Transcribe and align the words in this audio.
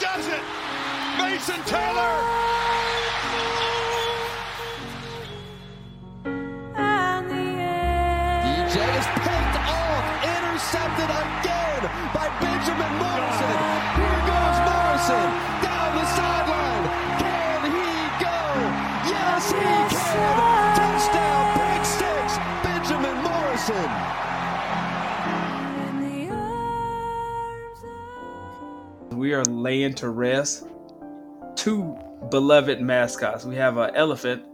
does 0.00 0.26
it. 0.26 0.42
Mason 1.18 1.62
Taylor. 1.66 2.59
Are 29.40 29.44
laying 29.44 29.94
to 29.94 30.10
rest 30.10 30.66
two 31.56 31.96
beloved 32.30 32.82
mascots. 32.82 33.46
We 33.46 33.56
have 33.56 33.78
an 33.78 33.94
elephant 33.94 34.44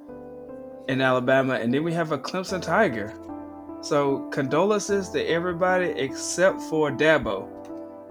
in 0.86 1.00
Alabama, 1.00 1.54
and 1.54 1.74
then 1.74 1.82
we 1.82 1.92
have 1.92 2.12
a 2.12 2.18
Clemson 2.18 2.62
Tiger. 2.62 3.12
So 3.82 4.28
condolences 4.30 5.10
to 5.10 5.24
everybody 5.24 5.86
except 5.86 6.60
for 6.62 6.92
Dabo, 6.92 7.48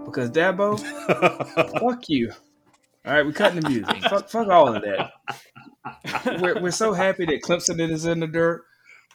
because 0.04 0.30
Dabo, 0.32 0.78
fuck 1.80 2.10
you. 2.10 2.34
All 3.06 3.14
right, 3.14 3.26
we're 3.26 3.32
cutting 3.32 3.62
the 3.62 3.70
music. 3.70 4.02
fuck, 4.10 4.28
fuck 4.28 4.50
all 4.50 4.76
of 4.76 4.84
that. 4.84 6.42
We're, 6.42 6.62
we're 6.62 6.72
so 6.72 6.92
happy 6.92 7.26
that 7.28 7.42
Clemson 7.42 7.80
is 7.90 8.04
in 8.04 8.20
the 8.20 8.28
dirt. 8.28 8.66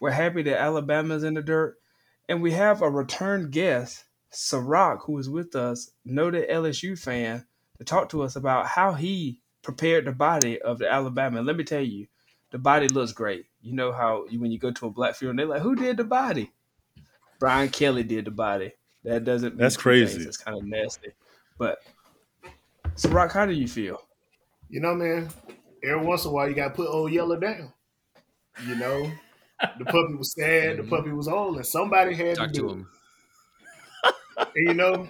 We're 0.00 0.12
happy 0.12 0.42
that 0.45 0.58
Alabama's 0.58 1.24
in 1.24 1.34
the 1.34 1.42
dirt, 1.42 1.77
and 2.27 2.41
we 2.41 2.52
have 2.52 2.80
a 2.80 2.89
return 2.89 3.50
guest, 3.50 4.06
Ciroc, 4.33 5.00
who 5.05 5.19
is 5.19 5.28
with 5.28 5.55
us, 5.55 5.91
noted 6.06 6.48
LSU 6.48 6.98
fan, 6.98 7.45
to 7.81 7.84
talk 7.84 8.11
to 8.11 8.23
us 8.23 8.36
about 8.36 8.67
how 8.67 8.92
he 8.92 9.41
prepared 9.62 10.05
the 10.05 10.12
body 10.12 10.61
of 10.61 10.78
the 10.78 10.91
Alabama. 10.91 11.39
And 11.39 11.47
let 11.47 11.56
me 11.56 11.64
tell 11.64 11.81
you, 11.81 12.06
the 12.50 12.59
body 12.59 12.89
looks 12.89 13.12
great. 13.12 13.47
You 13.62 13.73
know 13.73 13.91
how 13.91 14.27
you, 14.28 14.39
when 14.39 14.53
you 14.53 14.59
go 14.59 14.70
to 14.70 14.86
a 14.86 14.91
black 14.91 15.14
funeral, 15.17 15.36
they're 15.36 15.47
like, 15.47 15.62
"Who 15.62 15.75
did 15.75 15.97
the 15.97 16.05
body?" 16.05 16.53
Brian 17.39 17.70
Kelly 17.70 18.03
did 18.03 18.27
the 18.27 18.31
body. 18.31 18.73
That 19.05 19.25
doesn't. 19.25 19.56
That's 19.56 19.78
crazy. 19.78 20.14
things. 20.14 20.27
It's 20.27 20.36
kind 20.36 20.58
of 20.58 20.64
nasty. 20.64 21.08
But 21.58 21.78
Ciroc, 22.97 23.33
how 23.33 23.47
do 23.47 23.53
you 23.55 23.67
feel? 23.67 24.03
You 24.69 24.81
know, 24.81 24.95
man, 24.95 25.31
every 25.83 26.05
once 26.05 26.25
in 26.25 26.31
a 26.31 26.34
while 26.34 26.48
you 26.48 26.55
gotta 26.55 26.75
put 26.75 26.89
old 26.89 27.11
Yeller 27.12 27.41
down. 27.41 27.73
You 28.67 28.75
know, 28.77 29.11
the 29.78 29.84
puppy 29.86 30.14
was 30.14 30.34
sad, 30.34 30.77
the 30.78 30.83
puppy 30.91 31.12
was 31.12 31.28
old, 31.28 31.56
and 31.56 31.67
somebody 31.67 32.14
had 32.14 32.36
Talk 32.36 32.48
to 32.48 32.53
do 32.53 32.61
to 32.62 32.69
it. 32.69 32.73
him. 32.73 32.86
And 34.56 34.69
you 34.69 34.75
know, 34.75 35.06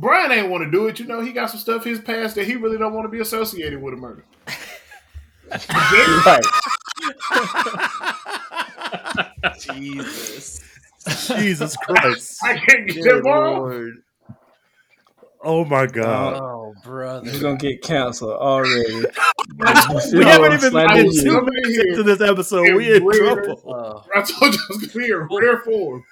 Brian 0.00 0.30
ain't 0.30 0.48
want 0.48 0.62
to 0.64 0.70
do 0.70 0.86
it. 0.86 1.00
You 1.00 1.06
know, 1.06 1.20
he 1.20 1.32
got 1.32 1.50
some 1.50 1.58
stuff 1.58 1.82
his 1.84 1.98
past 2.00 2.36
that 2.36 2.46
he 2.46 2.54
really 2.54 2.78
don't 2.78 2.94
want 2.94 3.04
to 3.04 3.08
be 3.10 3.20
associated 3.20 3.82
with 3.82 3.94
a 3.94 3.96
murder. 3.96 4.24
Right. 5.50 6.44
Jesus. 9.58 10.60
Jesus 11.28 11.76
Christ. 11.76 12.38
I 12.44 12.58
can't 12.58 12.86
get 12.86 13.02
Good 13.02 13.04
that 13.06 13.22
wrong. 13.24 13.56
Lord. 13.58 13.94
Oh 15.42 15.64
my 15.64 15.86
God. 15.86 16.34
Oh, 16.42 16.74
brother. 16.84 17.30
You're 17.30 17.40
gonna 17.40 17.56
get 17.56 17.80
canceled 17.82 18.32
already. 18.32 18.92
we 19.56 20.24
haven't 20.24 20.52
even 20.52 20.70
Slander 20.70 20.94
been 20.94 21.06
you. 21.12 21.22
two 21.22 21.40
minutes 21.40 21.68
here 21.68 21.84
into 21.90 22.02
this 22.02 22.20
episode. 22.20 22.66
and 22.66 22.76
We 22.76 22.96
in 22.96 23.04
wear- 23.04 23.34
trouble. 23.44 23.62
Oh. 23.66 24.04
I 24.14 24.22
told 24.22 24.54
you 24.54 24.60
I 24.60 24.66
was 24.68 24.78
gonna 24.86 25.06
be 25.06 25.12
in 25.12 25.28
rare 25.30 25.58
form. 25.60 26.04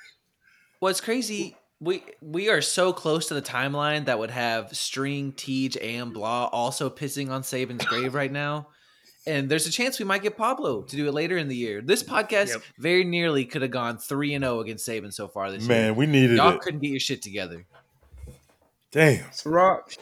What's 0.79 1.01
crazy, 1.01 1.57
we 1.81 2.03
we 2.21 2.49
are 2.49 2.61
so 2.63 2.93
close 2.93 3.27
to 3.29 3.35
the 3.35 3.43
timeline 3.43 4.07
that 4.07 4.19
would 4.19 4.31
have 4.31 4.75
String, 4.77 5.33
Tej, 5.33 5.73
and 5.83 6.13
Blah 6.13 6.47
also 6.47 6.89
pissing 6.91 7.31
on 7.31 7.43
Saban's 7.43 7.85
grave 7.85 8.15
right 8.15 8.33
now. 8.33 8.69
And 9.29 9.49
there's 9.49 9.67
a 9.67 9.73
chance 9.73 9.99
we 9.99 10.05
might 10.05 10.23
get 10.23 10.37
Pablo 10.37 10.83
to 10.83 10.97
do 10.97 11.09
it 11.09 11.13
later 11.13 11.37
in 11.37 11.49
the 11.49 11.57
year. 11.57 11.83
This 11.83 12.03
podcast 12.03 12.51
Yep. 12.51 12.63
very 12.79 13.03
nearly 13.05 13.45
could 13.45 13.63
have 13.63 13.73
gone 13.73 13.99
3 13.99 14.35
and 14.35 14.45
0 14.45 14.61
against 14.61 14.89
Saban 14.89 15.13
so 15.13 15.27
far 15.27 15.51
this 15.51 15.63
year. 15.67 15.69
Man, 15.69 15.97
we 15.97 16.07
needed 16.07 16.37
Y'all 16.37 16.55
it. 16.55 16.61
couldn't 16.61 16.79
get 16.81 16.91
your 16.91 17.01
shit 17.01 17.23
together. 17.23 17.67
Damn. 18.93 19.25
Ciroc, 19.31 19.99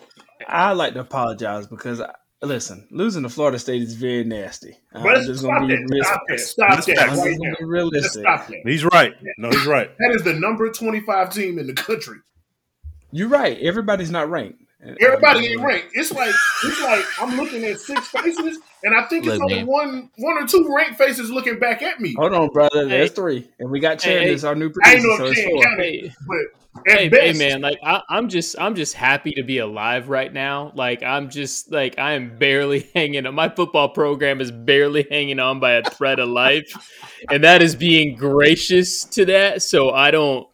I 0.47 0.73
like 0.75 0.93
to 0.95 1.01
apologize 1.01 1.67
because 1.67 2.03
listen, 2.45 2.87
losing 2.91 3.23
to 3.25 3.29
Florida 3.29 3.59
State 3.59 3.83
is 3.83 3.95
very 3.95 4.25
nasty. 4.25 4.77
I'm 4.93 5.03
But 5.03 5.25
just 5.25 5.41
stop 5.41 5.61
gonna 5.61 5.67
be 5.69 5.77
that. 5.77 5.89
real- 5.91 6.05
Stop 6.05 6.21
that. 6.29 6.41
Stop 6.41 6.71
That's 6.71 6.87
that. 6.87 6.99
I'm 7.11 7.19
right 7.19 7.39
gonna 7.39 7.57
be 7.59 7.65
realistic. 7.65 8.23
stop 8.23 8.47
that. 8.49 8.59
He's 8.65 8.85
right. 8.85 9.15
No, 9.39 9.51
he's 9.51 9.67
right. 9.67 9.91
That 9.99 10.11
is 10.13 10.23
the 10.23 10.35
number 10.35 10.71
25 10.71 11.31
team 11.31 11.59
in 11.59 11.67
the 11.67 11.75
country. 11.75 12.19
You're 13.11 13.29
right. 13.29 13.59
Everybody's 13.61 14.11
not 14.11 14.29
ranked. 14.31 14.61
Everybody 15.01 15.47
uh, 15.47 15.51
ain't 15.53 15.61
ranked. 15.63 15.89
It's 15.95 16.13
like 16.13 16.35
it's 16.65 16.83
like 16.83 17.05
I'm 17.21 17.37
looking 17.37 17.65
at 17.65 17.79
six 17.81 18.09
faces, 18.09 18.59
and 18.85 18.95
I 18.95 19.03
think 19.05 19.25
it's 19.27 19.35
Look, 19.35 19.43
only 19.43 19.55
man. 19.57 19.67
one 19.67 20.11
one 20.19 20.43
or 20.43 20.47
two 20.47 20.73
ranked 20.75 20.99
faces 20.99 21.31
looking 21.31 21.59
back 21.59 21.83
at 21.83 22.01
me. 22.01 22.15
Hold 22.19 22.35
on, 22.35 22.49
brother. 22.51 22.83
Hey. 22.83 22.99
There's 22.99 23.13
three, 23.13 23.49
and 23.59 23.71
we 23.71 23.81
got 23.81 23.99
Chandler 23.99 24.29
Hey, 24.29 24.35
as 24.35 24.45
our 24.45 24.55
new 24.55 24.71
producer. 24.71 24.91
I 24.91 24.95
ain't 24.95 25.03
know 25.05 25.17
so 25.17 25.25
if 25.27 25.33
it's 25.33 25.41
Chan 25.41 25.51
four. 25.51 25.63
counted, 25.63 25.85
Hey, 25.85 26.13
but 26.27 26.93
hey, 26.93 27.09
best, 27.09 27.23
hey, 27.23 27.33
man, 27.49 27.61
like 27.63 27.79
I, 27.83 28.03
I'm 28.11 28.29
just, 28.29 28.57
I'm 28.59 28.75
just 28.75 28.95
happy 28.95 29.33
to 29.33 29.43
be 29.43 29.59
alive 29.59 30.09
right 30.09 30.33
now. 30.33 30.73
Like 30.75 31.03
I'm 31.03 31.31
just, 31.31 31.73
like 31.73 31.99
I 31.99 32.13
am 32.13 32.37
barely 32.37 32.81
hanging 32.95 33.27
on. 33.27 33.35
My 33.35 33.49
football 33.49 33.89
program 33.89 34.41
is 34.41 34.51
barely 34.51 35.07
hanging 35.11 35.41
on 35.41 35.61
by 35.61 35.73
a 35.73 35.83
thread 35.83 36.19
of 36.21 36.29
life, 36.29 36.67
and 37.31 37.43
that 37.45 37.63
is 37.63 37.75
being 37.75 38.17
gracious 38.17 39.05
to 39.05 39.25
that. 39.27 39.63
So 39.63 39.91
I 39.91 40.11
don't, 40.11 40.47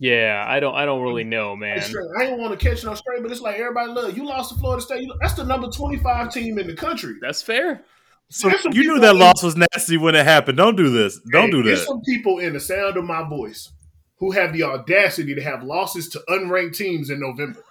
yeah, 0.00 0.44
I 0.48 0.58
don't, 0.60 0.74
I 0.74 0.84
don't 0.86 1.02
really 1.02 1.22
know, 1.24 1.54
man. 1.54 1.78
I 2.18 2.24
don't 2.24 2.40
want 2.40 2.58
to 2.58 2.68
catch 2.68 2.82
no 2.82 2.94
straight, 2.94 3.22
but 3.22 3.30
it's 3.30 3.40
like 3.42 3.56
everybody 3.60 3.92
look. 3.92 4.16
You 4.16 4.24
lost 4.26 4.52
to 4.52 4.58
Florida 4.58 4.82
State. 4.82 5.02
You- 5.02 5.14
That's 5.20 5.34
the 5.34 5.44
number 5.44 5.68
25 5.68 6.32
team 6.32 6.58
in 6.58 6.66
the 6.66 6.74
country. 6.74 7.14
That's 7.20 7.42
fair. 7.42 7.84
So 8.30 8.48
you 8.72 8.82
knew 8.84 8.98
that 9.00 9.10
in- 9.14 9.18
loss 9.18 9.42
was 9.42 9.56
nasty 9.56 9.96
when 9.98 10.14
it 10.14 10.24
happened. 10.24 10.56
Don't 10.56 10.76
do 10.76 10.88
this. 10.90 11.20
Don't 11.30 11.44
Hey, 11.46 11.50
do 11.50 11.62
There's 11.62 11.80
that. 11.80 11.86
some 11.86 12.00
people 12.02 12.38
in 12.38 12.54
the 12.54 12.60
sound 12.60 12.96
of 12.96 13.04
my 13.04 13.28
voice 13.28 13.70
who 14.18 14.30
have 14.32 14.52
the 14.52 14.62
audacity 14.62 15.34
to 15.34 15.42
have 15.42 15.62
losses 15.62 16.08
to 16.10 16.22
unranked 16.28 16.76
teams 16.76 17.10
in 17.10 17.20
November. 17.20 17.62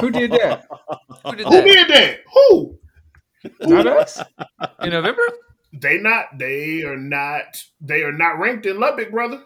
Who 0.00 0.10
did 0.10 0.30
that? 0.32 0.66
Who 1.26 1.36
did 1.36 1.46
Who 1.46 1.50
that? 1.50 1.64
did 1.64 1.88
that? 1.88 2.18
Who? 2.32 2.78
Not 3.60 3.86
us. 3.88 4.22
In 4.82 4.90
November? 4.90 5.22
They 5.72 5.98
not. 5.98 6.38
They 6.38 6.82
are 6.84 6.96
not. 6.96 7.64
They 7.80 8.02
are 8.02 8.12
not 8.12 8.38
ranked 8.38 8.66
in 8.66 8.78
Lubbock, 8.78 9.10
brother. 9.10 9.42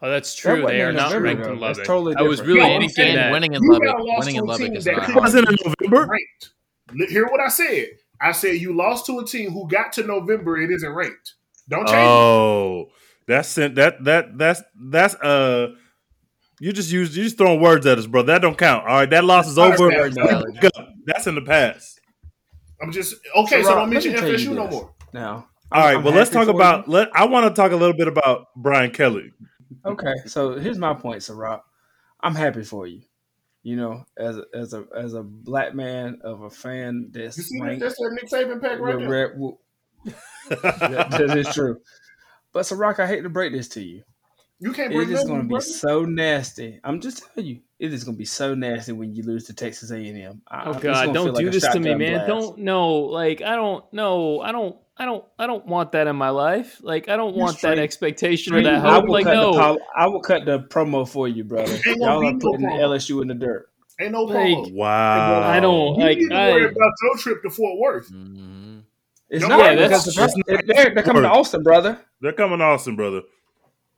Oh, 0.00 0.08
that's 0.10 0.34
true. 0.34 0.62
wasn't 0.62 0.68
They 0.68 0.82
are 0.82 0.92
not 0.92 1.06
November, 1.10 1.24
ranked 1.24 1.42
though. 1.44 1.52
in 1.54 1.60
That's 1.60 1.78
Lubbock. 1.78 1.86
totally 1.86 2.16
I 2.16 2.22
was 2.22 2.40
really 2.42 2.60
No, 2.60 2.66
I'm 2.66 2.70
thinking 2.80 2.88
saying 2.94 3.16
that. 3.16 3.32
winning 3.32 3.54
in 3.54 3.62
You 3.62 3.72
Lubbock, 3.72 3.88
got 3.88 4.00
a 4.00 4.04
winning 4.04 4.34
to 4.34 4.38
in 4.38 4.38
a 4.38 4.44
Lubbock 4.44 4.66
team 4.66 4.76
is 4.76 4.84
that 4.84 4.96
not. 4.96 5.14
Was 5.22 5.34
it 5.34 5.48
in 5.48 5.56
November? 5.64 6.06
ranked. 6.06 6.50
Li- 6.94 7.06
Hear 7.08 7.26
what 7.26 7.40
I 7.40 7.48
said. 7.48 7.86
I 8.20 8.32
said 8.32 8.56
you 8.56 8.76
lost 8.76 9.06
to 9.06 9.18
a 9.18 9.24
team 9.24 9.50
who 9.52 9.66
got 9.68 9.92
to 9.94 10.04
November. 10.04 10.58
It 10.60 10.70
isn't 10.70 10.92
ranked. 10.92 11.34
Don't 11.68 11.86
change. 11.86 11.98
it. 11.98 12.00
Oh, 12.00 12.90
that's 13.26 13.56
it. 13.58 13.74
that 13.74 14.02
that 14.04 14.38
that's 14.38 14.62
that's 14.80 15.14
uh. 15.16 15.74
You 16.60 16.72
just 16.72 16.90
use 16.90 17.16
you 17.16 17.22
just 17.24 17.38
throwing 17.38 17.60
words 17.60 17.86
at 17.86 17.98
us, 17.98 18.06
bro. 18.06 18.22
That 18.22 18.40
don't 18.42 18.58
count. 18.58 18.84
All 18.86 18.94
right, 18.96 19.10
that 19.10 19.24
loss 19.24 19.46
is 19.48 19.58
over. 19.58 19.90
not 19.90 20.12
valid. 20.14 20.46
We 20.54 20.60
back 20.60 20.64
up. 20.76 20.88
That's 21.06 21.26
in 21.28 21.34
the 21.36 21.42
past. 21.42 22.00
I'm 22.82 22.90
just 22.90 23.14
okay. 23.36 23.62
So, 23.62 23.68
Rob, 23.70 23.78
don't 23.78 23.90
mention 23.90 24.12
let 24.14 24.22
me 24.24 24.30
tell 24.30 24.40
you 24.40 24.50
FSU 24.50 24.54
no 24.56 24.66
more. 24.68 24.94
Now, 25.12 25.46
All 25.70 25.82
right, 25.84 25.96
I'm 25.96 26.02
well, 26.04 26.14
let's 26.14 26.30
talk 26.30 26.46
for 26.46 26.50
about. 26.54 26.88
Let 26.88 27.14
I 27.14 27.26
want 27.26 27.46
to 27.46 27.60
talk 27.60 27.70
a 27.72 27.76
little 27.76 27.96
bit 27.96 28.08
about 28.08 28.46
Brian 28.56 28.90
Kelly. 28.90 29.30
Okay, 29.84 30.14
so 30.26 30.58
here's 30.58 30.78
my 30.78 30.94
point, 30.94 31.20
Ciroc. 31.20 31.60
I'm 32.20 32.34
happy 32.34 32.62
for 32.64 32.86
you. 32.86 33.02
You 33.62 33.76
know, 33.76 34.04
as 34.16 34.38
a, 34.38 34.44
as 34.54 34.72
a 34.72 34.84
as 34.96 35.14
a 35.14 35.22
black 35.22 35.74
man 35.74 36.20
of 36.22 36.42
a 36.42 36.50
fan 36.50 37.10
You 37.12 37.20
that's 37.22 37.36
see 37.36 37.58
that? 37.58 37.64
ranked 37.64 37.80
That's 37.80 37.96
that 37.96 38.10
Nick 38.12 38.30
Saban 38.30 38.60
pack 38.62 38.78
right 38.80 38.96
with 38.96 39.00
there. 39.00 39.08
red- 39.08 39.32
w- 39.32 39.58
that 40.48 41.10
that 41.10 41.36
is 41.36 41.52
true. 41.52 41.80
But 42.52 42.60
Ciroc, 42.64 42.98
I 42.98 43.06
hate 43.06 43.22
to 43.22 43.28
break 43.28 43.52
this 43.52 43.68
to 43.70 43.82
you. 43.82 44.02
You 44.60 44.72
can't 44.72 44.90
It 44.92 44.96
bring 44.96 45.08
is 45.10 45.14
nothing, 45.14 45.28
going 45.28 45.40
to 45.42 45.46
be 45.48 45.54
brother. 45.54 45.64
so 45.64 46.04
nasty. 46.04 46.80
I'm 46.82 47.00
just 47.00 47.22
telling 47.34 47.48
you, 47.48 47.60
it 47.78 47.92
is 47.92 48.02
going 48.04 48.16
to 48.16 48.18
be 48.18 48.24
so 48.24 48.54
nasty 48.54 48.92
when 48.92 49.14
you 49.14 49.22
lose 49.22 49.44
to 49.44 49.54
Texas 49.54 49.90
A&M. 49.92 50.42
I- 50.48 50.64
Oh 50.64 50.70
it's 50.72 50.80
God! 50.82 51.12
Don't 51.12 51.26
feel 51.26 51.32
like 51.34 51.44
do 51.44 51.50
this 51.50 51.68
to 51.68 51.78
me, 51.78 51.94
man. 51.94 52.14
blast. 52.14 52.26
Don't 52.28 52.58
no, 52.58 52.88
like 52.94 53.42
I 53.42 53.54
don't 53.54 53.84
no, 53.92 54.40
I 54.40 54.50
don't, 54.52 54.76
I 54.98 55.04
don't, 55.04 55.24
I 55.38 55.46
don't 55.46 55.64
want 55.66 55.92
that 55.92 56.06
in 56.08 56.16
my 56.16 56.30
life. 56.30 56.80
Like 56.82 57.08
I 57.08 57.16
don't 57.16 57.34
You 57.34 57.40
want 57.40 57.52
that 57.54 57.58
straight- 57.58 57.78
expectation 57.78 58.54
or 58.54 58.58
I 58.58 58.62
that 58.64 58.82
will 58.82 58.90
hope. 58.90 59.08
Like 59.08 59.24
cut 59.24 59.34
no, 59.34 59.52
the 59.52 59.58
pol- 59.58 59.78
I 59.96 60.06
will 60.08 60.20
cut 60.20 60.44
the 60.44 60.58
promo 60.60 61.08
for 61.08 61.28
you, 61.28 61.44
brother. 61.44 61.72
Ain't 61.72 61.98
Y'all 62.00 62.20
gonna 62.20 62.28
are 62.28 62.32
be 62.32 62.38
no 62.38 62.68
promo. 62.68 62.80
LSU 62.80 63.22
in 63.22 63.28
the 63.28 63.34
dirt. 63.34 63.68
Ain't 64.00 64.12
no 64.12 64.22
Like. 64.24 64.56
Wow. 64.72 65.42
I 65.42 65.60
don't 65.60 65.96
You 65.98 66.04
like. 66.04 66.18
need 66.18 66.28
to 66.30 66.34
I, 66.36 66.50
worry 66.50 66.64
about 66.66 66.92
your 67.02 67.16
trip 67.18 67.42
to 67.42 67.50
Fort 67.50 67.78
Worth. 67.78 68.10
Mhm. 68.12 68.82
It's 69.30 69.42
No, 69.42 69.48
not 69.48 69.58
yeah, 69.60 69.74
because 69.88 70.14
that's- 70.14 70.34
the- 70.34 70.62
they're, 70.66 70.94
they're 70.94 71.02
coming 71.02 71.22
to 71.22 71.28
Austin, 71.30 71.62
brother. 71.62 72.00
They're 72.20 72.32
coming 72.32 72.58
to 72.58 72.64
Austin, 72.64 72.96
brother. 72.96 73.22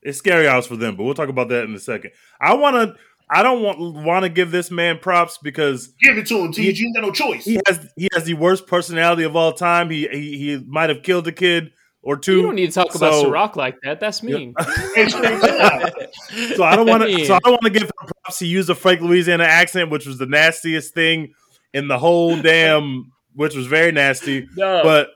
It's 0.02 0.18
scary 0.18 0.48
hours 0.48 0.66
for 0.66 0.76
them, 0.76 0.96
but 0.96 1.04
we'll 1.04 1.14
talk 1.14 1.28
about 1.28 1.48
that 1.50 1.64
in 1.64 1.74
a 1.74 1.78
second. 1.78 2.12
I 2.40 2.54
want 2.54 2.74
to. 2.76 2.96
I 3.32 3.42
don't 3.44 3.62
want 3.62 3.78
want 3.78 4.24
to 4.24 4.28
give 4.28 4.50
this 4.50 4.70
man 4.70 4.98
props 4.98 5.38
because 5.38 5.88
Give 6.02 6.18
it 6.18 6.26
to 6.26 6.38
him, 6.38 6.52
T. 6.52 6.68
You 6.70 6.86
ain't 6.86 6.96
got 6.96 7.02
no 7.02 7.12
choice. 7.12 7.44
he 7.44 7.60
has 7.66 7.88
he 7.96 8.08
has 8.12 8.24
the 8.24 8.34
worst 8.34 8.66
personality 8.66 9.22
of 9.22 9.36
all 9.36 9.52
time. 9.52 9.88
He 9.90 10.08
he, 10.08 10.38
he 10.38 10.64
might 10.66 10.88
have 10.88 11.02
killed 11.02 11.28
a 11.28 11.32
kid 11.32 11.70
or 12.02 12.16
two. 12.16 12.36
You 12.36 12.42
don't 12.42 12.54
need 12.56 12.66
to 12.66 12.72
talk 12.72 12.94
about 12.94 13.12
So- 13.12 13.30
Ciroc 13.30 13.56
like 13.56 13.76
that. 13.82 14.00
That's 14.00 14.22
mean. 14.22 14.54
Hey, 14.94 15.08
Scream, 15.08 15.40
chill 15.40 15.60
out. 15.60 15.92
So 16.56 16.64
I 16.64 16.74
don't 16.74 16.88
want 16.88 17.04
to. 17.04 17.24
So 17.24 17.34
I 17.34 17.38
don't 17.40 17.52
want 17.52 17.62
to 17.62 17.70
give 17.70 17.82
him 17.84 17.90
props. 17.96 18.38
He 18.40 18.46
used 18.46 18.68
a 18.68 18.74
fake 18.74 19.00
Louisiana 19.00 19.44
accent, 19.44 19.90
which 19.90 20.06
was 20.06 20.18
the 20.18 20.26
nastiest 20.26 20.92
thing 20.94 21.32
in 21.72 21.88
the 21.88 21.98
whole 21.98 22.36
damn. 22.42 23.12
Which 23.34 23.54
was 23.54 23.66
very 23.68 23.92
nasty. 23.92 24.48
No. 24.56 24.80
But 24.82 25.10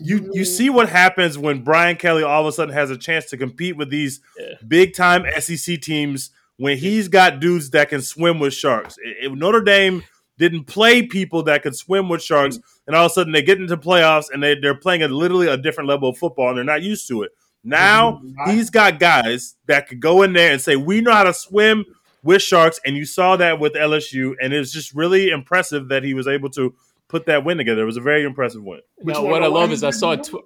you 0.00 0.20
mm-hmm. 0.20 0.30
you 0.32 0.44
see 0.46 0.70
what 0.70 0.88
happens 0.88 1.36
when 1.36 1.62
Brian 1.64 1.96
Kelly 1.96 2.22
all 2.22 2.40
of 2.40 2.46
a 2.46 2.52
sudden 2.52 2.72
has 2.72 2.90
a 2.90 2.96
chance 2.96 3.26
to 3.26 3.36
compete 3.36 3.76
with 3.76 3.90
these 3.90 4.20
Yeah. 4.38 4.54
big 4.66 4.94
time 4.94 5.24
SEC 5.38 5.80
teams 5.82 6.30
when 6.58 6.76
he's 6.78 7.08
got 7.08 7.40
dudes 7.40 7.70
that 7.70 7.88
can 7.88 8.02
swim 8.02 8.38
with 8.38 8.52
sharks. 8.54 8.96
If 9.02 9.32
Notre 9.32 9.62
Dame 9.62 10.02
didn't 10.38 10.64
play 10.64 11.02
people 11.02 11.42
that 11.44 11.62
could 11.62 11.74
swim 11.74 12.08
with 12.08 12.22
sharks, 12.22 12.58
and 12.86 12.94
all 12.94 13.06
of 13.06 13.10
a 13.10 13.14
sudden 13.14 13.32
they 13.32 13.42
get 13.42 13.60
into 13.60 13.76
playoffs 13.76 14.26
and 14.32 14.42
they, 14.42 14.54
they're 14.54 14.74
playing 14.74 15.02
at 15.02 15.10
literally 15.10 15.48
a 15.48 15.56
different 15.56 15.88
level 15.88 16.10
of 16.10 16.18
football 16.18 16.48
and 16.50 16.58
they're 16.58 16.64
not 16.64 16.82
used 16.82 17.08
to 17.08 17.22
it. 17.22 17.32
Now 17.64 18.20
Mhm. 18.24 18.52
he's 18.52 18.70
got 18.70 19.00
guys 19.00 19.56
that 19.66 19.88
could 19.88 20.00
go 20.00 20.22
in 20.22 20.32
there 20.32 20.52
and 20.52 20.60
say, 20.60 20.76
We 20.76 21.00
know 21.00 21.12
how 21.12 21.24
to 21.24 21.34
swim 21.34 21.84
with 22.22 22.40
sharks. 22.42 22.80
And 22.84 22.96
you 22.96 23.04
saw 23.04 23.36
that 23.36 23.58
with 23.58 23.74
LSU, 23.74 24.34
and 24.40 24.52
it's 24.52 24.70
just 24.72 24.94
really 24.94 25.30
impressive 25.30 25.88
that 25.88 26.04
he 26.04 26.14
was 26.14 26.28
able 26.28 26.50
to 26.50 26.74
put 27.08 27.26
that 27.26 27.44
win 27.44 27.56
together. 27.58 27.82
It 27.82 27.86
was 27.86 27.96
a 27.96 28.00
very 28.02 28.22
impressive 28.24 28.62
win. 28.62 28.80
But 29.02 29.14
Now, 29.14 29.24
what 29.24 29.42
I 29.42 29.46
love 29.48 29.72
is 29.72 29.82
I 29.82 29.90
saw 29.90 30.12
a 30.12 30.16
tw- 30.18 30.44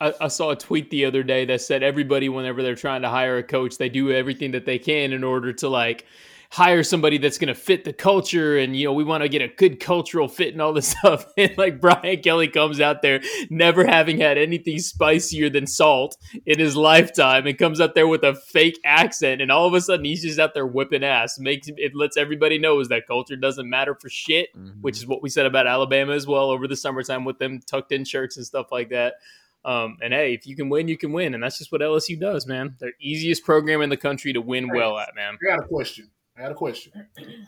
I, 0.00 0.14
I 0.20 0.28
saw 0.28 0.50
a 0.50 0.56
tweet 0.56 0.90
the 0.90 1.04
other 1.04 1.22
day 1.22 1.44
that 1.46 1.60
said 1.60 1.82
everybody, 1.82 2.28
whenever 2.28 2.62
they're 2.62 2.74
trying 2.74 3.02
to 3.02 3.08
hire 3.08 3.38
a 3.38 3.42
coach, 3.42 3.78
they 3.78 3.88
do 3.88 4.10
everything 4.12 4.52
that 4.52 4.66
they 4.66 4.78
can 4.78 5.12
in 5.12 5.24
order 5.24 5.52
to 5.54 5.68
like 5.68 6.06
hire 6.52 6.82
somebody 6.82 7.16
that's 7.16 7.38
going 7.38 7.48
to 7.48 7.54
fit 7.54 7.84
the 7.84 7.92
culture, 7.92 8.58
and 8.58 8.76
you 8.76 8.84
know 8.84 8.92
we 8.92 9.04
want 9.04 9.22
to 9.22 9.28
get 9.28 9.40
a 9.40 9.48
good 9.48 9.78
cultural 9.78 10.26
fit 10.28 10.52
and 10.52 10.60
all 10.60 10.72
this 10.72 10.88
stuff. 10.98 11.26
And 11.38 11.56
like 11.56 11.80
Brian 11.80 12.20
Kelly 12.22 12.48
comes 12.48 12.80
out 12.80 13.02
there, 13.02 13.20
never 13.48 13.86
having 13.86 14.18
had 14.18 14.36
anything 14.36 14.78
spicier 14.78 15.48
than 15.48 15.66
salt 15.66 16.16
in 16.44 16.58
his 16.58 16.76
lifetime, 16.76 17.46
and 17.46 17.56
comes 17.56 17.80
out 17.80 17.94
there 17.94 18.08
with 18.08 18.24
a 18.24 18.34
fake 18.34 18.78
accent, 18.84 19.40
and 19.40 19.50
all 19.50 19.66
of 19.66 19.74
a 19.74 19.80
sudden 19.80 20.04
he's 20.04 20.22
just 20.22 20.38
out 20.38 20.54
there 20.54 20.66
whipping 20.66 21.04
ass. 21.04 21.38
Makes 21.38 21.68
it 21.68 21.94
lets 21.94 22.16
everybody 22.16 22.58
know 22.58 22.80
is 22.80 22.88
that 22.88 23.06
culture 23.06 23.36
doesn't 23.36 23.68
matter 23.68 23.94
for 23.94 24.08
shit 24.08 24.48
which 24.80 24.94
mm-hmm. 24.94 25.02
is 25.02 25.06
what 25.06 25.22
we 25.22 25.28
said 25.28 25.46
about 25.46 25.66
Alabama 25.66 26.12
as 26.12 26.26
well 26.26 26.50
over 26.50 26.66
the 26.66 26.76
summertime 26.76 27.24
with 27.24 27.38
them 27.38 27.60
tucked 27.60 27.92
in 27.92 28.04
shirts 28.04 28.36
and 28.36 28.46
stuff 28.46 28.72
like 28.72 28.90
that. 28.90 29.14
Um, 29.64 29.98
and 30.02 30.12
hey, 30.14 30.32
if 30.34 30.46
you 30.46 30.56
can 30.56 30.68
win, 30.70 30.88
you 30.88 30.96
can 30.96 31.12
win, 31.12 31.34
and 31.34 31.42
that's 31.42 31.58
just 31.58 31.70
what 31.70 31.80
LSU 31.82 32.18
does, 32.18 32.46
man. 32.46 32.76
They're 32.80 32.92
easiest 33.00 33.44
program 33.44 33.82
in 33.82 33.90
the 33.90 33.96
country 33.96 34.32
to 34.32 34.40
win 34.40 34.68
well 34.74 34.98
at, 34.98 35.14
man. 35.14 35.36
I 35.42 35.56
got 35.56 35.64
a 35.64 35.68
question. 35.68 36.10
I 36.36 36.42
got 36.42 36.52
a 36.52 36.54
question. 36.54 36.92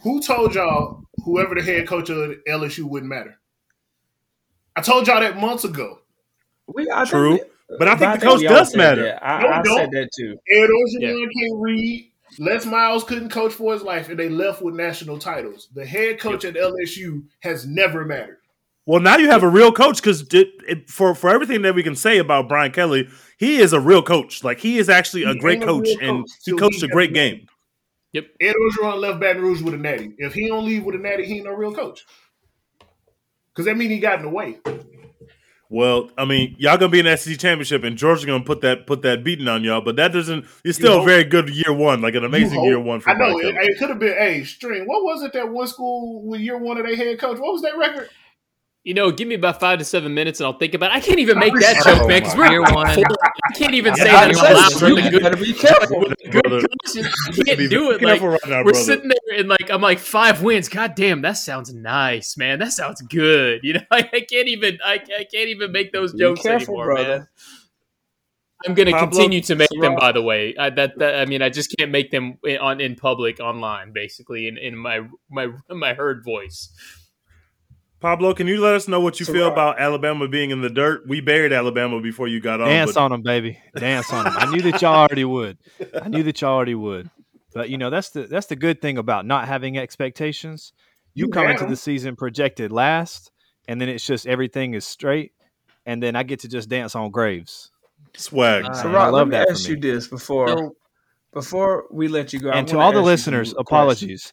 Who 0.03 0.21
told 0.21 0.55
y'all 0.55 1.05
whoever 1.25 1.55
the 1.55 1.63
head 1.63 1.89
coach 1.89 2.11
of 2.11 2.35
LSU 2.47 2.83
wouldn't 2.85 3.09
matter? 3.09 3.39
I 4.77 4.81
told 4.83 5.07
y'all 5.07 5.21
that 5.21 5.39
months 5.39 5.65
ago. 5.65 6.01
We, 6.67 6.87
I 6.93 7.05
True. 7.05 7.33
we- 7.35 7.43
But 7.79 7.89
I 7.89 7.97
think 7.97 8.21
the 8.21 8.27
we 8.27 8.33
coach 8.33 8.43
does 8.43 8.77
matter. 8.77 9.05
that. 9.05 9.27
I, 9.27 9.43
No, 9.43 9.49
I 9.49 9.63
don't. 9.63 9.77
said 9.79 9.91
that 9.93 10.11
too. 10.15 10.37
Ed 10.51 10.69
Orgeron 10.69 11.29
can't 11.39 11.61
read. 11.61 12.11
Les 12.39 12.65
Miles 12.67 13.05
couldn't 13.05 13.31
coach 13.31 13.53
for 13.53 13.73
his 13.73 13.83
life, 13.83 14.09
and 14.11 14.19
they 14.19 14.29
left 14.29 14.61
with 14.63 14.75
national 14.75 15.19
titles. 15.19 15.69
The 15.75 15.85
head 15.85 16.19
coach 16.21 16.45
at 16.45 16.55
LSU 16.55 17.25
has 17.41 17.67
never 17.67 18.05
mattered. 18.05 18.39
Well, 18.85 19.01
now 19.01 19.17
you 19.17 19.31
have 19.31 19.43
a 19.45 19.49
real 19.49 19.71
coach 19.71 19.97
because 20.03 20.25
for 20.89 21.15
for 21.15 21.31
everything 21.31 21.63
that 21.63 21.75
we 21.75 21.83
can 21.85 21.95
say 21.95 22.19
about 22.19 22.49
Brian 22.49 22.73
Kelly, 22.73 23.09
he 23.39 23.59
is 23.59 23.73
a 23.73 23.79
real 23.81 24.03
coach. 24.03 24.43
Like 24.43 24.59
he 24.59 24.79
is 24.79 24.89
actually 24.89 25.23
a 25.23 25.35
He 25.35 25.39
great 25.39 25.55
ain't 25.57 25.65
a 25.65 25.67
coach, 25.67 25.89
and 26.01 26.23
coach 26.25 26.31
he 26.45 26.51
till 26.51 26.59
coached 26.59 26.81
he 26.81 26.87
a 26.87 26.89
great 26.89 27.13
gets- 27.15 27.39
game. 27.39 27.47
Yep. 28.13 28.27
Ed 28.43 28.55
Orgeron 28.57 29.01
left 29.01 29.21
Baton 29.21 29.41
Rouge 29.41 29.63
with 29.63 29.73
a 29.73 29.79
natty. 29.79 30.13
If 30.19 30.35
he 30.35 30.47
don't 30.49 30.67
leave 30.67 30.85
with 30.85 30.95
a 30.95 30.99
natty, 30.99 31.25
he 31.25 31.37
ain't 31.37 31.45
no 31.47 31.53
real 31.53 31.73
coach. 31.73 32.05
Because 33.55 33.65
that 33.67 33.77
mean 33.77 33.89
he 33.89 34.01
got 34.01 34.19
in 34.19 34.23
the 34.25 34.29
way. 34.29 34.59
Well, 35.71 36.11
I 36.19 36.27
mean, 36.27 36.55
y'all 36.59 36.77
gonna 36.77 36.91
be 36.91 36.99
in 36.99 37.07
the 37.07 37.17
SEC 37.17 37.39
championship, 37.39 37.83
and 37.85 37.97
Georgia 37.97 38.27
gonna 38.27 38.45
put 38.45 38.61
that 38.61 38.87
put 38.87 39.01
that 39.03 39.25
beating 39.25 39.49
on 39.49 39.65
y'all. 39.65 39.81
But 39.81 39.97
that 39.97 40.13
doesn't. 40.13 40.45
It's 40.65 40.77
still 40.77 40.95
a 40.95 40.99
hope. 40.99 41.07
very 41.07 41.25
good 41.25 41.49
year 41.49 41.73
one, 41.73 42.03
like 42.03 42.15
an 42.15 42.25
amazing 42.25 42.63
year 42.65 42.79
one 42.79 43.01
for 43.01 43.09
I 43.11 43.15
know 43.15 43.39
it, 43.39 43.55
it 43.57 43.79
could 43.79 43.89
have 43.89 43.99
been. 43.99 44.13
Hey, 44.13 44.45
string. 44.45 44.85
What 44.87 45.03
was 45.05 45.23
it 45.23 45.33
that 45.33 45.49
one 45.49 45.67
school 45.67 46.23
with 46.27 46.43
year 46.43 46.59
one 46.59 46.77
of 46.77 46.85
their 46.85 46.97
head 46.97 47.19
coach? 47.19 47.39
What 47.39 47.53
was 47.55 47.63
that 47.63 47.79
record? 47.79 48.11
You 48.85 48.95
know, 48.95 49.13
give 49.13 49.29
me 49.29 49.37
about 49.37 49.61
five 49.61 49.79
to 49.79 49.85
seven 49.85 50.13
minutes, 50.13 50.41
and 50.41 50.47
I'll 50.47 50.59
think 50.59 50.75
about. 50.75 50.91
it. 50.91 50.95
I 50.97 51.01
can't 51.01 51.21
even 51.21 51.39
make 51.39 51.53
that 51.61 51.77
Oh 51.87 51.99
joke, 51.99 52.09
man, 52.09 52.21
because 52.21 52.37
we're 52.37 52.51
Year 52.51 52.63
one. 52.63 52.87
I 52.89 53.53
can't 53.55 53.75
even 53.75 53.95
say 53.95 54.07
Yeah, 54.07 54.27
that 54.27 54.37
I 54.37 54.41
out 54.41 54.73
loud. 54.73 54.73
it. 54.99 55.05
You 55.05 55.11
good, 55.11 55.23
better 55.23 55.37
be 55.37 55.53
careful. 55.53 56.01
good 56.01 56.43
Brother. 56.43 56.67
conscience. 56.85 57.39
You 57.39 57.45
can't 57.45 57.71
do 57.71 57.91
it. 57.93 58.01
Be 58.01 58.07
Like 58.07 58.21
right 58.21 58.41
now, 58.49 58.59
we're 58.65 58.73
brother. 58.73 58.79
sitting 58.85 59.09
there 59.09 59.39
and 59.39 59.49
like 59.49 59.71
I'm 59.71 59.81
like 59.81 60.01
five 60.01 60.43
wins. 60.43 60.69
God 60.69 60.97
damn, 60.97 61.23
that 61.23 61.35
sounds 61.35 61.73
nice, 61.73 62.37
man. 62.37 62.59
That 62.59 62.73
sounds 62.73 63.01
good. 63.03 63.61
You 63.63 63.75
know, 63.75 63.81
I, 63.93 63.99
I 64.13 64.21
can't 64.29 64.49
even 64.49 64.79
I, 64.85 64.95
I 64.95 65.25
can't 65.33 65.49
even 65.49 65.71
make 65.71 65.93
those 65.93 66.13
jokes 66.15 66.43
careful, 66.43 66.75
anymore, 66.75 66.87
brother. 66.95 67.19
man. 67.19 67.29
I'm 68.67 68.75
going 68.75 68.87
to 68.87 68.93
continue 68.99 69.41
to 69.43 69.55
make 69.57 69.69
them. 69.81 69.97
By 69.97 70.13
the 70.13 70.23
way, 70.23 70.55
I, 70.57 70.71
that, 70.71 70.99
that 70.99 71.17
I 71.17 71.25
mean, 71.27 71.43
I 71.43 71.51
just 71.51 71.75
can't 71.79 71.91
make 71.91 72.11
them 72.13 72.39
in, 72.45 72.59
on 72.59 72.81
in 72.81 72.95
public 72.95 73.41
online, 73.41 73.93
basically 73.93 74.47
in, 74.49 74.57
in 74.59 74.77
my 74.77 75.01
my 75.31 75.49
my 75.69 75.95
heard 75.95 76.25
voice. 76.25 76.73
Pablo, 78.03 78.35
can 78.35 78.47
you 78.49 78.61
let 78.61 78.75
us 78.75 78.89
know 78.89 79.01
what 79.01 79.21
you 79.21 79.27
feel 79.27 79.47
about 79.49 79.79
Alabama 79.81 80.27
being 80.29 80.51
in 80.51 80.61
the 80.61 80.69
dirt? 80.69 81.07
We 81.07 81.21
buried 81.21 81.53
Alabama 81.53 82.01
before 82.01 82.27
you 82.29 82.41
got 82.41 82.61
on. 82.61 82.69
Dance 82.69 82.95
but 82.95 83.01
on 83.01 83.11
them, 83.13 83.23
baby. 83.23 83.59
Dance 83.77 84.13
on 84.13 84.25
them. 84.25 84.35
I 84.37 84.51
knew 84.51 84.61
that 84.63 84.83
y'all 84.83 84.95
already 84.97 85.25
would. 85.25 85.57
I 86.03 86.09
knew 86.09 86.23
that 86.25 86.41
y'all 86.41 86.51
already 86.55 86.75
would. 86.75 87.09
But 87.55 87.71
you 87.71 87.79
know, 87.79 87.91
that's 87.91 88.11
the 88.11 88.23
that's 88.25 88.47
the 88.47 88.57
good 88.57 88.83
thing 88.83 88.99
about 88.99 89.25
not 89.25 89.47
having 89.47 89.79
expectations. 89.79 90.73
You, 91.15 91.27
You 91.27 91.31
come 91.31 91.45
had 91.45 91.53
into 91.53 91.65
'em. 91.65 91.71
the 91.71 91.77
season 91.77 92.17
projected 92.17 92.73
last, 92.73 93.31
and 93.69 93.81
then 93.81 93.89
it's 93.89 94.05
just 94.07 94.27
everything 94.27 94.75
is 94.75 94.85
straight, 94.87 95.33
and 95.87 96.03
then 96.03 96.17
I 96.17 96.23
get 96.25 96.41
to 96.41 96.49
just 96.49 96.69
dance 96.69 96.97
on 96.97 97.11
graves. 97.11 97.71
swag. 98.17 98.65
Uh, 98.65 98.73
So, 98.75 98.89
I 98.91 99.09
love 99.09 99.29
let 99.29 99.29
me 99.29 99.45
for 99.47 99.51
ask 99.53 99.69
me. 99.69 99.75
you 99.77 99.81
this 99.81 100.07
before 100.09 100.49
So- 100.49 100.77
before 101.33 101.85
we 101.91 102.09
let 102.09 102.33
you 102.33 102.41
go. 102.41 102.51
And 102.51 102.67
to 102.69 102.77
wanna 102.77 102.87
all 102.87 102.93
the 102.93 103.01
listeners, 103.03 103.55
apologies. 103.57 104.33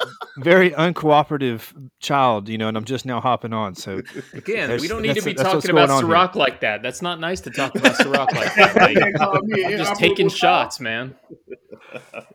Apologies. 0.00 0.16
Very 0.38 0.70
uncooperative 0.70 1.72
child, 2.00 2.48
you 2.48 2.58
know, 2.58 2.68
and 2.68 2.76
I'm 2.76 2.84
just 2.84 3.04
now 3.06 3.20
hopping 3.20 3.52
on. 3.52 3.74
So 3.74 4.00
Again, 4.32 4.80
we 4.80 4.88
don't 4.88 5.02
need 5.02 5.14
to 5.16 5.22
be 5.22 5.34
talking 5.34 5.70
about 5.70 5.88
going 5.88 6.04
on 6.04 6.30
here. 6.34 6.40
Like 6.40 6.60
that. 6.60 6.82
That's 6.82 7.02
not 7.02 7.20
nice 7.20 7.40
to 7.42 7.50
talk 7.50 7.74
about 7.74 7.96
Ciroc 7.96 8.32
like 8.32 8.54
that. 8.54 8.74
Like, 8.80 8.94
They 8.96 9.12
called 9.12 9.44
me 9.46 9.64
an 9.64 9.72
I'm 9.72 9.78
just 9.78 9.96
taking 10.00 10.28
shots, 10.28 10.80
man. 10.80 11.14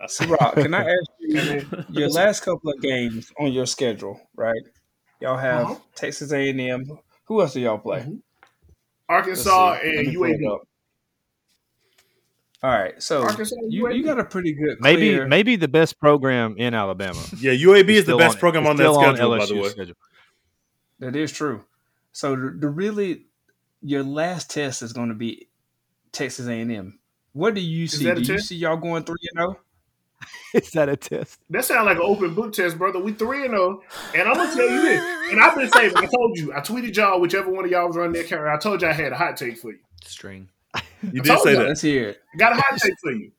So, 0.07 0.25
Rob, 0.25 0.53
can 0.55 0.73
I 0.73 0.81
ask 0.81 1.09
you 1.19 1.61
your 1.89 2.09
last 2.09 2.41
couple 2.41 2.71
of 2.71 2.81
games 2.81 3.31
on 3.39 3.51
your 3.53 3.65
schedule? 3.65 4.19
Right, 4.35 4.61
y'all 5.21 5.37
have 5.37 5.65
Uh-huh. 5.65 5.75
Texas 5.95 6.31
A&M. 6.31 6.85
Who 7.27 7.41
else 7.41 7.53
do 7.53 7.61
y'all 7.61 7.77
play? 7.77 8.01
Mhm. 8.01 8.21
Arkansas 9.09 9.79
and 9.83 10.07
me 10.07 10.15
pull 10.15 10.25
it 10.25 10.39
UAB. 10.41 10.59
Up. 12.65 12.71
All 12.71 12.79
right, 12.79 13.01
so 13.01 13.23
Arkansas 13.23 13.55
you, 13.69 13.91
you 13.91 14.03
got 14.03 14.19
a 14.19 14.23
pretty 14.23 14.53
good 14.53 14.77
maybe 14.79 15.09
clear- 15.09 15.27
maybe 15.27 15.55
the 15.55 15.67
best 15.67 15.99
program 15.99 16.55
in 16.57 16.73
Alabama. 16.73 17.21
Yeah, 17.39 17.51
UAB 17.51 17.89
is 17.89 18.05
the 18.05 18.17
best 18.17 18.35
on- 18.35 18.39
program 18.39 18.67
on 18.67 18.75
that 18.77 18.83
still 18.83 18.95
schedule, 19.01 19.37
by 19.37 19.45
the 19.45 19.55
way. 19.55 19.69
schedule. 19.69 19.95
That 20.99 21.15
is 21.15 21.31
true. 21.31 21.63
So 22.11 22.35
the, 22.35 22.55
the 22.57 22.69
really 22.69 23.25
your 23.81 24.03
last 24.03 24.49
test 24.49 24.81
is 24.81 24.93
going 24.93 25.09
to 25.09 25.15
be 25.15 25.47
Texas 26.11 26.47
A&M. 26.47 26.99
What 27.33 27.53
do 27.53 27.61
you 27.61 27.87
see? 27.87 28.05
Do 28.05 28.11
a 28.11 28.19
you 28.19 28.39
see 28.39 28.55
y'all 28.55 28.77
going 28.77 29.03
three 29.03 29.17
and 29.33 29.39
oh? 29.43 29.51
zero? 29.51 29.59
Is 30.53 30.71
that 30.71 30.87
a 30.87 30.95
test? 30.95 31.41
That 31.49 31.65
sounds 31.65 31.85
like 31.85 31.97
an 31.97 32.03
open 32.03 32.33
book 32.33 32.53
test, 32.53 32.77
brother. 32.77 32.99
We 32.99 33.11
three 33.11 33.43
and 33.43 33.51
zero, 33.51 33.81
and 34.15 34.27
I'm 34.27 34.35
gonna 34.35 34.55
tell 34.55 34.69
you 34.69 34.81
this. 34.81 35.31
And 35.31 35.41
I've 35.41 35.55
been 35.55 35.69
saying, 35.69 35.91
I 35.97 36.05
told 36.05 36.37
you, 36.37 36.53
I 36.53 36.61
tweeted 36.61 36.95
y'all, 36.95 37.19
whichever 37.19 37.51
one 37.51 37.65
of 37.65 37.71
y'all 37.71 37.87
was 37.87 37.97
running 37.97 38.13
their 38.13 38.23
camera. 38.23 38.55
I 38.55 38.57
told 38.57 38.81
you 38.81 38.87
I 38.87 38.93
had 38.93 39.11
a 39.11 39.17
hot 39.17 39.35
take 39.35 39.57
for 39.57 39.71
you. 39.71 39.79
String. 40.05 40.47
You 41.11 41.21
I 41.21 41.23
did 41.25 41.39
say 41.39 41.51
you. 41.51 41.57
that. 41.57 41.67
Let's 41.67 41.81
hear 41.81 42.09
it. 42.09 42.21
Got 42.37 42.53
a 42.53 42.55
hot 42.55 42.79
take 42.79 42.93
for 43.01 43.11
you. 43.11 43.31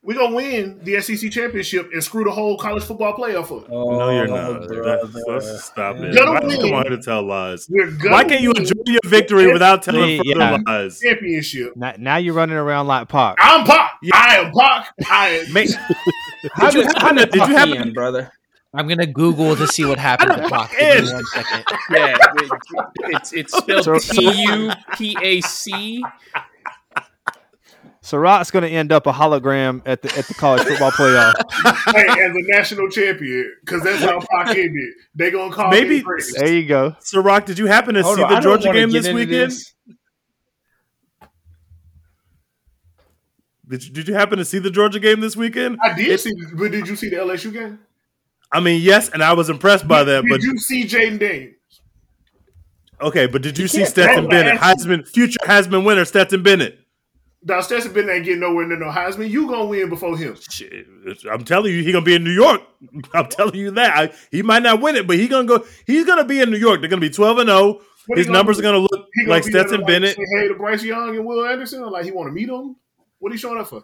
We're 0.00 0.14
gonna 0.14 0.34
win 0.36 0.80
the 0.84 1.00
SEC 1.02 1.30
championship 1.30 1.90
and 1.92 2.02
screw 2.02 2.24
the 2.24 2.30
whole 2.30 2.56
college 2.56 2.84
football 2.84 3.14
playoff 3.14 3.54
up. 3.54 3.68
Oh, 3.70 3.98
No, 3.98 4.10
you're 4.10 4.26
not. 4.26 4.38
Oh, 4.62 4.66
brother. 4.66 5.00
That's, 5.12 5.24
let's 5.26 5.64
stop 5.64 5.96
it. 5.96 6.14
Gonna 6.14 6.32
Why 6.32 6.40
do 6.40 6.48
you 6.54 6.60
come 6.62 6.72
on 6.74 6.86
here 6.86 6.96
to 6.96 7.02
tell 7.02 7.22
lies? 7.22 7.66
Why 7.68 8.24
can't 8.24 8.40
you 8.40 8.52
enjoy 8.52 8.80
your 8.86 9.00
victory 9.04 9.52
without 9.52 9.82
telling 9.82 10.04
See, 10.22 10.32
further 10.32 10.40
yeah. 10.40 10.58
lies? 10.66 11.00
championship? 11.00 11.76
Now, 11.76 11.94
now 11.98 12.16
you're 12.16 12.32
running 12.32 12.56
around 12.56 12.86
like 12.86 13.08
Pac. 13.08 13.36
I'm 13.38 13.66
Pac. 13.66 13.98
I 14.14 14.36
am 14.36 14.52
Pac. 14.52 14.94
I 15.10 15.28
am. 15.46 15.52
Make, 15.52 15.70
How 16.54 16.70
Did 16.70 16.74
you 16.74 16.82
did, 16.84 16.86
happen 16.86 17.00
how 17.02 17.08
to- 17.12 17.14
did 17.18 17.30
did 17.32 17.34
you 17.42 17.48
you 17.48 17.56
happen- 17.56 17.76
happen, 17.76 17.92
brother? 17.92 18.32
I'm 18.74 18.86
gonna 18.86 19.06
Google 19.06 19.56
to 19.56 19.66
see 19.66 19.84
what 19.84 19.98
happened 19.98 20.30
to 20.42 20.48
Pac. 20.48 20.70
Give 20.78 21.04
me 21.04 21.12
one 21.12 21.24
second. 21.34 21.64
Yeah, 21.90 22.16
it- 22.36 22.50
it's 23.14 23.32
it's 23.32 23.52
spelled 23.58 23.84
So- 23.84 23.98
so- 23.98 24.12
T 24.14 24.42
U 24.44 24.70
P 24.94 25.16
A 25.20 25.40
C. 25.42 26.02
Ciroc's 28.08 28.50
going 28.50 28.62
to 28.62 28.70
end 28.70 28.90
up 28.90 29.06
a 29.06 29.12
hologram 29.12 29.82
at 29.84 30.00
the 30.02 30.08
at 30.16 30.26
the 30.26 30.34
college 30.34 30.62
football 30.62 30.90
playoff. 30.92 31.34
hey, 31.94 32.06
as 32.22 32.34
a 32.34 32.42
national 32.56 32.88
champion, 32.88 33.54
because 33.60 33.82
that's 33.82 34.02
how 34.02 34.18
Pac 34.30 34.48
ended. 34.56 34.72
They're 35.14 35.30
gonna 35.30 35.52
call 35.54 35.70
Maybe- 35.70 35.96
me 35.96 36.00
great. 36.00 36.24
There 36.36 36.52
you 36.52 36.66
go. 36.66 36.96
so, 37.00 37.20
Rock, 37.20 37.44
did 37.44 37.58
you 37.58 37.66
happen 37.66 37.94
to 37.94 38.02
Hold 38.02 38.16
see 38.16 38.22
on, 38.22 38.32
the 38.34 38.40
Georgia 38.40 38.72
game 38.72 38.90
this 38.90 39.08
weekend? 39.08 39.50
this. 39.52 39.74
Did 43.68 43.84
you, 43.84 43.92
did 43.92 44.08
you 44.08 44.14
happen 44.14 44.38
to 44.38 44.44
see 44.44 44.58
the 44.58 44.70
Georgia 44.70 44.98
game 44.98 45.20
this 45.20 45.36
weekend? 45.36 45.78
I 45.82 45.92
did 45.94 46.08
It- 46.08 46.20
see, 46.20 46.32
but 46.54 46.70
did 46.72 46.88
you 46.88 46.96
see 46.96 47.10
the 47.10 47.16
LSU 47.16 47.52
game? 47.52 47.78
I 48.50 48.60
mean, 48.60 48.80
yes, 48.80 49.10
and 49.10 49.22
I 49.22 49.34
was 49.34 49.50
impressed 49.50 49.86
by 49.86 50.04
that, 50.04 50.22
did 50.22 50.30
but 50.30 50.40
you 50.40 50.56
see 50.58 50.84
Jayden 50.84 51.18
Daniels? 51.18 51.54
Okay, 53.02 53.26
but 53.26 53.42
did 53.42 53.58
you 53.58 53.68
see 53.68 53.78
can't 53.78 53.90
Stetson 53.90 54.22
throw 54.22 54.28
Bennett, 54.30 54.58
that. 54.58 54.78
Heisman, 54.78 55.06
future 55.06 55.38
Heisman 55.44 55.84
winner 55.84 56.06
Stetson 56.06 56.42
Bennett? 56.42 56.78
Now 57.48 57.60
Stetson 57.62 57.92
Bennett 57.92 58.14
ain't 58.14 58.24
getting 58.26 58.40
nowhere 58.40 58.66
near 58.66 58.78
no 58.78 58.86
Heisman. 58.90 59.30
You 59.30 59.48
gonna 59.48 59.64
win 59.64 59.88
before 59.88 60.16
him. 60.16 60.36
Shit, 60.50 60.86
I'm 61.30 61.44
telling 61.44 61.72
you, 61.72 61.82
he 61.82 61.90
gonna 61.92 62.04
be 62.04 62.14
in 62.14 62.22
New 62.24 62.30
York. 62.32 62.60
I'm 63.14 63.26
telling 63.28 63.54
you 63.56 63.70
that 63.72 63.96
I, 63.96 64.12
he 64.30 64.42
might 64.42 64.62
not 64.62 64.80
win 64.80 64.96
it, 64.96 65.06
but 65.06 65.16
he 65.16 65.26
gonna 65.28 65.46
go. 65.48 65.64
He's 65.86 66.04
gonna 66.04 66.24
be 66.24 66.40
in 66.40 66.50
New 66.50 66.58
York. 66.58 66.80
They're 66.80 66.90
gonna 66.90 67.00
be 67.00 67.10
12 67.10 67.38
and 67.38 67.48
0. 67.48 67.80
What 68.06 68.16
His 68.18 68.26
he 68.26 68.28
gonna 68.28 68.38
numbers 68.38 68.56
do? 68.58 68.62
are 68.62 68.64
gonna 68.72 68.78
look 68.78 68.90
gonna 68.90 69.28
like 69.28 69.44
be 69.44 69.50
there 69.52 69.62
Stetson 69.62 69.80
like, 69.80 69.86
Bennett. 69.86 70.16
Say 70.16 70.22
hey 70.38 70.48
to 70.48 70.54
Bryce 70.54 70.82
Young 70.84 71.16
and 71.16 71.24
Will 71.26 71.44
Anderson, 71.46 71.82
like 71.90 72.04
he 72.04 72.10
want 72.10 72.28
to 72.28 72.32
meet 72.32 72.46
them. 72.48 72.76
What 73.18 73.32
he 73.32 73.38
showing 73.38 73.58
up 73.60 73.66
for? 73.68 73.82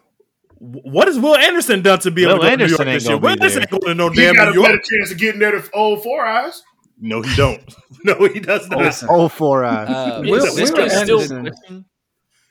What 0.58 1.08
has 1.08 1.18
Will 1.18 1.36
Anderson 1.36 1.82
done 1.82 1.98
to 2.00 2.10
be 2.10 2.22
able 2.22 2.34
Will 2.34 2.40
to 2.42 2.46
go 2.46 2.52
Anderson 2.52 2.78
to 2.78 2.84
New 2.84 2.90
York 2.90 2.94
ain't 2.94 3.00
this 3.00 3.04
year? 3.08 3.16
gonna 3.16 3.22
Will 3.22 3.32
Anderson 3.32 3.60
ain't 3.62 3.70
going 3.70 3.80
to 3.82 3.94
no 3.94 4.08
damn? 4.08 4.16
He 4.16 4.22
damn 4.24 4.34
got 4.34 4.54
New 4.54 4.60
a 4.60 4.64
better 4.66 4.80
chance 4.82 5.10
of 5.10 5.18
getting 5.18 5.40
there 5.40 5.50
to 5.50 5.70
old 5.74 6.02
Four 6.02 6.24
Eyes. 6.26 6.62
No, 7.00 7.22
he 7.22 7.34
don't. 7.36 7.74
No, 8.04 8.14
he 8.28 8.38
does 8.40 8.68
not. 8.68 8.80
Listen, 8.80 9.08
Oh, 9.10 9.28
four 9.28 9.64
eyes. 9.64 9.88
Uh, 9.88 10.20
It's- 10.24 10.30
Will- 10.30 10.44
it's 10.44 10.56
Will 10.72 10.88
still- 10.90 11.20
Anderson 11.28 11.84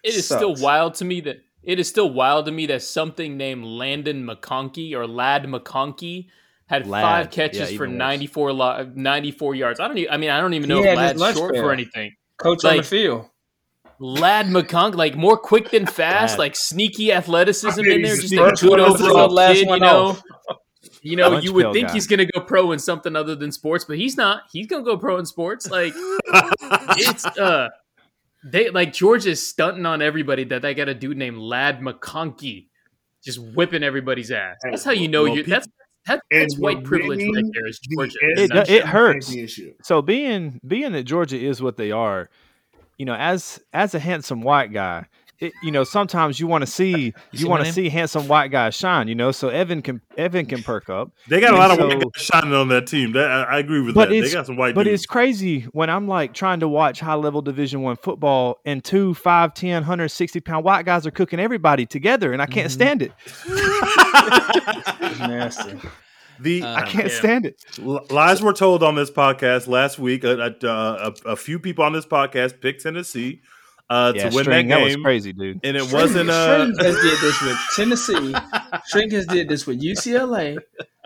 It 0.04 0.16
is 0.16 0.26
still 0.26 0.56
wild 0.56 0.96
to 0.96 1.06
me 1.06 1.22
that 1.22 1.42
it 1.64 1.80
is 1.80 1.88
still 1.88 2.10
wild 2.12 2.46
to 2.48 2.52
me 2.52 2.66
that 2.68 2.82
something 2.84 3.38
named 3.38 3.64
Landon 3.64 4.26
McConkey 4.28 4.94
or 4.94 5.08
Ladd 5.08 5.46
McConkey 5.46 6.28
had 6.68 6.88
Ladd. 6.88 7.02
five 7.04 7.32
catches 7.32 7.72
Yeah, 7.72 7.78
for 7.78 7.86
even 7.86 7.98
94, 7.98 8.54
lo- 8.54 8.92
94 8.96 9.56
yards. 9.56 9.80
I 9.80 9.88
don't 9.88 9.98
even, 9.98 10.14
I 10.14 10.18
mean, 10.18 10.30
I 10.30 10.40
don't 10.42 10.54
even 10.54 10.70
He 10.70 10.76
know 10.76 10.84
if 10.84 10.98
had 10.98 11.18
Ladd's 11.18 11.38
short 11.38 11.54
pail. 11.54 11.64
for 11.64 11.72
anything. 11.72 12.14
coach 12.38 12.66
on 12.66 12.78
the 12.78 12.84
field. 12.84 13.28
Ladd 14.00 14.48
McConkey, 14.48 14.96
like 14.96 15.16
more 15.16 15.38
quick 15.38 15.70
than 15.72 15.86
fast, 15.86 16.34
Ladd. 16.34 16.40
like 16.40 16.56
sneaky 16.58 17.14
athleticism 17.14 17.80
I 17.80 17.84
bet 17.84 17.92
in 17.92 18.02
there. 18.02 18.16
Just 18.18 18.30
the 18.30 18.38
like 18.38 18.50
first 18.52 18.64
one 18.64 18.72
kudos 18.72 18.90
over 18.90 18.98
to 18.98 19.14
the 19.14 19.28
last 19.30 19.56
kid, 19.60 19.68
one 19.68 19.80
you 19.82 19.86
know. 19.86 20.06
off. 20.08 20.24
You 21.02 21.16
know, 21.18 21.30
Lunch 21.30 21.44
you 21.46 21.54
would 21.54 21.74
think 21.74 21.88
guy. 21.90 21.94
he's 21.94 22.08
gonna 22.08 22.26
go 22.26 22.40
pro 22.42 22.72
in 22.72 22.80
something 22.80 23.16
other 23.16 23.36
than 23.36 23.52
sports, 23.52 23.84
but 23.86 23.98
he's 23.98 24.16
not. 24.18 24.44
He's 24.52 24.68
gonna 24.68 24.84
go 24.84 24.98
pro 24.98 25.18
in 25.18 25.26
sports. 25.26 25.70
Like 25.70 25.94
it's 26.98 27.26
uh 27.26 27.70
they 28.46 28.70
like 28.70 28.94
Georgia's 28.94 29.46
stunting 29.46 29.86
on 29.86 30.02
everybody 30.02 30.44
that 30.46 30.62
they 30.62 30.74
got 30.74 30.90
a 30.90 30.94
dude 30.94 31.18
named 31.18 31.38
Ladd 31.38 31.80
McConkey 31.80 32.68
just 33.24 33.40
whipping 33.40 33.84
everybody's 33.84 34.32
ass. 34.32 34.58
That's 34.64 34.84
how 34.84 34.92
you 34.92 35.08
know 35.08 35.24
Well, 35.24 35.38
you 35.38 35.44
people- 35.44 35.60
that's 36.06 36.22
that's 36.30 36.58
white 36.58 36.84
privilege 36.84 37.20
right 37.20 37.30
winning 37.32 37.52
there 37.54 37.68
is 37.68 37.80
Georgia. 37.80 38.18
It- 38.22 38.48
That's- 38.50 38.70
it 38.70 38.84
hurts. 38.86 39.34
So 39.84 40.02
being 40.02 40.60
being 40.68 40.92
that 40.92 41.04
Georgia 41.04 41.38
is 41.40 41.62
what 41.62 41.78
they 41.78 41.92
are, 41.92 42.30
you 42.98 43.06
know, 43.06 43.16
as 43.16 43.64
as 43.72 43.96
a 43.96 44.00
handsome 44.00 44.42
white 44.42 44.74
guy, 44.74 45.06
it, 45.44 45.54
you 45.62 45.72
know, 45.72 45.84
sometimes 45.84 46.40
you 46.40 46.48
want 46.48 46.62
to 46.64 46.68
see 46.68 47.14
you, 47.32 47.38
see 47.40 47.46
want 47.46 47.66
to 47.66 47.72
see 47.72 47.90
handsome 47.90 48.28
white 48.28 48.50
guys 48.52 48.76
shine, 48.76 49.08
you 49.08 49.16
know. 49.16 49.32
So 49.32 49.50
Evan 49.50 49.82
can 49.82 50.02
Evan 50.18 50.46
can 50.46 50.64
perk 50.64 50.90
up, 50.90 51.12
They 51.28 51.40
got 51.40 51.54
a 51.54 51.58
lot 51.58 51.72
of 51.72 51.80
white 51.80 52.00
guys 52.00 52.24
shining 52.24 52.54
on 52.54 52.70
that 52.70 52.88
team. 52.88 53.12
That, 53.14 53.30
I, 53.30 53.44
I 53.44 53.60
agree 53.60 53.82
with 53.82 53.96
But 53.96 54.06
that. 54.06 54.10
They 54.12 54.18
it's- 54.20 54.34
got 54.34 54.46
some 54.46 54.56
white 54.58 54.76
but 54.76 54.84
dudes. 54.84 55.02
it's 55.02 55.06
crazy 55.06 55.62
when 55.74 55.90
I'm 55.90 56.08
like 56.08 56.34
trying 56.34 56.60
to 56.62 56.68
watch 56.68 57.00
high 57.00 57.16
level 57.16 57.42
Division 57.42 57.82
One 57.82 57.96
football 57.98 58.60
and 58.66 58.84
two 58.84 59.14
5'10", 59.14 59.74
160 59.74 60.40
pound 60.40 60.64
white 60.66 60.86
guys 60.86 61.06
are 61.06 61.12
cooking 61.12 61.40
everybody 61.40 61.86
together, 61.86 62.34
and 62.34 62.42
I 62.42 62.46
can't 62.46 62.70
Mhm. 62.70 62.72
stand 62.72 63.02
it. 63.02 63.12
Nasty. 65.20 65.80
the 66.40 66.64
Uh, 66.64 66.76
I 66.76 66.82
can't 66.84 67.10
yeah. 67.12 67.18
stand 67.20 67.46
it. 67.46 67.64
Lies 68.12 68.42
were 68.42 68.54
told 68.54 68.84
on 68.84 68.96
this 68.96 69.12
podcast 69.12 69.68
last 69.68 70.00
week. 70.00 70.26
Uh, 70.26 70.50
uh, 70.64 71.12
a, 71.26 71.30
a 71.32 71.36
few 71.36 71.60
people 71.60 71.84
on 71.86 71.94
this 71.94 72.06
podcast 72.06 72.60
picked 72.60 72.84
Tennessee 72.84 73.42
uh, 73.90 74.14
Yeah, 74.16 74.30
to 74.30 74.36
win 74.36 74.44
String, 74.46 74.68
that 74.70 74.78
that 74.80 74.84
was 74.84 74.96
crazy, 74.98 75.34
dude. 75.34 75.60
and 75.64 75.78
it 75.78 75.82
Shrink- 75.82 75.94
wasn't. 75.94 76.30
Uh, 76.30 76.66
Shrink 76.66 76.82
has 76.82 76.96
did 76.96 77.20
this 77.20 77.42
with 77.42 77.58
Tennessee. 77.76 78.36
Shrink 78.88 79.12
has 79.12 79.26
did 79.28 79.50
this 79.50 79.68
with 79.68 79.82
UCLA. 79.82 80.58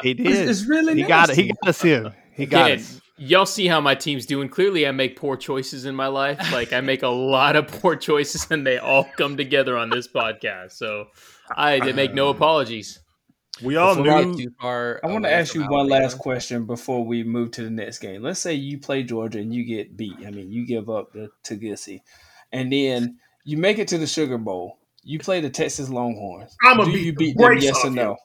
He 0.02 0.14
did. 0.14 0.48
it's 0.50 0.66
really 0.66 0.96
he 0.96 1.04
got 1.04 1.30
it. 1.30 1.36
He 1.36 1.48
got 1.48 1.70
us 1.70 1.84
in. 1.84 2.14
He 2.34 2.46
got 2.46 2.66
Again, 2.72 2.80
us. 2.80 3.02
y'all 3.18 3.46
see 3.48 3.68
how 3.68 3.82
my 3.82 3.96
team's 3.96 4.26
doing. 4.28 4.48
Clearly, 4.48 4.88
I 4.88 4.92
make 4.92 5.16
poor 5.20 5.36
choices 5.36 5.86
in 5.86 5.96
my 5.96 6.08
life. 6.08 6.52
Like 6.52 6.72
I 6.72 6.82
make 6.82 7.02
a 7.04 7.08
lot 7.08 7.56
of 7.56 7.68
poor 7.68 7.96
choices, 7.96 8.46
and 8.52 8.66
they 8.66 8.78
all 8.78 9.06
come 9.18 9.38
together 9.38 9.76
on 9.76 9.90
this 9.90 10.08
podcast. 10.08 10.74
So 10.74 11.08
I 11.56 11.80
did 11.80 11.96
make 11.96 12.14
no 12.14 12.30
apologies. 12.36 13.00
we 13.64 13.76
all 13.76 13.96
Before 13.96 14.24
knew. 14.24 14.36
get 14.36 14.44
too 14.44 14.52
far 14.62 15.00
I 15.04 15.08
want 15.08 15.24
to 15.26 15.32
ask 15.34 15.56
you 15.56 15.62
one 15.62 15.80
Alabama. 15.90 16.02
last 16.04 16.20
question 16.20 16.66
before 16.68 17.04
we 17.04 17.24
move 17.24 17.50
to 17.54 17.64
the 17.64 17.72
next 17.72 17.98
game. 18.00 18.22
Let's 18.22 18.40
say 18.40 18.54
you 18.54 18.78
play 18.78 19.02
Georgia 19.02 19.40
and 19.40 19.52
you 19.52 19.64
get 19.66 19.98
beat. 19.98 20.18
I 20.26 20.30
mean, 20.30 20.52
you 20.52 20.68
give 20.68 20.88
up 20.92 21.12
the 21.14 21.30
to 21.46 21.56
Gussie, 21.56 22.04
and 22.52 22.72
then 22.72 23.18
you 23.46 23.58
make 23.58 23.80
it 23.80 23.88
to 23.90 23.98
the 23.98 24.08
Sugar 24.08 24.38
Bowl. 24.38 24.78
You 25.04 25.20
play 25.20 25.40
the 25.40 25.50
Texas 25.50 25.90
Longhorns. 25.90 26.56
I'ma 26.64 26.86
Do 26.86 26.92
beat 26.92 27.06
you 27.06 27.12
the 27.14 27.34
them? 27.34 27.58
Yes 27.60 27.84
or 27.84 27.88
him. 27.88 27.96
no? 27.96 28.18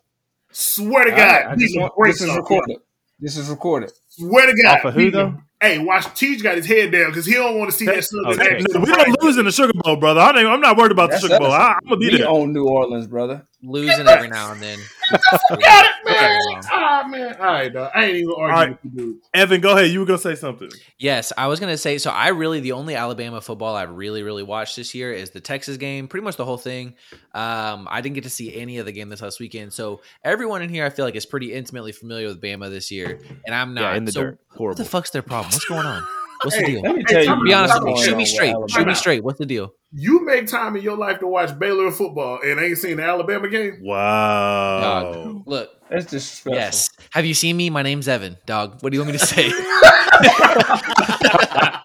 Swear 0.51 1.05
to 1.05 1.11
God, 1.11 1.19
right, 1.21 1.47
I 1.47 1.55
beat 1.55 1.63
just 1.63 1.75
the 1.75 1.81
want, 1.81 1.93
this 2.07 2.21
is 2.21 2.29
off 2.29 2.37
him. 2.37 2.43
recorded. 2.43 2.77
This 3.21 3.37
is 3.37 3.49
recorded. 3.49 3.93
Swear 4.09 4.47
to 4.47 4.63
God. 4.63 4.79
Off 4.79 4.85
of 4.87 4.95
who, 4.95 5.11
though? 5.11 5.35
Hey, 5.61 5.79
watch 5.79 6.13
Teach 6.15 6.43
got 6.43 6.57
his 6.57 6.67
head 6.67 6.91
down 6.91 7.11
because 7.11 7.25
he 7.25 7.35
don't 7.35 7.57
want 7.57 7.71
to 7.71 7.77
see 7.77 7.87
that 7.87 8.03
Southern 8.05 8.33
Okay. 8.33 8.57
accent. 8.57 8.85
We 8.85 8.93
don't 8.93 9.23
lose 9.23 9.39
in 9.39 9.45
the 9.45 9.53
Sugar 9.53 9.73
Bowl, 9.85 9.97
brother. 9.97 10.21
I 10.21 10.31
ain't, 10.31 10.49
I'm 10.49 10.61
not 10.61 10.77
worried 10.77 10.91
about 10.93 11.11
That's 11.11 11.23
the 11.23 11.29
Sugar 11.29 11.39
Bowl. 11.39 11.53
I, 11.53 11.75
I'm 11.75 11.89
gonna 11.89 11.97
be 12.01 12.11
We 12.11 12.19
there. 12.19 12.29
own 12.29 12.53
New 12.53 12.67
Orleans, 12.67 13.07
brother. 13.07 13.47
Losing 13.63 14.07
every 14.07 14.29
now 14.29 14.53
and 14.53 14.61
then. 14.61 14.79
Got 15.11 15.61
it, 15.61 16.05
man. 16.05 16.63
Ah, 16.73 17.05
man. 17.09 17.37
All 17.39 17.47
right, 17.47 17.73
dog. 17.73 17.91
I 17.95 18.05
ain't 18.05 18.17
even 18.17 18.35
arguing 18.37 18.51
right. 18.51 18.83
with 18.83 18.93
you, 18.95 19.07
dude. 19.07 19.17
Evan, 19.35 19.61
go 19.61 19.77
ahead. 19.77 19.91
You 19.91 20.01
were 20.01 20.07
gonna 20.07 20.19
say 20.19 20.35
something. 20.35 20.71
Yes, 20.99 21.33
I 21.37 21.47
was 21.47 21.61
gonna 21.61 21.77
say. 21.77 21.99
So 21.99 22.11
I 22.11 22.29
really 22.29 22.61
the 22.61 22.73
only 22.73 22.95
Alabama 22.95 23.41
football 23.41 23.75
I've 23.75 23.91
really 23.91 24.23
really 24.23 24.43
watched 24.43 24.77
this 24.77 24.95
year 24.95 25.13
is 25.13 25.31
the 25.31 25.41
Texas 25.41 25.77
game, 25.77 26.09
pretty 26.09 26.25
much 26.25 26.37
the 26.37 26.45
whole 26.45 26.59
thing. 26.59 26.95
Um, 27.35 27.87
I 27.91 28.01
didn't 28.01 28.15
get 28.15 28.25
to 28.25 28.31
see 28.31 28.55
any 28.57 28.79
of 28.79 28.87
the 28.87 28.93
game 28.93 29.09
this 29.09 29.23
last 29.23 29.41
weekend, 29.41 29.73
so 29.73 30.01
everyone 30.25 30.63
in 30.63 30.71
here 30.71 30.85
I 30.85 30.91
feel 30.91 31.05
like 31.05 31.17
is 31.17 31.27
pretty 31.27 31.53
intimately 31.53 31.93
familiar 31.93 32.29
with 32.29 32.41
Bama 32.41 32.71
this 32.71 32.91
year, 32.91 33.21
and 33.47 33.55
I'm 33.55 33.75
not. 33.75 33.83
Yeah, 33.83 33.97
in 33.97 34.05
the 34.05 34.13
so 34.13 34.23
dirt. 34.23 34.39
What 34.57 34.77
the 34.77 34.85
fuck's 34.85 35.11
their 35.11 35.23
problem? 35.23 35.53
What's 35.53 35.65
going 35.65 35.87
on? 35.87 36.05
What's 36.43 36.57
Hey, 36.57 36.63
the 36.63 36.67
deal? 36.73 36.83
Let 36.83 36.97
me 36.97 37.05
Hey, 37.07 37.25
tell 37.25 37.39
you. 37.39 37.45
Be 37.45 37.55
honest 37.55 37.75
with 37.75 37.85
me. 37.85 38.03
Shoot 38.03 38.17
me 38.17 38.25
straight. 38.25 38.55
Shoot 38.69 38.87
me 38.87 38.95
straight. 38.95 39.25
What's 39.25 39.39
the 39.39 39.47
deal? 39.47 39.73
You 39.93 40.25
make 40.25 40.47
time 40.47 40.77
in 40.77 40.83
your 40.83 40.97
life 40.97 41.19
to 41.21 41.27
watch 41.27 41.57
Baylor 41.59 41.91
football 41.91 42.41
and 42.43 42.59
ain't 42.59 42.79
seen 42.79 42.97
the 42.97 43.05
Alabama 43.05 43.49
game? 43.49 43.79
Wow. 43.83 45.13
Dog. 45.13 45.43
Look, 45.47 45.71
That's 45.91 46.07
disrespectful. 46.07 46.55
yes. 46.55 46.89
Have 47.11 47.27
you 47.27 47.35
seen 47.35 47.57
me? 47.57 47.69
My 47.71 47.83
name's 47.83 48.09
Evan. 48.09 48.37
Dog. 48.47 48.83
What 48.83 48.93
do 48.93 48.97
you 48.97 49.03
want 49.05 49.13
me 49.13 49.19
to 49.19 49.27
say? 49.27 49.53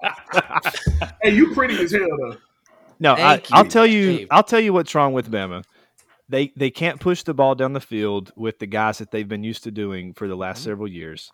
Hey, 1.22 1.36
you 1.36 1.54
pretty 1.54 1.82
as 1.84 1.92
hell 1.92 2.08
though. 2.20 2.38
No, 3.00 3.14
I, 3.14 3.38
Thank 3.38 3.48
I'll 3.52 3.66
tell 3.66 3.86
you. 3.86 4.18
Dave. 4.20 4.28
I'll 4.32 4.44
tell 4.44 4.60
you 4.60 4.72
what's 4.72 4.94
wrong 4.96 5.14
with 5.14 5.32
Bama. 5.32 5.64
They 6.30 6.54
they 6.56 6.70
can't 6.70 7.00
push 7.00 7.24
the 7.24 7.34
ball 7.34 7.56
down 7.56 7.74
the 7.74 7.82
field 7.82 8.32
with 8.36 8.60
the 8.60 8.68
guys 8.68 9.00
that 9.00 9.12
they've 9.12 9.28
been 9.28 9.44
used 9.44 9.64
to 9.64 9.72
doing 9.72 10.14
for 10.14 10.28
the 10.28 10.36
last 10.36 10.60
mm-hmm. 10.60 10.70
several 10.70 10.88
years. 10.88 11.32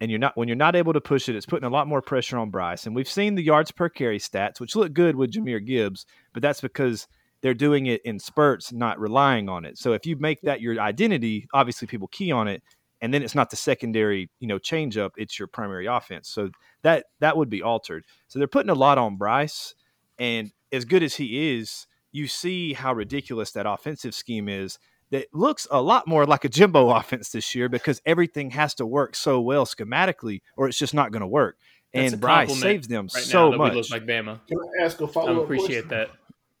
And 0.00 0.10
you're 0.10 0.20
not 0.20 0.36
when 0.36 0.48
you're 0.48 0.56
not 0.56 0.76
able 0.76 0.92
to 0.92 1.00
push 1.00 1.28
it, 1.28 1.36
it's 1.36 1.46
putting 1.46 1.66
a 1.66 1.70
lot 1.70 1.88
more 1.88 2.00
pressure 2.02 2.38
on 2.38 2.50
Bryce. 2.50 2.86
And 2.86 2.94
we've 2.94 3.08
seen 3.08 3.34
the 3.34 3.42
yards 3.42 3.72
per 3.72 3.88
carry 3.88 4.18
stats, 4.18 4.60
which 4.60 4.76
look 4.76 4.92
good 4.92 5.16
with 5.16 5.32
Jahmyr 5.32 5.64
Gibbs, 5.64 6.06
but 6.32 6.42
that's 6.42 6.60
because 6.60 7.08
they're 7.40 7.54
doing 7.54 7.86
it 7.86 8.02
in 8.04 8.18
spurts, 8.18 8.72
not 8.72 8.98
relying 8.98 9.48
on 9.48 9.64
it. 9.64 9.78
So 9.78 9.92
if 9.92 10.06
you 10.06 10.16
make 10.16 10.40
that 10.42 10.60
your 10.60 10.80
identity, 10.80 11.48
obviously 11.52 11.86
people 11.86 12.08
key 12.08 12.32
on 12.32 12.48
it, 12.48 12.62
and 13.00 13.14
then 13.14 13.22
it's 13.22 13.34
not 13.34 13.50
the 13.50 13.56
secondary, 13.56 14.30
you 14.40 14.48
know, 14.48 14.58
change 14.58 14.96
up, 14.96 15.12
it's 15.16 15.38
your 15.38 15.48
primary 15.48 15.86
offense. 15.86 16.28
So 16.28 16.50
that 16.82 17.06
that 17.20 17.36
would 17.36 17.50
be 17.50 17.62
altered. 17.62 18.04
So 18.28 18.38
they're 18.38 18.48
putting 18.48 18.70
a 18.70 18.74
lot 18.74 18.98
on 18.98 19.16
Bryce, 19.16 19.74
and 20.18 20.52
as 20.72 20.84
good 20.84 21.02
as 21.02 21.14
he 21.14 21.56
is, 21.56 21.86
you 22.12 22.26
see 22.26 22.72
how 22.72 22.92
ridiculous 22.92 23.52
that 23.52 23.66
offensive 23.66 24.14
scheme 24.14 24.48
is. 24.48 24.78
That 25.10 25.26
looks 25.32 25.66
a 25.70 25.80
lot 25.80 26.06
more 26.06 26.26
like 26.26 26.44
a 26.44 26.48
Jimbo 26.48 26.90
offense 26.96 27.30
this 27.30 27.54
year 27.54 27.68
because 27.68 28.02
everything 28.04 28.50
has 28.50 28.74
to 28.74 28.86
work 28.86 29.16
so 29.16 29.40
well 29.40 29.64
schematically, 29.64 30.42
or 30.56 30.68
it's 30.68 30.78
just 30.78 30.92
not 30.94 31.12
going 31.12 31.22
to 31.22 31.26
work. 31.26 31.56
That's 31.94 32.12
and 32.12 32.20
Bryce 32.20 32.60
saves 32.60 32.86
them 32.86 33.08
Right 33.14 33.24
so 33.24 33.50
now 33.50 33.56
much. 33.56 33.72
we 33.72 33.78
look 33.78 33.90
like 33.90 34.04
Bama. 34.04 34.40
Can 34.46 34.58
I 34.58 34.84
ask 34.84 35.00
a 35.00 35.08
follow 35.08 35.38
up 35.38 35.44
appreciate 35.44 35.88
that. 35.88 36.10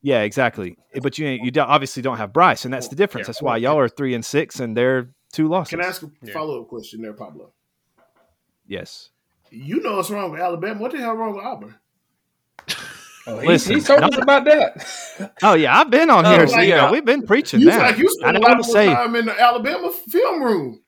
Yeah, 0.00 0.22
exactly. 0.22 0.78
But 1.02 1.18
you 1.18 1.28
you 1.28 1.50
obviously 1.60 2.02
don't 2.02 2.16
have 2.16 2.32
Bryce, 2.32 2.64
and 2.64 2.72
that's 2.72 2.88
the 2.88 2.96
difference. 2.96 3.26
That's 3.26 3.42
why 3.42 3.56
y'all 3.58 3.78
are 3.78 3.88
three 3.88 4.14
and 4.14 4.24
six, 4.24 4.60
and 4.60 4.76
they're 4.76 5.10
two 5.32 5.48
losses. 5.48 5.70
Can 5.70 5.82
I 5.82 5.86
ask 5.86 6.02
a 6.02 6.26
follow 6.28 6.62
up 6.62 6.68
question 6.68 7.02
there, 7.02 7.12
Pablo? 7.12 7.52
Yes. 8.66 9.10
You 9.50 9.80
know 9.82 9.96
what's 9.96 10.10
wrong 10.10 10.30
with 10.30 10.40
Alabama. 10.40 10.80
What 10.80 10.92
the 10.92 10.98
hell 10.98 11.14
wrong 11.14 11.34
with 11.34 11.44
Auburn? 11.44 11.74
Oh, 13.28 13.38
he, 13.40 13.46
Listen, 13.48 13.74
he 13.76 13.80
told 13.82 14.00
no- 14.00 14.06
us 14.08 14.16
about 14.18 14.44
that. 14.46 15.32
Oh 15.42 15.54
yeah, 15.54 15.78
I've 15.78 15.90
been 15.90 16.08
on 16.10 16.24
Oh, 16.26 16.30
here. 16.36 16.46
so, 16.48 16.56
like, 16.56 16.68
you 16.68 16.74
know, 16.74 16.86
uh, 16.88 16.92
we've 16.92 17.04
been 17.04 17.26
preaching 17.26 17.60
You 17.60 17.66
that. 17.66 17.78
like 17.82 17.98
you 17.98 18.06
I 18.06 18.12
spent 18.12 18.36
a 18.36 18.40
don't 18.40 18.42
lot 18.42 18.50
want 18.52 18.64
to 18.64 18.70
say. 18.72 18.86
time 18.86 19.14
in 19.16 19.26
the 19.26 19.38
Alabama 19.40 19.92
film 19.92 20.42
room. 20.42 20.80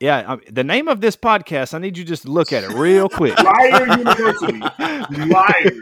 Yeah, 0.00 0.32
I, 0.34 0.38
the 0.50 0.64
name 0.64 0.88
of 0.88 1.00
this 1.00 1.16
podcast. 1.16 1.72
I 1.72 1.78
need 1.78 1.96
you 1.96 2.04
just 2.04 2.22
to 2.24 2.30
look 2.30 2.52
at 2.52 2.62
it 2.64 2.70
real 2.70 3.08
quick. 3.08 3.38
Liar 3.42 3.86
University. 3.98 4.58
Liar. 4.58 5.72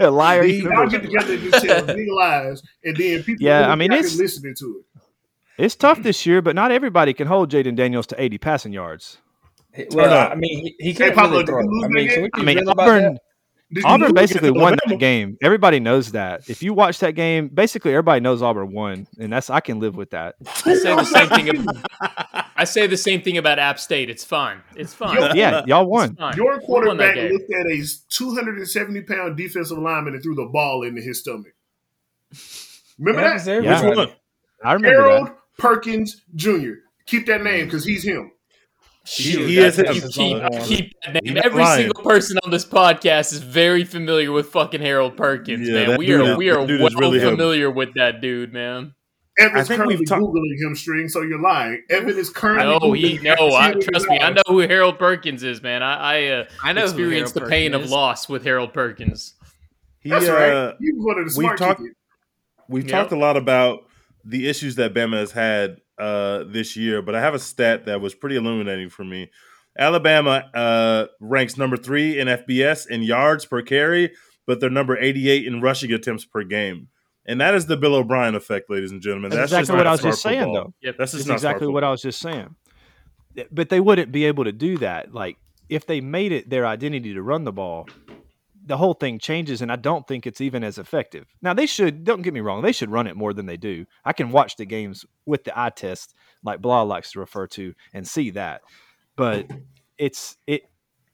Liar. 0.10 0.44
Y'all 0.44 0.90
University. 0.90 0.90
get 0.90 1.02
together 1.02 1.34
and 1.34 1.42
just 1.52 1.64
tell 1.64 1.86
big 1.86 2.08
lies, 2.10 2.62
and 2.84 2.96
then 2.96 3.22
people 3.22 3.44
Yeah, 3.46 3.70
I 3.70 3.74
mean, 3.76 3.90
back 3.90 4.00
it's- 4.00 4.16
listening 4.16 4.54
to 4.58 4.80
it. 4.80 5.00
It's 5.58 5.74
tough 5.74 6.02
this 6.02 6.26
year, 6.26 6.42
but 6.42 6.54
not 6.54 6.70
everybody 6.70 7.14
can 7.14 7.28
hold 7.28 7.50
Jayden 7.50 7.76
Daniels 7.76 8.06
to 8.08 8.20
80 8.22 8.36
passing 8.36 8.72
yards. 8.74 9.16
well. 9.92 10.30
I 10.30 10.34
mean, 10.34 10.66
he, 10.66 10.76
he 10.78 10.92
can't 10.94 11.14
Pablo, 11.14 11.36
really 11.38 11.46
throw. 11.46 11.60
I 11.60 11.88
mean, 11.88 12.08
can 12.08 12.14
game? 12.14 12.22
we 12.24 12.28
be 12.28 12.30
I 12.34 12.42
mean, 12.44 12.58
real 12.58 12.70
Auburn, 12.72 13.02
that? 13.02 13.10
Did 13.12 13.12
you 13.12 13.18
Auburn 13.84 14.14
basically 14.14 14.50
won 14.50 14.74
Alabama? 14.74 14.80
that 14.86 14.98
game. 14.98 15.36
Everybody 15.42 15.80
knows 15.80 16.12
that. 16.12 16.48
If 16.48 16.62
you 16.62 16.72
watch 16.72 17.00
that 17.00 17.12
game, 17.12 17.48
basically 17.48 17.92
everybody 17.92 18.20
knows 18.20 18.40
Auburn 18.40 18.72
won, 18.72 19.06
and 19.18 19.32
that's 19.32 19.50
I 19.50 19.60
can 19.60 19.80
live 19.80 19.96
with 19.96 20.10
that. 20.10 20.36
I 20.64 20.74
say 20.74 20.94
the 20.94 21.04
same 21.04 21.28
thing. 21.28 21.48
About, 21.48 22.46
I 22.56 22.64
say 22.64 22.86
the 22.86 22.96
same 22.96 23.22
thing 23.22 23.38
about 23.38 23.58
App 23.58 23.80
State. 23.80 24.08
It's 24.08 24.24
fine. 24.24 24.60
It's 24.76 24.94
fine. 24.94 25.36
Yeah, 25.36 25.64
y'all 25.66 25.86
won. 25.86 26.16
Your 26.36 26.52
We 26.52 26.58
won 26.58 26.60
quarterback 26.60 27.16
looked 27.16 27.52
at 27.52 27.66
a 27.66 27.84
270 28.10 29.02
pound 29.02 29.36
defensive 29.36 29.78
lineman 29.78 30.14
and 30.14 30.22
threw 30.22 30.34
the 30.36 30.46
ball 30.46 30.82
into 30.84 31.00
his 31.00 31.20
stomach. 31.20 31.52
Remember 32.98 33.20
Happens 33.20 33.44
that? 33.46 33.60
to 33.60 33.64
Yeah. 33.64 33.88
Which 33.88 33.96
one? 33.96 34.08
I 34.64 34.72
remember 34.72 35.02
Harold 35.02 35.26
that. 35.28 35.38
Perkins 35.58 36.22
Jr. 36.34 36.72
Keep 37.06 37.26
that 37.26 37.42
name 37.42 37.66
because 37.66 37.84
he's 37.84 38.04
him. 38.04 38.30
He, 39.06 39.30
he 39.46 39.58
is 39.58 39.78
You 39.78 39.84
him. 39.84 39.94
keep, 40.10 40.62
keep 40.64 40.92
that 41.04 41.22
name. 41.24 41.38
Every 41.42 41.62
lying. 41.62 41.82
single 41.84 42.02
person 42.02 42.38
on 42.44 42.50
this 42.50 42.64
podcast 42.64 43.32
is 43.32 43.38
very 43.38 43.84
familiar 43.84 44.32
with 44.32 44.48
fucking 44.48 44.80
Harold 44.80 45.16
Perkins, 45.16 45.68
Yeah, 45.68 45.86
man. 45.86 45.98
We 45.98 46.12
are 46.12 46.22
is- 46.32 46.36
we 46.36 46.50
are 46.50 46.60
that 46.60 46.66
dude 46.66 46.80
well 46.80 46.88
is 46.88 46.94
really 46.96 47.18
him. 47.20 47.30
familiar 47.30 47.70
with 47.70 47.94
that 47.94 48.20
dude, 48.20 48.52
man. 48.52 48.94
Evan's 49.38 49.68
currently 49.68 49.96
we've 49.96 50.08
talked- 50.08 50.22
googling 50.22 50.58
him, 50.60 50.74
string. 50.74 51.08
So 51.08 51.20
you're 51.22 51.40
lying. 51.40 51.82
Evan 51.90 52.16
is 52.16 52.30
currently. 52.30 52.78
No, 52.80 52.92
he 52.94 53.18
Googling 53.18 53.22
no. 53.22 53.32
I, 53.32 53.36
See 53.38 53.74
what 53.74 53.74
he 53.76 53.80
trust 53.90 54.08
me, 54.08 54.18
I 54.18 54.30
know 54.30 54.42
who 54.46 54.58
Harold 54.60 54.98
Perkins 54.98 55.42
is, 55.42 55.62
man. 55.62 55.82
I 55.82 55.94
I, 55.94 56.26
uh, 56.28 56.44
I 56.64 56.72
know 56.72 56.80
who 56.80 56.86
experienced 56.86 57.34
the 57.34 57.42
pain 57.42 57.72
Perkins 57.72 57.84
of 57.86 57.90
loss 57.92 58.28
with 58.28 58.44
Harold 58.44 58.72
Perkins. 58.72 59.34
He, 60.00 60.08
That's 60.10 60.26
uh, 60.28 60.32
right. 60.32 60.74
He 60.80 60.90
was 60.92 61.04
one 61.04 61.18
of 61.18 61.32
the 61.32 61.38
we've 61.38 61.56
talked- 61.56 61.82
We've 62.68 62.84
Yep. 62.88 62.90
talked 62.90 63.12
a 63.12 63.16
lot 63.16 63.36
about 63.36 63.84
the 64.24 64.48
issues 64.48 64.74
that 64.76 64.92
Bama 64.94 65.18
has 65.18 65.32
had 65.32 65.76
uh, 65.98 66.44
this 66.44 66.76
year, 66.76 67.02
but 67.02 67.14
I 67.14 67.20
have 67.20 67.34
a 67.34 67.38
stat 67.38 67.86
that 67.86 68.00
was 68.00 68.14
pretty 68.14 68.36
illuminating 68.36 68.90
for 68.90 69.04
me. 69.04 69.30
Alabama 69.78 70.44
uh, 70.54 71.06
ranks 71.20 71.56
number 71.56 71.76
three 71.76 72.18
in 72.18 72.28
FBS 72.28 72.88
in 72.88 73.02
yards 73.02 73.44
per 73.44 73.62
carry, 73.62 74.12
but 74.46 74.60
they're 74.60 74.70
number 74.70 74.98
88 74.98 75.46
in 75.46 75.60
rushing 75.60 75.92
attempts 75.92 76.24
per 76.24 76.44
game. 76.44 76.88
And 77.26 77.40
that 77.40 77.54
is 77.54 77.66
the 77.66 77.76
Bill 77.76 77.94
O'Brien 77.94 78.34
effect, 78.34 78.70
ladies 78.70 78.92
and 78.92 79.02
gentlemen. 79.02 79.30
That's 79.30 79.50
That's, 79.50 79.68
exactly 79.68 79.76
what 79.78 79.86
I 79.86 79.92
was 79.92 80.02
just 80.02 80.22
saying, 80.22 80.44
football. 80.44 80.54
though. 80.54 80.74
Yep. 80.82 80.96
That's 80.98 81.12
just 81.12 81.26
not 81.26 81.34
exactly 81.34 81.66
what 81.66 81.84
I 81.84 81.90
was 81.90 82.00
just 82.00 82.20
saying. 82.20 82.54
But 83.50 83.68
they 83.68 83.80
wouldn't 83.80 84.12
be 84.12 84.24
able 84.26 84.44
to 84.44 84.52
do 84.52 84.78
that. 84.78 85.12
Like 85.12 85.36
if 85.68 85.86
they 85.86 86.00
made 86.00 86.32
it 86.32 86.48
their 86.48 86.66
identity 86.66 87.14
to 87.14 87.22
run 87.22 87.44
the 87.44 87.52
ball, 87.52 87.88
the 88.66 88.76
whole 88.76 88.94
thing 88.94 89.18
changes, 89.18 89.62
and 89.62 89.70
I 89.70 89.76
don't 89.76 90.06
think 90.06 90.26
it's 90.26 90.40
even 90.40 90.64
as 90.64 90.76
effective. 90.76 91.26
Now 91.40 91.54
they 91.54 91.66
should. 91.66 92.04
Don't 92.04 92.22
get 92.22 92.34
me 92.34 92.40
wrong. 92.40 92.62
They 92.62 92.72
should 92.72 92.90
run 92.90 93.06
it 93.06 93.16
more 93.16 93.32
than 93.32 93.46
they 93.46 93.56
do. 93.56 93.86
I 94.04 94.12
can 94.12 94.30
watch 94.30 94.56
the 94.56 94.66
games 94.66 95.06
with 95.24 95.44
the 95.44 95.58
eye 95.58 95.70
test, 95.70 96.14
like 96.42 96.60
Blah 96.60 96.82
likes 96.82 97.12
to 97.12 97.20
refer 97.20 97.46
to, 97.48 97.74
and 97.94 98.06
see 98.06 98.30
that. 98.30 98.62
But 99.14 99.50
it's 99.98 100.36
it. 100.46 100.62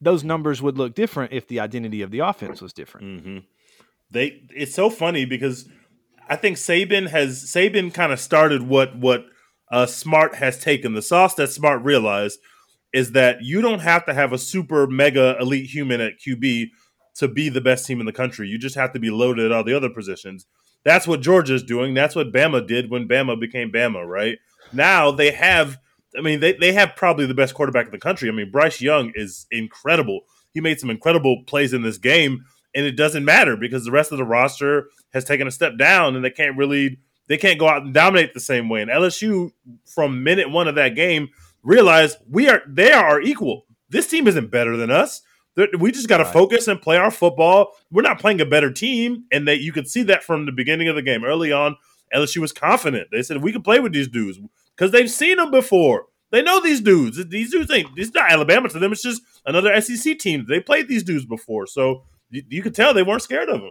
Those 0.00 0.25
numbers 0.25 0.61
would 0.62 0.78
look 0.78 0.94
different 0.94 1.32
if 1.32 1.47
the 1.47 1.61
identity 1.61 2.02
of 2.02 2.11
the 2.11 2.21
offense 2.21 2.61
was 2.61 2.73
different. 2.73 3.06
Mm-hmm. 3.06 3.38
They 4.11 4.42
it's 4.50 4.75
so 4.75 4.88
funny 4.90 5.26
because 5.26 5.68
I 6.28 6.37
think 6.37 6.56
Saban 6.56 7.11
has 7.11 7.44
Saban 7.44 7.92
kind 7.92 8.12
of 8.12 8.18
started 8.18 8.62
what 8.62 8.97
what 8.97 9.26
uh, 9.71 9.87
Smart 9.87 10.37
has 10.37 10.59
taken. 10.59 10.94
The 10.94 11.02
sauce 11.02 11.35
that 11.35 11.49
Smart 11.49 11.82
realized 11.82 12.40
is 12.92 13.12
that 13.12 13.42
you 13.42 13.61
don't 13.61 13.80
have 13.80 14.04
to 14.06 14.14
have 14.14 14.32
a 14.32 14.38
super 14.38 14.87
mega 14.87 15.37
elite 15.40 15.71
human 15.71 16.00
at 16.00 16.18
QB 16.18 16.71
to 17.16 17.28
be 17.28 17.49
the 17.49 17.61
best 17.61 17.87
team 17.87 18.00
in 18.00 18.07
the 18.07 18.12
country. 18.12 18.49
You 18.49 18.59
just 18.59 18.75
have 18.75 18.92
to 18.92 19.00
be 19.00 19.11
loaded 19.11 19.47
at 19.47 19.52
all 19.52 19.64
the 19.64 19.76
other 19.76 19.90
positions. 19.90 20.47
That's 20.85 21.07
what 21.07 21.21
Georgia's 21.21 21.62
doing. 21.62 21.95
That's 21.95 22.16
what 22.16 22.33
Bama 22.33 22.66
did 22.66 22.90
when 22.90 23.09
Bama 23.09 23.38
became 23.38 23.71
Bama, 23.71 24.07
right? 24.07 24.38
Now 24.73 25.11
they 25.11 25.31
have 25.31 25.78
I 26.16 26.21
mean, 26.21 26.40
they, 26.40 26.52
they 26.52 26.73
have 26.73 26.95
probably 26.97 27.26
the 27.26 27.35
best 27.35 27.54
quarterback 27.54 27.87
in 27.87 27.92
the 27.92 27.99
country. 27.99 28.28
I 28.28 28.33
mean, 28.33 28.50
Bryce 28.50 28.81
Young 28.81 29.12
is 29.14 29.47
incredible. 29.50 30.21
He 30.52 30.61
made 30.61 30.78
some 30.78 30.90
incredible 30.90 31.45
plays 31.47 31.73
in 31.73 31.83
this 31.83 31.99
game, 31.99 32.45
and 32.75 32.85
it 32.85 32.97
doesn't 32.97 33.25
matter 33.25 33.57
because 33.57 33.85
the 33.85 33.90
rest 33.90 34.12
of 34.12 34.19
the 34.19 34.25
roster 34.25 34.88
has 35.12 35.25
taken 35.25 35.47
a 35.47 35.50
step 35.50 35.78
down 35.78 36.14
and 36.14 36.25
they 36.25 36.31
can't 36.31 36.57
really 36.57 36.99
they 37.28 37.38
can't 37.38 37.59
go 37.59 37.69
out 37.69 37.83
and 37.83 37.95
dominate 37.95 38.35
the 38.35 38.40
same 38.40 38.69
way. 38.69 38.83
And 38.83 38.90
LSU, 38.90 39.52
from 39.87 40.23
minute 40.23 40.50
one 40.50 40.69
of 40.69 40.75
that 40.75 40.95
game, 40.95 41.28
realized 41.62 42.19
we 42.28 42.49
are 42.49 42.62
they 42.66 42.92
are 42.92 43.21
equal. 43.21 43.66
This 43.88 44.09
team 44.09 44.26
isn't 44.26 44.50
better 44.50 44.76
than 44.76 44.90
us. 44.90 45.23
They're- 45.54 45.68
We 45.78 45.92
just 45.92 46.09
got 46.09 46.18
to 46.18 46.25
Right. 46.25 46.32
focus 46.32 46.66
and 46.68 46.80
play 46.80 46.97
our 46.97 47.11
football. 47.11 47.73
We're 47.90 48.02
not 48.02 48.18
playing 48.18 48.40
a 48.40 48.47
better 48.47 48.71
team, 48.73 49.25
and 49.30 49.47
that 49.49 49.61
you 49.61 49.73
could 49.73 49.88
see 49.88 50.02
that 50.04 50.25
from 50.25 50.47
the 50.47 50.52
beginning 50.52 50.88
of 50.88 50.97
the 50.97 51.02
game. 51.02 51.25
Early 51.25 51.52
on, 51.52 51.76
LSU 52.15 52.41
was 52.41 52.52
confident. 52.52 53.08
They 53.12 53.23
said 53.23 53.43
we 53.43 53.52
can 53.52 53.62
play 53.62 53.80
with 53.80 53.93
these 53.93 54.08
dudes 54.08 54.38
because 54.76 54.91
they've 54.93 55.10
seen 55.10 55.36
them 55.38 55.50
before. 55.50 56.06
They 56.30 56.41
know 56.43 56.60
these 56.60 56.80
dudes. 56.80 57.23
These 57.28 57.50
dudes 57.50 57.71
ain't. 57.71 57.91
It's 57.97 58.15
not 58.15 58.30
Alabama 58.32 58.69
to 58.71 58.78
them. 58.78 58.93
It's 58.93 59.02
just 59.02 59.21
another 59.45 59.71
SEC 59.80 60.15
team. 60.19 60.47
They 60.49 60.60
played 60.60 60.88
these 60.88 61.02
dudes 61.02 61.26
before, 61.26 61.67
so 61.67 62.04
you, 62.30 62.43
you 62.49 62.62
could 62.62 62.75
tell 62.75 62.95
they 62.95 63.02
weren't 63.02 63.21
scared 63.23 63.50
of 63.50 63.60
them. 63.60 63.71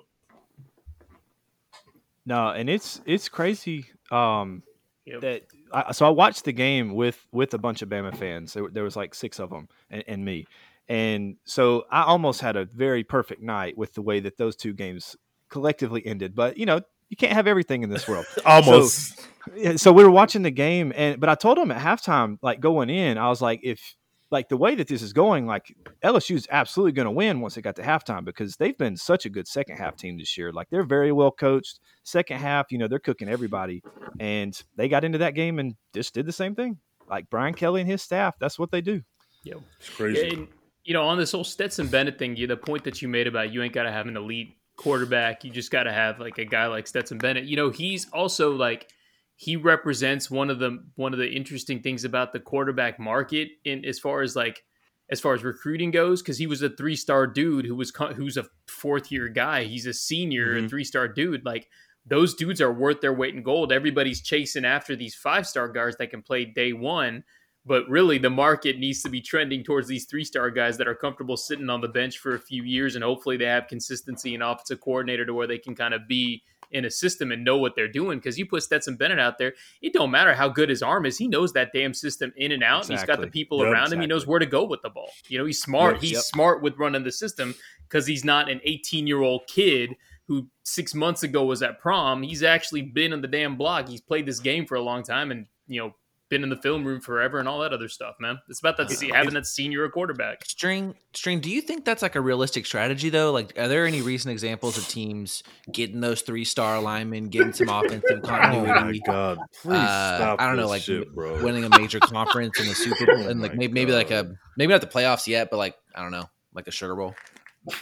No, 2.26 2.50
and 2.50 2.70
it's 2.70 3.02
it's 3.06 3.30
crazy. 3.30 3.86
Um, 4.12 4.64
Yep. 5.06 5.22
that 5.22 5.42
I, 5.74 5.92
so 5.94 6.06
I 6.06 6.10
watched 6.10 6.46
the 6.46 6.52
game 6.52 6.94
with 6.94 7.26
with 7.32 7.54
a 7.56 7.58
bunch 7.58 7.82
of 7.82 7.90
Bama 7.90 8.16
fans. 8.16 8.54
There, 8.54 8.68
there 8.72 8.84
was 8.84 8.96
like 8.96 9.16
six 9.16 9.40
of 9.40 9.50
them 9.50 9.68
and, 9.90 10.04
and 10.08 10.24
me, 10.24 10.46
and 10.92 11.38
so 11.46 11.86
I 11.90 12.04
almost 12.04 12.42
had 12.42 12.58
a 12.58 12.66
very 12.66 13.06
perfect 13.06 13.42
night 13.42 13.78
with 13.78 13.94
the 13.94 14.02
way 14.02 14.20
that 14.20 14.36
those 14.36 14.58
two 14.58 14.74
games 14.74 15.16
collectively 15.48 16.06
ended. 16.06 16.36
But 16.36 16.58
you 16.58 16.66
know, 16.66 16.82
you 17.08 17.16
can't 17.16 17.32
have 17.32 17.48
everything 17.48 17.84
in 17.84 17.90
this 17.90 18.10
world. 18.10 18.26
Almost. 18.46 19.26
Yeah, 19.56 19.78
so 19.78 19.94
we 19.94 20.04
were 20.04 20.12
watching 20.12 20.42
the 20.42 20.52
game, 20.52 20.92
and 20.94 21.18
but 21.18 21.30
I 21.30 21.36
told 21.36 21.58
him 21.58 21.72
at 21.72 21.82
halftime, 21.82 22.40
like 22.42 22.60
going 22.60 22.90
in, 22.90 23.18
I 23.18 23.30
was 23.30 23.42
like, 23.42 23.62
if 23.64 23.96
like 24.32 24.50
the 24.50 24.58
way 24.58 24.76
that 24.76 24.90
this 24.90 25.02
is 25.02 25.14
going, 25.14 25.48
like 25.48 25.74
LSU 26.04 26.36
is 26.36 26.46
absolutely 26.52 26.92
going 26.92 27.06
to 27.06 27.12
win 27.12 27.40
once 27.40 27.56
it 27.56 27.62
got 27.62 27.78
to 27.78 27.84
halftime 27.84 28.26
because 28.26 28.58
they've 28.58 28.78
been 28.78 28.98
such 28.98 29.26
a 29.26 29.30
good 29.30 29.48
second 29.48 29.78
half 29.78 29.96
team 29.96 30.18
this 30.18 30.38
year. 30.38 30.52
Like 30.52 30.70
they're 30.70 30.84
very 30.84 31.14
well 31.14 31.32
coached. 31.32 31.80
Second 32.04 32.40
half, 32.40 32.70
you 32.70 32.78
know, 32.78 32.90
they're 32.90 33.00
cooking 33.00 33.30
everybody, 33.30 33.82
and 34.20 34.62
they 34.76 34.90
got 34.90 35.06
into 35.06 35.20
that 35.20 35.36
game 35.36 35.58
and 35.58 35.76
just 35.94 36.14
did 36.14 36.26
the 36.26 36.34
same 36.34 36.54
thing. 36.54 36.80
Like 37.10 37.30
Brian 37.30 37.54
Kelly 37.54 37.80
and 37.80 37.90
his 37.90 38.02
staff, 38.02 38.36
that's 38.40 38.60
what 38.60 38.72
they 38.72 38.82
do. 38.82 39.04
Yep. 39.46 39.58
it's 39.80 39.90
crazy. 39.90 40.28
Yeah, 40.28 40.34
and, 40.34 40.48
you 40.84 40.94
know, 40.94 41.04
on 41.04 41.18
this 41.18 41.32
whole 41.32 41.44
Stetson 41.44 41.88
Bennett 41.88 42.18
thing, 42.18 42.36
you 42.36 42.48
the 42.48 42.58
point 42.58 42.84
that 42.86 43.02
you 43.02 43.08
made 43.08 43.28
about 43.28 43.52
you 43.54 43.62
ain't 43.64 43.74
got 43.74 43.84
to 43.84 43.92
have 43.92 44.08
an 44.08 44.18
elite 44.18 44.58
quarterback. 44.78 45.44
You 45.44 45.52
just 45.52 45.72
got 45.72 45.84
to 45.84 45.92
have 45.92 46.20
like 46.20 46.38
a 46.38 46.46
guy 46.46 46.68
like 46.68 46.88
Stetson 46.88 47.18
Bennett. 47.18 47.46
You 47.46 47.56
know, 47.56 47.70
he's 47.70 48.10
also 48.12 48.52
like 48.56 48.90
he 49.36 49.56
represents 49.56 50.30
one 50.30 50.50
of 50.50 50.60
the 50.60 50.84
one 50.96 51.14
of 51.14 51.20
the 51.20 51.30
interesting 51.30 51.82
things 51.82 52.04
about 52.04 52.34
the 52.34 52.40
quarterback 52.40 53.00
market 53.00 53.50
in 53.66 53.86
as 53.86 54.00
far 54.00 54.22
as 54.22 54.36
like 54.36 54.64
as 55.10 55.20
far 55.20 55.34
as 55.34 55.44
recruiting 55.44 55.92
goes 55.92 56.22
because 56.22 56.38
he 56.38 56.48
was 56.48 56.62
a 56.62 56.70
three 56.70 56.96
star 56.96 57.28
dude 57.28 57.66
who 57.66 57.76
was 57.76 57.92
who's 58.16 58.38
a 58.38 58.46
fourth 58.68 59.12
year 59.12 59.28
guy. 59.28 59.64
He's 59.64 59.86
a 59.86 59.94
senior, 59.94 60.56
a 60.58 60.62
Mhm. 60.62 60.70
three 60.70 60.84
star 60.84 61.08
dude. 61.08 61.46
Like 61.46 61.68
those 62.06 62.34
dudes 62.34 62.62
are 62.62 62.74
worth 62.74 63.02
their 63.02 63.14
weight 63.14 63.36
in 63.36 63.44
gold. 63.44 63.72
Everybody's 63.72 64.22
chasing 64.24 64.66
after 64.66 64.96
these 64.96 65.14
five 65.14 65.46
star 65.46 65.68
guards 65.68 65.98
that 65.98 66.10
can 66.10 66.22
play 66.24 66.46
day 66.46 66.74
one. 66.74 67.24
But 67.66 67.88
really, 67.88 68.18
the 68.18 68.30
market 68.30 68.80
needs 68.80 69.04
to 69.04 69.10
be 69.10 69.22
trending 69.22 69.64
towards 69.64 69.88
these 69.88 70.06
three 70.06 70.24
star 70.24 70.50
guys 70.50 70.78
that 70.78 70.88
are 70.88 70.96
comfortable 70.96 71.38
sitting 71.38 71.70
on 71.70 71.82
the 71.82 71.88
bench 71.88 72.18
for 72.18 72.34
a 72.34 72.40
few 72.40 72.64
years, 72.64 72.96
and 72.96 73.04
hopefully 73.04 73.38
they 73.38 73.46
have 73.46 73.68
consistency 73.68 74.34
and 74.34 74.42
offensive 74.42 74.82
coordinator 74.82 75.26
to 75.26 75.34
where 75.34 75.46
they 75.48 75.60
can 75.60 75.76
kind 75.76 75.94
of 75.94 76.08
be 76.08 76.42
in 76.72 76.86
a 76.86 76.90
system 76.90 77.32
and 77.32 77.44
know 77.44 77.58
what 77.58 77.76
they're 77.76 77.88
doing. 77.88 78.18
Because 78.18 78.40
you 78.40 78.46
put 78.46 78.64
Stetson 78.64 78.96
Bennett 78.96 79.20
out 79.20 79.38
there, 79.38 79.54
it 79.82 79.94
don't 79.94 80.10
matter 80.10 80.34
how 80.34 80.48
good 80.50 80.70
his 80.70 80.82
arm 80.82 81.06
is, 81.06 81.18
he 81.18 81.28
knows 81.28 81.54
that 81.54 81.72
damn 81.74 81.94
system 81.94 82.34
in 82.38 82.52
and 82.52 82.64
out. 82.64 82.84
And 82.90 82.92
he's 82.98 83.04
got 83.04 83.20
the 83.22 83.28
people 83.28 83.60
Yep, 83.60 83.68
around 83.74 83.94
him. 83.94 84.02
He 84.02 84.08
knows 84.08 84.26
where 84.26 84.40
to 84.40 84.46
go 84.46 84.64
with 84.64 84.82
the 84.82 84.90
ball. 84.90 85.12
You 85.28 85.38
know, 85.38 85.46
he's 85.46 85.62
smart. 85.62 85.96
Yep. 85.96 86.02
he's 86.02 86.12
Yep. 86.14 86.22
smart 86.24 86.64
with 86.64 86.78
running 86.78 87.04
the 87.04 87.12
system 87.12 87.54
because 87.88 88.08
he's 88.08 88.24
not 88.24 88.50
an 88.50 88.62
18 88.64 89.06
year 89.06 89.22
old 89.22 89.46
kid 89.48 89.96
who 90.28 90.48
six 90.64 90.96
months 90.96 91.24
ago 91.24 91.44
was 91.46 91.62
at 91.62 91.80
prom. 91.80 92.24
He's 92.24 92.42
actually 92.42 92.84
been 92.84 93.12
in 93.12 93.22
the 93.22 93.28
damn 93.28 93.58
block. 93.58 93.90
He's 93.90 94.02
played 94.02 94.26
this 94.26 94.40
game 94.40 94.66
for 94.66 94.76
a 94.76 94.82
long 94.82 95.04
time 95.04 95.30
and, 95.30 95.46
you 95.68 95.82
know, 95.82 95.94
been 96.32 96.44
in 96.44 96.50
the 96.50 96.56
film 96.56 96.84
room 96.84 97.02
forever 97.02 97.38
and 97.38 97.48
all 97.48 97.60
that 97.60 97.74
other 97.74 97.90
stuff, 97.90 98.16
man. 98.20 98.40
It's 98.50 98.62
about 98.62 98.78
that 98.78 98.90
se- 98.90 99.12
having 99.14 99.36
that 99.36 99.46
senior 99.46 99.88
quarterback. 99.90 100.46
String, 100.46 100.96
string. 101.14 101.42
Do 101.42 101.52
you 101.52 101.62
think 101.62 101.86
that's 101.86 102.02
like 102.02 102.16
a 102.16 102.22
realistic 102.22 102.66
strategy 102.66 103.10
though? 103.10 103.32
Like, 103.32 103.54
are 103.60 103.68
there 103.68 103.86
any 103.86 104.02
recent 104.02 104.32
examples 104.32 104.78
of 104.78 104.88
teams 104.88 105.44
getting 105.72 106.00
those 106.00 106.22
three 106.22 106.46
star 106.46 106.82
linemen, 106.82 107.28
getting 107.28 107.54
some 107.54 107.70
offensive 107.70 108.24
continuity? 108.24 108.32
Oh 108.52 108.66
my 108.66 108.74
continuity, 108.74 109.02
god! 109.06 109.38
Please 109.62 109.78
uh, 109.78 110.18
stop. 110.18 110.42
I 110.42 110.48
don't 110.48 110.58
know, 110.58 110.68
like 110.68 110.82
shit, 110.82 111.14
bro. 111.14 111.44
winning 111.44 111.64
a 111.66 111.70
major 111.70 112.00
conference 112.00 112.60
in 112.60 112.68
the 112.68 112.74
Super 112.74 113.06
Bowl, 113.06 113.28
and 113.28 113.42
like 113.42 113.52
my 113.52 113.58
maybe, 113.58 113.74
maybe 113.74 113.92
like 113.92 114.12
a 114.12 114.34
maybe 114.58 114.72
not 114.72 114.82
the 114.82 114.88
playoffs 114.88 115.28
yet, 115.28 115.50
but 115.52 115.58
like 115.58 115.76
I 115.94 116.02
don't 116.02 116.12
know, 116.12 116.30
like 116.54 116.68
a 116.68 116.72
Sugar 116.72 116.96
Bowl. 116.96 117.14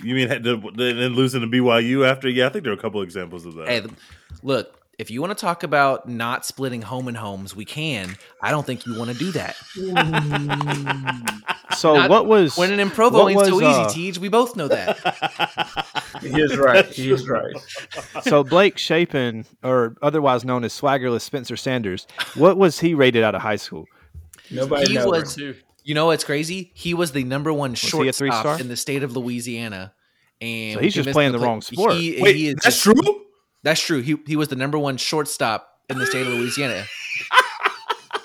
You 0.03 0.15
mean 0.15 0.27
then 0.27 1.13
losing 1.13 1.41
to 1.41 1.47
BYU 1.47 2.07
after? 2.07 2.27
Yeah, 2.27 2.47
I 2.47 2.49
think 2.49 2.63
there 2.63 2.73
are 2.73 2.77
a 2.77 2.81
couple 2.81 3.01
examples 3.01 3.45
of 3.45 3.55
that. 3.55 3.67
Hey, 3.67 3.85
look, 4.43 4.78
if 4.99 5.09
you 5.09 5.21
want 5.21 5.35
to 5.35 5.41
talk 5.41 5.63
about 5.63 6.07
not 6.07 6.45
splitting 6.45 6.81
home 6.83 7.07
and 7.07 7.17
homes, 7.17 7.55
we 7.55 7.65
can. 7.65 8.15
I 8.41 8.51
don't 8.51 8.65
think 8.65 8.85
you 8.85 8.99
want 8.99 9.09
to 9.12 9.17
do 9.17 9.31
that. 9.31 9.55
So 11.77 11.93
Not 11.95 12.09
what 12.09 12.25
was 12.25 12.57
Winning 12.57 12.79
in 12.79 12.89
Provo 12.89 13.23
what 13.23 13.29
ain't 13.31 13.45
so 13.45 13.55
was, 13.55 13.63
easy, 13.63 14.09
uh, 14.09 14.13
Teej. 14.13 14.17
We 14.17 14.27
both 14.27 14.55
know 14.55 14.67
that. 14.67 14.97
He 16.21 16.27
is 16.41 16.57
right. 16.57 16.85
He 16.88 17.12
is 17.12 17.29
right. 17.29 17.55
so 18.23 18.43
Blake 18.43 18.77
Shapen, 18.77 19.45
or 19.63 19.95
otherwise 20.01 20.43
known 20.43 20.65
as 20.65 20.73
Swaggerless 20.77 21.21
Spencer 21.21 21.55
Sanders, 21.55 22.05
what 22.35 22.57
was 22.57 22.79
he 22.79 22.93
rated 22.95 23.23
out 23.23 23.35
of 23.35 23.41
high 23.41 23.55
school? 23.55 23.85
Nobody 24.51 24.88
He 24.89 24.95
knows. 24.95 25.38
was- 25.38 25.38
You 25.83 25.93
know 25.93 26.07
what's 26.07 26.23
crazy? 26.25 26.71
He 26.73 26.93
was 26.93 27.12
the 27.13 27.23
number 27.23 27.53
one 27.53 27.69
he 27.71 27.75
shortstop 27.77 28.15
three-star? 28.15 28.59
in 28.59 28.67
the 28.67 28.75
state 28.75 29.03
of 29.03 29.15
Louisiana. 29.15 29.93
And 30.41 30.73
So 30.73 30.79
he's 30.81 30.93
just 30.95 31.12
playing 31.12 31.27
him 31.29 31.33
the 31.33 31.38
play- 31.39 31.47
wrong 31.47 31.62
sport. 31.62 31.93
He, 31.93 32.19
Wait, 32.21 32.35
he 32.35 32.47
is 32.49 32.55
that's 32.55 32.83
just- 32.83 32.83
true. 32.83 33.21
That's 33.63 33.81
true. 33.81 34.01
He 34.01 34.17
he 34.25 34.35
was 34.35 34.47
the 34.47 34.55
number 34.55 34.77
one 34.79 34.97
shortstop 34.97 35.69
in 35.89 35.99
the 35.99 36.05
state 36.05 36.27
of 36.27 36.33
Louisiana. 36.33 36.85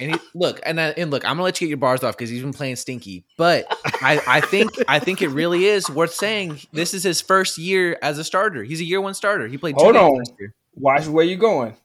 And 0.01 0.13
he, 0.13 0.21
look, 0.35 0.61
and 0.67 0.81
I, 0.81 0.89
and 0.89 1.11
look, 1.11 1.25
I'm 1.25 1.35
gonna 1.35 1.45
let 1.45 1.61
you 1.61 1.67
get 1.67 1.71
your 1.71 1.79
bars 1.79 2.03
off 2.03 2.17
because 2.17 2.29
he's 2.31 2.43
been 2.43 2.53
playing 2.53 2.77
stinky. 2.77 3.25
But 3.37 3.67
I, 4.03 4.21
I 4.27 4.41
think 4.41 4.73
I 4.89 4.99
think 4.99 5.23
it 5.23 5.29
really 5.29 5.67
is 5.67 5.89
worth 5.89 6.13
saying 6.13 6.59
this 6.73 6.95
is 6.95 7.05
his 7.05 7.21
first 7.21 7.59
year 7.59 7.97
as 8.03 8.19
a 8.19 8.25
starter. 8.25 8.65
He's 8.65 8.81
a 8.81 8.85
year 8.85 9.01
one 9.01 9.15
starter. 9.15 9.47
He 9.47 9.57
played. 9.57 9.77
Two 9.79 9.85
Hold 9.85 9.95
games 9.95 10.05
on. 10.05 10.17
last 10.19 10.33
year. 10.41 10.55
Watch 10.75 11.07
where 11.07 11.25
you 11.25 11.37
going, 11.37 11.77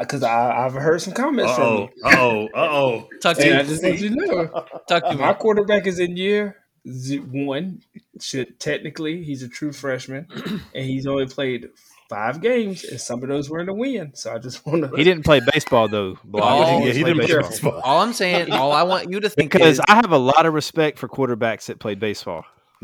because 0.00 0.24
I 0.24 0.64
I've 0.64 0.74
heard 0.74 1.00
some 1.02 1.14
comments 1.14 1.52
Uh 1.52 1.54
from 1.54 1.64
oh. 1.64 1.78
you. 1.78 1.88
Uh 2.04 2.16
oh. 2.18 2.44
Uh 2.46 2.68
oh. 2.70 3.08
Talk 3.22 3.36
to 3.36 3.48
And 3.48 3.58
I 3.60 3.62
just 3.62 3.82
let 3.82 4.00
you 4.00 4.10
know, 4.10 4.46
Talk 4.88 5.04
to 5.04 5.10
me. 5.10 5.16
my 5.20 5.32
quarterback 5.34 5.86
is 5.86 6.00
in 6.00 6.16
year 6.16 6.56
one. 6.84 7.80
Should 8.20 8.58
technically 8.58 9.22
he's 9.22 9.42
a 9.44 9.48
true 9.48 9.72
freshman, 9.72 10.26
and 10.74 10.84
he's 10.84 11.06
only 11.06 11.26
played 11.26 11.68
five 12.12 12.40
games, 12.40 12.84
and 12.84 13.00
some 13.00 13.22
of 13.22 13.28
those 13.28 13.48
were 13.50 13.60
in 13.60 13.66
the 13.66 13.74
win. 13.74 14.12
So 14.14 14.32
I 14.32 14.38
just 14.38 14.64
want 14.66 14.82
to. 14.90 14.96
He 14.96 15.04
didn't 15.04 15.24
play 15.24 15.40
baseball 15.52 15.88
though. 15.88 16.18
Blah. 16.24 16.58
Oh, 16.60 16.64
He 16.64 16.86
Yeah, 16.86 16.92
didn't 16.92 16.96
he 16.96 17.02
play 17.02 17.12
didn't 17.12 17.26
play 17.26 17.26
baseball. 17.26 17.50
baseball. 17.50 17.80
All 17.84 18.00
I'm 18.00 18.12
saying, 18.12 18.52
all 18.52 18.72
I 18.72 18.82
want 18.82 19.10
you 19.10 19.20
to 19.20 19.28
think 19.28 19.50
Because 19.52 19.78
is, 19.78 19.80
I 19.88 19.94
have 19.96 20.12
a 20.12 20.18
lot 20.18 20.46
of 20.46 20.54
respect 20.54 20.98
for 20.98 21.08
quarterbacks 21.08 21.66
that 21.66 21.78
played 21.78 21.98
baseball. 22.00 22.44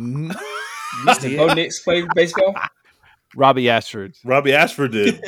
You 1.05 1.37
Bo? 1.37 1.53
Nix 1.53 1.81
played 1.81 2.07
baseball. 2.15 2.55
Robbie 3.37 3.69
Ashford. 3.69 4.15
Robbie 4.25 4.55
Ashford 4.55 4.93
did. 4.93 5.23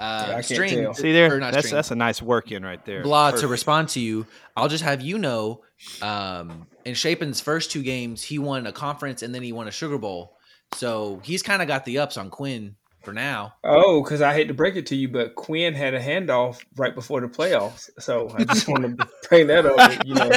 Uh, 0.00 0.34
I 0.36 0.40
string. 0.42 0.82
tell. 0.82 0.94
See 0.94 1.12
there? 1.12 1.38
That's 1.40 1.58
string. 1.58 1.74
that's 1.74 1.90
a 1.90 1.94
nice 1.96 2.20
work 2.20 2.52
in 2.52 2.64
right 2.64 2.84
there. 2.84 3.02
blah 3.02 3.30
to 3.32 3.46
respond 3.48 3.90
to 3.90 4.00
you. 4.00 4.26
I'll 4.56 4.68
just 4.68 4.84
have 4.84 5.00
you 5.00 5.18
know, 5.18 5.62
um, 6.02 6.66
in 6.84 6.94
Shapen's 6.94 7.40
first 7.40 7.70
two 7.70 7.82
games, 7.82 8.22
he 8.22 8.38
won 8.38 8.66
a 8.66 8.72
conference 8.72 9.22
and 9.22 9.34
then 9.34 9.42
he 9.42 9.52
won 9.52 9.68
a 9.68 9.72
Sugar 9.72 9.98
Bowl. 9.98 10.36
So 10.72 11.20
he's 11.24 11.42
kind 11.42 11.62
of 11.62 11.68
got 11.68 11.84
the 11.84 11.98
ups 11.98 12.16
on 12.16 12.30
Quinn 12.30 12.76
for 13.02 13.12
now. 13.12 13.54
Oh, 13.64 14.02
because 14.02 14.20
I 14.22 14.34
hate 14.34 14.48
to 14.48 14.54
break 14.54 14.76
it 14.76 14.86
to 14.86 14.96
you, 14.96 15.08
but 15.08 15.34
Quinn 15.34 15.74
had 15.74 15.94
a 15.94 16.00
handoff 16.00 16.58
right 16.76 16.94
before 16.94 17.20
the 17.20 17.28
playoffs. 17.28 17.88
So 17.98 18.28
I 18.36 18.44
just 18.44 18.68
want 18.68 18.98
to 18.98 19.08
bring 19.28 19.46
that 19.48 19.64
up. 19.66 20.04
You 20.06 20.14
know, 20.14 20.30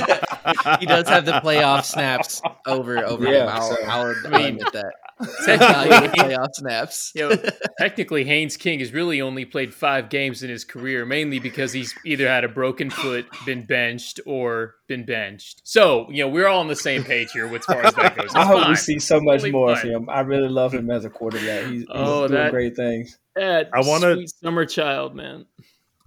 He 0.79 0.85
does 0.85 1.07
have 1.09 1.25
the 1.25 1.33
playoff 1.33 1.83
snaps 1.85 2.41
over 2.67 2.97
over 3.05 3.25
him. 3.25 3.33
Yeah, 3.33 3.45
I'll, 3.45 3.61
so- 3.69 3.83
I'll, 3.85 4.07
I 4.07 4.13
I'll 4.25 4.31
mean- 4.31 4.55
admit 4.57 4.73
that. 4.73 4.93
Playoff 5.21 6.47
snaps. 6.53 7.11
You 7.13 7.29
know, 7.29 7.35
technically, 7.79 8.23
Haynes 8.23 8.57
King 8.57 8.79
has 8.79 8.91
really 8.91 9.21
only 9.21 9.45
played 9.45 9.71
five 9.73 10.09
games 10.09 10.41
in 10.43 10.49
his 10.49 10.63
career, 10.65 11.05
mainly 11.05 11.37
because 11.39 11.71
he's 11.73 11.93
either 12.05 12.27
had 12.27 12.43
a 12.43 12.47
broken 12.49 12.89
foot, 12.89 13.27
been 13.45 13.63
benched, 13.65 14.19
or 14.25 14.75
been 14.87 15.05
benched. 15.05 15.61
So, 15.63 16.09
you 16.09 16.23
know, 16.23 16.29
we're 16.29 16.47
all 16.47 16.59
on 16.59 16.67
the 16.67 16.75
same 16.75 17.03
page 17.03 17.31
here 17.31 17.47
with 17.47 17.61
as 17.61 17.65
far 17.75 17.85
as 17.85 17.93
that 17.95 18.15
goes. 18.15 18.25
It's 18.25 18.35
I 18.35 18.45
hope 18.45 18.61
fine. 18.61 18.69
we 18.71 18.75
see 18.75 18.97
so 18.99 19.19
much 19.21 19.41
Totally 19.41 19.51
more 19.51 19.71
of 19.73 19.81
him. 19.81 20.09
I 20.09 20.21
really 20.21 20.49
love 20.49 20.73
him 20.73 20.89
as 20.89 21.05
a 21.05 21.09
quarterback. 21.09 21.65
He's, 21.65 21.81
he's 21.81 21.85
Oh, 21.91 22.27
doing 22.27 22.39
that- 22.41 22.50
great 22.51 22.75
things. 22.75 23.17
That 23.35 23.69
I 23.73 23.81
wanna- 23.81 24.15
sweet 24.15 24.29
summer 24.29 24.65
child, 24.65 25.15
man. 25.15 25.45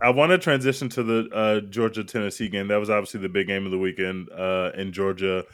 I 0.00 0.10
want 0.10 0.32
to 0.32 0.38
transition 0.38 0.88
to 0.90 1.02
the 1.02 1.28
uh, 1.32 1.60
Georgia 1.70 2.04
Tennessee 2.04 2.48
game. 2.48 2.68
That 2.68 2.76
was 2.76 2.90
obviously 2.90 3.20
the 3.20 3.28
big 3.28 3.46
game 3.46 3.64
of 3.64 3.70
the 3.70 3.78
weekend 3.78 4.28
uh, 4.30 4.70
in 4.76 4.92
Georgia. 4.92 5.44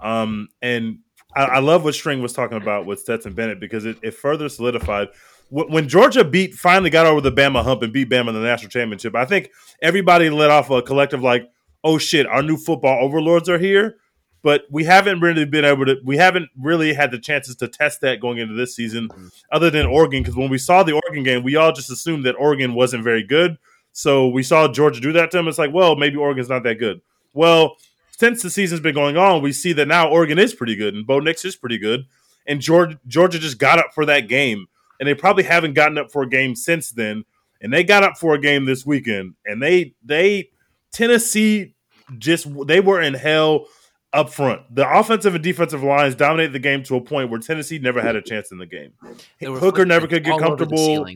Um, 0.00 0.48
and 0.62 0.98
I, 1.34 1.44
I 1.44 1.58
love 1.58 1.84
what 1.84 1.94
String 1.94 2.22
was 2.22 2.32
talking 2.32 2.58
about 2.58 2.86
with 2.86 3.00
Stetson 3.00 3.32
Bennett 3.32 3.58
because 3.58 3.86
it, 3.86 3.98
it 4.02 4.12
further 4.12 4.48
solidified 4.48 5.08
when 5.50 5.88
Georgia 5.88 6.24
beat 6.24 6.54
finally 6.54 6.90
got 6.90 7.06
over 7.06 7.20
the 7.22 7.32
Bama 7.32 7.62
hump 7.64 7.82
and 7.82 7.92
beat 7.92 8.10
Bama 8.10 8.28
in 8.28 8.34
the 8.34 8.40
national 8.40 8.70
championship. 8.70 9.16
I 9.16 9.24
think 9.24 9.50
everybody 9.80 10.28
let 10.30 10.50
off 10.50 10.70
a 10.70 10.82
collective 10.82 11.22
like, 11.22 11.48
"Oh 11.82 11.96
shit, 11.98 12.26
our 12.26 12.42
new 12.42 12.56
football 12.58 13.02
overlords 13.02 13.48
are 13.48 13.58
here." 13.58 13.96
But 14.42 14.62
we 14.70 14.84
haven't 14.84 15.20
really 15.20 15.44
been 15.44 15.64
able 15.64 15.84
to. 15.86 15.96
We 16.04 16.16
haven't 16.16 16.48
really 16.56 16.94
had 16.94 17.10
the 17.10 17.18
chances 17.18 17.56
to 17.56 17.68
test 17.68 18.00
that 18.02 18.20
going 18.20 18.38
into 18.38 18.54
this 18.54 18.74
season, 18.74 19.08
mm-hmm. 19.08 19.28
other 19.50 19.70
than 19.70 19.86
Oregon. 19.86 20.22
Because 20.22 20.36
when 20.36 20.48
we 20.48 20.58
saw 20.58 20.82
the 20.82 21.00
Oregon 21.04 21.24
game, 21.24 21.42
we 21.42 21.56
all 21.56 21.72
just 21.72 21.90
assumed 21.90 22.24
that 22.24 22.36
Oregon 22.36 22.74
wasn't 22.74 23.02
very 23.02 23.24
good. 23.24 23.58
So 23.92 24.28
we 24.28 24.44
saw 24.44 24.68
Georgia 24.68 25.00
do 25.00 25.12
that 25.12 25.32
to 25.32 25.36
them. 25.36 25.48
It's 25.48 25.58
like, 25.58 25.72
well, 25.72 25.96
maybe 25.96 26.16
Oregon's 26.16 26.48
not 26.48 26.62
that 26.62 26.78
good. 26.78 27.00
Well, 27.34 27.76
since 28.10 28.42
the 28.42 28.50
season's 28.50 28.80
been 28.80 28.94
going 28.94 29.16
on, 29.16 29.42
we 29.42 29.52
see 29.52 29.72
that 29.74 29.88
now 29.88 30.08
Oregon 30.08 30.38
is 30.38 30.54
pretty 30.54 30.76
good 30.76 30.94
and 30.94 31.06
Bo 31.06 31.20
Nix 31.20 31.44
is 31.44 31.56
pretty 31.56 31.78
good. 31.78 32.06
And 32.46 32.60
Georgia, 32.60 32.98
Georgia 33.06 33.38
just 33.38 33.58
got 33.58 33.78
up 33.78 33.92
for 33.94 34.06
that 34.06 34.28
game. 34.28 34.66
And 35.00 35.08
they 35.08 35.14
probably 35.14 35.44
haven't 35.44 35.74
gotten 35.74 35.98
up 35.98 36.10
for 36.10 36.22
a 36.22 36.28
game 36.28 36.56
since 36.56 36.90
then. 36.90 37.24
And 37.60 37.72
they 37.72 37.84
got 37.84 38.02
up 38.02 38.18
for 38.18 38.34
a 38.34 38.40
game 38.40 38.64
this 38.64 38.86
weekend. 38.86 39.34
And 39.46 39.62
they 39.62 39.94
they 40.04 40.50
Tennessee 40.92 41.74
just 42.18 42.48
they 42.66 42.80
were 42.80 43.00
in 43.00 43.14
hell 43.14 43.66
up 44.12 44.30
front. 44.30 44.62
The 44.74 44.88
offensive 44.98 45.34
and 45.34 45.44
defensive 45.44 45.82
lines 45.82 46.14
dominated 46.14 46.52
the 46.52 46.58
game 46.58 46.82
to 46.84 46.96
a 46.96 47.00
point 47.00 47.30
where 47.30 47.40
Tennessee 47.40 47.78
never 47.78 48.00
had 48.00 48.16
a 48.16 48.22
chance 48.22 48.50
in 48.50 48.58
the 48.58 48.66
game. 48.66 48.92
Hooker 49.40 49.84
never 49.84 50.06
could 50.06 50.24
get 50.24 50.34
over 50.34 50.56
the 50.56 50.66
comfortable 50.66 51.06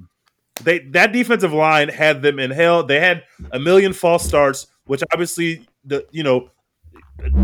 they 0.63 0.81
that 0.91 1.13
defensive 1.13 1.53
line 1.53 1.89
had 1.89 2.23
them 2.23 2.39
in 2.39 2.51
hell. 2.51 2.85
They 2.85 3.01
had 3.01 3.25
a 3.53 3.59
million 3.59 3.93
false 3.93 4.25
starts, 4.25 4.67
which 4.85 5.03
obviously 5.13 5.67
the 5.85 6.07
you 6.11 6.23
know 6.23 6.51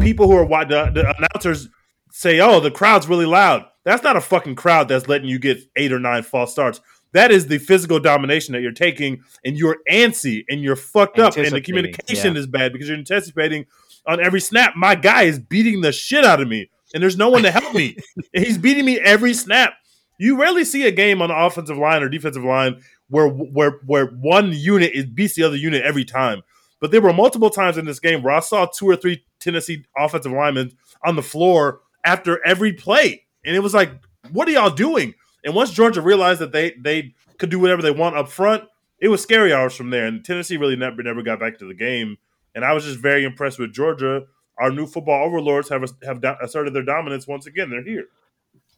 people 0.01 0.27
who 0.27 0.35
are 0.35 0.65
the, 0.65 0.91
the 0.93 1.15
announcers 1.17 1.69
say, 2.11 2.41
"Oh, 2.41 2.61
the 2.61 2.71
crowd's 2.71 3.09
really 3.09 3.27
loud." 3.27 3.65
That's 3.85 4.03
not 4.03 4.17
a 4.17 4.21
fucking 4.21 4.57
crowd 4.57 4.89
that's 4.89 5.09
letting 5.09 5.29
you 5.29 5.39
get 5.39 5.59
eight 5.77 5.93
or 5.93 5.99
nine 5.99 6.23
false 6.23 6.53
starts. 6.53 6.81
That 7.13 7.31
is 7.31 7.47
the 7.47 7.57
physical 7.59 7.99
domination 7.99 8.53
that 8.53 8.61
you're 8.61 8.73
taking, 8.73 9.23
and 9.45 9.57
you're 9.57 9.79
antsy 9.91 10.45
and 10.49 10.63
you're 10.63 10.77
fucked 10.77 11.19
up, 11.19 11.37
and 11.37 11.53
the 11.53 11.61
communication 11.61 12.35
yeah. 12.35 12.41
is 12.41 12.47
bad 12.47 12.73
because 12.73 12.89
you're 12.89 12.99
anticipating 12.99 13.65
on 14.09 14.25
every 14.25 14.41
snap. 14.41 14.75
My 14.75 14.95
guy 14.95 15.25
is 15.25 15.39
beating 15.39 15.83
the 15.83 15.93
shit 15.93 16.25
out 16.25 16.41
of 16.41 16.49
me, 16.49 16.71
and 16.95 17.03
there's 17.03 17.19
no 17.19 17.29
one 17.29 17.43
to 17.43 17.51
help 17.51 17.75
me. 17.75 17.97
And 18.35 18.45
He's 18.45 18.59
beating 18.59 18.85
me 18.85 18.99
every 18.99 19.35
snap. 19.35 19.75
You 20.19 20.41
rarely 20.41 20.65
see 20.65 20.87
a 20.87 20.91
game 20.91 21.23
on 21.23 21.29
the 21.29 21.37
offensive 21.37 21.79
line 21.79 22.03
or 22.03 22.09
defensive 22.09 22.43
line 22.43 22.83
where 23.09 23.29
where 23.29 23.81
where 23.87 24.07
one 24.07 24.53
unit 24.53 24.93
is 24.93 25.07
beats 25.07 25.35
the 25.35 25.45
other 25.45 25.57
unit 25.57 25.83
every 25.83 26.05
time. 26.05 26.43
But 26.81 26.91
there 26.91 27.01
were 27.01 27.13
multiple 27.13 27.51
times 27.51 27.77
in 27.77 27.85
this 27.85 28.01
game 28.01 28.23
where 28.23 28.35
I 28.35 28.41
saw 28.41 28.67
two 28.67 28.89
or 28.89 28.97
three 28.97 29.25
Tennessee 29.41 29.85
offensive 29.97 30.33
linemen 30.33 30.73
on 31.05 31.17
the 31.17 31.23
floor 31.23 31.81
after 32.05 32.45
every 32.45 32.73
play, 32.73 33.25
and 33.45 33.55
it 33.55 33.61
was 33.61 33.75
like, 33.75 33.93
"What 34.33 34.49
are 34.49 34.53
y'all 34.53 34.71
doing?" 34.71 35.15
And 35.45 35.55
once 35.55 35.71
Georgia 35.71 36.01
realized 36.01 36.41
that 36.41 36.53
they 36.53 36.75
they 36.81 37.15
could 37.39 37.51
do 37.51 37.61
whatever 37.61 37.83
they 37.83 37.91
want 37.91 38.17
up 38.17 38.29
front, 38.29 38.65
it 38.99 39.09
was 39.09 39.23
scary 39.23 39.53
hours 39.53 39.77
from 39.77 39.91
there. 39.91 40.07
And 40.07 40.25
Tennessee 40.25 40.57
really 40.57 40.77
never 40.77 41.03
never 41.03 41.23
got 41.23 41.41
back 41.41 41.59
to 41.59 41.67
the 41.67 41.75
game. 41.75 42.17
And 42.59 42.65
I 42.65 42.73
was 42.73 42.85
just 42.85 42.99
very 42.99 43.23
impressed 43.23 43.61
with 43.61 43.73
Georgia. 43.73 44.23
Our 44.59 44.73
new 44.73 44.85
football 44.85 45.25
overlords 45.25 45.69
have 45.69 45.85
have 46.03 46.21
do- 46.21 46.35
asserted 46.43 46.75
their 46.75 46.83
dominance 46.83 47.25
once 47.29 47.47
again. 47.47 47.71
They're 47.71 47.85
here. 47.85 48.07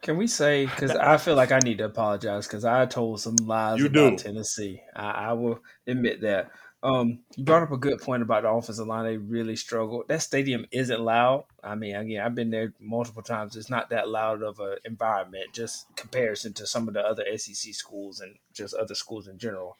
Can 0.03 0.19
we 0.19 0.27
say 0.27 0.66
because 0.66 0.90
I 0.90 1.16
feel 1.16 1.35
like 1.35 1.51
I 1.51 1.61
need 1.61 1.79
to 1.79 1.87
apologize 1.87 2.47
because 2.47 2.66
I 2.66 2.85
told 2.85 3.23
some 3.23 3.37
lies 3.37 3.79
You 3.79 3.87
about 3.87 4.19
do. 4.19 4.23
Tennessee. 4.23 4.83
I, 4.95 5.11
I 5.11 5.33
will 5.33 5.61
admit 5.87 6.21
that. 6.21 6.51
Um, 6.83 7.21
you 7.37 7.45
brought 7.45 7.62
up 7.62 7.73
a 7.73 7.79
good 7.79 8.01
point 8.01 8.23
about 8.23 8.43
the 8.43 8.51
offensive 8.51 8.87
line. 8.87 9.07
They 9.07 9.16
really 9.16 9.57
struggle. 9.57 10.05
That 10.07 10.21
stadium 10.21 10.66
isn't 10.73 11.01
loud. 11.01 11.45
I 11.64 11.75
mean, 11.75 11.97
again, 11.97 12.21
I've 12.23 12.35
been 12.35 12.51
there 12.51 12.75
multiple 12.79 13.23
times. 13.23 13.57
It's 13.57 13.71
not 13.71 13.88
that 13.90 14.11
loud 14.11 14.43
of 14.43 14.61
an 14.61 14.77
environment, 14.85 15.55
just 15.55 15.87
comparison 15.97 16.53
to 16.55 16.66
some 16.66 16.87
of 16.87 16.93
the 16.93 17.01
other 17.01 17.25
SEC 17.38 17.73
schools 17.73 18.21
and 18.21 18.37
just 18.53 18.75
other 18.75 18.95
schools 18.95 19.27
in 19.27 19.38
general. 19.38 19.79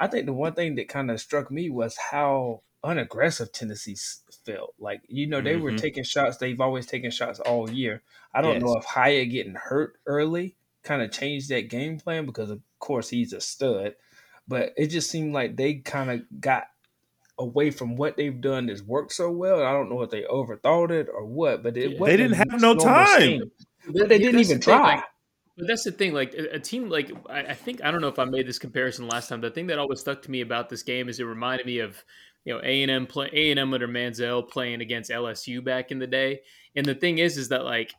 I 0.00 0.08
think 0.08 0.26
the 0.26 0.32
one 0.32 0.54
thing 0.54 0.74
that 0.76 0.88
kind 0.88 1.12
of 1.12 1.20
struck 1.20 1.48
me 1.52 1.70
was 1.70 1.96
how 1.96 2.62
unaggressive 2.86 3.52
Tennessee 3.52 3.92
s- 3.92 4.22
felt. 4.44 4.74
Like, 4.78 5.00
you 5.08 5.26
know, 5.26 5.40
they 5.40 5.56
were 5.56 5.72
Mhm. 5.72 5.78
taking 5.80 6.04
shots. 6.04 6.36
They've 6.36 6.60
always 6.60 6.86
taken 6.86 7.10
shots 7.10 7.40
all 7.40 7.68
year. 7.70 8.02
I 8.32 8.40
don't 8.42 8.60
know 8.62 8.76
if 8.78 8.84
Hyatt 8.84 9.30
getting 9.30 9.54
hurt 9.54 9.98
early 10.06 10.56
kind 10.82 11.02
of 11.02 11.10
changed 11.10 11.48
that 11.48 11.68
game 11.68 11.98
plan 11.98 12.26
because, 12.26 12.50
of 12.50 12.60
course, 12.78 13.08
he's 13.10 13.32
a 13.32 13.40
stud. 13.40 13.96
But 14.46 14.72
it 14.76 14.86
just 14.88 15.10
seemed 15.10 15.34
like 15.34 15.56
they 15.56 15.74
kind 15.74 16.10
of 16.10 16.40
got 16.40 16.64
away 17.38 17.70
from 17.70 17.96
what 17.96 18.16
they've 18.16 18.40
done 18.40 18.66
that's 18.66 18.82
worked 18.82 19.12
so 19.12 19.30
well. 19.30 19.62
I 19.62 19.72
don't 19.72 19.90
know 19.90 20.02
if 20.02 20.10
they 20.10 20.22
overthought 20.22 20.90
it 20.90 21.08
or 21.12 21.26
what, 21.26 21.62
but 21.62 21.76
it 21.76 21.90
They 21.90 21.96
wasn't 21.98 22.18
didn't 22.18 22.36
have 22.50 22.60
no 22.60 22.74
time. 22.76 23.20
scheme. 23.20 23.50
They 24.08 24.18
didn't 24.18 24.40
even 24.40 24.60
try. 24.60 25.02
But 25.58 25.68
that's 25.68 25.84
the 25.84 25.90
thing. 25.92 26.12
Like 26.12 26.34
a, 26.34 26.56
a 26.56 26.60
team, 26.60 26.88
like 26.90 27.10
I, 27.30 27.40
I 27.40 27.54
think 27.54 27.82
I 27.82 27.90
don't 27.90 28.00
know 28.02 28.08
if 28.08 28.18
I 28.18 28.24
made 28.26 28.46
this 28.46 28.58
comparison 28.58 29.08
last 29.08 29.28
time. 29.28 29.40
The 29.40 29.50
thing 29.50 29.66
that 29.68 29.78
always 29.78 30.00
stuck 30.00 30.20
to 30.22 30.30
me 30.30 30.42
about 30.42 30.68
this 30.68 30.82
game 30.82 31.08
is 31.08 31.18
it 31.18 31.24
reminded 31.24 31.64
me 31.66 31.78
of 31.78 32.04
you 32.46 32.54
know 32.54 32.60
A 32.64 32.82
and 32.82 32.90
M 32.90 33.06
play 33.06 33.28
A 33.34 33.50
and 33.50 33.60
M 33.60 33.74
under 33.74 33.86
Manziel 33.88 34.48
playing 34.48 34.80
against 34.80 35.10
LSU 35.10 35.62
back 35.62 35.90
in 35.90 35.98
the 35.98 36.06
day. 36.06 36.40
And 36.74 36.86
the 36.86 36.94
thing 36.94 37.18
is, 37.18 37.36
is 37.36 37.50
that 37.50 37.64
like 37.64 37.92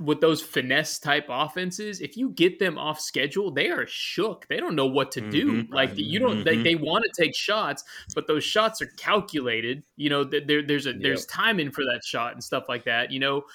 with 0.00 0.20
those 0.20 0.42
finesse 0.42 0.98
type 0.98 1.26
offenses, 1.30 2.02
if 2.02 2.14
you 2.16 2.28
get 2.30 2.58
them 2.58 2.76
off 2.76 3.00
schedule, 3.00 3.50
they 3.50 3.70
are 3.70 3.86
shook. 3.86 4.46
They 4.48 4.58
don't 4.58 4.76
know 4.76 4.86
what 4.86 5.10
to 5.12 5.22
do. 5.22 5.64
Mhm. 5.64 5.72
Like 5.72 5.96
you 5.96 6.18
don't. 6.18 6.44
They, 6.44 6.56
Mhm. 6.58 6.62
they 6.64 6.74
want 6.74 7.04
to 7.04 7.22
take 7.22 7.34
shots, 7.34 7.82
but 8.14 8.26
those 8.26 8.44
shots 8.44 8.82
are 8.82 8.92
calculated. 8.98 9.82
You 9.96 10.10
know, 10.10 10.24
there, 10.24 10.62
there's 10.62 10.86
a 10.86 10.92
there's 10.92 11.24
timing 11.26 11.70
for 11.70 11.84
that 11.84 12.04
shot 12.04 12.34
and 12.34 12.44
stuff 12.44 12.68
like 12.68 12.84
that. 12.84 13.10
You 13.10 13.18
know, 13.20 13.46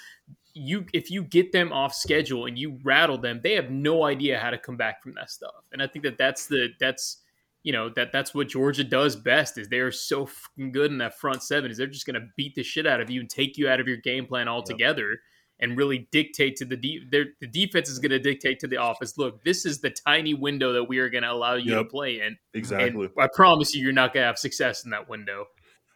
you 0.55 0.85
if 0.93 1.11
you 1.11 1.23
get 1.23 1.51
them 1.51 1.71
off 1.71 1.93
schedule 1.93 2.47
and 2.47 2.57
you 2.57 2.79
rattle 2.83 3.17
them, 3.19 3.39
they 3.43 3.53
have 3.53 3.69
no 3.69 4.03
idea 4.03 4.39
how 4.39 4.49
to 4.49 4.57
come 4.57 4.75
back 4.75 5.03
from 5.03 5.13
that 5.13 5.29
stuff. 5.29 5.65
And 5.71 5.83
I 5.83 5.87
think 5.87 6.03
that 6.03 6.17
that's 6.17 6.47
the 6.47 6.69
that's 6.79 7.22
you 7.63 7.71
know 7.73 7.89
that 7.95 8.11
that's 8.11 8.33
what 8.35 8.47
Georgia 8.49 8.83
does 8.83 9.15
best 9.15 9.57
is 9.57 9.67
they're 9.69 9.91
so 9.91 10.25
fucking 10.25 10.71
good 10.71 10.91
in 10.91 10.97
that 10.99 11.17
front 11.17 11.41
seven 11.41 11.71
is 11.71 11.77
they're 11.77 11.87
just 11.87 12.05
going 12.05 12.19
to 12.19 12.27
beat 12.37 12.55
the 12.55 12.63
shit 12.63 12.85
out 12.85 13.01
of 13.01 13.09
you 13.09 13.19
and 13.21 13.29
take 13.29 13.57
you 13.57 13.67
out 13.69 13.79
of 13.79 13.87
your 13.87 13.97
game 13.97 14.25
plan 14.25 14.47
altogether 14.47 15.17
and 15.59 15.77
really 15.77 16.09
dictate 16.11 16.57
to 16.57 16.65
the 16.65 16.75
de- 16.75 17.05
their, 17.09 17.25
the 17.39 17.47
defense 17.47 17.87
is 17.87 17.99
going 17.99 18.09
to 18.09 18.19
dictate 18.19 18.59
to 18.59 18.67
the 18.67 18.83
offense. 18.83 19.17
Look, 19.17 19.43
this 19.45 19.65
is 19.65 19.79
the 19.79 19.91
tiny 19.91 20.33
window 20.33 20.73
that 20.73 20.85
we 20.85 20.97
are 20.97 21.09
going 21.09 21.23
to 21.23 21.31
allow 21.31 21.53
you 21.55 21.75
to 21.75 21.85
play 21.85 22.19
in. 22.19 22.35
Exactly. 22.53 23.05
And 23.05 23.11
I 23.17 23.27
promise 23.33 23.73
you, 23.73 23.81
you're 23.83 23.93
not 23.93 24.13
going 24.13 24.23
to 24.23 24.27
have 24.27 24.37
success 24.39 24.83
in 24.83 24.91
that 24.91 25.07
window. 25.07 25.45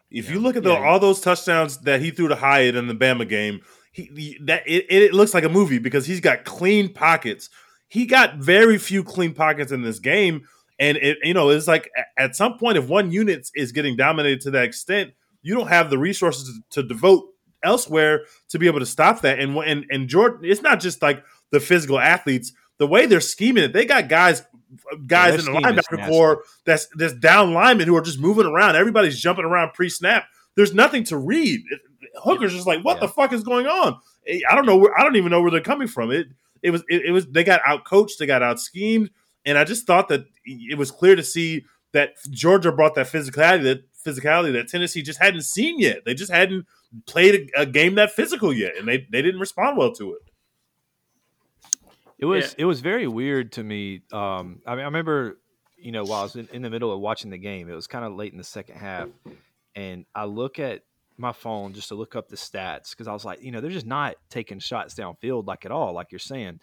If 0.10 0.28
Yeah. 0.28 0.36
you 0.36 0.40
look 0.40 0.56
at 0.56 0.64
the, 0.64 0.70
Yeah. 0.72 0.86
all 0.88 1.00
those 1.00 1.20
touchdowns 1.20 1.80
that 1.80 2.00
he 2.02 2.12
threw 2.12 2.30
to 2.30 2.36
Hyatt 2.36 2.76
in 2.76 2.88
the 2.88 2.94
Bama 2.96 3.28
game, 3.28 3.60
he, 3.92 4.04
he- 4.16 4.40
that 4.46 4.64
it, 4.66 4.86
it 4.90 5.14
looks 5.14 5.34
like 5.34 5.44
a 5.44 5.50
movie 5.50 5.80
because 5.80 6.06
he's 6.06 6.22
got 6.22 6.46
clean 6.46 6.94
pockets. 6.94 7.50
He 7.90 8.06
got 8.06 8.38
very 8.38 8.78
few 8.78 9.04
clean 9.04 9.34
pockets 9.34 9.72
in 9.72 9.82
this 9.82 10.00
game, 10.00 10.44
and 10.80 10.98
it 10.98 11.18
you 11.24 11.34
know 11.34 11.50
it's 11.50 11.68
like 11.68 11.90
at 12.18 12.36
some 12.36 12.58
point 12.58 12.78
if 12.78 12.88
one 12.88 13.12
unit 13.12 13.50
is 13.56 13.72
getting 13.72 13.96
dominated 13.96 14.42
to 14.42 14.52
that 14.52 14.64
extent, 14.66 15.12
you 15.42 15.56
don't 15.56 15.68
have 15.68 15.90
the 15.90 15.98
resources 15.98 16.62
to, 16.72 16.82
to 16.82 16.88
devote 16.88 17.26
elsewhere 17.64 18.26
to 18.50 18.60
be 18.60 18.68
able 18.68 18.80
to 18.80 18.86
stop 18.86 19.22
that. 19.22 19.40
And 19.40 19.58
and 19.58 19.86
and 19.90 20.08
Jordan, 20.08 20.42
it's 20.44 20.62
not 20.62 20.80
just 20.80 21.02
like 21.02 21.24
the 21.52 21.60
physical 21.60 22.00
athletes. 22.00 22.54
The 22.78 22.88
way 22.88 23.08
they're 23.08 23.22
scheming 23.22 23.64
it, 23.64 23.74
they 23.74 23.86
got 23.86 24.08
guys 24.08 24.44
guys 25.08 25.44
their 25.44 25.56
in 25.56 25.62
the 25.62 25.68
linebacker 25.68 26.08
core 26.08 26.44
that's 26.66 26.88
that's 26.98 27.14
down 27.14 27.54
linemen 27.54 27.88
who 27.88 27.96
are 27.96 28.02
just 28.02 28.20
moving 28.20 28.46
around. 28.46 28.76
Everybody's 28.76 29.20
jumping 29.20 29.46
around 29.46 29.74
pre-snap. 29.74 30.26
There's 30.56 30.74
nothing 30.74 31.04
to 31.06 31.18
read. 31.18 31.62
Hooker's 32.24 32.54
just 32.54 32.68
like, 32.68 32.84
what 32.84 32.96
Yeah. 32.98 33.02
the 33.02 33.08
fuck 33.10 33.34
is 33.34 33.44
going 33.44 33.66
on? 33.68 34.00
I 34.50 34.56
don't 34.56 34.66
know. 34.66 34.78
Where, 34.78 35.00
I 35.00 35.04
don't 35.04 35.16
even 35.16 35.32
know 35.32 35.42
where 35.42 35.52
they're 35.52 35.62
coming 35.62 35.88
from. 35.88 36.12
It 36.12 36.28
it 36.62 36.72
was 36.72 36.84
it, 36.90 37.06
it 37.06 37.12
was 37.12 37.26
they 37.28 37.44
got 37.44 37.62
out 37.66 37.86
coached, 37.86 38.20
they 38.20 38.26
got 38.26 38.44
out 38.44 38.60
schemed, 38.60 39.10
and 39.48 39.58
I 39.58 39.64
just 39.64 39.88
thought 39.88 40.10
that 40.10 40.26
it 40.46 40.78
was 40.78 40.92
clear 40.92 41.16
to 41.16 41.24
see 41.24 41.66
that 41.94 42.12
Georgia 42.30 42.72
brought 42.72 42.94
that 42.96 43.08
physicality 43.08 43.64
that 43.64 43.84
physicality 44.06 44.54
that 44.54 44.68
Tennessee 44.68 45.02
just 45.02 45.20
hadn't 45.20 45.42
seen 45.42 45.80
yet. 45.80 46.06
They 46.06 46.14
just 46.14 46.32
hadn't 46.32 46.68
played 47.08 47.50
a, 47.56 47.62
a 47.62 47.66
game 47.66 47.96
that 47.96 48.12
physical 48.12 48.54
yet, 48.54 48.78
and 48.78 48.88
they 48.88 49.08
they 49.12 49.22
didn't 49.24 49.40
respond 49.40 49.78
well 49.78 49.92
to 49.94 50.14
it. 50.14 50.22
It 52.20 52.26
was 52.26 52.46
Yeah. 52.52 52.56
it 52.60 52.66
was 52.66 52.82
very 52.82 53.08
weird 53.08 53.52
to 53.54 53.64
me. 53.64 54.02
Um, 54.12 54.62
I 54.66 54.72
mean, 54.72 54.82
I 54.82 54.86
remember, 54.86 55.40
you 55.78 55.92
know, 55.92 56.04
while 56.04 56.22
I 56.22 56.24
was 56.24 56.36
in, 56.36 56.48
in 56.52 56.62
the 56.62 56.70
middle 56.70 56.92
of 56.92 57.00
watching 57.00 57.30
the 57.32 57.38
game, 57.38 57.70
it 57.70 57.74
was 57.76 57.88
kind 57.88 58.06
of 58.06 58.14
late 58.14 58.32
in 58.32 58.38
the 58.38 58.44
second 58.44 58.78
half, 58.78 59.10
and 59.76 60.06
I 60.16 60.26
look 60.26 60.60
at 60.60 60.82
my 61.20 61.32
phone 61.32 61.74
just 61.74 61.88
to 61.90 61.96
look 61.96 62.16
up 62.16 62.30
the 62.30 62.36
stats 62.36 62.92
because 62.92 63.08
I 63.08 63.14
was 63.14 63.26
like, 63.26 63.42
you 63.42 63.52
know, 63.52 63.60
they're 63.60 63.72
just 63.72 63.88
not 63.88 64.16
taking 64.30 64.60
shots 64.60 64.94
downfield 64.94 65.48
like 65.48 65.66
at 65.66 65.72
all, 65.72 65.94
like 65.94 66.12
you're 66.12 66.20
saying. 66.20 66.60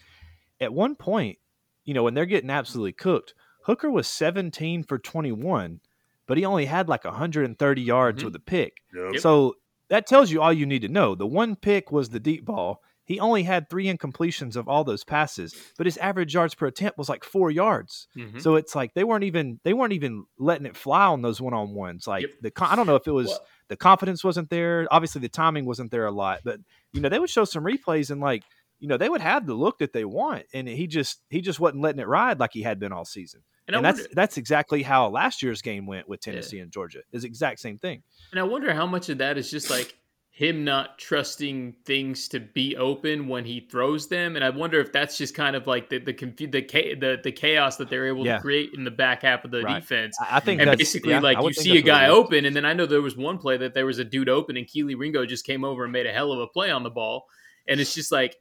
At 0.61 0.73
one 0.73 0.95
point, 0.95 1.39
you 1.85 1.95
know, 1.95 2.03
when 2.03 2.15
they're 2.15 2.27
getting 2.27 2.51
absolutely 2.51 2.93
cooked, 2.93 3.35
Hooker 3.65 3.91
was 3.91 4.07
17 4.07 4.83
for 4.85 4.99
21, 4.99 5.81
but 6.27 6.37
he 6.39 6.45
only 6.45 6.67
had 6.67 6.89
like 6.89 7.05
130 7.05 7.83
yards 7.83 8.23
Mhm. 8.23 8.27
with 8.27 8.37
a 8.37 8.41
pick. 8.41 8.79
Yep. 8.95 9.19
So 9.21 9.57
that 9.89 10.07
tells 10.07 10.31
you 10.31 10.41
all 10.43 10.53
you 10.53 10.67
need 10.67 10.83
to 10.83 10.89
know. 10.89 11.15
The 11.15 11.27
one 11.27 11.57
pick 11.57 11.91
was 11.93 12.09
the 12.11 12.21
deep 12.21 12.45
ball. 12.45 12.83
He 13.07 13.21
only 13.21 13.43
had 13.43 13.69
three 13.69 13.85
incompletions 13.85 14.57
of 14.57 14.67
all 14.67 14.83
those 14.83 15.05
passes, 15.05 15.55
but 15.77 15.85
his 15.87 15.99
average 15.99 16.33
yards 16.33 16.55
per 16.55 16.67
attempt 16.67 16.97
was 16.97 17.11
like 17.11 17.23
four 17.23 17.51
yards. 17.51 18.09
Mhm. 18.17 18.41
So 18.41 18.55
it's 18.55 18.75
like 18.75 18.95
they 18.95 19.05
weren't 19.05 19.25
even 19.25 19.61
they 19.63 19.75
weren't 19.75 19.93
even 19.93 20.25
letting 20.39 20.65
it 20.67 20.75
fly 20.77 21.05
on 21.07 21.21
those 21.21 21.39
one 21.39 21.53
on 21.53 21.75
ones. 21.75 22.07
Like 22.07 22.23
Yep. 22.23 22.31
the 22.41 22.51
con- 22.51 22.69
I 22.71 22.77
don't 22.77 22.87
know 22.87 22.97
if 22.97 23.07
it 23.07 23.13
was 23.13 23.27
Well- 23.29 23.47
the 23.69 23.77
confidence 23.77 24.25
wasn't 24.25 24.49
there. 24.49 24.87
Obviously 24.91 25.21
the 25.21 25.29
timing 25.29 25.67
wasn't 25.67 25.91
there 25.91 26.07
a 26.07 26.11
lot, 26.13 26.41
but 26.45 26.61
you 26.93 27.03
know 27.03 27.11
they 27.11 27.19
would 27.19 27.29
show 27.31 27.45
some 27.45 27.65
replays 27.65 28.11
and 28.11 28.23
like 28.23 28.43
you 28.85 28.89
know 28.91 28.99
they 28.99 29.09
would 29.09 29.23
have 29.23 29.47
the 29.47 29.55
look 29.55 29.79
that 29.79 29.95
they 29.95 30.05
want, 30.05 30.45
and 30.53 30.69
he 30.69 30.87
just 30.87 31.23
he 31.31 31.41
just 31.41 31.59
wasn't 31.59 31.81
letting 31.83 32.01
it 32.01 32.07
ride 32.07 32.39
like 32.39 32.51
he 32.53 32.61
had 32.63 32.79
been 32.79 32.93
all 32.93 33.07
season. 33.07 33.41
And, 33.67 33.77
And, 33.77 33.85
that's 33.85 34.01
wonder, 34.01 34.15
that's 34.15 34.37
exactly 34.37 34.83
how 34.83 35.09
last 35.09 35.43
year's 35.43 35.63
game 35.63 35.87
went 35.87 36.07
with 36.07 36.21
Tennessee 36.21 36.59
and 36.59 36.71
Georgia. 36.71 37.01
Is 37.13 37.23
the 37.23 37.29
exact 37.29 37.61
same 37.61 37.79
thing. 37.79 38.03
and 38.31 38.39
I 38.39 38.43
wonder 38.43 38.75
how 38.75 38.85
much 38.87 39.09
of 39.09 39.17
that 39.19 39.39
is 39.39 39.51
just 39.51 39.71
like 39.71 39.95
him 40.37 40.65
not 40.65 40.99
trusting 40.99 41.73
things 41.87 42.27
to 42.29 42.41
be 42.41 42.77
open 42.77 43.29
when 43.29 43.45
he 43.47 43.61
throws 43.71 44.09
them, 44.09 44.35
and 44.37 44.45
I 44.45 44.51
wonder 44.51 44.81
if 44.81 44.93
that's 44.93 45.17
just 45.17 45.35
kind 45.35 45.57
of 45.57 45.67
like 45.67 45.89
the 45.89 45.99
the 45.99 46.13
confu- 46.13 46.49
the, 46.49 46.61
the, 46.61 47.21
the 47.25 47.33
chaos 47.33 47.77
that 47.79 47.89
they're 47.89 48.09
able 48.09 48.27
Yeah. 48.27 48.37
to 48.37 48.43
create 48.43 48.71
in 48.75 48.85
the 48.85 48.91
back 48.91 49.23
half 49.23 49.45
of 49.47 49.51
the 49.51 49.63
Right. 49.63 49.81
defense. 49.81 50.17
I 50.21 50.41
think 50.41 50.61
and 50.61 50.77
basically, 50.77 51.13
yeah, 51.13 51.21
like 51.21 51.39
I 51.39 51.43
you 51.43 51.53
see 51.55 51.79
a 51.79 51.83
guy 51.83 52.09
open, 52.09 52.45
and 52.45 52.55
then 52.55 52.67
I 52.67 52.75
know 52.75 52.85
there 52.85 53.01
was 53.01 53.17
one 53.17 53.39
play 53.39 53.57
that 53.57 53.73
there 53.75 53.87
was 53.87 53.99
a 53.99 54.05
dude 54.05 54.29
open, 54.29 54.57
and 54.59 54.67
Kelee 54.67 54.97
Ringo 54.99 55.25
just 55.25 55.47
came 55.47 55.65
over 55.65 55.85
and 55.85 55.93
made 55.93 56.07
a 56.07 56.13
hell 56.13 56.33
of 56.33 56.41
a 56.41 56.49
play 56.49 56.71
on 56.71 56.83
the 56.83 56.91
ball, 56.91 57.25
and 57.69 57.81
it's 57.81 57.95
just 57.95 58.11
like 58.13 58.37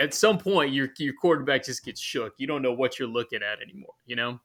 at 0.00 0.14
some 0.14 0.38
point 0.38 0.72
your 0.72 0.88
your 0.98 1.14
quarterback 1.14 1.64
just 1.64 1.84
gets 1.84 2.00
shook. 2.00 2.34
You 2.38 2.46
don't 2.46 2.62
know 2.62 2.72
what 2.72 2.98
you're 2.98 3.08
looking 3.08 3.40
at 3.42 3.60
anymore. 3.62 3.94
You 4.06 4.16
know? 4.16 4.40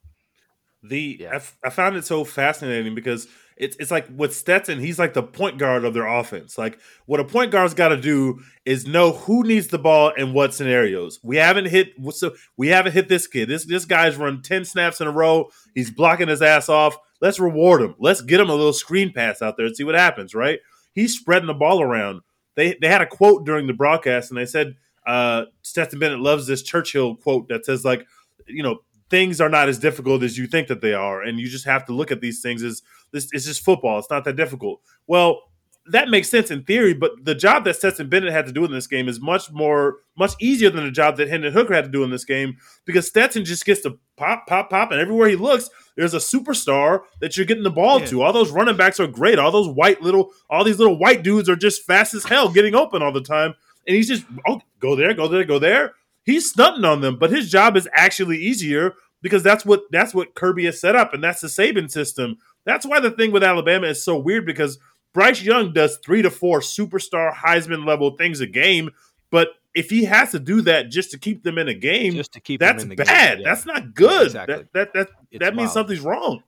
The 0.84 1.18
Yeah. 1.22 1.30
I 1.32 1.36
f- 1.36 1.58
I, 1.64 1.70
found 1.70 1.96
it 1.96 2.06
so 2.06 2.24
fascinating 2.24 2.94
because 2.96 3.28
it's 3.58 3.76
it's 3.80 3.92
like 3.92 4.08
with 4.16 4.36
Stetson, 4.36 4.80
he's 4.80 5.00
like 5.00 5.14
the 5.14 5.24
point 5.24 5.58
guard 5.58 5.84
of 5.84 5.94
their 5.94 6.06
offense. 6.06 6.58
Like 6.58 6.80
what 7.08 7.20
a 7.20 7.26
point 7.26 7.52
guard's 7.52 7.74
got 7.74 7.90
to 7.90 7.98
do 7.98 8.42
is 8.66 8.86
know 8.86 9.12
who 9.12 9.44
needs 9.44 9.68
the 9.68 9.80
ball 9.80 10.14
and 10.16 10.34
what 10.34 10.54
scenarios. 10.54 11.20
We 11.24 11.38
haven't 11.38 11.66
hit 11.66 11.94
so 12.12 12.36
we 12.58 12.68
haven't 12.68 12.94
hit 12.94 13.10
this 13.10 13.28
kid. 13.28 13.50
This 13.50 13.66
this 13.66 13.86
guy's 13.86 14.18
run 14.18 14.42
ten 14.42 14.66
snaps 14.66 15.02
in 15.02 15.08
a 15.08 15.12
row. 15.12 15.50
He's 15.74 15.92
blocking 15.92 16.28
his 16.28 16.42
ass 16.42 16.70
off. 16.70 16.98
Let's 17.20 17.40
reward 17.40 17.82
him. 17.82 17.96
Let's 17.98 18.22
get 18.22 18.40
him 18.40 18.50
a 18.50 18.56
little 18.56 18.74
screen 18.74 19.12
pass 19.12 19.42
out 19.42 19.58
there 19.58 19.66
and 19.66 19.76
see 19.76 19.84
what 19.84 19.96
happens. 19.96 20.36
Right? 20.36 20.60
He's 20.94 21.18
spreading 21.18 21.48
the 21.48 21.54
ball 21.56 21.82
around. 21.82 22.22
They 22.56 22.78
they 22.80 22.88
had 22.88 23.02
a 23.02 23.08
quote 23.08 23.46
during 23.46 23.66
the 23.66 23.74
broadcast 23.74 24.30
and 24.30 24.38
they 24.38 24.46
said 24.46 24.76
uh, 25.08 25.46
Stetson 25.64 25.98
Bennett 26.00 26.20
loves 26.20 26.46
this 26.48 26.62
Churchill 26.62 27.16
quote 27.16 27.48
that 27.48 27.66
says 27.66 27.84
like 27.86 28.06
you 28.46 28.62
know 28.62 28.80
things 29.10 29.40
are 29.40 29.50
not 29.50 29.70
as 29.70 29.80
difficult 29.80 30.22
as 30.22 30.38
you 30.38 30.48
think 30.48 30.68
that 30.68 30.82
they 30.82 30.94
are 30.94 31.22
and 31.22 31.40
you 31.40 31.48
just 31.48 31.64
have 31.66 31.86
to 31.86 31.94
look 31.94 32.12
at 32.12 32.20
these 32.22 32.42
things 32.42 32.62
as 32.62 32.82
this 33.14 33.30
it's 33.32 33.46
just 33.46 33.64
football. 33.64 33.98
It's 34.00 34.10
not 34.10 34.26
that 34.26 34.36
difficult. 34.36 34.82
Well 35.08 35.42
that 35.90 36.10
makes 36.10 36.28
sense 36.28 36.52
in 36.52 36.64
theory 36.66 36.94
but 36.94 37.12
the 37.24 37.34
job 37.34 37.64
that 37.64 37.74
Stetson 37.78 38.10
Bennett 38.10 38.34
had 38.34 38.46
to 38.46 38.52
do 38.52 38.66
in 38.66 38.72
this 38.72 38.88
game 38.88 39.08
is 39.08 39.22
much 39.22 39.50
more 39.54 40.00
much 40.18 40.34
easier 40.42 40.70
than 40.70 40.84
the 40.84 40.92
job 40.92 41.16
that 41.16 41.30
Hendon 41.30 41.54
Hooker 41.54 41.74
had 41.74 41.86
to 41.86 41.90
do 41.90 42.04
in 42.04 42.10
this 42.10 42.26
game 42.26 42.58
because 42.84 43.08
Stetson 43.08 43.46
just 43.46 43.66
gets 43.66 43.80
to 43.84 43.98
pop 44.18 44.46
pop 44.48 44.70
pop 44.70 44.92
and 44.92 45.00
everywhere 45.00 45.30
he 45.30 45.38
looks 45.38 45.70
there's 45.96 46.14
a 46.14 46.18
superstar 46.18 47.04
that 47.22 47.38
you're 47.38 47.46
getting 47.46 47.64
the 47.64 47.70
ball 47.72 48.02
Yeah. 48.02 48.08
to. 48.08 48.22
All 48.22 48.34
those 48.34 48.52
running 48.52 48.76
backs 48.76 49.00
are 49.00 49.08
great. 49.08 49.40
All 49.40 49.50
those 49.52 49.70
white 49.70 50.02
little 50.02 50.32
all 50.50 50.66
these 50.66 50.78
little 50.78 51.00
white 51.00 51.24
dudes 51.24 51.48
are 51.48 51.56
just 51.56 51.84
fast 51.86 52.14
as 52.14 52.26
hell 52.26 52.50
getting 52.50 52.76
open 52.76 53.02
all 53.02 53.14
the 53.14 53.22
time 53.22 53.54
and 53.88 53.96
he's 53.96 54.08
just 54.08 54.26
oh 54.48 54.62
go 54.80 54.96
there 54.96 55.14
go 55.14 55.28
there 55.28 55.44
go 55.44 55.58
there 55.58 55.94
he's 56.28 56.52
stunting 56.52 56.86
on 56.86 57.02
them, 57.02 57.18
but 57.18 57.32
his 57.32 57.50
job 57.50 57.76
is 57.76 57.90
actually 57.94 58.38
easier 58.38 58.94
because 59.24 59.42
that's 59.42 59.66
what 59.66 59.84
that's 59.90 60.14
what 60.14 60.36
Kirby 60.36 60.66
has 60.66 60.80
set 60.80 60.96
up, 60.96 61.16
and 61.16 61.24
that's 61.24 61.42
the 61.42 61.48
Saban 61.48 61.90
system. 61.90 62.38
That's 62.66 62.86
why 62.86 63.00
the 63.00 63.10
thing 63.10 63.32
with 63.32 63.44
Alabama 63.44 63.88
is 63.88 64.04
so 64.04 64.16
weird 64.20 64.46
because 64.46 64.78
Bryce 65.14 65.42
Young 65.42 65.74
does 65.74 65.98
three 66.06 66.22
to 66.22 66.30
four 66.30 66.60
superstar 66.60 67.34
Heisman 67.34 67.88
level 67.88 68.12
things 68.12 68.42
a 68.42 68.46
game, 68.46 68.92
but 69.32 69.48
if 69.74 69.90
he 69.90 70.04
has 70.04 70.32
to 70.32 70.40
do 70.40 70.62
that 70.62 70.90
just 70.90 71.12
to 71.12 71.18
keep 71.18 71.44
them 71.44 71.58
in 71.58 71.68
a 71.68 71.74
game, 71.74 72.14
just 72.14 72.34
to 72.34 72.40
keep 72.40 72.60
them 72.60 72.76
that's 72.76 72.84
in 72.84 72.90
the 72.90 72.96
game. 72.96 73.06
bad. 73.06 73.40
Yeah. 73.40 73.50
That's 73.50 73.66
not 73.66 73.96
good. 73.96 74.28
exactly. 74.28 74.68
That 74.74 74.94
that 74.94 74.94
that, 75.32 75.40
that 75.40 75.56
means 75.56 75.68
wild. 75.68 75.74
something's 75.74 76.02
wrong. 76.02 76.44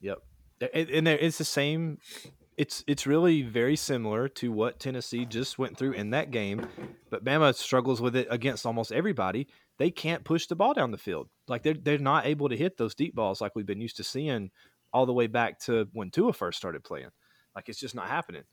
Yep. 0.00 0.18
And, 0.72 0.88
and 0.88 1.06
there, 1.06 1.18
it's 1.18 1.38
the 1.38 1.44
same. 1.44 1.98
It's 2.56 2.84
it's 2.86 3.06
really 3.06 3.42
very 3.42 3.74
similar 3.76 4.28
to 4.28 4.52
what 4.52 4.78
Tennessee 4.78 5.24
just 5.24 5.58
went 5.58 5.76
through 5.76 5.92
in 5.92 6.10
that 6.10 6.30
game, 6.30 6.66
but 7.10 7.24
Bama 7.24 7.54
struggles 7.54 8.00
with 8.00 8.14
it 8.14 8.28
against 8.30 8.64
almost 8.64 8.92
everybody. 8.92 9.48
They 9.78 9.90
can't 9.90 10.22
push 10.24 10.46
the 10.46 10.54
ball 10.54 10.72
down 10.72 10.92
the 10.92 10.98
field. 10.98 11.28
Like 11.48 11.64
they're 11.64 11.74
they're 11.74 11.98
not 11.98 12.26
able 12.26 12.48
to 12.48 12.56
hit 12.56 12.76
those 12.76 12.94
deep 12.94 13.14
balls 13.14 13.40
like 13.40 13.56
we've 13.56 13.66
been 13.66 13.80
used 13.80 13.96
to 13.96 14.04
seeing 14.04 14.50
all 14.92 15.04
the 15.04 15.12
way 15.12 15.26
back 15.26 15.58
to 15.60 15.88
when 15.92 16.10
Tua 16.10 16.32
first 16.32 16.56
started 16.58 16.84
playing. 16.84 17.10
Like 17.56 17.68
it's 17.68 17.80
just 17.80 17.94
not 17.96 18.06
happening. 18.08 18.44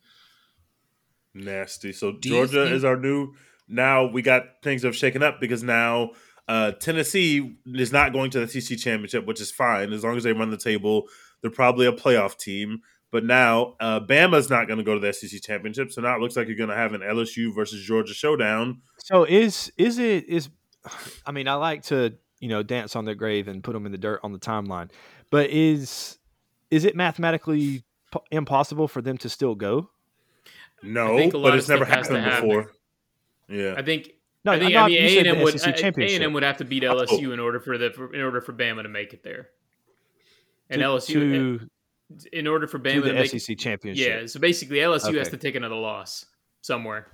Nasty. 1.34 1.94
So 1.94 2.14
Do 2.14 2.30
Georgia 2.30 2.64
think- 2.66 2.76
is 2.76 2.84
our 2.84 2.98
new. 2.98 3.34
Now 3.68 4.06
we 4.08 4.22
got 4.22 4.62
things 4.64 4.84
have 4.84 4.96
shaken 4.96 5.24
up 5.24 5.40
because 5.40 5.64
now 5.64 6.12
uh, 6.48 6.72
Tennessee 6.72 7.56
is 7.68 7.92
not 7.94 8.12
going 8.12 8.32
to 8.32 8.46
the 8.46 8.48
SEC 8.62 8.78
championship, 8.80 9.26
which 9.26 9.40
is 9.40 9.52
fine 9.52 9.94
as 9.94 10.04
long 10.04 10.18
as 10.18 10.24
they 10.24 10.34
run 10.34 10.50
the 10.50 10.58
table. 10.58 11.04
They're 11.42 11.52
probably 11.52 11.86
a 11.86 11.94
playoff 11.94 12.38
team. 12.38 12.80
But 13.12 13.26
now 13.26 13.76
uh, 13.82 14.00
Bama's 14.00 14.50
not 14.50 14.68
going 14.68 14.78
to 14.78 14.84
go 14.86 14.94
to 14.94 15.00
the 15.00 15.12
SEC 15.12 15.42
championship, 15.42 15.92
so 15.92 16.02
now 16.02 16.16
it 16.16 16.22
looks 16.22 16.38
like 16.38 16.48
you're 16.48 16.56
going 16.58 16.70
to 16.70 16.76
have 16.76 16.94
an 16.94 17.02
LSU 17.02 17.54
versus 17.54 17.84
Georgia 17.84 18.14
showdown. 18.14 18.82
So 19.00 19.26
is 19.26 19.72
is 19.78 20.00
it 20.00 20.26
is? 20.30 20.50
I 21.26 21.32
mean, 21.32 21.48
I 21.48 21.56
like 21.56 21.84
to 21.84 22.14
you 22.40 22.48
know 22.50 22.64
dance 22.64 22.96
on 22.96 23.06
their 23.06 23.16
grave 23.16 23.48
and 23.48 23.64
put 23.64 23.74
them 23.74 23.86
in 23.86 23.92
the 23.92 23.98
dirt 23.98 24.22
on 24.24 24.32
the 24.32 24.40
timeline, 24.40 24.90
but 25.30 25.50
is 25.50 26.18
is 26.70 26.86
it 26.86 26.96
mathematically 26.96 27.84
po- 28.12 28.24
impossible 28.32 28.88
for 28.88 29.02
them 29.02 29.18
to 29.20 29.30
still 29.30 29.56
go? 29.56 29.90
No, 30.82 31.18
think 31.18 31.34
a 31.34 31.38
lot 31.38 31.50
but 31.50 31.58
it's 31.60 31.70
never 31.70 31.86
stuff 31.86 31.98
has 31.98 32.08
happened 32.08 32.26
happen. 32.26 32.48
before. 32.50 32.72
Yeah, 33.50 33.76
I 33.78 33.82
think. 33.82 34.12
No, 34.44 34.54
I 34.54 34.60
think. 34.60 34.76
I 34.76 34.88
mean, 34.88 34.98
A 34.98 35.18
and 35.20 35.28
M 35.28 35.42
would 35.42 35.56
A 35.56 36.16
and 36.16 36.24
M 36.24 36.34
would 36.34 36.44
have 36.44 36.58
to 36.58 36.66
beat 36.66 36.84
Oh. 36.84 36.96
LSU 36.96 37.34
in 37.34 37.40
order 37.40 37.60
for 37.60 37.78
the 37.78 37.92
for, 37.92 38.14
in 38.14 38.22
order 38.22 38.42
for 38.42 38.54
Bama 38.54 38.84
to 38.84 38.90
make 38.90 39.14
it 39.14 39.22
there. 39.24 39.50
And 40.70 40.80
to, 40.80 40.88
LSU, 40.88 41.14
to, 41.14 41.70
in 42.32 42.48
order 42.48 42.68
for 42.68 42.80
to 42.80 42.90
Bama 42.90 42.94
to, 42.96 43.02
the 43.02 43.14
make 43.14 43.40
SEC 43.40 43.58
championship. 43.58 44.22
yeah. 44.22 44.28
So 44.28 44.40
basically, 44.40 44.78
LSU 44.78 45.18
has 45.18 45.30
to 45.30 45.38
take 45.38 45.56
another 45.56 45.76
loss 45.76 46.26
somewhere. 46.62 47.08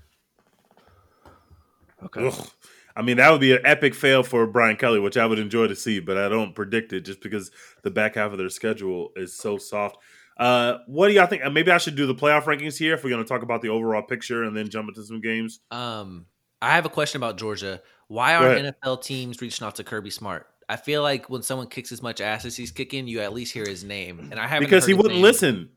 Okay. 2.04 2.28
Ugh. 2.28 2.48
I 2.96 3.04
mean, 3.04 3.18
that 3.18 3.30
would 3.30 3.42
be 3.42 3.54
an 3.54 3.60
epic 3.64 3.94
fail 3.94 4.24
for 4.24 4.48
Brian 4.48 4.76
Kelly, 4.76 5.00
which 5.00 5.18
I 5.18 5.26
would 5.28 5.38
enjoy 5.38 5.68
to 5.68 5.76
see, 5.76 6.00
but 6.00 6.18
I 6.18 6.30
don't 6.30 6.56
predict 6.56 6.94
it 6.94 7.02
just 7.02 7.22
because 7.22 7.52
the 7.84 7.92
back 7.92 8.16
half 8.16 8.32
of 8.32 8.40
their 8.40 8.50
schedule 8.50 9.12
is 9.16 9.36
so 9.36 9.60
soft. 9.60 9.98
Uh, 10.40 10.80
what 10.88 11.08
do 11.08 11.14
y'all 11.14 11.28
think? 11.28 11.46
Uh, 11.46 11.50
Maybe 11.52 11.70
I 11.72 11.78
should 11.78 11.96
do 11.96 12.08
the 12.08 12.16
playoff 12.16 12.44
rankings 12.44 12.78
here 12.78 12.96
if 12.96 13.04
we're 13.04 13.12
going 13.12 13.24
to 13.24 13.28
talk 13.28 13.44
about 13.44 13.62
the 13.62 13.70
overall 13.70 14.02
picture 14.02 14.44
and 14.44 14.58
then 14.58 14.70
jump 14.70 14.88
into 14.88 15.04
some 15.04 15.22
games. 15.22 15.60
Um, 15.70 16.26
I 16.60 16.72
have 16.72 16.86
a 16.86 16.90
question 16.90 17.20
about 17.20 17.38
Georgia. 17.38 17.82
Why 18.08 18.34
aren't. 18.34 18.76
NFL 18.84 19.04
teams 19.04 19.42
reaching 19.42 19.66
out 19.66 19.76
to 19.76 19.84
Kirby 19.84 20.10
Smart? 20.10 20.48
I 20.70 20.76
feel 20.76 21.02
like 21.02 21.30
when 21.30 21.42
someone 21.44 21.68
kicks 21.68 21.92
as 21.92 22.02
much 22.02 22.20
ass 22.20 22.44
as 22.46 22.56
he's 22.56 22.72
kicking, 22.72 23.08
you 23.08 23.22
at 23.22 23.34
least 23.34 23.54
hear 23.54 23.66
his 23.66 23.84
name. 23.84 24.20
And 24.32 24.40
I 24.40 24.48
haven't 24.48 24.68
Because 24.68 24.84
heard 24.84 24.90
he 24.90 24.94
wouldn't 24.96 25.16
name. 25.16 25.24
listen. 25.24 25.70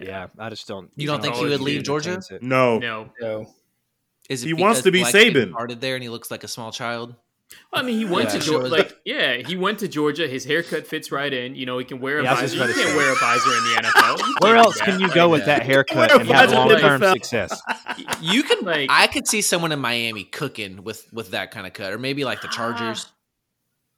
Yeah, 0.00 0.28
I 0.38 0.48
just 0.50 0.66
don't. 0.66 0.90
You 0.96 1.06
don't 1.06 1.16
can 1.22 1.32
think 1.32 1.36
he 1.36 1.44
would 1.50 1.60
leave 1.60 1.82
Georgia? 1.84 2.20
No, 2.40 2.78
No, 2.78 3.10
No. 3.20 3.46
Is 4.28 4.42
it 4.42 4.46
He 4.48 4.54
wants 4.54 4.82
to 4.82 4.90
be 4.90 5.00
black 5.02 5.14
Saban. 5.14 5.50
Started 5.50 5.80
there, 5.80 5.94
and 5.94 6.02
he 6.02 6.08
looks 6.08 6.30
like 6.30 6.42
a 6.42 6.48
small 6.48 6.72
child. 6.72 7.14
I 7.72 7.82
mean, 7.82 7.96
he 7.96 8.04
went 8.04 8.32
Yeah, 8.32 8.40
to. 8.40 8.44
Georgia. 8.44 8.66
Like, 8.68 8.96
yeah, 9.04 9.34
he 9.36 9.56
went 9.56 9.78
to 9.78 9.86
Georgia. 9.86 10.26
His 10.26 10.44
haircut 10.44 10.84
fits 10.84 11.12
right 11.12 11.32
in. 11.32 11.54
You 11.54 11.64
know, 11.64 11.78
he 11.78 11.84
can 11.84 12.00
wear 12.00 12.18
a 12.18 12.24
Yeah, 12.24 12.34
visor. 12.34 12.56
just 12.56 12.76
You 12.76 12.84
can't 12.84 12.96
wear 12.96 13.12
a 13.12 13.14
visor 13.14 13.50
in 13.56 13.64
the 13.64 13.82
NFL. 13.84 14.18
Where 14.42 14.56
else 14.56 14.80
can 14.80 14.94
that. 14.94 15.00
you 15.00 15.06
Like, 15.06 15.14
go 15.14 15.28
with 15.28 15.44
that 15.44 15.62
haircut 15.62 16.10
and 16.10 16.28
have 16.28 16.50
long 16.52 16.70
term 16.76 17.00
success? 17.02 17.60
You 18.20 18.42
can 18.42 18.64
Like- 18.64 18.90
I 18.90 19.06
could 19.06 19.28
see 19.28 19.42
someone 19.42 19.70
in 19.70 19.78
Miami 19.78 20.24
cooking 20.24 20.82
with 20.82 21.06
with 21.12 21.30
that 21.30 21.52
kind 21.52 21.64
of 21.68 21.72
cut, 21.72 21.92
or 21.92 21.98
maybe 21.98 22.24
like 22.24 22.42
the 22.42 22.48
Chargers. 22.48 23.06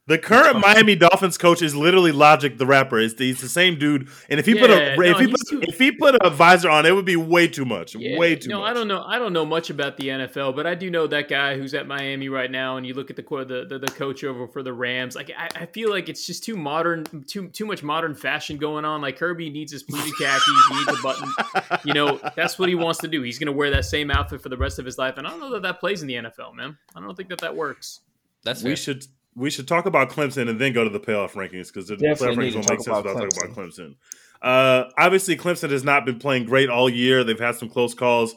The 0.09 0.17
current 0.17 0.59
Miami 0.59 0.97
Dolphins 0.97 1.37
coach 1.37 1.61
is 1.61 1.77
literally 1.77 2.13
Logic 2.13 2.57
the 2.57 2.65
rapper. 2.65 2.99
It's, 2.99 3.19
he's 3.19 3.43
the 3.43 3.49
same 3.49 3.79
dude, 3.79 4.09
and 4.31 4.41
if 4.41 4.47
he 4.47 4.55
put 4.55 4.71
Yeah, 4.71 4.77
a 4.77 4.97
no, 4.97 5.03
if 5.03 5.19
he 5.19 5.27
put, 5.27 5.41
too- 5.47 5.61
if 5.63 5.79
he 5.79 5.93
put 5.93 6.17
a 6.23 6.31
visor 6.31 6.71
on, 6.71 6.87
it 6.87 6.95
would 6.95 7.05
be 7.05 7.17
way 7.17 7.47
too 7.47 7.67
much. 7.67 7.95
Yeah, 7.95 8.19
way 8.19 8.35
too 8.35 8.49
no, 8.49 8.61
much. 8.61 8.71
I 8.71 8.73
don't 8.73 8.89
know. 8.89 9.05
I 9.07 9.19
don't 9.19 9.35
know 9.35 9.45
much 9.45 9.69
about 9.69 9.99
the 9.99 10.09
NFL, 10.09 10.57
but 10.57 10.67
I 10.67 10.75
do 10.75 10.91
know 10.91 11.07
that 11.09 11.29
guy 11.29 11.59
who's 11.59 11.75
at 11.75 11.87
Miami 11.87 12.31
right 12.31 12.51
now. 12.51 12.79
And 12.79 12.87
you 12.87 12.95
look 12.95 13.11
at 13.11 13.17
the 13.17 13.23
the 13.23 13.67
the, 13.69 13.79
the 13.79 13.93
coach 13.93 14.25
over 14.25 14.49
for 14.49 14.63
the 14.63 14.73
Rams. 14.73 15.15
Like 15.15 15.31
I, 15.37 15.49
I 15.55 15.67
feel 15.67 15.91
like 15.91 16.09
it's 16.09 16.27
just 16.27 16.43
too 16.43 16.57
modern, 16.57 17.05
too 17.27 17.49
too 17.49 17.67
much 17.67 17.83
modern 17.83 18.15
fashion 18.15 18.57
going 18.57 18.87
on. 18.87 19.03
Like 19.03 19.19
Kirby 19.19 19.51
needs 19.51 19.73
his 19.73 19.83
pleated 19.83 20.15
khakis, 20.19 20.43
he 20.71 20.75
needs 20.75 20.99
a 20.99 21.03
button. 21.03 21.31
You 21.85 21.93
know, 21.93 22.19
that's 22.35 22.59
what 22.59 22.71
he 22.71 22.75
wants 22.75 23.01
to 23.01 23.09
do. 23.09 23.23
He's 23.23 23.39
going 23.39 23.47
to 23.47 23.53
wear 23.53 23.71
that 23.73 23.85
same 23.85 24.11
outfit 24.11 24.41
for 24.41 24.49
the 24.49 24.57
rest 24.57 24.79
of 24.79 24.87
his 24.87 24.97
life, 24.97 25.19
and 25.19 25.27
I 25.27 25.31
don't 25.31 25.41
know 25.41 25.51
that 25.53 25.63
that 25.63 25.81
plays 25.81 26.01
in 26.01 26.09
the 26.09 26.15
NFL, 26.15 26.55
man. 26.55 26.79
I 26.97 27.01
don't 27.01 27.15
think 27.15 27.29
that 27.29 27.41
that 27.43 27.55
works. 27.55 28.01
That's 28.43 28.63
we 28.63 28.71
fair. 28.71 28.77
should 28.77 29.05
we 29.39 29.51
should 29.51 29.69
talk 29.69 29.87
about 29.87 30.11
Clemson 30.11 30.49
and 30.49 30.61
then 30.61 30.73
go 30.73 30.85
to 30.85 30.91
the 30.91 31.01
playoff 31.01 31.33
rankings 31.33 31.69
because 31.69 31.87
the 31.87 31.97
Definitely 31.97 32.51
playoff 32.51 32.53
rankings 32.53 32.53
to 32.53 32.53
don't 32.53 32.71
make 32.71 32.81
sense 32.81 32.97
without 32.97 33.03
talking 33.05 33.29
about 33.37 33.57
Clemson. 33.57 33.95
Uh, 34.43 34.91
obviously, 34.99 35.37
Clemson 35.37 35.71
has 35.71 35.85
not 35.85 36.05
been 36.05 36.19
playing 36.19 36.45
great 36.45 36.69
all 36.69 36.89
year. 36.91 37.25
They've 37.25 37.39
had 37.39 37.57
some 37.57 37.69
close 37.69 37.95
calls. 37.95 38.35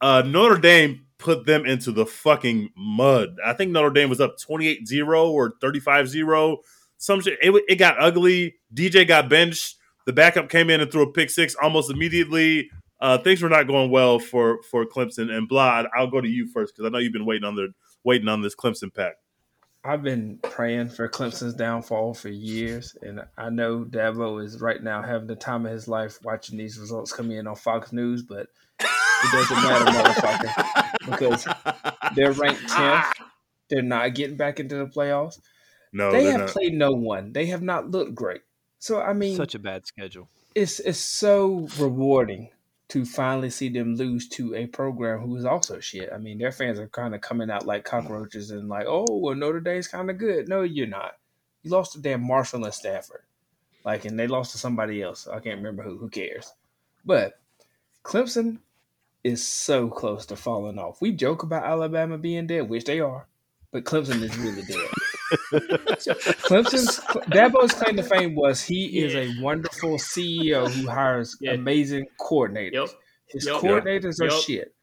Uh, 0.00 0.22
Notre 0.22 0.58
Dame 0.58 1.06
put 1.18 1.46
them 1.46 1.64
into 1.64 1.92
the 1.92 2.04
fucking 2.04 2.70
mud. 2.76 3.36
I 3.44 3.52
think 3.52 3.70
Notre 3.70 3.90
Dame 3.90 4.10
was 4.10 4.20
up 4.20 4.36
28-0 4.38 5.30
or 5.30 5.52
35-0. 5.62 6.56
Some 6.98 7.20
shit. 7.20 7.38
It, 7.40 7.62
it 7.68 7.76
got 7.76 8.00
ugly. 8.00 8.56
DJ 8.74 9.06
got 9.06 9.28
benched. 9.28 9.76
The 10.06 10.12
backup 10.12 10.48
came 10.48 10.70
in 10.70 10.80
and 10.80 10.90
threw 10.90 11.02
a 11.02 11.12
pick 11.12 11.30
six 11.30 11.54
almost 11.60 11.90
immediately. 11.90 12.68
Uh, 13.00 13.18
things 13.18 13.42
were 13.42 13.48
not 13.48 13.66
going 13.66 13.90
well 13.90 14.18
for 14.20 14.62
for 14.70 14.84
Clemson 14.86 15.30
and 15.30 15.48
blah. 15.48 15.84
I'll 15.96 16.10
go 16.10 16.20
to 16.20 16.28
you 16.28 16.46
first 16.46 16.74
because 16.74 16.86
I 16.86 16.90
know 16.92 16.98
you've 16.98 17.12
been 17.12 17.26
waiting 17.26 17.44
on 17.44 17.56
the 17.56 17.68
waiting 18.04 18.28
on 18.28 18.42
this 18.42 18.54
Clemson 18.54 18.94
pack. 18.94 19.14
I've 19.84 20.02
been 20.02 20.38
praying 20.42 20.90
for 20.90 21.08
Clemson's 21.08 21.54
downfall 21.54 22.14
for 22.14 22.28
years, 22.28 22.96
and 23.02 23.20
I 23.36 23.50
know 23.50 23.84
Dabo 23.84 24.44
is 24.44 24.60
right 24.60 24.80
now 24.80 25.02
having 25.02 25.26
the 25.26 25.34
time 25.34 25.66
of 25.66 25.72
his 25.72 25.88
life 25.88 26.18
watching 26.22 26.56
these 26.56 26.78
results 26.78 27.12
come 27.12 27.30
in 27.32 27.48
on 27.48 27.56
Fox 27.56 27.92
News, 27.92 28.22
but 28.22 28.46
it 28.80 29.32
doesn't 29.32 29.56
matter, 29.56 29.84
motherfucker, 29.90 31.10
because 31.10 31.46
they're 32.14 32.32
ranked 32.32 32.62
10th. 32.68 33.12
They're 33.70 33.82
not 33.82 34.14
getting 34.14 34.36
back 34.36 34.60
into 34.60 34.76
the 34.76 34.86
playoffs. 34.86 35.40
No, 35.92 36.12
they 36.12 36.24
have 36.24 36.40
not. 36.42 36.48
played 36.50 36.74
no 36.74 36.92
one. 36.92 37.32
They 37.32 37.46
have 37.46 37.62
not 37.62 37.90
looked 37.90 38.14
great. 38.14 38.42
So 38.78 39.00
I 39.00 39.12
mean, 39.14 39.36
Such 39.36 39.54
a 39.54 39.58
bad 39.58 39.86
schedule. 39.86 40.28
it's 40.54 40.78
it's 40.80 40.98
so 40.98 41.66
rewarding 41.78 42.50
to 42.92 43.06
finally 43.06 43.48
see 43.48 43.70
them 43.70 43.96
lose 43.96 44.28
to 44.28 44.54
a 44.54 44.66
program 44.66 45.20
who 45.20 45.34
is 45.36 45.46
also 45.46 45.80
shit. 45.80 46.10
I 46.14 46.18
mean, 46.18 46.36
their 46.36 46.52
fans 46.52 46.78
are 46.78 46.88
kind 46.88 47.14
of 47.14 47.22
coming 47.22 47.50
out 47.50 47.64
like 47.64 47.86
cockroaches 47.86 48.50
and 48.50 48.68
like, 48.68 48.84
oh, 48.86 49.06
well, 49.08 49.34
Notre 49.34 49.60
Dame's 49.60 49.88
kind 49.88 50.10
of 50.10 50.18
good. 50.18 50.46
No, 50.46 50.60
you're 50.60 50.86
not. 50.86 51.16
You 51.62 51.70
lost 51.70 51.92
to 51.92 52.02
damn 52.02 52.22
Marshall 52.22 52.66
and 52.66 52.74
Stanford, 52.74 53.22
like, 53.82 54.04
and 54.04 54.18
they 54.18 54.26
lost 54.26 54.52
to 54.52 54.58
somebody 54.58 55.00
else. 55.00 55.26
I 55.26 55.40
can't 55.40 55.56
remember 55.56 55.82
who. 55.82 55.96
Who 55.96 56.10
cares? 56.10 56.52
But 57.02 57.40
Clemson 58.04 58.58
is 59.24 59.42
so 59.42 59.88
close 59.88 60.26
to 60.26 60.36
falling 60.36 60.78
off. 60.78 61.00
We 61.00 61.12
joke 61.12 61.44
about 61.44 61.64
Alabama 61.64 62.18
being 62.18 62.46
dead, 62.46 62.68
which 62.68 62.84
they 62.84 63.00
are, 63.00 63.26
but 63.70 63.84
Clemson 63.84 64.20
is 64.20 64.36
really 64.36 64.64
dead. 64.68 64.90
Clemson's 66.44 66.98
Dabo's 67.30 67.72
claim 67.72 67.96
to 67.96 68.02
fame 68.02 68.34
was 68.34 68.62
he 68.62 69.02
is 69.04 69.14
a 69.14 69.40
wonderful 69.42 69.96
CEO 69.98 70.68
who 70.70 70.88
hires 70.88 71.36
Yeah. 71.40 71.52
amazing 71.52 72.06
coordinators. 72.20 72.72
Yep. 72.72 72.88
His 73.26 73.46
Yep. 73.46 73.56
coordinators 73.56 74.20
are 74.20 74.24
Yep. 74.32 74.42
shit. 74.42 74.74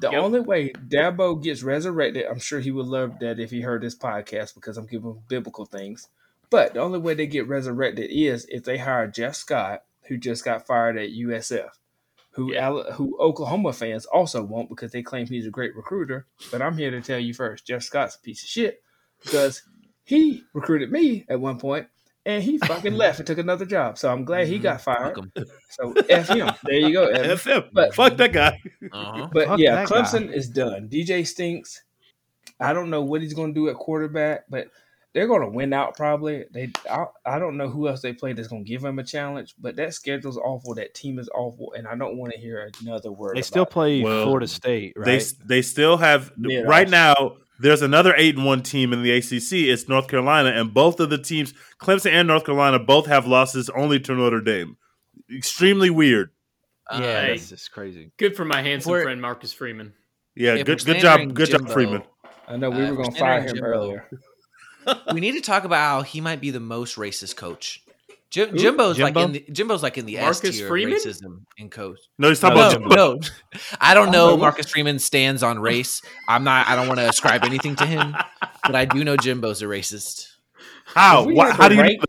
The 0.00 0.14
only 0.16 0.40
way 0.40 0.70
Dabo 0.72 1.42
gets 1.42 1.62
resurrected, 1.62 2.24
I'm 2.26 2.38
sure 2.38 2.60
he 2.60 2.70
would 2.70 2.86
love 2.86 3.18
that 3.20 3.38
if 3.40 3.50
he 3.50 3.60
heard 3.60 3.82
this 3.82 3.96
podcast 3.98 4.54
because 4.54 4.76
I'm 4.78 4.86
giving 4.86 5.10
him 5.10 5.18
biblical 5.28 5.64
things. 5.66 6.08
But 6.48 6.74
the 6.74 6.80
only 6.80 6.98
way 6.98 7.14
they 7.14 7.26
get 7.26 7.46
resurrected 7.48 8.10
is 8.10 8.46
if 8.48 8.64
they 8.64 8.78
hire 8.78 9.06
Jeff 9.06 9.34
Scott, 9.34 9.82
who 10.08 10.16
just 10.16 10.44
got 10.44 10.66
fired 10.66 10.96
at 10.96 11.10
USF, 11.10 11.78
who 12.32 12.52
Yeah. 12.52 12.92
Who 12.92 13.16
Oklahoma 13.20 13.72
fans 13.72 14.06
also 14.06 14.42
won't 14.42 14.68
because 14.68 14.92
they 14.92 15.02
claim 15.02 15.26
he's 15.26 15.46
a 15.46 15.50
great 15.50 15.76
recruiter. 15.76 16.26
But 16.50 16.62
I'm 16.62 16.78
here 16.78 16.90
to 16.92 17.00
tell 17.00 17.18
you 17.18 17.34
first, 17.34 17.66
Jeff 17.66 17.82
Scott's 17.82 18.16
a 18.16 18.20
piece 18.20 18.42
of 18.42 18.48
shit 18.48 18.82
because 19.22 19.62
he 20.04 20.42
recruited 20.54 20.90
me 20.90 21.24
at 21.28 21.40
one 21.40 21.58
point 21.58 21.86
and 22.26 22.42
he 22.42 22.58
fucking 22.58 22.94
left 22.94 23.18
and 23.20 23.26
took 23.26 23.38
another 23.38 23.64
job. 23.64 23.96
So 23.98 24.10
I'm 24.12 24.24
glad 24.24 24.46
he 24.46 24.58
got 24.58 24.80
fired. 24.82 25.14
Fuck 25.16 25.24
'em. 25.36 25.44
So 25.70 25.92
F 26.08 26.28
him. 26.28 26.50
There 26.64 26.74
you 26.74 26.92
go. 26.92 27.06
Evan. 27.06 27.30
F 27.30 27.44
him. 27.46 27.64
But- 27.72 27.94
Fuck 27.94 28.16
that 28.18 28.32
guy. 28.32 28.60
Uh-huh. 28.92 29.28
But 29.32 29.48
Fuck 29.48 29.58
yeah, 29.60 29.76
that 29.76 29.88
guy. 29.88 29.94
Clemson 30.02 30.32
is 30.32 30.48
done. 30.48 30.88
DJ 30.88 31.26
stinks. 31.26 31.82
I 32.58 32.72
don't 32.74 32.90
know 32.90 33.02
what 33.02 33.22
he's 33.22 33.32
going 33.34 33.54
to 33.54 33.58
do 33.60 33.68
at 33.70 33.76
quarterback, 33.76 34.44
but 34.50 34.66
they're 35.14 35.26
going 35.26 35.40
to 35.40 35.48
win 35.48 35.72
out 35.72 35.96
probably. 35.96 36.44
They, 36.52 36.70
I, 36.90 37.06
I 37.24 37.38
don't 37.38 37.56
know 37.56 37.68
who 37.68 37.88
else 37.88 38.02
they 38.02 38.12
play 38.12 38.32
that's 38.34 38.48
going 38.48 38.64
to 38.64 38.68
give 38.70 38.84
him 38.84 38.98
a 38.98 39.02
challenge, 39.04 39.54
but 39.58 39.74
that 39.76 39.94
schedule's 39.94 40.36
awful. 40.36 40.74
That 40.74 40.92
team 40.94 41.18
is 41.18 41.28
awful, 41.34 41.72
and 41.72 41.88
I 41.88 41.96
don't 41.96 42.16
want 42.18 42.32
to 42.34 42.38
hear 42.38 42.70
another 42.82 43.10
word. 43.12 43.34
They 43.36 43.40
about 43.40 43.46
still 43.46 43.66
play 43.66 44.02
Well, 44.02 44.24
Florida 44.24 44.46
State, 44.46 44.92
They 44.94 45.00
right? 45.12 45.32
they 45.46 45.46
they 45.56 45.62
still 45.62 45.96
have 45.96 46.32
Yeah, 46.38 46.60
right 46.60 46.86
awesome. 46.86 46.90
now. 46.90 47.36
There's 47.60 47.82
another 47.82 48.14
eight 48.16 48.36
and 48.36 48.44
one 48.46 48.62
team 48.62 48.92
in 48.92 49.02
the 49.02 49.12
ACC. 49.12 49.68
It's 49.68 49.88
North 49.88 50.08
Carolina, 50.08 50.48
and 50.50 50.72
both 50.72 50.98
of 51.00 51.10
the 51.10 51.18
teams, 51.18 51.52
Clemson 51.80 52.10
and 52.12 52.26
North 52.26 52.44
Carolina, 52.46 52.78
both 52.78 53.06
have 53.06 53.26
losses 53.26 53.68
only 53.70 54.00
to 54.00 54.14
Notre 54.14 54.40
Dame. 54.40 54.76
Extremely 55.34 55.90
weird. 55.90 56.30
yeah, 56.90 56.96
Uh, 56.98 57.00
that's 57.28 57.50
just 57.50 57.70
crazy. 57.70 58.12
Good 58.18 58.34
for 58.34 58.44
my 58.44 58.62
handsome 58.62 58.92
We're- 58.92 59.04
friend 59.04 59.20
Marcus 59.20 59.52
Freeman. 59.52 59.92
Yeah, 60.34 60.54
If 60.54 60.66
good 60.66 60.84
good 60.84 60.94
job, 61.00 61.16
slandering 61.18 61.34
good 61.34 61.50
job, 61.50 61.68
Freeman. 61.70 62.02
I 62.48 62.56
know 62.56 62.70
we 62.70 62.82
Uh, 62.82 62.90
were 62.90 62.96
going 62.96 63.12
to 63.12 63.18
Tanner 63.18 63.40
fire 63.40 63.40
him 63.48 63.54
Jimbo. 63.56 63.66
earlier. 63.68 64.10
we 65.12 65.20
need 65.20 65.32
to 65.32 65.40
talk 65.40 65.64
about 65.64 65.78
how 65.80 66.02
he 66.02 66.20
might 66.20 66.40
be 66.40 66.50
the 66.50 66.60
most 66.60 66.96
racist 66.96 67.36
coach. 67.36 67.82
Jim, 68.30 68.56
Jimbo's 68.56 68.98
like 68.98 69.16
in 69.16 69.32
the, 69.32 69.44
Jimbo's 69.52 69.82
like 69.82 69.98
in 69.98 70.06
the 70.06 70.16
Marcus 70.16 70.44
S 70.44 70.56
tier 70.56 70.64
of 70.66 70.68
Freeman? 70.68 70.94
racism 70.98 71.42
in 71.56 71.68
coach. 71.68 71.98
No, 72.18 72.28
he's 72.28 72.38
talking 72.38 72.58
No, 72.58 72.68
about 72.68 72.80
No, 72.80 72.88
Jimbo. 72.88 72.96
no, 72.96 73.20
I 73.80 73.94
don't 73.94 74.08
oh, 74.08 74.12
know. 74.12 74.30
Oh. 74.32 74.36
Marcus 74.36 74.70
Freeman 74.70 74.98
stands 75.00 75.42
on 75.42 75.58
race. 75.58 76.00
I'm 76.28 76.44
not. 76.44 76.68
I 76.68 76.76
don't 76.76 76.86
want 76.86 77.00
to 77.00 77.08
ascribe 77.08 77.42
anything 77.44 77.74
to 77.76 77.86
him, 77.86 78.14
but 78.64 78.76
I 78.76 78.84
do 78.84 79.02
know 79.02 79.16
Jimbo's 79.16 79.62
a 79.62 79.66
racist. 79.66 80.28
How? 80.84 81.28
Why, 81.28 81.50
how 81.50 81.68
do 81.68 81.74
you? 81.74 81.80
rank- 81.82 82.02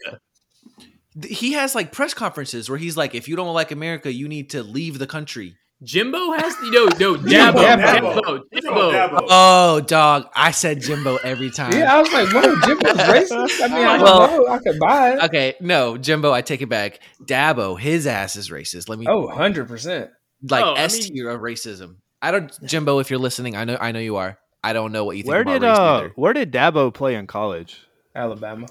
Th- 1.22 1.38
He 1.38 1.54
has 1.54 1.76
like 1.76 1.92
press 1.92 2.14
conferences 2.14 2.70
where 2.70 2.78
he's 2.78 2.96
like, 2.96 3.16
"If 3.16 3.28
you 3.28 3.36
don't 3.36 3.54
like 3.54 3.72
America, 3.72 4.14
you 4.14 4.28
need 4.28 4.52
to 4.52 4.64
leave 4.64 5.00
the 5.00 5.08
country." 5.08 5.56
Jimbo 5.84 6.32
has 6.34 6.56
to, 6.58 6.70
no, 6.72 6.86
no, 6.86 7.16
Dabo, 7.16 7.54
Dabo. 7.54 8.14
Dabo, 8.14 8.42
Jimbo. 8.54 8.92
Dabo. 8.92 9.26
Oh, 9.30 9.82
dog! 9.82 10.28
I 10.36 10.52
said 10.52 10.80
Jimbo 10.80 11.18
every 11.24 11.50
time. 11.50 11.74
Yeah, 11.74 11.96
I 11.96 12.00
was 12.00 12.14
like, 12.14 12.30
whoa, 12.32 12.56
Jimbo's 12.68 12.98
racist. 12.98 13.62
I 13.64 13.68
mean, 13.68 13.88
I 13.88 13.98
don't 13.98 14.04
Well- 14.04 14.28
know. 14.28 14.48
I 14.48 14.60
could 14.60 14.78
buy 14.80 15.14
it. 15.14 15.24
Okay, 15.24 15.56
no, 15.60 15.98
Jimbo, 15.98 16.32
I 16.32 16.42
take 16.44 16.62
it 16.62 16.70
back. 16.70 17.00
Dabo, 17.24 17.80
his 17.80 18.06
ass 18.06 18.36
is 18.36 18.50
racist. 18.52 18.90
Let 18.90 19.00
me 19.00 19.08
Oh, 19.10 19.28
100%. 19.28 20.10
like 20.50 20.64
Oh, 20.64 20.74
I 20.74 20.82
S 20.82 21.00
mean- 21.00 21.14
tier 21.14 21.30
of 21.30 21.42
racism. 21.42 21.96
I 22.22 22.30
don't, 22.30 22.52
Jimbo. 22.64 23.00
If 23.00 23.10
you're 23.10 23.20
listening, 23.20 23.56
I 23.56 23.64
know, 23.66 23.78
I 23.82 23.92
know 23.92 24.00
you 24.00 24.18
are. 24.18 24.38
I 24.64 24.74
don't 24.74 24.92
know 24.92 25.04
what 25.06 25.18
you 25.18 25.24
think 25.24 25.32
Where 25.34 25.42
about 25.42 25.60
did 25.62 25.68
race 25.68 25.78
uh 25.80 25.94
either. 25.98 26.12
where 26.16 26.34
did 26.34 26.52
Dabo 26.54 26.94
play 26.94 27.16
in 27.16 27.26
college? 27.26 27.80
Alabama. 28.16 28.68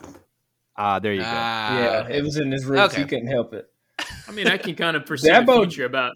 Ah, 0.76 1.00
there 1.00 1.12
you 1.12 1.20
go. 1.22 1.26
Ah, 1.26 1.76
yeah, 1.78 1.88
okay. 2.04 2.18
it 2.18 2.22
was 2.22 2.36
in 2.36 2.52
his 2.52 2.64
roots. 2.64 2.92
Okay. 2.94 3.02
He 3.02 3.08
couldn't 3.08 3.26
help 3.26 3.52
it. 3.52 3.66
I 4.28 4.30
mean, 4.32 4.46
I 4.46 4.56
can 4.58 4.76
kind 4.76 4.96
of 4.96 5.04
perceive 5.06 5.32
Dabo- 5.32 5.46
the 5.64 5.70
future 5.70 5.86
about. 5.86 6.12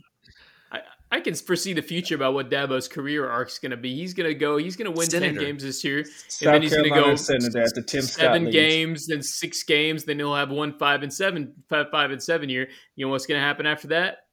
I, 1.15 1.19
I 1.19 1.21
can 1.21 1.35
foresee 1.35 1.73
the 1.73 1.83
future 1.83 2.15
about 2.15 2.35
what 2.35 2.51
Dabo's 2.51 2.89
career 2.89 3.29
arc's 3.29 3.59
going 3.59 3.71
to 3.71 3.77
be. 3.77 3.95
He's 3.95 4.15
going 4.15 4.29
to 4.29 4.35
go. 4.35 4.57
He's 4.57 4.77
going 4.77 4.93
to 4.93 4.99
win 4.99 5.09
Senator. 5.09 5.35
ten 5.35 5.45
games 5.45 5.63
this 5.63 5.85
year, 5.85 6.05
South 6.05 6.43
and 6.47 6.55
then 6.55 6.63
he's 6.63 6.73
going 6.73 6.85
to 6.85 6.91
go 6.91 7.15
Senator 7.17 7.61
at 7.63 7.75
the 7.75 7.83
Tim 7.83 8.03
Scott 8.03 8.21
seven 8.21 8.45
leads. 8.45 8.55
games, 8.57 9.07
then 9.07 9.23
six 9.23 9.63
games, 9.63 10.05
then 10.05 10.19
he'll 10.19 10.35
have 10.35 10.51
one 10.51 10.77
five 10.79 11.03
and 11.03 11.13
seven, 11.13 11.53
five, 11.69 11.87
five 11.91 12.11
and 12.11 12.23
seven 12.23 12.49
year. 12.49 12.69
You 12.97 13.07
know 13.07 13.11
what's 13.13 13.27
going 13.27 13.41
to 13.41 13.47
happen 13.47 13.67
after 13.67 13.89
that? 13.89 14.27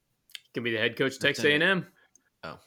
He 0.44 0.50
can 0.54 0.62
be 0.64 0.72
the 0.72 0.78
head 0.78 0.96
coach 0.96 1.14
of 1.14 1.20
Texas 1.20 1.44
A 1.44 1.52
and 1.54 1.62
M. 1.62 1.86
Oh, 2.44 2.58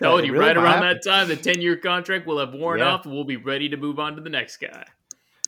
told 0.00 0.24
you 0.26 0.32
Really? 0.32 0.38
right 0.38 0.56
around 0.56 0.82
happened? 0.82 1.00
that 1.04 1.08
time, 1.08 1.28
the 1.28 1.36
ten 1.36 1.60
year 1.60 1.76
contract 1.76 2.26
will 2.26 2.38
have 2.38 2.54
worn 2.54 2.80
Yeah. 2.80 2.86
off, 2.86 3.04
and 3.04 3.14
we'll 3.14 3.24
be 3.24 3.36
ready 3.36 3.68
to 3.68 3.76
move 3.76 3.98
on 3.98 4.16
to 4.16 4.22
the 4.22 4.30
next 4.30 4.56
guy. 4.56 4.84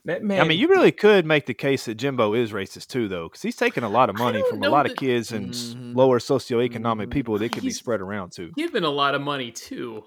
That 0.07 0.22
man, 0.22 0.40
I 0.40 0.44
mean, 0.44 0.59
you 0.59 0.68
really 0.68 0.92
could 0.92 1.26
make 1.26 1.44
the 1.46 1.53
case 1.55 1.84
that 1.84 1.96
Jimbo 1.96 2.32
is 2.34 2.53
racist 2.53 2.86
too, 2.86 3.07
though, 3.07 3.28
because 3.28 3.42
he's 3.42 3.57
taking 3.57 3.82
a 3.82 3.88
lot 3.88 4.09
of 4.09 4.16
money 4.16 4.42
from 4.48 4.59
a 4.59 4.61
know 4.62 4.70
lot 4.70 4.86
of 4.90 4.96
kids 4.96 5.30
and 5.30 5.51
s 5.51 5.74
Mhm. 5.76 5.94
lower 5.94 6.18
socioeconomic 6.18 7.11
people 7.11 7.36
that 7.38 7.53
could 7.53 7.62
be 7.62 7.70
spread 7.70 8.01
around 8.01 8.32
to. 8.32 8.51
Given 8.53 8.84
a 8.84 8.88
lot 8.90 9.14
of 9.14 9.20
money 9.20 9.51
too. 9.51 10.05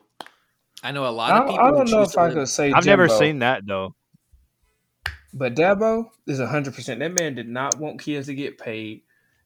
I 0.84 0.92
know 0.92 1.06
a 1.08 1.12
lot 1.12 1.32
I, 1.32 1.38
of 1.38 1.46
people. 1.50 1.60
I 1.64 1.70
who 1.70 1.76
don't 1.78 1.92
know 1.92 2.00
choose 2.02 2.08
if 2.10 2.14
to 2.14 2.20
I 2.20 2.26
live- 2.26 2.34
could 2.34 2.48
say 2.50 2.72
I've 2.72 2.86
never 2.86 3.08
seen 3.08 3.40
that 3.40 3.68
though. 3.68 3.94
but 5.34 5.56
Dabo 5.56 6.10
is 6.28 6.40
hundred 6.40 6.74
percent. 6.74 7.00
That 7.00 7.14
man 7.14 7.36
did 7.36 7.48
not 7.48 7.80
want 7.80 8.02
kids 8.02 8.28
to 8.28 8.34
get 8.36 8.58
paid. 8.58 9.02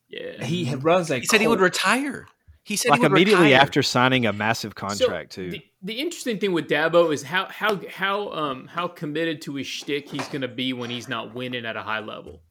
Yeah. 0.10 0.44
He 0.46 0.74
runs 0.76 1.12
a. 1.12 1.20
He 1.20 1.26
said 1.26 1.42
he 1.42 1.48
would 1.48 1.60
retire. 1.60 2.28
He 2.68 2.76
said 2.76 2.90
like 2.92 3.00
he 3.00 3.06
immediately 3.06 3.46
retire. 3.48 3.62
after 3.62 3.82
signing 3.82 4.26
a 4.26 4.34
massive 4.34 4.76
contract 4.76 5.32
So, 5.34 5.44
too. 5.44 5.52
The, 5.52 5.62
the 5.84 5.94
interesting 5.94 6.38
thing 6.38 6.52
with 6.52 6.68
Dabo 6.68 7.14
is 7.14 7.24
how 7.24 7.46
how 7.46 7.80
how 7.90 8.30
um 8.34 8.68
how 8.68 8.90
committed 8.90 9.42
to 9.44 9.56
his 9.56 9.68
shtick 9.68 10.10
he's 10.10 10.28
gonna 10.28 10.50
be 10.50 10.74
when 10.74 10.90
he's 10.90 11.08
not 11.08 11.34
winning 11.34 11.66
at 11.66 11.78
a 11.78 11.82
high 11.82 12.02
level. 12.02 12.42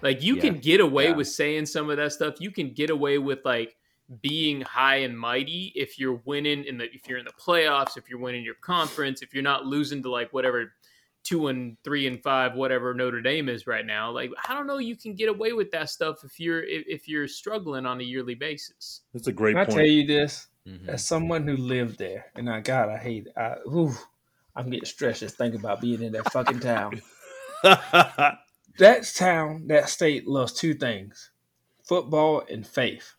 Like 0.00 0.22
you 0.22 0.36
Yeah. 0.36 0.40
can 0.42 0.58
get 0.58 0.80
away 0.80 1.08
Yeah. 1.08 1.16
with 1.16 1.28
saying 1.28 1.66
some 1.66 1.90
of 1.90 1.98
that 1.98 2.12
stuff. 2.12 2.36
You 2.40 2.50
can 2.50 2.72
get 2.72 2.88
away 2.88 3.18
with 3.18 3.40
like 3.44 3.76
being 4.22 4.62
high 4.62 4.96
and 4.96 5.18
mighty 5.18 5.70
if 5.74 5.98
you're 5.98 6.22
winning 6.24 6.64
in 6.64 6.78
the 6.78 6.84
if 6.94 7.06
you're 7.06 7.18
in 7.18 7.26
the 7.26 7.32
playoffs, 7.32 7.98
if 7.98 8.08
you're 8.08 8.18
winning 8.20 8.42
your 8.42 8.54
conference, 8.54 9.20
if 9.20 9.34
you're 9.34 9.42
not 9.42 9.66
losing 9.66 10.02
to 10.04 10.10
like 10.10 10.32
whatever 10.32 10.72
two 11.28 11.48
and 11.48 11.76
three 11.84 12.06
and 12.06 12.22
five, 12.22 12.54
whatever 12.54 12.94
Notre 12.94 13.20
Dame 13.20 13.48
is 13.50 13.66
right 13.66 13.84
now. 13.84 14.10
Like 14.10 14.30
I 14.48 14.54
don't 14.54 14.66
know, 14.66 14.78
you 14.78 14.96
can 14.96 15.14
get 15.14 15.28
away 15.28 15.52
with 15.52 15.70
that 15.72 15.90
stuff 15.90 16.24
if 16.24 16.40
you're 16.40 16.62
if, 16.62 16.84
if 16.86 17.08
you're 17.08 17.28
struggling 17.28 17.84
on 17.84 18.00
a 18.00 18.04
yearly 18.04 18.34
basis. 18.34 19.02
That's 19.12 19.26
a 19.26 19.32
great 19.32 19.52
Can 19.54 19.60
I 19.62 19.64
point. 19.66 19.76
tell 19.76 19.86
you 19.86 20.06
this? 20.06 20.46
Mhm. 20.66 20.88
As 20.88 21.04
someone 21.06 21.46
who 21.46 21.56
lived 21.56 21.98
there, 21.98 22.26
and 22.34 22.48
I 22.48 22.60
God, 22.60 22.88
I 22.88 22.96
hate. 22.96 23.26
it. 23.26 23.32
I, 23.36 23.56
whew, 23.66 23.94
I'm 24.56 24.70
getting 24.70 24.86
stressed 24.86 25.20
just 25.20 25.36
thinking 25.36 25.60
about 25.60 25.80
being 25.80 26.02
in 26.02 26.12
that 26.12 26.30
fucking 26.32 26.60
town. 26.60 27.02
that 27.62 28.38
town, 29.14 29.66
that 29.68 29.88
state 29.88 30.26
loves 30.26 30.52
two 30.54 30.74
things: 30.74 31.30
football 31.84 32.42
and 32.50 32.66
faith. 32.66 33.14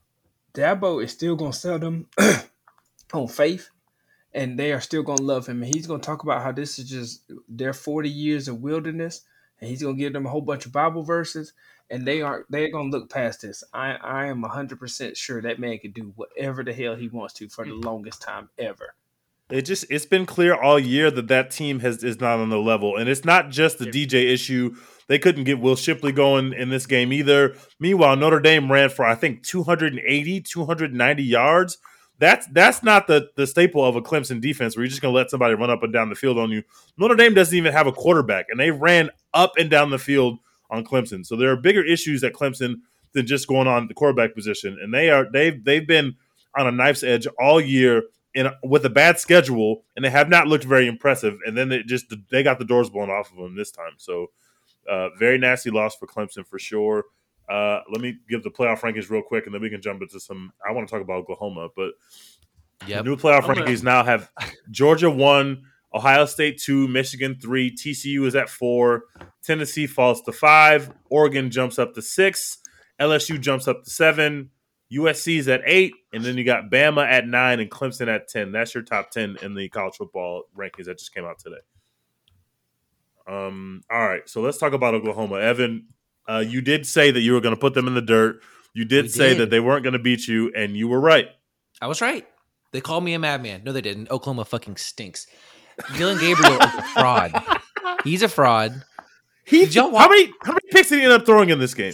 Dabo 0.53 1.03
is 1.03 1.12
still 1.12 1.36
gonna 1.36 1.53
sell 1.53 1.78
them 1.80 2.07
on 3.14 3.28
faith, 3.28 3.70
and 4.34 4.57
they 4.57 4.71
are 4.71 4.82
still 4.82 5.03
gonna 5.03 5.21
love 5.21 5.47
him. 5.47 5.63
And 5.63 5.73
he's 5.73 5.88
gonna 5.88 6.01
talk 6.01 6.23
about 6.23 6.43
how 6.43 6.51
this 6.51 6.80
is 6.80 6.89
just 6.89 7.32
their 7.47 7.73
40 7.73 8.09
years 8.09 8.47
of 8.47 8.61
wilderness, 8.61 9.21
and 9.59 9.69
he's 9.69 9.82
gonna 9.82 9.97
give 9.97 10.13
them 10.13 10.25
a 10.25 10.30
whole 10.30 10.41
bunch 10.41 10.65
of 10.65 10.71
Bible 10.71 11.03
verses, 11.03 11.53
and 11.89 12.05
they 12.05 12.21
are 12.21 12.45
they're 12.49 12.71
gonna 12.71 12.89
look 12.89 13.09
past 13.09 13.41
this. 13.41 13.63
I 13.73 13.93
I 13.95 14.25
am 14.27 14.41
100 14.41 14.80
percent 14.80 15.17
sure 15.17 15.41
that 15.41 15.59
man 15.59 15.80
can 15.80 15.91
do 15.91 16.13
whatever 16.15 16.63
the 16.63 16.73
hell 16.73 16.95
he 16.95 17.07
wants 17.07 17.34
to 17.36 17.49
for 17.49 17.65
the 17.65 17.71
mm-hmm. 17.71 17.82
longest 17.82 18.21
time 18.21 18.49
ever. 18.57 18.95
It 19.49 19.63
just 19.63 19.86
it's 19.89 20.05
been 20.05 20.27
clear 20.27 20.53
all 20.53 20.77
year 20.77 21.09
that 21.09 21.27
that 21.30 21.49
team 21.49 21.80
has 21.80 22.03
is 22.03 22.19
not 22.19 22.39
on 22.39 22.49
the 22.49 22.59
level, 22.59 22.97
and 22.97 23.09
it's 23.09 23.25
not 23.25 23.49
just 23.49 23.80
the 23.80 23.86
DJ 23.86 24.32
issue. 24.32 24.75
They 25.07 25.17
couldn't 25.17 25.45
get 25.45 25.59
Will 25.59 25.75
Shipley 25.75 26.11
going 26.11 26.53
in 26.53 26.69
this 26.69 26.86
game 26.86 27.11
either. 27.11 27.55
Meanwhile, 27.80 28.17
Notre 28.17 28.39
Dame 28.39 28.71
ran 28.71 28.89
for 28.89 29.05
I 29.05 29.15
think 29.15 29.41
280, 29.41 30.41
290 30.41 31.23
yards. 31.23 31.80
That's 32.20 32.47
that's 32.47 32.84
not 32.84 33.07
the 33.07 33.30
the 33.36 33.47
staple 33.47 33.84
of 33.84 33.95
a 33.95 34.01
Clemson 34.01 34.41
defense 34.41 34.76
where 34.76 34.84
you're 34.84 34.89
just 34.89 35.01
going 35.01 35.13
to 35.13 35.17
let 35.17 35.30
somebody 35.30 35.55
run 35.55 35.70
up 35.70 35.84
and 35.84 35.93
down 35.93 36.09
the 36.09 36.15
field 36.15 36.38
on 36.38 36.51
you. 36.51 36.63
Notre 36.97 37.15
Dame 37.15 37.34
doesn't 37.34 37.57
even 37.57 37.72
have 37.72 37.88
a 37.88 37.93
quarterback, 37.93 38.47
and 38.49 38.59
they 38.59 38.72
ran 38.72 39.09
up 39.34 39.53
and 39.57 39.70
down 39.70 39.89
the 39.89 39.97
field 39.97 40.39
on 40.70 40.84
Clemson. 40.84 41.26
So 41.26 41.36
there 41.36 41.49
are 41.49 41.55
bigger 41.55 41.84
issues 41.84 42.24
at 42.24 42.34
Clemson 42.34 42.82
than 43.13 43.26
just 43.26 43.47
going 43.47 43.67
on 43.67 43.88
the 43.88 43.93
quarterback 43.93 44.36
position, 44.36 44.78
and 44.82 44.93
they 44.93 45.09
are 45.09 45.32
they've 45.32 45.63
they've 45.63 45.88
been 45.88 46.15
on 46.57 46.67
a 46.67 46.72
knife's 46.72 47.03
edge 47.03 47.26
all 47.39 47.61
year 47.61 48.03
in 48.34 48.49
with 48.63 48.86
a 48.86 48.89
bad 48.89 49.17
schedule, 49.17 49.84
and 49.95 50.03
they 50.03 50.09
have 50.09 50.30
not 50.30 50.47
looked 50.47 50.65
very 50.65 50.88
impressive. 50.88 51.38
And 51.45 51.57
then 51.57 51.70
they 51.70 51.84
just 51.84 52.13
they 52.30 52.43
got 52.43 52.59
the 52.59 52.65
doors 52.65 52.89
blown 52.89 53.09
off 53.09 53.32
of 53.32 53.38
them 53.38 53.55
this 53.55 53.72
time. 53.72 53.93
So 53.97 54.28
uh, 54.89 55.09
very 55.17 55.38
nasty 55.38 55.70
loss 55.70 55.95
for 55.95 56.07
Clemson 56.07 56.45
for 56.45 56.59
sure. 56.59 57.05
Uh, 57.49 57.81
let 57.91 58.01
me 58.01 58.15
give 58.29 58.43
the 58.43 58.49
playoff 58.51 58.79
rankings 58.81 59.09
real 59.09 59.23
quick, 59.23 59.45
and 59.45 59.53
then 59.55 59.61
we 59.61 59.69
can 59.69 59.81
jump 59.81 60.01
into 60.01 60.19
some. 60.19 60.51
I 60.67 60.71
want 60.71 60.87
to 60.87 60.91
talk 60.93 61.01
about 61.01 61.17
Oklahoma, 61.17 61.69
but 61.75 61.93
Yep. 62.87 63.03
the 63.03 63.09
new 63.09 63.15
playoff 63.17 63.41
I'm 63.43 63.55
gonna- 63.55 63.65
rankings 63.65 63.83
now 63.83 64.03
have 64.03 64.31
Georgia 64.71 65.09
one, 65.09 65.63
Ohio 65.93 66.25
State 66.25 66.59
two, 66.61 66.87
Michigan 66.87 67.37
three, 67.41 67.71
TCU 67.71 68.25
is 68.25 68.35
at 68.35 68.49
four, 68.49 69.05
Tennessee 69.43 69.87
falls 69.87 70.21
to 70.23 70.31
five, 70.31 70.91
Oregon 71.09 71.49
jumps 71.49 71.79
up 71.79 71.93
to 71.95 72.01
six, 72.03 72.59
LSU 72.99 73.39
jumps 73.39 73.67
up 73.67 73.83
to 73.83 73.89
seven, 73.89 74.51
USC 74.91 75.37
is 75.37 75.47
at 75.47 75.61
eight, 75.65 75.93
and 76.13 76.23
then 76.23 76.37
you 76.37 76.43
got 76.43 76.69
Bama 76.69 77.03
at 77.05 77.27
nine 77.27 77.59
and 77.59 77.69
Clemson 77.71 78.07
at 78.07 78.27
ten. 78.27 78.51
That's 78.51 78.73
your 78.75 78.83
top 78.83 79.09
ten 79.11 79.37
in 79.41 79.55
the 79.55 79.67
college 79.69 79.95
football 79.95 80.43
rankings 80.55 80.85
that 80.85 80.99
just 80.99 81.13
came 81.13 81.25
out 81.25 81.39
today. 81.39 81.61
Um. 83.27 83.81
All 83.91 83.99
right, 84.07 84.27
so 84.27 84.41
let's 84.41 84.57
talk 84.57 84.73
about 84.73 84.93
Oklahoma. 84.95 85.39
Evan, 85.39 85.87
uh, 86.30 86.39
you 86.39 86.61
did 86.61 86.86
say 86.86 87.11
that 87.11 87.21
you 87.21 87.34
were 87.34 87.41
going 87.41 87.55
to 87.55 87.59
put 87.59 87.73
them 87.73 87.88
in 87.88 87.93
the 87.95 88.01
dirt. 88.01 88.41
You 88.73 88.86
did 88.86 89.05
We 89.05 89.09
say 89.09 89.30
did. 89.30 89.39
that 89.39 89.49
they 89.49 89.59
weren't 89.59 89.84
going 89.84 89.93
to 89.93 89.99
beat 89.99 90.27
you, 90.27 90.51
and 90.55 90.77
you 90.77 90.88
were 90.88 90.99
right. 90.99 91.27
I 91.82 91.88
was 91.88 92.01
right. 92.01 92.25
They 92.71 92.82
called 92.82 93.03
me 93.03 93.13
a 93.13 93.19
madman. 93.19 93.63
No, 93.63 93.71
they 93.73 93.82
didn't. 93.82 94.11
Oklahoma 94.11 94.45
fucking 94.45 94.77
stinks. 94.77 95.25
Dillon 95.97 96.19
Gabriel 96.19 96.53
is 96.61 96.73
a 96.75 96.82
fraud. 96.93 97.32
He's 98.03 98.21
a 98.21 98.27
fraud. 98.30 98.84
He 99.45 99.61
Did 99.61 99.75
y'all 99.75 99.95
how 99.97 100.07
many 100.07 100.32
how 100.43 100.51
many 100.51 100.69
picks 100.71 100.89
did 100.89 100.99
he 100.99 101.03
end 101.05 101.13
up 101.13 101.25
throwing 101.25 101.49
in 101.49 101.57
this 101.59 101.73
game? 101.73 101.93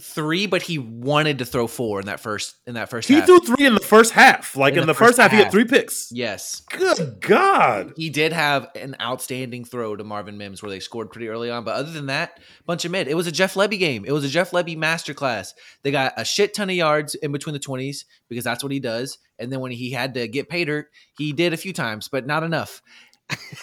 Three, 0.00 0.46
but 0.46 0.62
he 0.62 0.78
wanted 0.78 1.38
to 1.38 1.44
throw 1.44 1.66
four 1.66 2.00
in 2.00 2.06
that 2.06 2.20
first 2.20 2.56
in 2.66 2.74
that 2.74 2.88
first 2.90 3.08
He 3.08 3.14
half. 3.14 3.26
threw 3.26 3.40
three 3.40 3.66
in 3.66 3.74
the 3.74 3.80
first 3.80 4.12
half. 4.12 4.56
Like 4.56 4.72
in, 4.74 4.80
In 4.80 4.86
the, 4.86 4.92
the 4.92 4.94
first, 4.94 5.10
first 5.16 5.20
half, 5.20 5.30
he 5.30 5.38
had 5.38 5.50
three 5.50 5.64
picks. 5.64 6.10
yes. 6.12 6.60
Good 6.70 7.20
God! 7.20 7.92
He 7.96 8.10
did 8.10 8.32
have 8.32 8.68
an 8.74 8.96
outstanding 9.00 9.64
throw 9.64 9.96
to 9.96 10.04
Marvin 10.04 10.36
Mims 10.38 10.62
where 10.62 10.70
they 10.70 10.80
scored 10.80 11.10
pretty 11.10 11.28
early 11.28 11.50
on, 11.50 11.64
but 11.64 11.74
other 11.76 11.90
than 11.90 12.06
that, 12.06 12.40
bunch 12.66 12.84
of 12.84 12.90
mid. 12.90 13.08
It 13.08 13.14
was 13.14 13.26
a 13.26 13.32
Jeff 13.32 13.54
Lebby 13.54 13.78
game. 13.78 14.04
It 14.04 14.12
was 14.12 14.24
a 14.24 14.28
Jeff 14.28 14.50
Lebby 14.50 14.76
masterclass. 14.76 15.54
They 15.82 15.90
got 15.90 16.12
a 16.16 16.24
shit 16.24 16.52
ton 16.54 16.70
of 16.70 16.76
yards 16.76 17.14
in 17.14 17.32
between 17.32 17.52
the 17.52 17.58
twenties 17.58 18.04
because 18.28 18.44
that's 18.44 18.62
what 18.62 18.72
he 18.72 18.80
does. 18.80 19.18
And 19.38 19.52
then 19.52 19.60
when 19.60 19.72
he 19.72 19.90
had 19.90 20.14
to 20.14 20.28
get 20.28 20.48
pay 20.48 20.64
dirt, 20.64 20.88
he 21.16 21.32
did 21.32 21.52
a 21.54 21.56
few 21.56 21.72
times, 21.72 22.08
but 22.08 22.26
not 22.26 22.42
enough. 22.42 22.82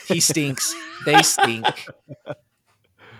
He 0.08 0.20
stinks. 0.22 0.74
they 1.06 1.22
stink. 1.24 1.66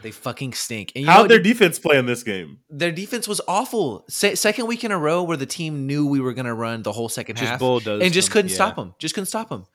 They 0.08 0.12
fucking 0.12 0.54
stink. 0.54 0.94
And 0.96 1.04
you 1.04 1.12
How'd 1.12 1.24
what 1.24 1.28
their 1.28 1.40
defense 1.40 1.80
play 1.80 1.98
in 1.98 2.06
this 2.06 2.24
game? 2.24 2.60
their 2.70 2.94
defense 2.94 3.28
was 3.28 3.42
awful. 3.46 4.06
Se- 4.08 4.36
second 4.36 4.66
week 4.66 4.86
in 4.86 4.92
a 4.94 4.98
row 4.98 5.22
where 5.22 5.36
the 5.36 5.46
team 5.46 5.86
knew 5.86 6.08
we 6.08 6.22
were 6.22 6.32
going 6.34 6.46
to 6.46 6.54
run 6.54 6.82
the 6.82 6.94
whole 6.94 7.10
second 7.10 7.36
Just 7.36 7.50
half 7.50 7.60
bulldozed 7.60 8.02
and 8.02 8.14
just 8.14 8.30
them, 8.30 8.34
couldn't 8.34 8.50
yeah. 8.52 8.56
stop 8.56 8.78
them. 8.78 8.96
Just 9.00 9.16
couldn't 9.16 9.26
stop 9.26 9.50
them. 9.50 9.66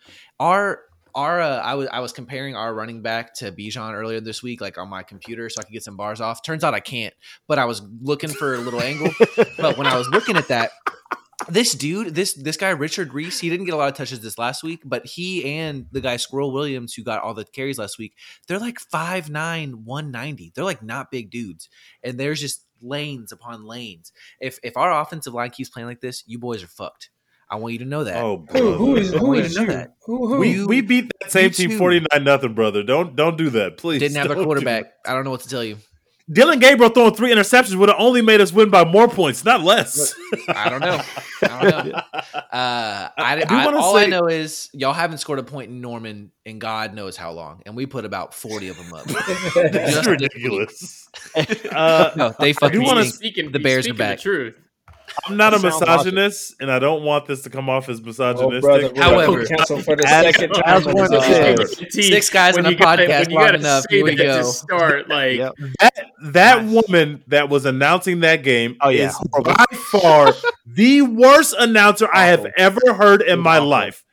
Our 0.41 0.80
our 1.14 1.39
uh, 1.43 1.59
I 1.59 1.74
was 1.74 1.89
I 1.93 2.01
was 2.01 2.14
comparing 2.14 2.57
our 2.57 2.72
running 2.72 3.03
back 3.03 3.35
to 3.35 3.53
Bijan 3.53 3.93
earlier 3.93 4.22
this 4.22 4.43
week, 4.43 4.62
like 4.62 4.78
on 4.78 4.89
my 4.89 5.03
computer, 5.03 5.51
so 5.51 5.61
I 5.61 5.64
could 5.64 5.74
get 5.74 5.85
some 5.85 5.99
bars 5.99 6.22
off. 6.22 6.43
Turns 6.43 6.64
out 6.64 6.72
I 6.72 6.80
can't, 6.80 7.12
but 7.47 7.59
I 7.59 7.66
was 7.66 7.83
looking 8.01 8.30
for 8.30 8.55
a 8.55 8.59
little 8.59 8.80
angle. 8.80 9.11
But 9.59 9.76
when 9.76 9.87
I 9.87 9.99
was 9.99 10.09
looking 10.09 10.37
at 10.39 10.49
that, 10.49 10.70
this 11.49 11.72
dude, 11.72 12.14
this 12.14 12.34
this 12.34 12.57
guy 12.57 12.70
Richard 12.70 13.12
Reese, 13.14 13.40
he 13.40 13.49
didn't 13.51 13.66
get 13.66 13.74
a 13.74 13.76
lot 13.76 13.88
of 13.88 13.95
touches 13.95 14.20
this 14.20 14.38
last 14.38 14.62
week, 14.62 14.82
but 14.84 15.07
he 15.07 15.45
and 15.59 15.86
the 15.93 16.01
guy 16.01 16.16
Squirrel 16.16 16.53
Williams, 16.53 16.95
who 16.95 17.03
got 17.03 17.22
all 17.22 17.34
the 17.34 17.45
carries 17.45 17.78
last 17.78 17.99
week, 17.99 18.14
they're 18.49 18.59
like 18.59 18.78
5'9", 18.78 19.74
190. 19.74 20.53
They're 20.55 20.64
like 20.64 20.82
not 20.82 21.11
big 21.11 21.30
dudes, 21.30 21.68
and 22.03 22.18
there's 22.18 22.40
just 22.40 22.64
lanes 22.80 23.32
upon 23.32 23.64
lanes. 23.64 24.12
If 24.40 24.59
if 24.62 24.76
our 24.76 25.01
offensive 25.01 25.34
line 25.34 25.51
keeps 25.51 25.70
playing 25.70 25.88
like 25.88 26.01
this, 26.01 26.24
you 26.26 26.38
boys 26.38 26.62
are 26.62 26.68
fucked. 26.68 27.11
I 27.51 27.57
want 27.57 27.74
you 27.74 27.80
to 27.80 27.84
know 27.84 28.05
that. 28.05 28.16
Oh, 28.16 28.47
Who, 28.51 28.72
who 28.72 28.97
is 28.97 29.12
I 29.12 29.18
who 29.18 29.26
want 29.26 29.38
you 29.40 29.45
is 29.45 29.55
to 29.55 29.61
know 29.61 29.66
you? 29.66 29.72
that. 29.76 29.95
Who 30.07 30.26
who? 30.26 30.38
we 30.38 30.64
we 30.64 30.80
beat 30.80 31.11
that 31.20 31.30
same 31.30 31.51
team 31.51 31.76
forty 31.76 32.05
nine 32.12 32.24
nothing, 32.24 32.55
brother. 32.55 32.82
Don't 32.82 33.14
don't 33.14 33.36
do 33.36 33.51
that, 33.51 33.76
please. 33.76 34.01
Didn't 34.01 34.16
have 34.16 34.28
their 34.28 34.43
quarterback. 34.43 34.86
I 35.07 35.12
don't 35.12 35.24
know 35.24 35.30
what 35.30 35.43
to 35.43 35.49
tell 35.49 35.62
you. 35.62 35.76
That. 36.29 36.35
Dillon 36.35 36.59
Gabriel 36.59 36.91
throwing 36.91 37.14
three 37.14 37.33
interceptions 37.33 37.75
would 37.77 37.89
have 37.89 37.99
only 38.01 38.23
made 38.23 38.41
us 38.41 38.53
win 38.53 38.70
by 38.70 38.85
more 38.85 39.09
points, 39.09 39.45
not 39.45 39.62
less. 39.62 40.14
I 40.49 40.68
don't 40.68 40.81
know. 40.81 41.01
I 41.43 41.70
don't 41.70 41.87
know. 41.89 42.03
Uh, 42.53 43.09
I, 43.16 43.37
I 43.37 43.41
do 43.45 43.55
I- 43.55 43.64
wanna 43.64 43.79
all 43.79 43.97
I 43.97 44.07
know 44.07 44.27
is 44.27 44.68
y'all 44.75 44.93
haven't 44.93 45.18
scored 45.18 45.39
a 45.39 45.43
point 45.43 45.70
in 45.70 45.81
Norman 45.81 46.31
in 46.45 46.59
God 46.59 46.93
knows 46.95 47.16
how 47.16 47.33
long, 47.33 47.62
and 47.64 47.75
we 47.75 47.87
put 47.87 48.05
about 48.05 48.35
forty 48.35 48.68
of 48.68 48.77
them 48.77 48.93
up. 48.93 49.05
That's 49.55 50.07
ridiculous. 50.07 51.09
uh, 51.73 52.11
No, 52.14 52.35
they 52.39 52.53
do 52.53 52.59
fucking 52.59 52.83
wanna 52.83 53.05
stink. 53.05 53.14
Speaking 53.14 53.53
The 53.53 53.59
Bears 53.59 53.89
are 53.89 53.95
back. 53.95 54.18
The 54.18 54.23
truth. 54.23 54.55
I'm 55.29 55.37
not 55.37 55.55
a 55.55 55.59
Sound 55.59 55.75
misogynist, 55.81 56.55
and 56.61 56.71
I 56.71 56.79
don't 56.79 57.03
want 57.05 57.27
this 57.27 57.43
to 57.43 57.51
come 57.51 57.69
off 57.69 57.89
as 57.89 58.01
Oh, 58.01 58.03
misogynistic. 58.07 58.63
brother, 58.63 58.91
we're 58.95 59.03
However- 59.03 59.45
gonna 59.47 59.83
for 59.83 59.97
the 59.97 60.07
As- 60.07 60.25
second 60.37 60.53
as 60.65 60.85
time. 60.85 60.95
one 60.95 61.05
on 61.05 61.11
this 61.11 61.25
says. 61.27 61.61
episode. 61.61 61.93
Six 62.03 62.31
guys 62.31 62.57
When 62.57 62.67
on 62.67 62.73
a 62.73 62.77
you 62.77 62.81
podcast 62.83 63.19
when 63.21 63.31
you 63.31 63.37
long 63.37 63.45
gotta 63.47 63.59
enough. 63.59 63.85
say 63.91 63.97
Here 63.97 64.05
we 64.05 64.15
go. 64.17 64.39
To 64.39 64.45
start 64.45 65.09
like 65.09 65.37
Yep. 65.39 65.53
that 65.81 66.07
that 66.25 66.65
woman 66.65 67.23
that 67.29 67.49
was 67.49 67.65
announcing 67.67 68.21
that 68.21 68.43
game 68.43 68.77
Oh, 68.81 68.89
yeah. 68.91 69.09
is 69.09 69.19
by 69.45 69.65
far 69.91 70.33
the 70.67 71.03
worst 71.03 71.55
announcer 71.59 72.09
I 72.13 72.27
have 72.27 72.47
ever 72.57 72.95
heard 72.95 73.23
in 73.23 73.41
my 73.41 73.59
life. 73.59 74.05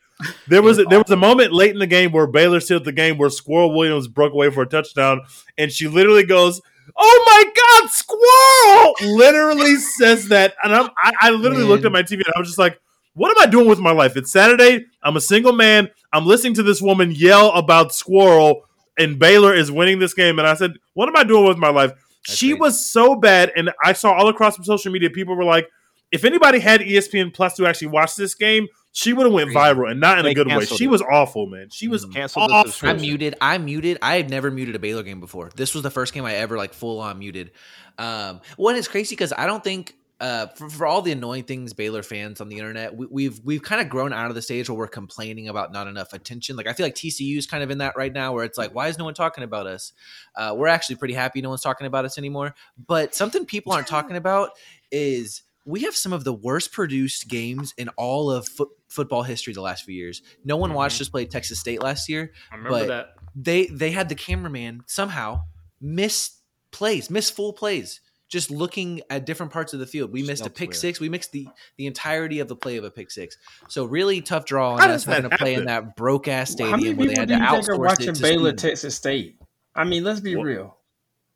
There 0.47 0.61
was 0.61 0.77
was 0.77 0.85
a, 0.85 0.89
there 0.89 0.99
was 0.99 1.09
a 1.11 1.15
moment 1.15 1.53
late 1.53 1.71
in 1.71 1.79
the 1.79 1.87
game 1.87 2.11
where 2.11 2.27
Baylor 2.27 2.59
sealed 2.59 2.83
the 2.83 2.91
game 2.91 3.17
where 3.17 3.29
Squirrel 3.29 3.73
Williams 3.73 4.07
broke 4.09 4.33
away 4.33 4.49
for 4.49 4.63
a 4.63 4.67
touchdown, 4.67 5.21
and 5.57 5.71
she 5.71 5.87
literally 5.87 6.25
goes, 6.25 6.61
"Oh 6.97 7.23
my 7.25 7.43
God, 7.81 7.89
Squirrel!" 7.91 9.15
Literally 9.17 9.75
says 9.75 10.27
that, 10.29 10.55
and 10.63 10.73
I'm, 10.73 10.89
I, 10.97 11.11
I 11.21 11.29
literally 11.31 11.63
Man. 11.63 11.69
looked 11.69 11.85
at 11.85 11.91
my 11.91 12.03
TV 12.03 12.15
and 12.25 12.33
I 12.35 12.39
was 12.39 12.47
just 12.47 12.59
like, 12.59 12.79
"What 13.13 13.29
am 13.29 13.41
I 13.41 13.49
doing 13.49 13.67
with 13.67 13.79
my 13.79 13.91
life?" 13.91 14.15
It's 14.17 14.31
Saturday. 14.31 14.85
I'm 15.03 15.17
a 15.17 15.21
single 15.21 15.53
man. 15.53 15.89
I'm 16.13 16.25
listening 16.25 16.53
to 16.55 16.63
this 16.63 16.81
woman 16.81 17.11
yell 17.11 17.51
about 17.51 17.93
Squirrel, 17.93 18.63
and 18.97 19.19
Baylor 19.19 19.53
is 19.53 19.71
winning 19.71 19.99
this 19.99 20.13
game, 20.13 20.39
and 20.39 20.47
I 20.47 20.53
said, 20.55 20.73
"What 20.93 21.09
am 21.09 21.15
I 21.15 21.23
doing 21.23 21.45
with 21.47 21.57
my 21.57 21.69
life?" 21.69 21.91
That's 21.91 22.37
she 22.37 22.49
crazy. 22.49 22.59
was 22.59 22.85
so 22.85 23.15
bad, 23.15 23.51
and 23.55 23.71
I 23.83 23.93
saw 23.93 24.13
all 24.13 24.27
across 24.29 24.63
social 24.65 24.91
media 24.91 25.09
people 25.09 25.35
were 25.35 25.43
like, 25.43 25.69
"If 26.11 26.25
anybody 26.25 26.59
had 26.59 26.81
ESPN 26.81 27.33
Plus 27.33 27.55
to 27.55 27.65
actually 27.65 27.87
watch 27.87 28.15
this 28.15 28.35
game, 28.35 28.67
she 28.91 29.13
would 29.13 29.25
have 29.25 29.33
went 29.33 29.49
viral, 29.51 29.89
and 29.91 29.99
not 29.99 30.19
in 30.19 30.25
a 30.25 30.33
good 30.33 30.47
way. 30.47 30.65
She 30.65 30.85
it. 30.85 30.87
was 30.89 31.01
awful, 31.01 31.45
man. 31.47 31.69
She 31.71 31.87
was 31.87 32.05
Mhm. 32.05 32.13
Canceled 32.13 32.49
the. 32.49 32.55
I 32.55 32.63
subscription. 32.63 33.01
muted. 33.01 33.35
I 33.39 33.57
muted. 33.57 33.97
I 34.01 34.15
had 34.15 34.29
never 34.29 34.49
muted 34.51 34.75
a 34.75 34.79
Baylor 34.79 35.03
game 35.03 35.19
before. 35.19 35.51
This 35.55 35.73
was 35.73 35.83
the 35.83 35.91
first 35.91 36.13
game 36.13 36.25
I 36.25 36.35
ever 36.35 36.57
like 36.57 36.73
full 36.73 36.99
on 36.99 37.19
muted. 37.19 37.51
Um, 37.97 38.41
one 38.57 38.75
is 38.75 38.87
crazy 38.87 39.15
because 39.15 39.33
I 39.37 39.45
don't 39.45 39.63
think 39.63 39.95
uh, 40.21 40.47
for, 40.47 40.69
for 40.69 40.85
all 40.85 41.01
the 41.01 41.13
annoying 41.13 41.43
things 41.43 41.71
Baylor 41.73 42.03
fans 42.03 42.41
on 42.41 42.49
the 42.49 42.57
internet, 42.57 42.93
we, 42.95 43.05
we've 43.09 43.39
we've 43.45 43.61
kind 43.63 43.79
of 43.79 43.87
grown 43.87 44.11
out 44.11 44.27
of 44.29 44.35
the 44.35 44.41
stage 44.41 44.69
where 44.69 44.77
we're 44.77 44.87
complaining 44.87 45.47
about 45.47 45.71
not 45.71 45.87
enough 45.87 46.11
attention. 46.11 46.57
Like 46.57 46.67
I 46.67 46.73
feel 46.73 46.85
like 46.85 46.95
TCU 46.95 47.37
is 47.37 47.45
kind 47.47 47.63
of 47.63 47.71
in 47.71 47.77
that 47.77 47.95
right 47.95 48.11
now, 48.11 48.33
where 48.33 48.43
it's 48.43 48.57
like, 48.57 48.75
why 48.75 48.87
is 48.89 48.97
no 48.97 49.05
one 49.05 49.13
talking 49.13 49.43
about 49.45 49.65
us? 49.67 49.93
Uh, 50.35 50.53
we're 50.57 50.67
actually 50.67 50.95
pretty 50.97 51.13
happy 51.13 51.41
no 51.41 51.49
one's 51.49 51.61
talking 51.61 51.87
about 51.87 52.03
us 52.05 52.17
anymore. 52.17 52.53
But 52.85 53.15
something 53.15 53.45
people 53.45 53.71
aren't 53.71 53.87
talking 53.87 54.17
about 54.17 54.49
is 54.91 55.43
we 55.65 55.81
have 55.83 55.95
some 55.95 56.11
of 56.13 56.23
the 56.25 56.33
worst 56.33 56.71
produced 56.73 57.27
games 57.29 57.73
in 57.77 57.87
all 57.89 58.29
of 58.31 58.47
fo- 58.47 58.71
football 58.89 59.23
history 59.23 59.53
the 59.53 59.61
last 59.61 59.85
few 59.85 59.95
years. 59.95 60.21
No 60.43 60.57
one 60.57 60.73
watched 60.73 60.95
mm-hmm. 60.95 61.03
us 61.03 61.09
play 61.09 61.25
Texas 61.25 61.59
State 61.59 61.81
last 61.81 62.09
year. 62.09 62.31
I 62.51 62.55
remember 62.55 62.79
But- 62.79 62.87
that. 62.87 63.07
They 63.35 63.67
they 63.67 63.91
had 63.91 64.09
the 64.09 64.15
cameraman 64.15 64.81
somehow 64.87 65.43
miss 65.79 66.31
plays, 66.71 67.09
miss 67.09 67.29
full 67.29 67.53
plays, 67.53 68.01
just 68.27 68.49
looking 68.51 69.01
at 69.09 69.25
different 69.25 69.51
parts 69.53 69.73
of 69.73 69.79
the 69.79 69.85
field. 69.85 70.11
We 70.11 70.23
missed 70.23 70.45
a 70.45 70.49
pick 70.49 70.69
Elsewhere. 70.69 70.79
six. 70.79 70.99
We 70.99 71.09
mixed 71.09 71.31
the 71.31 71.47
the 71.77 71.85
entirety 71.85 72.39
of 72.39 72.47
the 72.47 72.55
play 72.55 72.77
of 72.77 72.83
a 72.83 72.91
pick 72.91 73.11
six. 73.11 73.37
So 73.67 73.85
really 73.85 74.21
tough 74.21 74.45
draw 74.45 74.73
on 74.73 74.79
How 74.79 74.85
us 74.87 74.91
does 74.91 75.03
having 75.05 75.29
that 75.29 75.37
to 75.37 75.37
play 75.37 75.53
in 75.53 75.65
that 75.65 75.95
broke 75.95 76.27
ass 76.27 76.55
How 76.59 76.71
many 76.71 76.81
stadium 76.81 76.97
where 76.97 77.07
they 77.07 77.13
people 77.13 77.21
had 77.21 77.27
do 77.29 77.35
to 77.35 77.39
you 77.39 77.61
think 77.61 77.69
are 77.69 77.77
watching 77.79 78.09
it 78.09 78.21
Baylor, 78.21 78.39
students. 78.39 78.61
Texas 78.63 78.95
State? 78.95 79.39
I 79.75 79.83
mean, 79.83 80.03
let's 80.03 80.19
be 80.19 80.35
What? 80.35 80.43
real. 80.45 80.77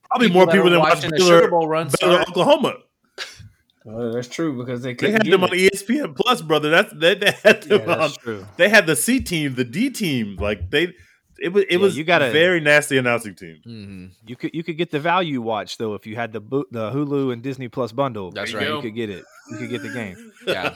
Probably 0.10 0.28
People 0.28 0.46
more 0.46 0.52
people 0.52 0.70
than 0.72 0.80
watch 0.80 0.96
watching 0.96 1.14
a 1.14 1.18
Baylor, 1.18 1.38
Sugar 1.42 1.50
Bowl 1.52 1.68
run 1.68 1.90
Baylor. 2.02 2.22
Oklahoma. 2.22 2.74
Well, 3.86 4.14
that's 4.14 4.28
true 4.30 4.58
because 4.58 4.82
they 4.82 4.94
They 4.94 5.12
had 5.12 5.24
get 5.24 5.32
them 5.32 5.44
on 5.44 5.54
E. 5.54 5.70
ESPN 5.70 6.16
Plus, 6.16 6.42
brother. 6.42 6.70
That's 6.70 6.94
they, 6.94 7.16
they 7.16 7.32
had 7.44 7.64
them 7.64 7.82
Yeah, 7.86 7.92
on. 7.94 8.00
that's 8.00 8.18
true. 8.18 8.46
They 8.58 8.70
had 8.70 8.88
the 8.88 8.96
C 8.96 9.20
team, 9.20 9.56
the 9.56 9.66
D 9.66 9.90
team. 9.90 10.38
Like 10.38 10.70
they, 10.70 10.94
it 11.40 11.52
was 11.52 11.64
it 11.64 11.72
Yeah, 11.74 11.78
was 11.80 11.98
you 11.98 12.06
got 12.06 12.22
a 12.22 12.32
very 12.32 12.62
nasty 12.62 12.98
announcing 12.98 13.36
team. 13.36 13.58
Mhm. 13.68 14.12
You 14.26 14.36
could 14.38 14.52
you 14.54 14.64
could 14.64 14.78
get 14.78 14.92
the 14.92 15.00
value 15.02 15.42
watch 15.42 15.78
though 15.78 15.96
if 15.96 16.08
you 16.08 16.16
had 16.16 16.32
the 16.32 16.40
Bo- 16.40 16.66
the 16.72 16.92
Hulu 16.92 17.34
and 17.34 17.44
Disney 17.44 17.68
Plus 17.68 17.92
bundle. 17.92 18.32
That's 18.32 18.52
There 18.52 18.62
right. 18.62 18.70
you 18.70 18.76
You 18.78 18.82
could 18.82 18.96
get 18.96 19.10
it. 19.10 19.26
You 19.52 19.58
could 19.58 19.70
get 19.70 19.82
the 19.82 19.90
game. 19.90 20.32
Yeah. 20.48 20.70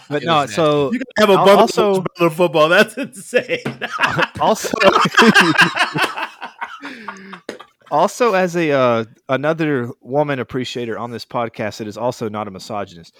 But 0.08 0.22
It 0.22 0.26
no, 0.26 0.46
so 0.46 0.90
You 0.92 0.98
can 0.98 1.06
have 1.18 1.28
a 1.30 1.34
Al- 1.34 1.44
bundle 1.44 1.60
also- 1.60 2.04
of 2.18 2.34
football. 2.34 2.68
That's 2.70 2.96
insane. 2.96 3.60
also 4.40 4.70
also 7.90 8.34
as 8.34 8.56
a 8.56 8.70
uh, 8.72 9.04
another 9.28 9.90
woman 10.00 10.38
appreciator 10.38 10.98
on 10.98 11.10
this 11.10 11.24
podcast 11.24 11.78
that 11.78 11.86
is 11.88 11.96
also 11.96 12.28
not 12.28 12.48
a 12.48 12.50
misogynist 12.50 13.16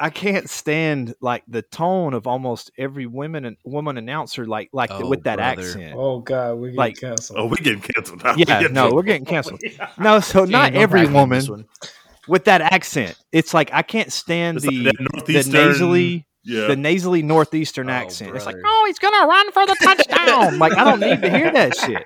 i 0.00 0.10
can't 0.10 0.50
stand 0.50 1.14
like 1.20 1.42
the 1.46 1.62
tone 1.62 2.14
of 2.14 2.26
almost 2.26 2.70
every 2.78 3.06
women 3.06 3.44
and 3.44 3.56
woman 3.64 3.96
announcer 3.96 4.44
like 4.46 4.68
like 4.72 4.90
Oh, 4.92 5.08
with 5.08 5.22
that 5.24 5.36
brother. 5.38 5.62
accent 5.62 5.94
Oh 5.96 6.18
God, 6.20 6.54
we 6.54 6.70
get 6.70 6.78
Like- 6.78 6.96
canceled. 7.00 7.38
oh, 7.38 7.46
we 7.46 7.56
getting 7.58 7.80
canceled. 7.80 8.24
now. 8.24 8.30
yeah 8.30 8.34
We 8.38 8.44
getting 8.44 8.72
no 8.74 8.80
canceled. 8.82 8.94
we're 8.96 9.02
getting 9.04 9.24
canceled 9.24 9.60
no 9.98 10.20
so 10.20 10.44
not 10.44 10.72
don't 10.72 10.82
every 10.82 11.06
woman 11.06 11.66
with 12.26 12.44
that 12.46 12.60
accent 12.60 13.16
it's 13.32 13.54
like 13.54 13.70
i 13.72 13.82
can't 13.82 14.12
stand 14.12 14.56
It's 14.58 14.66
the 14.66 14.84
that 14.84 15.24
the 15.26 15.32
nasally 15.52 16.26
Yeah. 16.46 16.66
the 16.66 16.76
nasally 16.76 17.22
northeastern 17.22 17.88
Oh, 17.88 17.92
accent 17.94 18.36
it's 18.36 18.44
like 18.44 18.56
oh 18.64 18.84
he's 18.86 18.98
gonna 18.98 19.26
run 19.26 19.50
for 19.52 19.64
the 19.66 19.74
touchdown 19.82 20.58
like 20.64 20.74
i 20.74 20.84
don't 20.84 21.00
need 21.00 21.22
to 21.22 21.30
hear 21.30 21.50
that 21.50 21.74
shit 21.76 22.04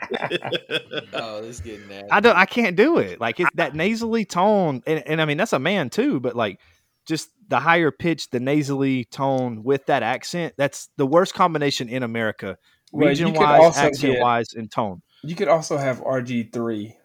Oh, 1.12 1.40
this 1.42 1.56
is 1.56 1.60
getting 1.60 1.88
nasty. 1.88 2.10
I 2.10 2.20
don't. 2.20 2.36
I 2.36 2.44
can't 2.46 2.76
do 2.76 2.98
it. 2.98 3.20
Like 3.20 3.40
it's 3.40 3.50
that 3.54 3.74
nasally 3.74 4.24
tone, 4.24 4.82
and, 4.86 5.02
and 5.06 5.20
I 5.20 5.24
mean 5.24 5.36
that's 5.36 5.52
a 5.52 5.58
man 5.58 5.90
too. 5.90 6.20
But 6.20 6.36
like, 6.36 6.60
just 7.06 7.30
the 7.48 7.58
higher 7.58 7.90
pitch, 7.90 8.30
the 8.30 8.38
nasally 8.40 9.04
tone 9.06 9.62
with 9.64 9.86
that 9.86 10.02
accent. 10.02 10.54
That's 10.56 10.88
the 10.96 11.06
worst 11.06 11.34
combination 11.34 11.88
in 11.88 12.02
America, 12.02 12.58
Well, 12.92 13.08
region 13.08 13.32
wise, 13.32 13.76
accent 13.76 14.14
get- 14.14 14.22
wise, 14.22 14.52
and 14.54 14.70
tone. 14.70 15.02
You 15.24 15.34
could 15.34 15.48
also 15.48 15.76
have 15.76 16.00
RG 16.02 16.52
three 16.52 16.96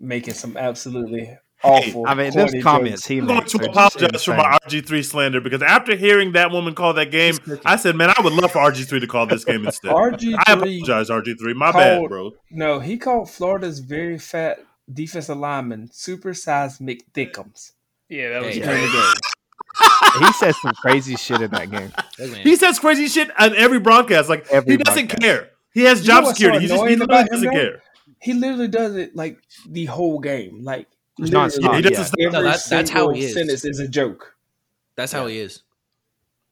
making 0.00 0.34
some 0.34 0.56
absolutely 0.56 1.36
awful. 1.64 2.04
I 2.06 2.14
mean, 2.14 2.32
those 2.32 2.54
comments 2.62 3.02
jokes. 3.02 3.06
he 3.06 3.18
I'm 3.18 3.26
going 3.26 3.44
to 3.44 3.64
apologize 3.70 4.24
for 4.24 4.36
my. 4.36 4.58
RG3 4.68 5.04
slander 5.04 5.40
because 5.40 5.62
after 5.62 5.96
hearing 5.96 6.32
that 6.32 6.50
woman 6.50 6.74
call 6.74 6.92
that 6.94 7.10
game, 7.10 7.34
I 7.64 7.76
said, 7.76 7.96
man, 7.96 8.10
I 8.16 8.20
would 8.22 8.32
love 8.32 8.52
for 8.52 8.58
RG3 8.58 9.00
to 9.00 9.06
call 9.06 9.26
this 9.26 9.44
game 9.44 9.64
instead. 9.66 9.90
RG3 9.92 10.34
I 10.46 10.56
three. 10.58 10.80
apologize, 10.82 11.10
RG3. 11.10 11.54
My 11.54 11.72
bad, 11.72 12.08
bro. 12.08 12.32
No, 12.50 12.80
he 12.80 12.96
called 12.98 13.30
Florida's 13.30 13.78
very 13.80 14.18
fat 14.18 14.58
defensive 14.92 15.36
lineman 15.38 15.88
supersized 15.88 16.80
McThickums 16.80 17.72
Yeah, 18.08 18.30
that 18.30 18.42
was 18.42 18.54
Hey, 18.54 18.60
during 18.62 18.80
great. 18.80 18.90
the 18.92 19.20
game. 20.16 20.26
he 20.26 20.32
said 20.32 20.54
some 20.56 20.72
crazy 20.74 21.16
shit 21.16 21.40
in 21.42 21.50
that 21.50 21.70
game. 21.70 21.92
He 22.42 22.56
says 22.56 22.78
crazy 22.78 23.06
shit 23.08 23.30
on 23.40 23.54
every 23.54 23.78
broadcast. 23.80 24.28
Like 24.28 24.46
Every 24.48 24.72
he 24.72 24.76
doesn't 24.78 25.08
broadcast. 25.08 25.20
care. 25.22 25.50
He 25.72 25.82
has 25.84 26.00
You 26.02 26.08
know 26.08 26.14
job 26.14 26.24
so 26.24 26.30
security. 26.32 26.60
he 26.60 26.66
just 26.66 26.84
he 26.86 26.94
annoying 26.94 26.98
literally 27.08 27.28
doesn't 27.30 27.50
care. 27.52 27.82
He 28.20 28.32
literally 28.34 28.68
does 28.68 28.96
it 28.96 29.14
like 29.14 29.38
the 29.68 29.84
whole 29.84 30.18
game. 30.18 30.64
Like 30.64 30.88
It's 31.18 31.30
literally, 31.30 31.48
nonstop, 31.50 31.76
He 31.76 31.82
doesn't 31.82 31.92
yeah. 32.18 32.28
stop. 32.28 32.32
No, 32.32 32.42
that's- 32.42 32.68
that's 32.68 32.90
how 32.90 32.98
single 33.06 33.14
he 33.14 33.24
is. 33.24 33.34
sentence 33.34 33.64
is 33.64 33.80
a 33.80 33.88
joke. 33.88 34.34
That's 34.96 35.12
how 35.12 35.26
he 35.26 35.38
is. 35.38 35.62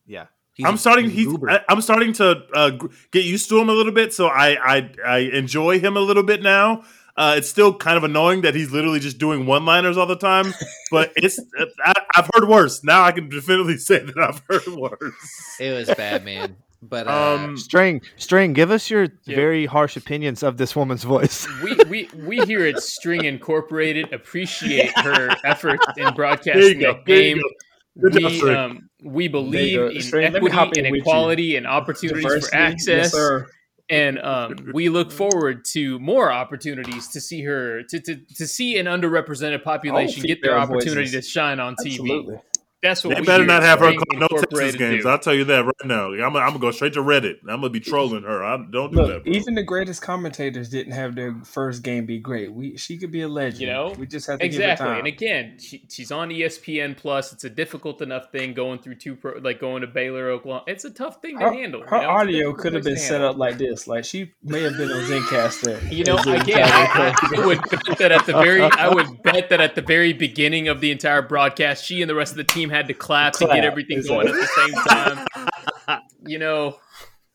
Yeah, 0.07 0.27
He's 0.55 0.67
I'm 0.67 0.75
a- 0.75 0.79
starting. 0.79 1.11
he's 1.11 1.31
He's. 1.31 1.39
I, 1.49 1.61
I'm 1.69 1.81
starting 1.81 2.13
to 2.15 2.43
uh, 2.55 2.71
get 3.11 3.25
used 3.25 3.49
to 3.49 3.59
him 3.61 3.69
a 3.69 3.73
little 3.73 3.93
bit. 3.93 4.13
So 4.15 4.29
I, 4.29 4.57
I, 4.77 4.91
I 5.05 5.19
enjoy 5.19 5.81
him 5.81 5.97
a 5.97 6.01
little 6.01 6.23
bit 6.23 6.43
now. 6.43 6.85
Uh, 7.17 7.35
it's 7.39 7.49
still 7.49 7.73
kind 7.75 7.97
of 7.97 8.05
annoying 8.05 8.43
that 8.43 8.55
he's 8.55 8.71
literally 8.71 9.01
just 9.01 9.17
doing 9.19 9.47
one-liners 9.47 9.97
all 9.97 10.07
the 10.07 10.17
time. 10.17 10.53
But 10.93 11.13
it's. 11.17 11.41
I, 11.85 11.95
I've 12.15 12.31
heard 12.35 12.49
worse. 12.49 12.85
Now 12.85 13.03
I 13.03 13.11
can 13.11 13.29
definitively 13.29 13.79
say 13.79 13.99
that 13.99 14.17
I've 14.19 14.41
heard 14.49 14.67
worse. 14.77 15.57
it 15.59 15.73
was 15.73 15.89
bad, 15.97 16.25
man. 16.25 16.57
But 16.83 17.07
uh, 17.09 17.39
Um, 17.45 17.57
string, 17.57 18.03
string. 18.17 18.53
Give 18.53 18.71
us 18.71 18.91
your 18.91 19.09
Yeah. 19.25 19.35
very 19.37 19.67
harsh 19.67 19.97
opinions 19.97 20.43
of 20.43 20.57
this 20.59 20.77
woman's 20.77 21.05
voice. 21.05 21.47
we, 21.63 21.75
we 21.89 22.09
we 22.27 22.39
here 22.47 22.65
at 22.67 22.83
String 22.83 23.25
Incorporated 23.25 24.13
appreciate 24.13 24.97
her 24.99 25.35
efforts 25.45 25.85
in 25.97 26.13
broadcasting 26.15 26.81
go. 26.81 26.93
that 26.93 27.05
game. 27.07 27.39
go. 27.39 28.11
Good 28.11 28.21
job, 28.21 28.33
We 28.43 28.55
um 28.55 28.91
we 29.03 29.29
believe 29.29 29.81
in 29.81 30.03
String, 30.03 30.33
let 30.33 30.43
me 30.43 30.51
hop 30.51 30.69
equity 30.69 30.87
and 30.87 30.97
equality 30.97 31.57
and 31.57 31.67
opportunities 31.67 32.23
Diversity, 32.25 32.51
for 32.51 32.57
access. 32.57 32.87
Yes, 33.05 33.13
sir. 33.13 33.47
and 33.89 34.19
um, 34.19 34.57
we 34.75 34.89
look 34.91 35.11
forward 35.13 35.65
to 35.73 35.99
more 36.01 36.31
opportunities 36.31 37.09
to 37.09 37.21
see 37.21 37.43
her 37.45 37.85
to, 37.85 38.01
to, 38.01 38.17
to 38.35 38.47
see 38.47 38.79
an 38.79 38.85
underrepresented 38.87 39.63
population 39.65 40.23
get 40.25 40.43
their 40.43 40.59
opportunity 40.59 41.03
voices. 41.07 41.25
to 41.27 41.31
shine 41.31 41.59
on 41.59 41.75
TV. 41.77 42.39
Absolutely. 42.87 42.89
That's 42.89 43.05
what 43.05 43.15
They 43.15 43.21
we 43.21 43.27
better 43.27 43.43
here 43.45 43.47
not 43.47 43.63
have 43.63 43.79
her 43.81 43.93
call 43.93 44.21
no 44.21 44.29
Texas 44.29 44.77
games. 44.77 45.03
do. 45.05 45.09
I'll 45.09 45.19
tell 45.19 45.35
you 45.35 45.45
that 45.45 45.65
right 45.65 45.75
now. 45.85 46.13
I'm, 46.13 46.19
gonna- 46.19 46.39
I'm 46.39 46.49
gonna 46.49 46.59
go 46.59 46.71
straight 46.71 46.93
to 46.95 47.01
Reddit. 47.01 47.41
I'm 47.43 47.61
gonna 47.61 47.71
be 47.71 47.81
trolling 47.81 48.23
her. 48.23 48.45
I 48.45 48.57
don't 48.57 48.91
do 48.93 48.97
that. 48.99 49.07
Look, 49.07 49.25
Bro. 49.25 49.33
even 49.33 49.55
the 49.55 49.63
greatest 49.63 50.03
commentators 50.03 50.69
didn't 50.69 50.93
have 50.93 51.15
their 51.15 51.35
first 51.45 51.83
game 51.83 52.07
be 52.07 52.19
great. 52.19 52.53
We 52.53 52.77
she 52.77 52.99
could 52.99 53.11
be 53.11 53.23
a 53.23 53.29
legend. 53.29 53.61
You 53.61 53.67
know? 53.69 53.95
we 53.99 54.07
just 54.07 54.27
have 54.29 54.39
to 54.39 54.45
exactly 54.47 54.67
give 54.73 54.79
her 54.79 54.85
time. 54.95 54.99
and 54.99 55.07
again 55.07 55.57
she, 55.59 55.87
she's 55.91 56.13
on 56.13 56.29
espn 56.31 56.97
plus 56.97 57.33
it's 57.33 57.45
a 57.45 57.51
difficult 57.51 58.03
enough 58.03 58.31
thing 58.31 58.55
going 58.55 58.79
through 58.79 58.95
two 58.97 59.17
pro, 59.17 59.39
like 59.39 59.61
going 59.61 59.81
to 59.81 59.87
baylor 59.87 60.31
oklahoma 60.31 60.65
it's 60.67 60.85
a 60.85 60.91
tough 60.91 61.21
thing 61.23 61.39
to 61.39 61.45
her, 61.47 61.53
handle 61.53 61.81
you 61.81 61.87
her 61.87 62.03
know? 62.03 62.09
Audio 62.09 62.53
could 62.53 62.73
have 62.75 62.85
been 62.85 62.97
set 62.97 63.21
up 63.23 63.37
like 63.37 63.59
this. 63.59 63.87
Like 63.87 64.05
she 64.05 64.33
may 64.43 64.63
have 64.63 64.77
been 64.77 64.91
on 64.91 65.03
Zencastr. 65.05 65.91
you 65.93 66.05
know 66.05 66.17
again 66.19 66.63
I, 66.63 67.15
I. 67.37 67.41
I 67.43 67.47
would 67.47 67.61
bet 67.71 67.99
that 67.99 68.13
at 68.13 68.27
the 68.27 68.33
very 68.33 68.63
i 68.63 68.89
would 68.89 69.23
bet 69.23 69.49
that 69.51 69.61
at 69.61 69.75
the 69.75 69.83
very 69.83 70.13
beginning 70.13 70.69
of 70.69 70.81
the 70.81 70.91
entire 70.91 71.23
broadcast 71.23 71.85
she 71.85 72.03
and 72.03 72.11
the 72.11 72.15
rest 72.15 72.33
of 72.33 72.37
the 72.37 72.45
team 72.45 72.71
had 72.77 72.87
to 72.89 72.95
clap, 72.95 73.33
to 73.35 73.47
get 73.47 73.65
everything 73.65 74.03
going 74.07 74.29
at 74.29 74.35
the 74.35 74.47
same 74.47 74.75
time 74.85 76.01
you 76.27 76.39
know 76.39 76.77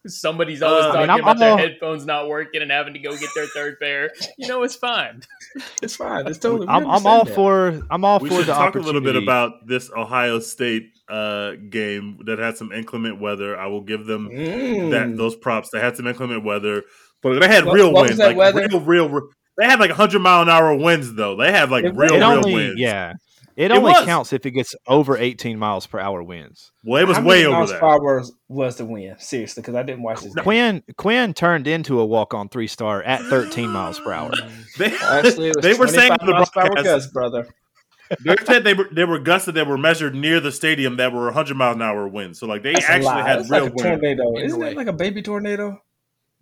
somebody's 0.07 0.61
always 0.63 0.83
Uh, 0.85 0.89
I 0.89 0.91
talking 0.91 1.01
mean, 1.01 1.09
I'm- 1.11 1.19
about 1.19 1.29
I'm 1.31 1.37
their 1.39 1.49
all- 1.51 1.57
headphones 1.57 2.05
not 2.05 2.27
working 2.27 2.61
and 2.61 2.71
having 2.71 2.93
to 2.93 2.99
go 2.99 3.15
get 3.17 3.29
their 3.35 3.45
third 3.47 3.79
pair 3.79 4.09
you 4.37 4.47
know 4.47 4.63
it's 4.63 4.75
fine 4.75 5.21
It's 5.83 5.95
fine. 5.97 6.27
It's 6.27 6.37
totally. 6.39 6.65
we 6.67 6.71
I'm, 6.73 6.89
I'm 6.89 7.05
all 7.05 7.25
that. 7.25 7.35
for. 7.35 7.81
I'm 7.91 8.05
all 8.05 8.19
we 8.19 8.29
for 8.29 8.35
should 8.37 8.45
the 8.47 8.53
talk 8.53 8.75
a 8.75 8.79
little 8.79 9.01
bit 9.01 9.17
about 9.17 9.67
this 9.67 9.91
Ohio 9.91 10.39
State 10.39 10.91
uh, 11.09 11.53
game 11.69 12.19
that 12.25 12.39
had 12.39 12.55
some 12.55 12.71
inclement 12.71 13.19
weather. 13.19 13.57
I 13.59 13.67
will 13.67 13.81
give 13.81 14.05
them 14.05 14.29
Mm. 14.29 14.91
that 14.91 15.17
those 15.17 15.35
props. 15.35 15.69
They 15.73 15.81
had 15.81 15.97
some 15.97 16.07
inclement 16.07 16.45
weather, 16.45 16.83
but 17.21 17.37
they 17.41 17.47
had 17.49 17.65
What- 17.65 17.75
real 17.75 17.91
what 17.91 18.03
winds, 18.05 18.17
like 18.19 18.37
weather? 18.37 18.61
real, 18.69 18.79
real, 18.79 19.09
real. 19.09 19.27
They 19.57 19.65
had 19.65 19.81
like 19.81 19.89
100 19.89 20.19
mile 20.19 20.41
an 20.43 20.47
hour 20.49 20.73
winds 20.73 21.13
though. 21.15 21.35
They 21.35 21.51
had 21.51 21.69
like 21.69 21.83
It- 21.83 21.93
real, 21.95 22.13
It 22.13 22.17
real 22.19 22.23
only, 22.23 22.53
winds. 22.53 22.79
yeah, 22.79 23.13
it, 23.55 23.65
It 23.65 23.71
only 23.71 23.91
was. 23.91 24.05
counts 24.05 24.33
if 24.33 24.45
it 24.45 24.51
gets 24.51 24.75
over 24.87 25.17
18 25.17 25.57
miles 25.59 25.85
per 25.87 25.99
hour 25.99 26.21
winds. 26.23 26.71
Well, 26.83 27.01
it 27.01 27.07
was 27.07 27.17
How 27.17 27.23
way 27.23 27.35
many 27.37 27.45
over 27.45 27.57
miles 27.57 27.71
that. 27.71 27.79
per 27.79 27.85
hour 27.87 28.19
was, 28.19 28.33
was 28.47 28.75
the 28.77 28.85
win? 28.85 29.15
Seriously, 29.19 29.61
because 29.61 29.75
I 29.75 29.83
didn't 29.83 30.03
watch 30.03 30.21
this. 30.21 30.33
game. 30.33 30.43
Quinn 30.43 30.83
Quinn 30.97 31.33
turned 31.33 31.67
into 31.67 31.99
a 31.99 32.05
walk 32.05 32.33
on 32.33 32.49
three 32.49 32.67
star 32.67 33.01
at 33.03 33.21
13 33.23 33.69
miles 33.69 33.99
per 33.99 34.11
hour. 34.13 34.31
They, 34.77 34.95
Actually, 34.97 35.51
they 35.61 35.73
were 35.73 35.87
saying 35.87 36.13
the 36.19 36.31
miles 36.31 36.49
per 36.49 36.61
hour 36.61 36.67
broadcast, 36.67 36.85
gusts, 36.85 37.11
brother. 37.11 37.47
they 38.25 38.35
said 38.45 38.63
they 38.63 38.73
were 38.73 38.87
they 38.91 39.05
were 39.05 39.19
gusts 39.19 39.51
that 39.51 39.67
were 39.67 39.77
measured 39.77 40.15
near 40.15 40.39
the 40.39 40.51
stadium 40.51 40.97
that 40.97 41.11
were 41.13 41.25
100 41.25 41.55
mile 41.55 41.73
an 41.73 41.81
hour 41.81 42.07
winds. 42.07 42.39
So 42.39 42.47
like 42.47 42.63
they 42.63 42.73
That's 42.73 42.89
actually 42.89 43.21
had 43.21 43.39
It's 43.39 43.49
real 43.49 43.63
like 43.65 43.71
a 43.71 43.75
wind. 43.75 44.01
tornado. 44.01 44.37
Isn't 44.37 44.59
way. 44.59 44.71
it 44.71 44.77
like 44.77 44.87
a 44.87 44.93
baby 44.93 45.21
tornado? 45.21 45.81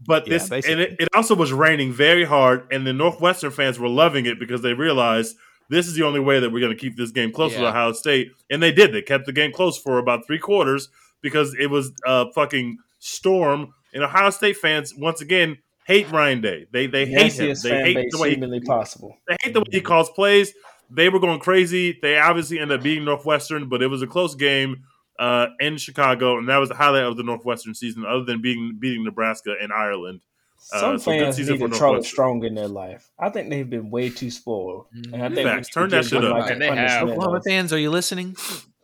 But 0.06 0.28
Yeah, 0.28 0.38
this 0.38 0.66
and 0.68 0.80
it, 0.80 0.96
it 1.00 1.08
also 1.14 1.36
was 1.36 1.52
raining 1.52 1.92
very 1.92 2.24
hard, 2.26 2.68
and 2.72 2.88
the 2.88 2.94
Northwestern 2.94 3.52
fans 3.52 3.78
were 3.80 3.90
loving 3.90 4.26
it 4.26 4.40
because 4.40 4.62
they 4.62 4.74
realized 4.74 5.36
this 5.70 5.88
is 5.88 5.96
the 5.96 6.04
only 6.04 6.20
way 6.20 6.40
that 6.40 6.52
we're 6.52 6.60
going 6.60 6.76
to 6.76 6.80
keep 6.80 6.98
this 6.98 7.12
game 7.12 7.32
close 7.32 7.54
to 7.54 7.62
Yeah. 7.62 7.70
Ohio 7.70 7.92
State, 7.94 8.32
and 8.50 8.62
they 8.62 8.72
did. 8.72 8.94
They 8.94 9.02
kept 9.02 9.26
the 9.26 9.32
game 9.34 9.52
close 9.52 9.78
for 9.78 9.98
about 9.98 10.26
three 10.26 10.40
quarters 10.40 10.90
because 11.22 11.56
it 11.60 11.68
was 11.68 11.92
a 12.06 12.32
fucking 12.34 12.78
storm. 13.00 13.74
And 13.94 14.04
Ohio 14.04 14.30
State 14.30 14.58
fans 14.58 14.94
once 14.96 15.22
again 15.22 15.58
hate 15.86 16.12
Ryan 16.12 16.42
Day. 16.42 16.68
They 16.72 16.88
they 16.88 17.06
hate 17.06 17.34
him. 17.34 17.56
They 17.64 17.94
hate 17.94 18.12
the 18.12 18.18
way 18.20 18.36
he, 18.36 18.60
possible. 18.62 19.18
they 19.28 19.36
hate 19.44 19.54
the 19.54 19.62
way 19.62 19.66
he 19.72 19.82
calls 19.82 20.10
plays. 20.12 20.54
they 20.92 21.10
were 21.10 21.20
going 21.20 21.40
crazy. 21.40 21.98
They 22.02 22.18
obviously 22.18 22.60
ended 22.60 22.80
up 22.80 22.84
beating 22.84 23.06
Northwestern, 23.06 23.70
but 23.70 23.82
it 23.82 23.88
was 23.88 24.02
a 24.02 24.08
close 24.08 24.36
game 24.36 24.84
uh, 25.18 25.48
in 25.60 25.78
Chicago, 25.78 26.38
and 26.38 26.48
that 26.50 26.58
was 26.58 26.70
the 26.70 26.76
highlight 26.76 27.04
of 27.04 27.18
the 27.18 27.24
Northwestern 27.24 27.74
season, 27.76 28.06
other 28.06 28.24
than 28.24 28.42
beating 28.42 28.78
beating 28.80 29.04
Nebraska 29.04 29.56
and 29.62 29.74
Ireland. 29.74 30.22
Uh, 30.74 30.80
Some 30.80 31.00
so 31.00 31.12
fans 31.12 31.36
season 31.38 31.54
need 31.56 31.62
for 31.62 31.68
to 31.70 31.76
trouble 31.78 31.94
Northwestern. 31.94 32.12
strong 32.12 32.44
in 32.44 32.56
their 32.56 32.68
life. 32.68 33.10
I 33.20 33.30
think 33.30 33.50
they've 33.50 33.70
been 33.70 33.90
way 33.90 34.10
too 34.10 34.30
spoiled. 34.32 34.86
And 35.14 35.24
I 35.24 35.30
think 35.30 35.48
Facts. 35.48 35.70
we 35.70 35.82
Turn 35.82 35.90
that 35.90 36.06
shit 36.06 36.24
up. 36.24 36.32
like, 36.38 36.52
And 36.52 36.62
they 36.62 36.68
have. 36.68 37.08
Oklahoma 37.10 37.42
fans, 37.46 37.72
are 37.74 37.80
you 37.80 37.90
listening? 37.92 38.36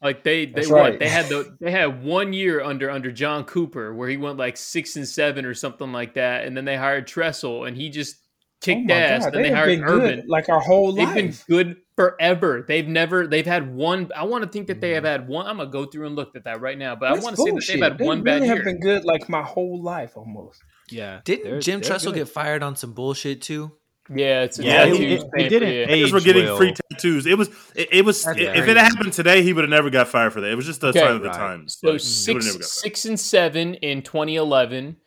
Like 0.02 0.24
they 0.24 0.46
they 0.46 0.52
That's 0.54 0.70
what 0.70 0.80
right. 0.82 1.00
they 1.00 1.08
had 1.10 1.26
the 1.28 1.58
they 1.60 1.72
had 1.72 2.04
one 2.04 2.32
year 2.34 2.62
under 2.62 2.92
under 2.92 3.12
John 3.12 3.44
Cooper 3.44 3.94
where 3.94 4.08
he 4.10 4.18
went 4.18 4.38
like 4.38 4.56
six 4.58 4.96
and 4.98 5.08
seven 5.08 5.46
or 5.46 5.54
something 5.54 5.92
like 5.92 6.14
that, 6.16 6.46
and 6.46 6.56
then 6.56 6.66
they 6.66 6.76
hired 6.78 7.08
Tressel 7.08 7.66
and 7.66 7.76
he 7.76 7.90
just 7.90 8.18
Oh 8.18 8.66
kicked 8.68 8.88
my 8.88 8.94
ass. 8.96 9.24
God, 9.26 9.34
then 9.34 9.42
they 9.44 9.50
have 9.50 9.58
hired 9.58 9.68
been 9.80 9.84
Urban. 9.84 10.16
good 10.22 10.28
like 10.30 10.50
our 10.50 10.60
whole 10.60 10.90
life. 10.96 11.14
They've 11.14 11.26
life. 11.26 11.46
been 11.48 11.56
good 11.58 11.78
forever. 11.96 12.66
They've 12.68 12.88
never 12.88 13.26
they've 13.28 13.46
had 13.46 13.74
one. 13.76 14.12
I 14.16 14.24
want 14.26 14.44
to 14.44 14.50
think 14.50 14.68
that 14.68 14.80
they 14.82 14.92
have 14.92 15.04
had 15.06 15.28
one. 15.28 15.46
I'm 15.48 15.58
gonna 15.58 15.70
go 15.70 15.86
through 15.86 16.08
and 16.08 16.16
look 16.16 16.36
at 16.36 16.44
that 16.46 16.62
right 16.62 16.78
now, 16.78 16.96
but 16.96 17.10
That's 17.14 17.22
I 17.22 17.24
want 17.24 17.36
to 17.38 17.42
say 17.44 17.52
that 17.52 17.68
they've 17.68 17.82
had 17.84 17.98
They 17.98 18.06
one 18.06 18.22
really 18.24 18.40
bad 18.42 18.48
have 18.48 18.58
year. 18.58 18.64
been 18.66 18.80
good 18.80 19.06
like 19.06 19.28
my 19.30 19.42
whole 19.44 19.82
life 19.82 20.16
almost. 20.18 20.62
Yeah. 20.90 21.22
Didn't 21.24 21.44
they're- 21.46 21.60
Jim 21.60 21.80
they're 21.82 21.90
Tressel 21.90 22.12
good. 22.12 22.20
get 22.20 22.30
fired 22.30 22.64
on 22.64 22.76
some 22.76 22.94
bullshit 22.94 23.42
too? 23.42 23.72
Yeah, 24.14 24.44
it's 24.44 24.60
a 24.60 24.64
Yeah, 24.64 24.86
tattoo 24.86 24.96
he- 24.98 25.08
he- 25.16 25.50
didn't 25.50 25.64
yeah. 25.74 25.86
age 25.88 25.90
Because 25.90 26.14
we're 26.14 26.20
getting 26.20 26.46
well. 26.46 26.58
free 26.58 26.74
tattoos. 26.92 27.26
It 27.26 27.38
was 27.40 27.50
it, 27.74 27.90
it 27.92 28.06
was 28.06 28.24
That's 28.24 28.38
if 28.38 28.44
it 28.44 28.52
crazy. 28.54 28.68
had 28.68 28.78
happened 28.78 29.14
today, 29.14 29.42
he 29.42 29.52
would 29.52 29.64
have 29.64 29.70
never 29.72 29.90
got 29.90 30.08
fired 30.08 30.32
for 30.32 30.42
that. 30.42 30.52
It 30.52 30.56
was 30.56 30.68
just 30.68 30.82
the 30.82 30.90
Okay. 30.90 31.00
sign 31.00 31.16
of 31.16 31.22
the 31.24 31.30
Right. 31.30 31.38
times. 31.38 31.78
So 31.82 31.92
Like, 31.94 32.00
six 32.02 32.28
never 32.46 32.58
got 32.60 32.62
fired. 32.62 32.64
six 32.66 33.06
and 33.06 33.20
seven 33.20 33.74
in 33.76 34.04
2011, 34.04 34.98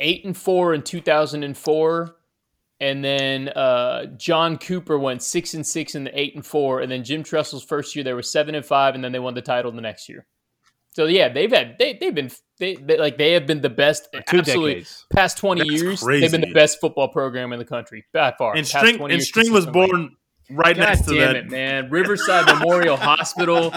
eight 0.00 0.24
and 0.24 0.34
four 0.34 0.72
in 0.72 0.80
2004, 0.82 2.16
and 2.80 3.04
then 3.04 3.48
uh, 3.50 4.06
John 4.16 4.56
Cooper 4.56 4.98
went 4.98 5.22
six 5.22 5.52
and 5.52 5.66
six 5.66 5.94
in 5.94 6.04
the 6.04 6.18
eight 6.18 6.34
and 6.34 6.44
four, 6.44 6.80
and 6.80 6.90
then 6.90 7.04
Jim 7.04 7.22
Tressel's 7.22 7.62
first 7.64 7.94
year 7.94 8.04
they 8.04 8.14
were 8.14 8.22
seven 8.22 8.54
and 8.54 8.64
five, 8.64 8.94
and 8.94 9.04
then 9.04 9.12
they 9.12 9.18
won 9.18 9.34
the 9.34 9.42
title 9.42 9.70
the 9.72 9.80
next 9.82 10.08
year. 10.08 10.26
So 10.96 11.04
yeah, 11.04 11.28
they've 11.28 11.52
had 11.52 11.76
they 11.78 11.92
they've 12.00 12.14
been 12.14 12.30
they, 12.58 12.74
they 12.76 12.96
like 12.96 13.18
they 13.18 13.32
have 13.32 13.46
been 13.46 13.60
the 13.60 13.68
best 13.68 14.08
Two 14.30 14.38
absolutely 14.38 14.70
decades. 14.76 15.04
past 15.12 15.36
20 15.36 15.60
That's 15.60 15.70
years. 15.82 16.00
They've 16.00 16.30
been 16.32 16.40
the 16.40 16.54
best 16.54 16.80
football 16.80 17.08
program 17.08 17.52
in 17.52 17.58
the 17.58 17.66
country 17.66 18.06
by 18.14 18.32
far. 18.38 18.56
And 18.56 18.66
Past 18.66 18.70
string 18.86 19.10
and 19.12 19.22
string 19.22 19.52
was 19.52 19.66
born 19.66 20.16
right 20.48 20.74
God 20.74 20.82
next 20.82 21.02
to 21.02 21.10
damn 21.14 21.18
that. 21.34 21.36
it, 21.36 21.50
man! 21.50 21.90
Riverside 21.90 22.46
Memorial 22.46 22.96
Hospital. 22.96 23.74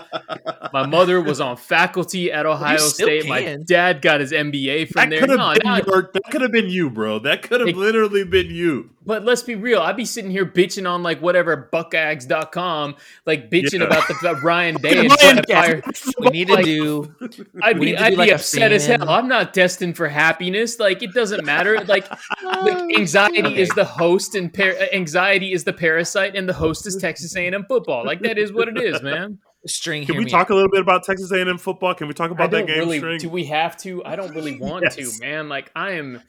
My 0.72 0.86
mother 0.88 1.20
was 1.22 1.42
on 1.42 1.58
faculty 1.58 2.32
at 2.32 2.46
Ohio 2.46 2.78
still 2.78 3.08
State. 3.08 3.28
My 3.28 3.58
dad 3.68 4.02
got 4.02 4.22
his 4.22 4.32
MBA 4.32 4.88
from 4.88 5.02
That 5.02 5.10
there. 5.10 5.20
could 5.20 5.30
have 5.32 5.40
No, 5.40 5.54
been 5.56 5.62
now- 5.66 5.82
your, 5.86 6.10
that 6.14 6.24
could 6.32 6.40
have 6.42 6.54
been 6.54 6.70
you, 6.70 6.90
bro. 6.90 7.20
That 7.20 7.42
could 7.42 7.60
have 7.60 7.68
It- 7.68 7.76
literally 7.76 8.24
been 8.24 8.50
you. 8.50 8.92
But 9.10 9.26
let's 9.26 9.42
be 9.42 9.56
real. 9.56 9.82
I'd 9.82 9.98
be 9.98 10.06
sitting 10.06 10.30
here 10.30 10.46
bitching 10.46 10.88
on 10.88 11.02
like 11.02 11.20
whatever 11.20 11.68
buckags.com, 11.74 12.96
like 13.26 13.50
bitching 13.50 13.80
Yeah. 13.80 13.86
about 13.88 14.08
the 14.08 14.16
about 14.22 14.44
Ryan 14.44 14.76
Day 14.76 15.00
and 15.00 15.10
Ryan 15.10 15.18
trying 15.18 15.36
to 15.38 15.42
Day. 15.42 15.54
fire. 15.54 15.82
We 16.20 16.30
need 16.30 16.48
to 16.48 16.54
Like, 16.54 16.66
do. 16.66 17.16
I'd 17.64 17.80
be, 17.80 17.98
I'd 17.98 18.10
do 18.12 18.16
be 18.16 18.16
like 18.18 18.32
upset 18.32 18.72
as 18.72 18.86
hell. 18.86 19.10
I'm 19.10 19.28
not 19.28 19.52
destined 19.54 19.98
for 19.98 20.08
happiness. 20.08 20.80
Like 20.80 21.02
it 21.02 21.12
doesn't 21.14 21.44
matter. 21.44 21.84
Like, 21.86 22.08
like 22.44 22.78
anxiety 22.98 23.58
is 23.60 23.70
the 23.70 23.86
host, 23.86 24.36
and 24.36 24.54
par- 24.54 24.76
uh, 24.80 24.86
anxiety 24.94 25.54
is 25.54 25.64
the 25.64 25.74
parasite, 25.74 26.36
and 26.36 26.48
the 26.48 26.54
host 26.54 26.86
is 26.86 26.96
Texas 26.96 27.36
A&M 27.36 27.66
football. 27.68 28.06
Like 28.06 28.22
that 28.22 28.38
is 28.38 28.54
what 28.54 28.68
it 28.68 28.78
is, 28.82 29.02
man. 29.02 29.40
String. 29.66 30.06
Can 30.06 30.18
we 30.18 30.26
talk 30.26 30.44
out. 30.48 30.52
a 30.52 30.56
little 30.56 30.70
bit 30.70 30.82
about 30.82 31.04
Texas 31.04 31.32
A&M 31.32 31.58
football? 31.58 31.94
Can 31.94 32.08
we 32.08 32.14
talk 32.14 32.30
I 32.30 32.34
about 32.34 32.52
don't 32.52 32.62
that 32.66 32.68
game? 32.68 32.80
really. 32.80 33.00
string? 33.00 33.18
Do 33.20 33.30
we 33.30 33.46
have 33.46 33.76
to? 33.78 34.06
I 34.06 34.16
don't 34.16 34.34
really 34.34 34.58
want 34.58 34.84
Yes. 34.84 34.96
to, 35.18 35.20
man. 35.26 35.50
Like 35.50 35.70
I 35.76 35.92
am. 35.94 36.22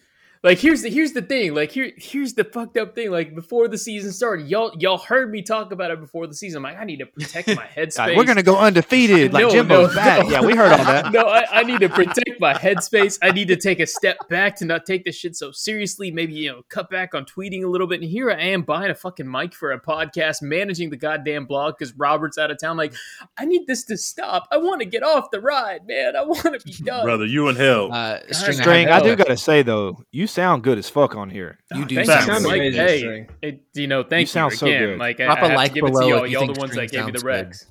Like 0.43 0.59
here's 0.59 0.81
the 0.81 0.89
here's 0.89 1.13
the 1.13 1.21
thing. 1.21 1.55
Like 1.55 1.71
here 1.71 1.93
here's 1.99 2.33
the 2.33 2.45
fucked 2.45 2.79
up 2.79 2.95
thing. 2.95 3.11
Like 3.11 3.35
before 3.35 3.69
the 3.69 3.77
season 3.77 4.11
started, 4.11 4.49
y'all 4.49 4.73
y'all 4.79 4.97
heard 4.97 5.31
me 5.31 5.43
talk 5.43 5.71
about 5.71 5.91
it 5.91 6.01
before 6.01 6.27
the 6.27 6.33
season. 6.35 6.59
I'm 6.59 6.63
like, 6.63 6.79
I 6.81 6.85
need 6.85 7.01
to 7.01 7.07
protect 7.07 7.49
my 7.49 7.67
headspace. 7.77 7.99
Like, 7.99 8.17
we're 8.17 8.25
gonna 8.25 8.43
go 8.43 8.57
undefeated. 8.57 9.35
Like 9.35 9.43
No, 9.43 9.51
Jimbo's 9.51 9.91
no, 9.91 9.95
back. 9.95 10.25
no. 10.25 10.31
Yeah, 10.31 10.41
we 10.41 10.57
heard 10.57 10.73
all 10.73 10.79
that. 10.85 11.13
no, 11.13 11.25
I, 11.27 11.61
I 11.61 11.63
need 11.65 11.81
to 11.81 11.91
protect 11.91 12.41
my 12.41 12.55
headspace. 12.55 13.19
I 13.21 13.33
need 13.33 13.49
to 13.49 13.57
take 13.57 13.81
a 13.81 13.87
step 13.87 14.17
back 14.31 14.57
to 14.57 14.65
not 14.65 14.87
take 14.87 15.05
this 15.05 15.15
shit 15.15 15.37
so 15.37 15.51
seriously. 15.53 16.11
Maybe 16.11 16.33
you 16.33 16.53
know, 16.53 16.63
cut 16.71 16.89
back 16.89 17.15
on 17.15 17.27
tweeting 17.27 17.63
a 17.63 17.69
little 17.69 17.87
bit. 17.87 18.01
And 18.01 18.09
here 18.11 18.31
I 18.31 18.41
am 18.41 18.63
buying 18.63 18.91
a 18.91 18.95
fucking 18.95 19.31
mic 19.31 19.53
for 19.53 19.73
a 19.73 19.81
podcast, 19.81 20.41
managing 20.41 20.89
the 20.89 20.97
goddamn 20.97 21.45
blog 21.45 21.75
because 21.79 21.93
Robert's 21.99 22.39
out 22.39 22.51
of 22.51 22.59
town. 22.59 22.79
Like, 22.79 22.95
I 23.37 23.45
need 23.45 23.67
this 23.67 23.85
to 23.85 23.99
stop. 23.99 24.49
I 24.51 24.57
want 24.57 24.81
to 24.81 24.87
get 24.87 25.03
off 25.03 25.31
the 25.31 25.41
ride, 25.43 25.87
man. 25.87 26.17
I 26.17 26.23
want 26.23 26.45
to 26.45 26.61
be 26.65 26.73
done. 26.85 27.05
Brother, 27.05 27.27
you 27.27 27.47
in 27.49 27.57
hell. 27.57 27.93
Uh, 27.93 28.21
string. 28.31 28.57
String, 28.57 28.89
I 28.89 28.97
I 28.97 29.01
do 29.03 29.15
gotta 29.17 29.37
say 29.37 29.61
though, 29.63 30.03
you 30.11 30.30
sound 30.31 30.63
good 30.63 30.79
as 30.79 30.89
fuck 30.89 31.15
on 31.15 31.31
here. 31.31 31.59
You 31.75 31.85
do 31.85 31.95
Thank 31.97 32.09
Facts. 32.09 32.27
you. 32.27 32.33
Like, 32.49 32.57
amazing, 32.61 32.81
hey, 32.87 33.27
it, 33.43 33.61
you 33.75 33.87
know, 33.87 34.03
thank 34.03 34.23
you, 34.23 34.27
sound 34.27 34.53
so 34.55 34.67
again. 34.67 34.83
good. 34.83 34.99
Like, 34.99 35.17
Drop 35.19 35.39
I, 35.39 35.49
a 35.49 35.51
I 35.51 35.55
like 35.55 35.69
to 35.71 35.75
give 35.75 35.85
it 35.85 35.93
below 35.93 36.03
if 36.03 36.09
y'all. 36.09 36.27
you 36.27 36.39
Y'all 36.39 36.53
the 36.55 36.61
ones 36.61 36.75
that 36.75 36.91
gave 36.91 37.05
me 37.07 37.13
the 37.13 37.19
sounds 37.19 37.67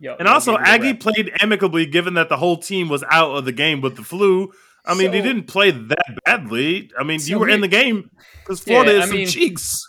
good. 0.00 0.16
And 0.18 0.28
also, 0.28 0.52
gave 0.52 0.60
me 0.60 0.64
the 0.64 0.70
Aggie 0.70 0.94
played 0.94 1.32
amicably, 1.40 1.86
given 1.86 2.14
that 2.14 2.28
the 2.28 2.36
whole 2.36 2.56
team 2.56 2.88
was 2.88 3.04
out 3.10 3.32
of 3.36 3.44
the 3.44 3.52
game 3.52 3.80
with 3.80 3.96
the 3.96 4.02
flu. 4.02 4.50
I 4.86 4.94
mean, 4.94 5.12
he 5.12 5.20
didn't 5.20 5.44
play 5.44 5.70
that 5.72 6.18
badly. 6.24 6.90
I 6.98 7.04
mean, 7.04 7.18
So 7.18 7.28
you 7.30 7.38
were 7.38 7.46
here- 7.46 7.54
in 7.54 7.60
the 7.60 7.68
game 7.68 8.10
because 8.42 8.66
Yeah, 8.66 8.82
Florida 8.82 8.92
I 8.92 9.02
is 9.02 9.08
some 9.08 9.16
mean- 9.18 9.26
cheeks. 9.26 9.86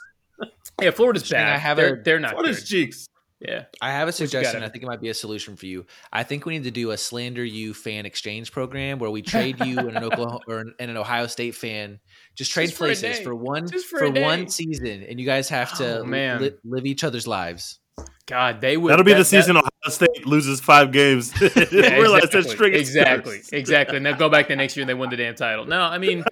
Yeah, 0.81 0.91
Florida's 0.91 1.29
bad. 1.29 1.53
I 1.53 1.57
have 1.57 1.77
they're, 1.77 1.93
a- 1.95 2.03
they're 2.03 2.19
not 2.19 2.31
Florida's 2.31 2.59
good. 2.61 2.65
cheeks. 2.67 3.05
Yeah. 3.41 3.63
I 3.81 3.91
have 3.91 4.07
a 4.07 4.11
suggestion. 4.11 4.61
I 4.61 4.69
think 4.69 4.83
it 4.83 4.87
might 4.87 5.01
be 5.01 5.09
a 5.09 5.13
solution 5.15 5.55
for 5.55 5.65
you. 5.65 5.87
I 6.13 6.21
think 6.21 6.45
we 6.45 6.53
need 6.53 6.65
to 6.65 6.71
do 6.71 6.91
a 6.91 6.97
slander 6.97 7.43
you 7.43 7.73
fan 7.73 8.05
exchange 8.05 8.51
program 8.51 8.99
where 8.99 9.09
we 9.09 9.21
trade 9.23 9.59
you 9.65 9.79
and 9.79 9.97
an 9.97 10.03
Oklahoma 10.03 10.41
or 10.47 10.59
an, 10.59 10.75
and 10.79 10.91
an 10.91 10.97
Ohio 10.97 11.25
State 11.25 11.55
fan. 11.55 11.99
Just 12.35 12.51
trade 12.51 12.67
Just 12.67 12.77
for 12.77 12.85
places 12.85 13.19
for 13.19 13.33
one 13.33 13.67
Just 13.67 13.87
for 13.87 13.97
for, 13.99 14.11
one 14.11 14.47
season, 14.47 15.03
and 15.03 15.19
you 15.19 15.25
guys 15.25 15.49
have 15.49 15.75
to 15.79 16.01
Oh, 16.01 16.03
man. 16.05 16.41
li- 16.41 16.51
live 16.63 16.85
each 16.85 17.03
other's 17.03 17.25
lives. 17.27 17.79
God, 18.27 18.61
they 18.61 18.77
would. 18.77 18.91
That'll 18.91 19.03
be 19.03 19.11
that- 19.11 19.17
the 19.17 19.23
that- 19.23 19.25
season 19.25 19.57
Ohio 19.57 19.69
State 19.89 20.25
loses 20.27 20.61
five 20.61 20.91
games. 20.91 21.33
Yeah, 21.41 21.57
exactly. 22.17 22.43
string 22.43 22.73
exactly, 22.75 23.41
exactly. 23.51 23.97
And 23.97 24.05
they'll 24.05 24.15
go 24.15 24.29
back 24.29 24.49
the 24.49 24.55
next 24.55 24.77
year 24.77 24.83
and 24.83 24.89
they 24.89 24.93
win 24.93 25.09
the 25.09 25.17
damn 25.17 25.33
title. 25.35 25.65
No, 25.65 25.81
I 25.81 25.97
mean, 25.97 26.23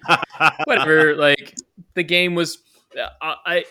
whatever. 0.64 1.16
Like 1.16 1.54
the 1.94 2.04
game 2.04 2.34
was, 2.36 2.58
I, 3.20 3.34
I, 3.44 3.64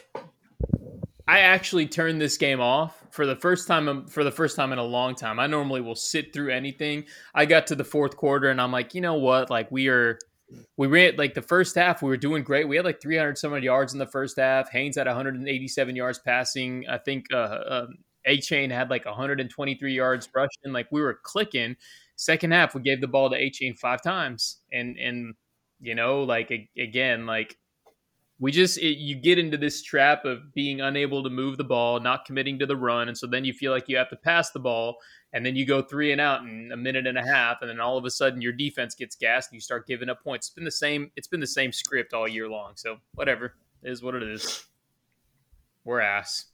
I 1.28 1.40
actually 1.40 1.88
turned 1.88 2.20
this 2.22 2.38
game 2.38 2.60
off 2.60 2.99
for 3.12 3.26
the 3.26 3.36
first 3.36 3.68
time 3.68 4.06
for 4.08 4.24
the 4.24 4.32
first 4.32 4.56
time 4.56 4.72
in 4.72 4.80
a 4.80 4.84
long 4.84 5.16
time. 5.16 5.40
I 5.40 5.48
normally 5.48 5.82
will 5.82 5.96
sit 5.96 6.34
through 6.34 6.52
anything. 6.52 7.06
I 7.34 7.46
got 7.46 7.68
to 7.68 7.76
the 7.76 7.84
fourth 7.84 8.18
quarter 8.18 8.50
and 8.50 8.62
I'm 8.62 8.72
like, 8.72 8.94
you 8.94 9.02
know 9.02 9.16
what? 9.16 9.50
Like 9.50 9.72
we 9.72 9.88
are. 9.90 10.18
We 10.78 10.88
ran 10.88 11.16
like 11.16 11.36
the 11.36 11.44
first 11.44 11.76
half. 11.76 12.02
We 12.02 12.10
were 12.10 12.18
doing 12.18 12.44
great. 12.44 12.68
We 12.68 12.76
had 12.76 12.84
like 12.84 13.00
300 13.00 13.38
some 13.38 13.56
yards 13.62 13.94
in 13.94 14.00
the 14.00 14.08
first 14.08 14.40
half. 14.40 14.72
Haynes 14.72 14.98
had 14.98 15.06
187 15.06 15.96
yards 15.96 16.18
passing. 16.18 16.86
I 16.90 16.98
think 16.98 17.28
uh, 17.32 17.38
uh, 17.38 17.88
Achane 18.28 18.72
had 18.72 18.90
like 18.90 19.06
123 19.06 19.94
yards 19.94 20.28
rushing. 20.34 20.74
Like 20.74 20.88
we 20.92 21.02
were 21.02 21.20
clicking. 21.24 21.76
Second 22.16 22.52
half, 22.52 22.74
we 22.74 22.82
gave 22.82 23.00
the 23.00 23.08
ball 23.08 23.30
to 23.30 23.38
Achane 23.38 23.78
five 23.78 24.02
times, 24.02 24.58
and 24.72 24.98
and 24.98 25.36
you 25.80 25.96
know, 25.96 26.24
like 26.24 26.52
again, 26.78 27.26
like 27.26 27.56
we 28.40 28.52
just 28.52 28.78
it, 28.78 28.98
you 28.98 29.16
get 29.16 29.38
into 29.38 29.58
this 29.58 29.82
trap 29.82 30.26
of 30.26 30.54
being 30.54 30.82
unable 30.82 31.24
to 31.24 31.30
move 31.30 31.58
the 31.58 31.64
ball, 31.64 32.00
not 32.00 32.26
committing 32.26 32.60
to 32.60 32.66
the 32.66 32.78
run, 32.78 33.08
and 33.08 33.18
so 33.18 33.28
then 33.28 33.46
you 33.46 33.54
feel 33.54 33.72
like 33.72 33.90
you 33.90 33.98
have 33.98 34.10
to 34.10 34.16
pass 34.16 34.52
the 34.52 34.60
ball, 34.60 34.98
and 35.34 35.46
then 35.46 35.56
you 35.56 35.66
go 35.66 35.82
three 35.82 36.12
and 36.12 36.22
out 36.22 36.42
in 36.42 36.72
a 36.74 36.78
minute 36.78 37.06
and 37.06 37.18
a 37.18 37.26
half, 37.26 37.58
and 37.62 37.70
then 37.70 37.80
all 37.80 37.98
of 37.98 38.06
a 38.06 38.12
sudden 38.12 38.42
your 38.42 38.54
defense 38.54 38.96
gets 38.96 39.16
gassed 39.16 39.52
and 39.52 39.58
you 39.58 39.62
start 39.62 39.88
giving 39.88 40.10
up 40.10 40.24
points. 40.24 40.48
It's 40.48 40.56
been 40.56 40.66
the 40.66 40.72
same. 40.72 41.12
It's 41.16 41.28
been 41.28 41.40
the 41.40 41.48
same 41.48 41.72
script 41.72 42.14
all 42.14 42.28
year 42.28 42.50
long. 42.50 42.74
So 42.76 42.98
whatever 43.14 43.54
it 43.84 43.92
is, 43.92 44.02
what 44.02 44.16
it 44.16 44.24
is. 44.24 44.66
We're 45.84 46.02
ass. 46.02 46.46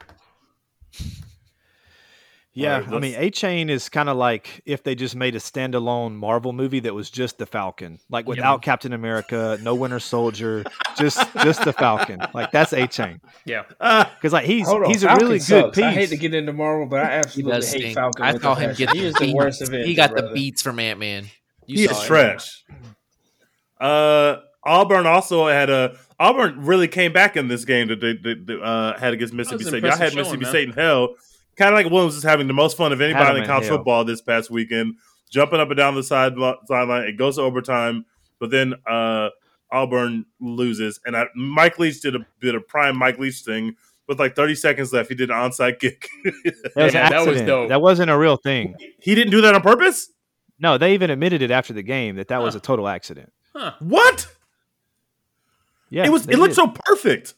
Yeah, 2.58 2.76
Alright, 2.78 2.94
I 2.94 3.00
mean, 3.00 3.16
Achane 3.16 3.70
is 3.70 3.90
kind 3.90 4.08
of 4.08 4.16
like 4.16 4.62
if 4.66 4.82
they 4.82 4.96
just 4.96 5.14
made 5.14 5.36
a 5.36 5.40
standalone 5.40 6.14
Marvel 6.14 6.54
movie 6.54 6.80
that 6.80 6.94
was 6.96 7.10
just 7.10 7.38
the 7.38 7.46
Falcon, 7.46 8.00
like 8.10 8.26
without 8.28 8.62
Captain 8.62 8.94
America, 8.94 9.60
no 9.62 9.76
Winter 9.76 10.00
Soldier, 10.00 10.64
just 10.98 11.18
just 11.44 11.66
the 11.66 11.74
Falcon. 11.74 12.22
Like 12.34 12.52
that's 12.52 12.72
Achane 12.72 13.20
Yeah. 13.46 13.64
Ah, 13.82 14.10
because 14.16 14.32
like 14.32 14.46
he's 14.46 14.68
Hold 14.70 14.84
on, 14.84 14.90
he's 14.90 15.04
a 15.04 15.08
Falcon 15.08 15.28
really 15.28 15.40
sucks. 15.40 15.50
good 15.50 15.74
piece. 15.74 15.84
I 15.84 15.92
hate 15.92 16.10
to 16.10 16.18
get 16.18 16.34
into 16.34 16.54
Marvel, 16.54 16.86
but 16.86 17.02
I 17.02 17.10
absolutely 17.18 17.56
hate 17.56 17.64
stink. 17.66 17.96
Falcon. 17.96 18.24
I 18.24 18.32
with 18.32 18.42
saw 18.42 18.54
a 18.54 18.56
him 18.56 18.70
passion. 18.70 18.86
get 18.86 18.96
He 18.96 19.02
the 19.02 19.08
is 19.08 19.14
the 19.16 19.20
beats. 19.20 19.36
worst 19.36 19.62
Avenger. 19.62 19.88
He 19.88 19.94
got 19.94 20.16
the 20.16 20.32
beats 20.34 20.62
from 20.62 20.80
Ant 20.80 20.98
Man. 20.98 21.26
You 21.66 21.78
he 21.80 21.84
is 21.84 22.02
trash. 22.04 22.64
Uh, 23.82 24.38
Auburn 24.64 25.06
also 25.06 25.48
had 25.48 25.70
a 25.70 25.98
Auburn 26.20 26.66
really 26.66 26.88
came 26.88 27.12
back 27.12 27.36
in 27.36 27.50
this 27.50 27.66
game 27.66 27.90
that 27.90 28.00
they, 28.00 28.14
they, 28.14 28.36
they, 28.36 28.58
uh, 28.62 28.98
had 28.98 29.14
against 29.14 29.34
Mississippi 29.34 29.64
an 29.66 29.70
State. 29.70 29.84
Y'all 29.84 29.92
had 29.98 30.14
impressive 30.14 30.40
Mississippi 30.40 30.44
showing, 30.46 30.52
State 30.54 30.68
in 30.70 30.74
hell. 30.76 31.16
Cadillac 31.58 31.90
Williams 31.92 32.16
is 32.16 32.24
having 32.24 32.48
the 32.48 32.54
most 32.54 32.76
fun 32.78 32.92
of 32.92 33.02
anybody 33.02 33.30
him 33.30 33.36
in 33.38 33.44
in 33.44 33.48
college 33.48 33.68
hell. 33.68 33.78
football 33.78 34.04
this 34.06 34.22
past 34.22 34.50
weekend, 34.52 34.96
jumping 35.30 35.60
up 35.60 35.70
and 35.70 35.78
down 35.78 35.96
the 35.96 36.04
side 36.04 36.34
sideline. 36.68 37.04
It 37.04 37.18
goes 37.18 37.36
to 37.38 37.42
overtime, 37.44 38.06
but 38.40 38.52
then 38.52 38.74
uh, 38.86 39.30
Auburn 39.72 40.26
loses, 40.40 41.00
and 41.06 41.16
I, 41.16 41.26
Mike 41.36 41.80
Leach 41.80 42.02
did 42.02 42.16
a 42.16 42.26
bit 42.40 42.56
of 42.56 42.68
prime 42.68 42.98
Mike 42.98 43.18
Leach 43.20 43.42
thing. 43.42 43.76
With 44.08 44.20
like 44.20 44.36
30 44.36 44.54
seconds 44.54 44.94
left, 44.94 45.10
he 45.10 45.16
did 45.16 45.32
an 45.32 45.36
onside 45.36 45.80
kick. 45.80 46.08
That 46.24 46.44
was, 46.76 46.94
Yeah, 46.94 47.06
an 47.06 47.12
that 47.12 47.20
was 47.22 47.28
accident. 47.28 47.48
dope. 47.48 47.70
That 47.70 47.82
wasn't 47.82 48.12
a 48.12 48.18
real 48.18 48.38
thing. 48.38 48.76
he 49.00 49.16
didn't 49.16 49.32
do 49.32 49.42
that 49.42 49.56
on 49.56 49.62
purpose. 49.64 50.12
No, 50.60 50.78
they 50.78 50.94
even 50.94 51.10
admitted 51.10 51.42
it 51.42 51.50
after 51.50 51.74
the 51.74 51.82
game 51.82 52.18
that 52.18 52.28
that 52.28 52.42
was 52.44 52.54
a 52.54 52.60
total 52.60 52.88
accident. 52.88 53.34
What? 53.80 54.28
Yeah, 55.90 56.06
it 56.06 56.12
was. 56.12 56.26
they 56.28 56.34
It 56.34 56.38
looked 56.38 56.52
did. 56.52 56.56
so 56.56 56.68
perfect. 56.68 57.34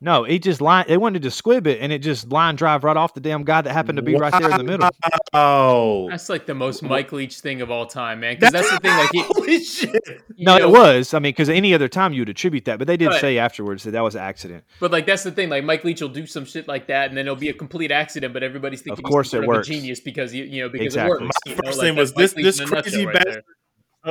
No, 0.00 0.22
he 0.22 0.38
just 0.38 0.60
line. 0.60 0.84
They 0.86 0.96
wanted 0.96 1.22
to 1.22 1.30
squib 1.32 1.66
it, 1.66 1.80
and 1.80 1.92
it 1.92 1.98
just 1.98 2.28
line 2.30 2.54
drive 2.54 2.84
right 2.84 2.96
off 2.96 3.14
the 3.14 3.20
damn 3.20 3.42
guy 3.42 3.62
that 3.62 3.72
happened 3.72 3.96
to 3.96 4.02
be 4.02 4.14
right 4.14 4.32
there 4.32 4.48
in 4.52 4.56
the 4.56 4.62
middle. 4.62 4.88
Oh, 5.32 6.08
That's 6.08 6.28
like 6.28 6.46
the 6.46 6.54
most 6.54 6.84
Mike 6.84 7.10
Leach 7.10 7.40
thing 7.40 7.60
of 7.62 7.70
all 7.72 7.84
time, 7.84 8.20
man. 8.20 8.36
Because 8.36 8.52
that's 8.52 8.70
the 8.70 8.78
thing. 8.78 8.96
Like, 8.96 9.10
he, 9.12 9.22
holy 9.26 9.64
shit! 9.64 10.00
No, 10.38 10.56
know, 10.56 10.68
it 10.68 10.70
was. 10.70 11.14
I 11.14 11.18
mean, 11.18 11.30
because 11.30 11.48
any 11.48 11.74
other 11.74 11.88
time 11.88 12.12
you 12.12 12.20
would 12.20 12.28
attribute 12.28 12.64
that, 12.66 12.78
but 12.78 12.86
they 12.86 12.96
did 12.96 13.08
But- 13.10 13.20
say 13.20 13.38
afterwards 13.38 13.82
that 13.84 13.90
that 13.90 14.02
was 14.02 14.14
an 14.14 14.20
accident. 14.22 14.62
But 14.78 14.92
like 14.92 15.04
that's 15.04 15.24
the 15.24 15.32
thing. 15.32 15.48
Like 15.48 15.64
Mike 15.64 15.82
Leach 15.82 16.00
will 16.00 16.08
do 16.08 16.26
some 16.26 16.44
shit 16.44 16.68
like 16.68 16.86
that, 16.86 17.08
and 17.08 17.18
then 17.18 17.26
it'll 17.26 17.34
be 17.36 17.48
a 17.48 17.54
complete 17.54 17.90
accident. 17.90 18.32
But 18.32 18.44
everybody's 18.44 18.82
thinking, 18.82 19.04
Of 19.04 19.10
course 19.10 19.28
he's 19.28 19.34
it 19.34 19.36
sort 19.38 19.44
of 19.44 19.48
works. 19.48 19.68
a 19.68 19.72
genius 19.72 19.98
because 20.00 20.32
you 20.32 20.44
you 20.44 20.62
know 20.62 20.68
because 20.68 20.86
Exactly. 20.86 21.16
it 21.16 21.20
works. 21.22 21.36
My 21.46 21.50
you 21.50 21.56
know, 21.56 21.62
first 21.64 21.78
like, 21.78 21.86
thing 21.88 21.96
was 21.96 22.12
this 22.14 22.36
Mike 22.36 22.36
Leach 22.36 22.44
this 22.44 22.60
in 22.60 22.68
crazy 22.68 23.06
right 23.06 23.14
bastard. 23.24 23.44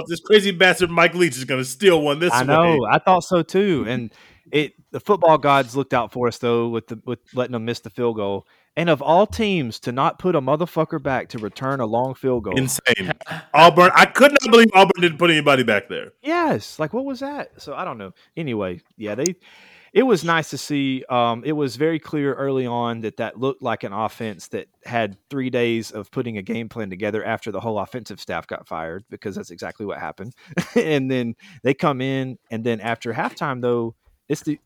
This 0.08 0.20
crazy 0.20 0.52
bastard 0.52 0.92
Mike 0.92 1.16
Leach 1.16 1.38
is 1.38 1.46
going 1.46 1.62
to 1.62 1.66
steal 1.66 2.02
one 2.02 2.20
this 2.20 2.32
I 2.34 2.42
way. 2.42 2.48
know. 2.48 2.86
I 2.92 3.00
thought 3.00 3.24
so 3.24 3.42
too. 3.42 3.86
And 3.88 4.12
it 4.52 4.74
the 4.92 5.00
football 5.00 5.38
gods 5.38 5.76
looked 5.76 5.94
out 5.94 6.12
for 6.12 6.28
us 6.28 6.38
though 6.38 6.70
with 6.70 6.88
the 6.88 7.02
with 7.06 7.20
letting 7.34 7.54
them 7.54 7.66
miss 7.66 7.80
the 7.80 7.90
field 7.90 8.16
goal. 8.16 8.48
And 8.76 8.90
of 8.90 9.02
all 9.02 9.26
teams 9.26 9.80
to 9.82 9.92
not 9.92 10.20
put 10.20 10.36
a 10.36 10.42
motherfucker 10.42 11.02
back 11.02 11.30
to 11.30 11.40
return 11.40 11.80
a 11.80 11.86
long 11.88 12.14
field 12.14 12.44
goal. 12.44 12.56
Insane. 12.56 13.12
Auburn. 13.56 13.90
I 13.96 14.06
could 14.06 14.32
not 14.32 14.52
believe 14.52 14.68
Auburn 14.76 15.02
didn't 15.02 15.18
put 15.18 15.32
anybody 15.32 15.64
back 15.64 15.90
there. 15.90 16.12
Yes. 16.22 16.78
Like 16.78 16.94
what 16.94 17.04
was 17.04 17.22
that? 17.22 17.60
So 17.60 17.74
I 17.74 17.84
don't 17.84 17.98
know. 17.98 18.12
Anyway, 18.36 18.82
yeah, 18.96 19.16
they 19.16 19.36
it 19.94 20.04
was 20.04 20.24
nice 20.24 20.52
to 20.52 20.60
see. 20.60 21.04
Um, 21.10 21.44
it 21.44 21.54
was 21.54 21.76
very 21.76 21.98
clear 21.98 22.36
early 22.36 22.68
on 22.68 23.02
that 23.02 23.18
that 23.18 23.40
looked 23.40 23.64
like 23.64 23.84
an 23.84 23.94
offense 23.94 24.48
that 24.50 24.68
had 24.86 25.18
three 25.30 25.50
days 25.50 25.90
of 25.90 26.12
putting 26.12 26.38
a 26.38 26.44
game 26.44 26.70
plan 26.70 26.92
together 26.92 27.24
after 27.24 27.52
the 27.52 27.60
whole 27.60 27.80
offensive 27.80 28.20
staff 28.20 28.46
got 28.46 28.68
fired 28.68 29.06
because 29.10 29.36
that's 29.36 29.50
exactly 29.50 29.88
what 29.88 29.98
happened. 29.98 30.34
and 30.76 31.10
then 31.10 31.36
they 31.64 31.74
come 31.74 32.00
in, 32.00 32.38
and 32.52 32.64
then 32.64 32.80
after 32.80 33.14
halftime, 33.14 33.62
though, 33.62 33.96
it's 34.30 34.42
the 34.42 34.60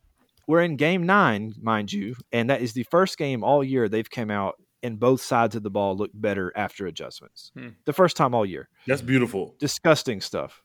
we're 0.47 0.61
in 0.61 0.75
game 0.75 1.05
nine, 1.05 1.53
mind 1.61 1.93
you, 1.93 2.15
and 2.31 2.49
that 2.49 2.61
is 2.61 2.73
the 2.73 2.83
first 2.83 3.17
game 3.17 3.43
all 3.43 3.63
year 3.63 3.87
they've 3.87 4.09
come 4.09 4.31
out 4.31 4.55
and 4.83 4.99
both 4.99 5.21
sides 5.21 5.55
of 5.55 5.63
the 5.63 5.69
ball 5.69 5.95
looked 5.95 6.19
better 6.19 6.51
after 6.55 6.87
adjustments. 6.87 7.51
Hmm. 7.55 7.69
The 7.85 7.93
first 7.93 8.17
time 8.17 8.33
all 8.33 8.45
year. 8.45 8.69
That's 8.87 9.01
beautiful. 9.01 9.55
Disgusting 9.59 10.21
stuff. 10.21 10.61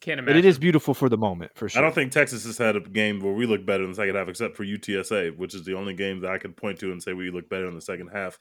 Can't 0.00 0.18
imagine. 0.18 0.34
But 0.34 0.44
it 0.44 0.48
is 0.48 0.58
beautiful 0.58 0.94
for 0.94 1.08
the 1.08 1.16
moment, 1.16 1.52
for 1.54 1.68
sure. 1.68 1.80
I 1.80 1.84
don't 1.84 1.94
think 1.94 2.10
Texas 2.10 2.44
has 2.44 2.58
had 2.58 2.74
a 2.74 2.80
game 2.80 3.20
where 3.20 3.32
we 3.32 3.46
look 3.46 3.64
better 3.64 3.84
in 3.84 3.90
the 3.90 3.96
second 3.96 4.16
half, 4.16 4.28
except 4.28 4.56
for 4.56 4.64
UTSA, 4.64 5.36
which 5.36 5.54
is 5.54 5.64
the 5.64 5.74
only 5.74 5.94
game 5.94 6.20
that 6.20 6.30
I 6.32 6.38
could 6.38 6.56
point 6.56 6.80
to 6.80 6.90
and 6.90 7.00
say 7.00 7.12
we 7.12 7.30
look 7.30 7.48
better 7.48 7.68
in 7.68 7.74
the 7.74 7.80
second 7.80 8.08
half. 8.08 8.38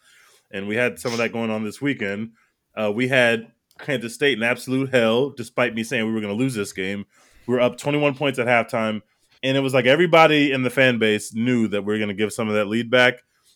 And 0.49 0.67
we 0.67 0.75
had 0.75 0.99
some 0.99 1.11
of 1.11 1.19
that 1.19 1.31
going 1.31 1.51
on 1.51 1.63
this 1.63 1.79
weekend. 1.79 2.31
Uh, 2.75 2.91
we 2.93 3.07
had 3.07 3.51
Kansas 3.77 4.15
State 4.15 4.37
in 4.37 4.43
absolute 4.43 4.89
hell, 4.89 5.29
despite 5.29 5.75
me 5.75 5.83
saying 5.83 6.05
we 6.05 6.11
were 6.11 6.19
going 6.19 6.35
to 6.35 6.39
lose 6.41 6.55
this 6.55 6.73
game. 6.73 7.05
We 7.45 7.53
were 7.53 7.61
up 7.61 7.77
21 7.77 8.15
points 8.15 8.39
at 8.39 8.47
halftime, 8.47 9.01
and 9.43 9.57
it 9.57 9.61
was 9.61 9.73
like 9.73 9.85
everybody 9.85 10.51
in 10.51 10.63
the 10.63 10.69
fan 10.69 10.99
base 10.99 11.33
knew 11.33 11.67
that 11.69 11.83
we 11.83 11.93
are 11.93 11.97
going 11.97 12.09
to 12.09 12.13
give 12.15 12.31
some 12.33 12.47
of 12.47 12.55
that 12.55 12.65
lead 12.65 12.89
back, 12.89 13.15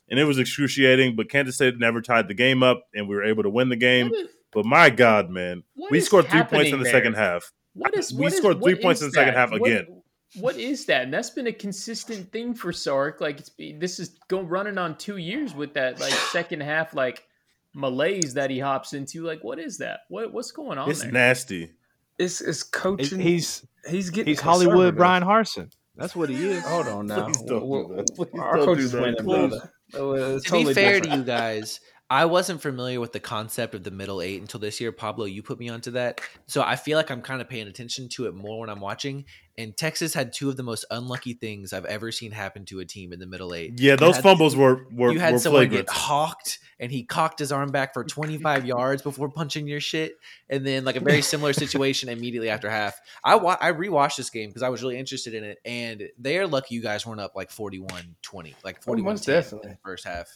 and 0.09 0.19
it 0.19 0.25
was 0.25 0.38
excruciating. 0.39 1.15
But 1.15 1.29
Kansas 1.29 1.55
State 1.55 1.77
never 1.79 2.01
tied 2.01 2.27
the 2.27 2.33
game 2.33 2.63
up, 2.63 2.83
and 2.93 3.07
we 3.07 3.15
were 3.15 3.23
able 3.23 3.43
to 3.43 3.49
win 3.49 3.69
the 3.69 3.75
game. 3.75 4.09
What 4.09 4.19
is- 4.19 4.29
But 4.51 4.65
my 4.65 4.89
God, 4.89 5.29
man, 5.29 5.63
we 5.91 5.99
scored 5.99 6.27
three 6.29 6.43
points 6.43 6.71
in 6.71 6.77
the 6.79 6.83
there? 6.86 6.93
second 6.93 7.15
half. 7.15 7.51
What 7.73 7.93
is 7.93 8.13
We 8.13 8.21
what 8.23 8.31
is- 8.31 8.38
scored 8.39 8.61
three 8.63 8.75
points 8.75 9.01
in 9.01 9.07
the 9.07 9.13
second 9.13 9.33
half 9.33 9.51
What- 9.51 9.61
again. 9.69 10.01
what 10.39 10.55
is 10.57 10.86
that? 10.86 11.03
And 11.03 11.13
that's 11.13 11.29
been 11.29 11.47
a 11.47 11.51
consistent 11.53 12.31
thing 12.31 12.53
for 12.53 12.71
Sark. 12.71 13.19
Like 13.19 13.38
it's 13.39 13.49
be- 13.49 13.73
this 13.73 13.99
is 13.99 14.17
going 14.29 14.47
running 14.47 14.77
on 14.77 14.97
two 14.97 15.17
years 15.17 15.53
with 15.53 15.73
that 15.73 15.99
like 15.99 16.13
second 16.31 16.61
half 16.61 16.93
like 16.93 17.25
malaise 17.73 18.33
that 18.36 18.49
he 18.49 18.59
hops 18.59 18.93
into. 18.93 19.23
Like 19.23 19.43
what 19.43 19.59
is 19.59 19.77
that? 19.79 20.01
What 20.09 20.31
what's 20.33 20.51
going 20.51 20.77
on 20.77 20.89
It's 20.89 21.01
there? 21.01 21.11
nasty. 21.11 21.71
It's 22.17 22.39
it's 22.39 22.59
He's 22.59 22.63
coaching. 22.63 23.19
he's, 23.19 23.65
he's 23.88 24.09
getting 24.09 24.31
he's 24.31 24.39
Hollywood. 24.41 24.95
Brian 24.95 25.23
Harsin. 25.23 25.71
That's 25.95 26.15
what 26.15 26.29
he 26.29 26.36
is. 26.36 26.65
Hold 26.65 26.88
on 26.88 27.07
now. 27.07 27.25
Please 27.25 27.41
don't 27.43 27.61
do 27.69 27.95
that. 27.95 28.07
Please 28.15 28.27
Our 28.39 28.57
don't 28.57 28.65
coach 28.65 28.77
do 28.79 28.88
that. 28.89 29.01
winning, 29.01 29.23
Please. 29.23 29.49
brother. 29.49 29.71
To 29.91 30.39
totally 30.45 30.65
be 30.65 30.73
fair 30.73 30.99
different. 30.99 31.11
to 31.13 31.17
you 31.19 31.23
guys, 31.23 31.79
I 32.08 32.26
wasn't 32.26 32.62
familiar 32.62 32.99
with 32.99 33.14
the 33.14 33.20
concept 33.20 33.74
of 33.74 33.84
the 33.84 33.89
middle 33.89 34.22
eight 34.22 34.39
until 34.39 34.60
this 34.60 34.80
year. 34.80 34.91
Pablo, 34.91 35.26
you 35.26 35.41
put 35.41 35.58
me 35.60 35.70
onto 35.70 35.89
that. 35.91 36.22
So 36.45 36.62
I 36.62 36.76
feel 36.76 36.97
like 36.97 37.10
I'm 37.10 37.22
kind 37.24 37.41
of 37.41 37.49
paying 37.49 37.68
attention 37.68 38.10
to 38.10 38.28
it 38.28 38.36
more 38.36 38.60
when 38.60 38.70
I'm 38.70 38.80
watching. 38.80 39.26
And 39.58 39.76
Texas 39.76 40.14
had 40.14 40.32
two 40.32 40.49
of 40.49 40.58
the 40.58 40.62
most 40.64 40.86
unlucky 40.91 41.34
things 41.34 41.74
I've 41.74 41.86
ever 41.86 42.12
seen 42.12 42.32
happen 42.32 42.66
to 42.66 42.80
a 42.80 42.86
team 42.86 43.12
in 43.12 43.20
the 43.20 43.26
middle 43.26 43.56
eight. 43.56 43.80
Yeah, 43.80 43.95
those 43.95 44.16
had- 44.18 44.24
fumbles 44.24 44.56
were 44.56 44.86
were, 44.91 45.12
you 45.14 45.20
had 45.20 45.34
were 45.34 45.39
someone 45.39 45.64
flagrant. 45.64 45.88
get 45.88 45.95
hawked 45.95 46.60
and 46.80 46.91
he 46.91 47.03
cocked 47.03 47.39
his 47.39 47.51
arm 47.51 47.72
back 47.72 47.93
for 47.93 48.03
25 48.03 48.66
yards 48.68 49.01
before 49.01 49.30
punching 49.30 49.66
your 49.68 49.80
shit 49.80 50.18
and 50.49 50.68
then 50.68 50.84
like 50.86 50.97
a 50.97 50.99
very 50.99 51.22
similar 51.24 51.53
situation 51.53 52.10
immediately 52.10 52.49
after 52.49 52.70
half 52.70 52.99
i 53.24 53.34
wa- 53.38 53.56
i 53.62 53.72
rewatched 53.72 54.18
this 54.18 54.30
game 54.30 54.49
because 54.49 54.62
i 54.62 54.68
was 54.68 54.84
really 54.84 54.97
interested 54.99 55.34
in 55.34 55.45
it 55.45 55.58
and 55.64 56.03
they 56.20 56.38
are 56.38 56.45
lucky 56.47 56.76
you 56.76 56.82
guys 56.82 57.06
weren't 57.06 57.22
up 57.22 57.34
like 57.34 57.49
41 57.49 58.16
20 58.22 58.56
like 58.66 58.76
Oh, 58.80 58.88
41 58.88 59.14
most 59.14 59.24
10 59.24 59.36
definitely. 59.36 59.70
in 59.70 59.72
the 59.76 59.80
first 59.86 60.06
half 60.06 60.28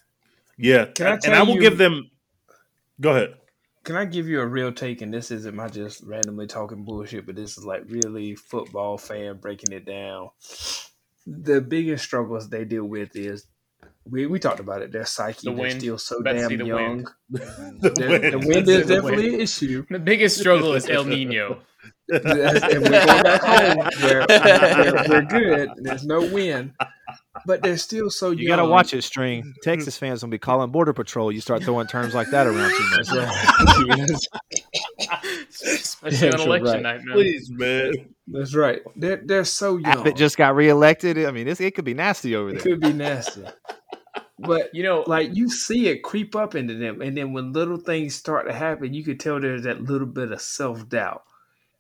Yeah, 0.62 0.86
Can 0.86 1.08
I 1.08 1.20
and 1.26 1.34
I 1.34 1.42
will 1.44 1.56
you- 1.56 1.62
give 1.62 1.78
them. 1.78 2.12
Go 3.00 3.12
ahead. 3.12 3.36
Can 3.86 3.96
I 3.96 4.04
give 4.06 4.28
you 4.28 4.42
a 4.42 4.46
real 4.46 4.74
take? 4.74 5.02
And 5.02 5.12
this 5.14 5.32
isn't 5.32 5.56
my 5.56 5.70
just 5.70 6.04
randomly 6.04 6.48
talking 6.48 6.84
bullshit, 6.84 7.26
but 7.26 7.36
this 7.38 7.58
is 7.58 7.64
like 7.64 7.84
really 7.88 8.36
football 8.36 8.98
fan 8.98 9.38
breaking 9.38 9.72
it 9.72 9.86
down. 9.86 10.30
The 11.26 11.62
biggest 11.62 12.04
struggles 12.04 12.50
they 12.50 12.66
deal 12.66 12.84
with 12.84 13.16
is 13.16 13.48
we, 14.04 14.26
we 14.26 14.38
talked 14.38 14.60
about 14.60 14.82
it. 14.82 14.92
Their 14.92 15.06
psyche, 15.06 15.50
The 15.50 15.56
they're 15.56 15.70
still 15.72 15.98
so 15.98 16.18
About 16.18 16.34
to 16.34 16.40
damn 16.50 16.58
the 16.58 16.66
young. 16.66 16.78
wind. 16.98 17.08
The 17.82 17.90
Their- 17.96 18.32
The 18.32 18.38
wind. 18.40 18.48
wind 18.48 18.66
The 18.68 18.72
is 18.74 18.78
wind. 18.78 18.88
definitely 18.90 19.34
an 19.36 19.42
issue. 19.42 19.86
The 19.90 20.00
biggest 20.00 20.38
struggle 20.40 20.74
is 20.74 20.90
El 20.90 21.06
Nino. 21.06 21.62
and 22.10 22.24
we're 22.24 22.90
going 22.90 23.24
back 23.24 23.42
home. 23.42 23.90
We're, 24.04 24.26
we're, 24.28 25.06
we're 25.10 25.22
good. 25.22 25.70
There's 25.78 26.06
no 26.06 26.20
wind, 26.20 26.74
but 27.50 27.64
they're 27.64 27.78
still 27.78 28.12
so 28.12 28.30
young. 28.30 28.38
You 28.38 28.48
got 28.48 28.58
to 28.58 28.66
watch 28.66 28.94
it, 28.94 29.02
string. 29.02 29.42
Mm-hmm. 29.42 29.52
Texas 29.64 29.98
fans 29.98 30.22
gonna 30.22 30.30
be 30.30 30.38
calling 30.38 30.70
border 30.70 30.94
patrol. 30.94 31.32
You 31.32 31.42
start 31.42 31.64
throwing 31.64 31.88
terms 31.88 32.14
like 32.14 32.30
that 32.30 32.46
around 32.46 32.70
too 32.70 32.90
much. 32.92 33.08
That's 33.10 34.28
right. 35.10 35.48
Especially 35.50 36.32
on 36.32 36.42
election 36.42 36.74
right. 36.74 36.84
night, 36.84 37.02
man. 37.04 37.16
Please, 37.16 37.50
man. 37.50 38.14
That's 38.28 38.54
right. 38.54 38.82
They're 38.96 39.20
they're 39.26 39.46
so 39.46 39.78
young. 39.78 40.02
Abbott 40.02 40.16
just 40.16 40.38
got 40.38 40.56
reelected. 40.56 41.18
I 41.26 41.32
mean, 41.32 41.48
this 41.48 41.60
it 41.60 41.74
could 41.74 41.86
be 41.86 41.96
nasty 41.96 42.36
over 42.36 42.52
there 42.52 42.60
it 42.60 42.62
could 42.62 42.82
be 42.82 42.94
nasty, 42.94 43.44
but 44.38 44.70
You 44.72 44.84
know, 44.84 45.04
like 45.08 45.36
you 45.36 45.50
see 45.50 45.88
it 45.88 46.04
creep 46.04 46.36
up 46.36 46.54
into 46.54 46.76
them, 46.76 47.02
and 47.02 47.18
then 47.18 47.34
when 47.34 47.52
little 47.52 47.78
things 47.78 48.14
start 48.14 48.46
to 48.46 48.54
happen, 48.54 48.94
you 48.94 49.04
could 49.04 49.20
tell 49.20 49.40
there's 49.40 49.64
that 49.64 49.82
little 49.82 50.06
bit 50.08 50.32
of 50.32 50.40
self 50.40 50.88
doubt. 50.88 51.24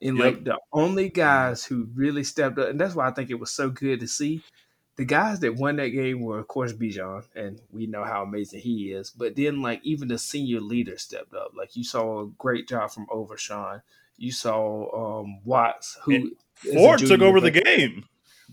And 0.02 0.18
Yep. 0.18 0.26
like 0.26 0.44
the 0.46 0.58
only 0.74 1.10
guys 1.10 1.64
who 1.64 1.90
really 1.94 2.24
stepped 2.24 2.58
up, 2.58 2.70
and 2.70 2.82
that's 2.82 2.96
why 2.96 3.08
I 3.08 3.12
think 3.12 3.30
it 3.30 3.40
was 3.40 3.52
so 3.52 3.70
good 3.70 4.00
to 4.00 4.08
see. 4.08 4.42
The 5.00 5.06
guys 5.06 5.40
that 5.40 5.56
won 5.56 5.78
that 5.78 5.90
game 5.92 6.20
were, 6.20 6.40
of 6.40 6.50
course, 6.50 6.74
Bijan, 6.74 7.24
and 7.34 7.62
we 7.72 7.88
know 7.88 8.04
how 8.04 8.22
amazing 8.24 8.60
he 8.60 8.92
is. 8.92 9.10
But 9.10 9.38
then, 9.38 9.62
like 9.62 9.80
even 9.84 10.10
the 10.10 10.18
senior 10.18 10.60
leader 10.60 10.98
stepped 10.98 11.34
up. 11.34 11.54
Like 11.58 11.78
you 11.78 11.86
saw 11.86 12.24
a 12.24 12.28
great 12.38 12.68
job 12.68 12.92
from 12.92 13.08
Overshown. 13.10 13.82
You 14.18 14.34
saw 14.34 15.22
um, 15.22 15.40
Watts, 15.46 15.98
who 16.04 16.14
And 16.16 16.32
is 16.66 16.72
a 16.72 16.76
Ford 16.76 17.00
took 17.00 17.22
over 17.22 17.40
the 17.40 17.50
game. 17.52 18.04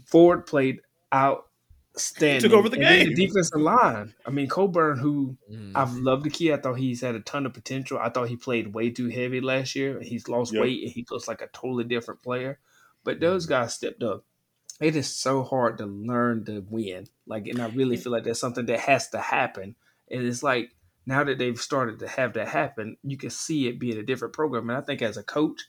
Ford 0.05 0.47
played 0.47 0.83
outstanding. 1.13 2.49
Took 2.49 2.53
over 2.57 2.69
the 2.69 2.77
And 2.77 3.07
game. 3.07 3.15
The 3.15 3.27
defensive 3.27 3.61
line. 3.61 4.15
I 4.25 4.31
mean, 4.31 4.49
Coburn, 4.49 4.99
who 4.99 5.37
Mhm. 5.51 5.73
I've 5.75 5.95
loved 5.97 6.25
the 6.25 6.31
key. 6.31 6.53
I 6.53 6.59
thought 6.59 6.75
he's 6.75 7.01
had 7.01 7.17
a 7.17 7.21
ton 7.21 7.47
of 7.47 7.55
potential. 7.55 7.99
I 7.99 8.11
thought 8.11 8.29
he 8.29 8.37
played 8.37 8.73
way 8.73 8.91
too 8.91 9.09
heavy 9.09 9.41
last 9.41 9.75
year. 9.75 10.01
He's 10.01 10.29
lost 10.29 10.53
Yep. 10.53 10.63
weight 10.63 10.83
and 10.85 10.93
he 10.93 11.05
looks 11.11 11.27
like 11.27 11.43
a 11.43 11.49
totally 11.49 11.83
different 11.85 12.23
player. 12.23 12.61
But 13.03 13.19
those 13.19 13.47
guys 13.47 13.75
stepped 13.75 14.05
up. 14.05 14.25
It 14.81 14.95
is 14.97 15.13
so 15.15 15.43
hard 15.43 15.79
to 15.79 15.87
learn 15.87 16.45
to 16.47 16.65
win. 16.69 17.07
Like, 17.27 17.47
and 17.47 17.61
I 17.61 17.69
really 17.69 17.97
mm. 17.97 18.03
feel 18.03 18.13
like 18.13 18.25
that's 18.25 18.41
something 18.41 18.67
that 18.67 18.81
has 18.81 19.09
to 19.11 19.21
happen. 19.21 19.75
And 20.11 20.27
it's 20.27 20.43
like 20.43 20.71
now 21.07 21.25
that 21.25 21.39
they've 21.39 21.59
started 21.59 21.99
to 22.01 22.09
have 22.09 22.35
that 22.35 22.49
happen, 22.49 22.97
you 23.03 23.17
can 23.17 23.31
see 23.31 23.69
it 23.69 23.81
being 23.81 23.99
a 23.99 24.03
different 24.03 24.35
program. 24.35 24.69
And 24.69 24.79
I 24.79 24.83
think 24.83 25.03
as 25.03 25.17
a 25.17 25.23
coach, 25.23 25.63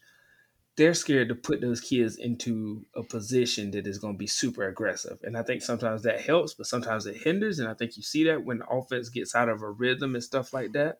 they're 0.76 0.94
scared 0.94 1.28
to 1.28 1.34
put 1.34 1.60
those 1.60 1.80
kids 1.80 2.16
into 2.16 2.84
a 2.94 3.02
position 3.02 3.72
that 3.72 3.86
is 3.86 3.98
going 3.98 4.14
to 4.14 4.18
be 4.18 4.28
super 4.28 4.68
aggressive. 4.68 5.18
And 5.24 5.36
I 5.36 5.42
think 5.42 5.62
sometimes 5.62 6.02
that 6.02 6.20
helps, 6.20 6.54
but 6.54 6.66
sometimes 6.66 7.06
it 7.06 7.16
hinders. 7.16 7.58
And 7.58 7.68
I 7.68 7.74
think 7.74 7.96
you 7.96 8.02
see 8.02 8.24
that 8.24 8.44
when 8.44 8.58
the 8.58 8.68
offense 8.68 9.08
gets 9.08 9.34
out 9.34 9.48
of 9.48 9.62
a 9.62 9.70
rhythm 9.70 10.14
and 10.14 10.22
stuff 10.22 10.52
like 10.52 10.72
that. 10.72 10.98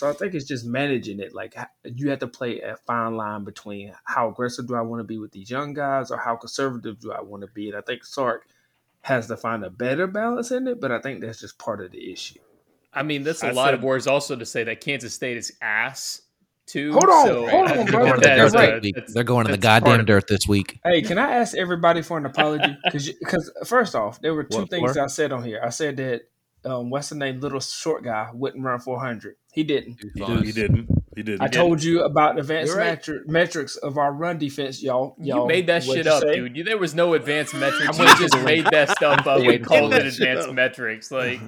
So 0.00 0.08
I 0.08 0.14
think 0.14 0.32
it's 0.32 0.46
just 0.46 0.64
managing 0.64 1.20
it. 1.20 1.34
Like 1.34 1.54
you 1.84 2.08
have 2.08 2.20
to 2.20 2.26
play 2.26 2.58
a 2.62 2.74
fine 2.86 3.16
line 3.18 3.44
between 3.44 3.92
how 4.04 4.30
aggressive 4.30 4.66
do 4.66 4.74
I 4.74 4.80
want 4.80 5.00
to 5.00 5.04
be 5.04 5.18
with 5.18 5.30
these 5.30 5.50
young 5.50 5.74
guys 5.74 6.10
or 6.10 6.16
how 6.16 6.36
conservative 6.36 6.98
do 6.98 7.12
I 7.12 7.20
want 7.20 7.42
to 7.42 7.48
be. 7.48 7.68
And 7.68 7.76
I 7.76 7.82
think 7.82 8.06
Sark 8.06 8.46
has 9.02 9.26
to 9.26 9.36
find 9.36 9.62
a 9.62 9.68
better 9.68 10.06
balance 10.06 10.52
in 10.52 10.66
it, 10.68 10.80
but 10.80 10.90
I 10.90 11.00
think 11.02 11.20
that's 11.20 11.38
just 11.38 11.58
part 11.58 11.82
of 11.84 11.90
the 11.92 12.10
issue. 12.10 12.38
I 12.94 13.02
mean, 13.02 13.24
that's 13.24 13.42
a 13.42 13.48
I 13.48 13.50
lot 13.50 13.66
said- 13.66 13.74
of 13.74 13.82
words 13.82 14.06
also 14.06 14.36
to 14.36 14.46
say 14.46 14.64
that 14.64 14.80
Kansas 14.80 15.12
State 15.12 15.36
is 15.36 15.52
ass 15.60 16.22
too. 16.64 16.92
Hold 16.92 17.04
on, 17.10 17.26
so 17.26 17.46
hold 17.50 17.68
on, 17.70 17.76
that- 17.76 17.86
They're 17.90 18.00
going 18.00 18.12
to 18.14 18.20
the 18.20 18.26
that- 18.26 18.36
That's 18.38 18.54
right. 18.54 18.70
this 18.76 18.82
week. 18.82 18.94
that's- 18.94 19.12
They're 19.12 19.22
going 19.24 19.44
to 19.48 19.52
the 19.52 19.58
goddamn 19.58 20.06
dirt 20.06 20.28
this 20.28 20.48
week. 20.48 20.80
Hey, 20.82 21.02
can 21.02 21.18
I 21.18 21.34
ask 21.34 21.54
everybody 21.54 22.00
for 22.00 22.16
an 22.16 22.24
apology? 22.24 22.74
Because 22.90 23.50
first 23.66 23.94
off, 23.94 24.22
there 24.22 24.32
were 24.32 24.44
two 24.44 24.60
What 24.60 24.70
things 24.70 24.94
for? 24.94 25.02
I 25.02 25.08
said 25.08 25.30
on 25.30 25.44
here. 25.44 25.60
I 25.62 25.68
said 25.68 25.98
that 25.98 26.22
um, 26.64 26.90
what's 26.90 27.08
the 27.08 27.14
name, 27.14 27.40
little 27.40 27.60
short 27.60 28.04
guy, 28.04 28.28
wouldn't 28.32 28.62
run 28.64 28.78
400. 28.80 29.36
He 29.52 29.64
didn't. 29.64 29.98
He, 30.14 30.24
he 30.24 30.52
didn't. 30.52 30.88
He 31.16 31.22
didn't. 31.22 31.40
I 31.42 31.48
told 31.48 31.82
you 31.82 32.02
about 32.04 32.38
advanced 32.38 32.74
right. 32.76 33.00
metri- 33.02 33.26
metrics 33.26 33.76
of 33.76 33.98
our 33.98 34.12
run 34.12 34.38
defense, 34.38 34.82
y'all. 34.82 35.16
You 35.18 35.34
y'all 35.34 35.46
made 35.46 35.66
that 35.66 35.84
what'd 35.84 36.04
shit 36.04 36.06
up, 36.06 36.22
say? 36.22 36.34
dude. 36.36 36.56
You, 36.56 36.62
there 36.64 36.78
was 36.78 36.94
no 36.94 37.14
advanced 37.14 37.54
metrics. 37.56 37.98
I'm 37.98 38.06
You 38.06 38.16
just 38.28 38.44
made 38.44 38.66
that 38.70 38.90
stuff 38.90 39.26
up 39.26 39.38
waiting 39.40 39.56
and 39.56 39.66
called 39.66 39.92
it 39.94 40.06
advanced 40.06 40.48
up. 40.48 40.54
metrics. 40.54 41.10
Like, 41.10 41.40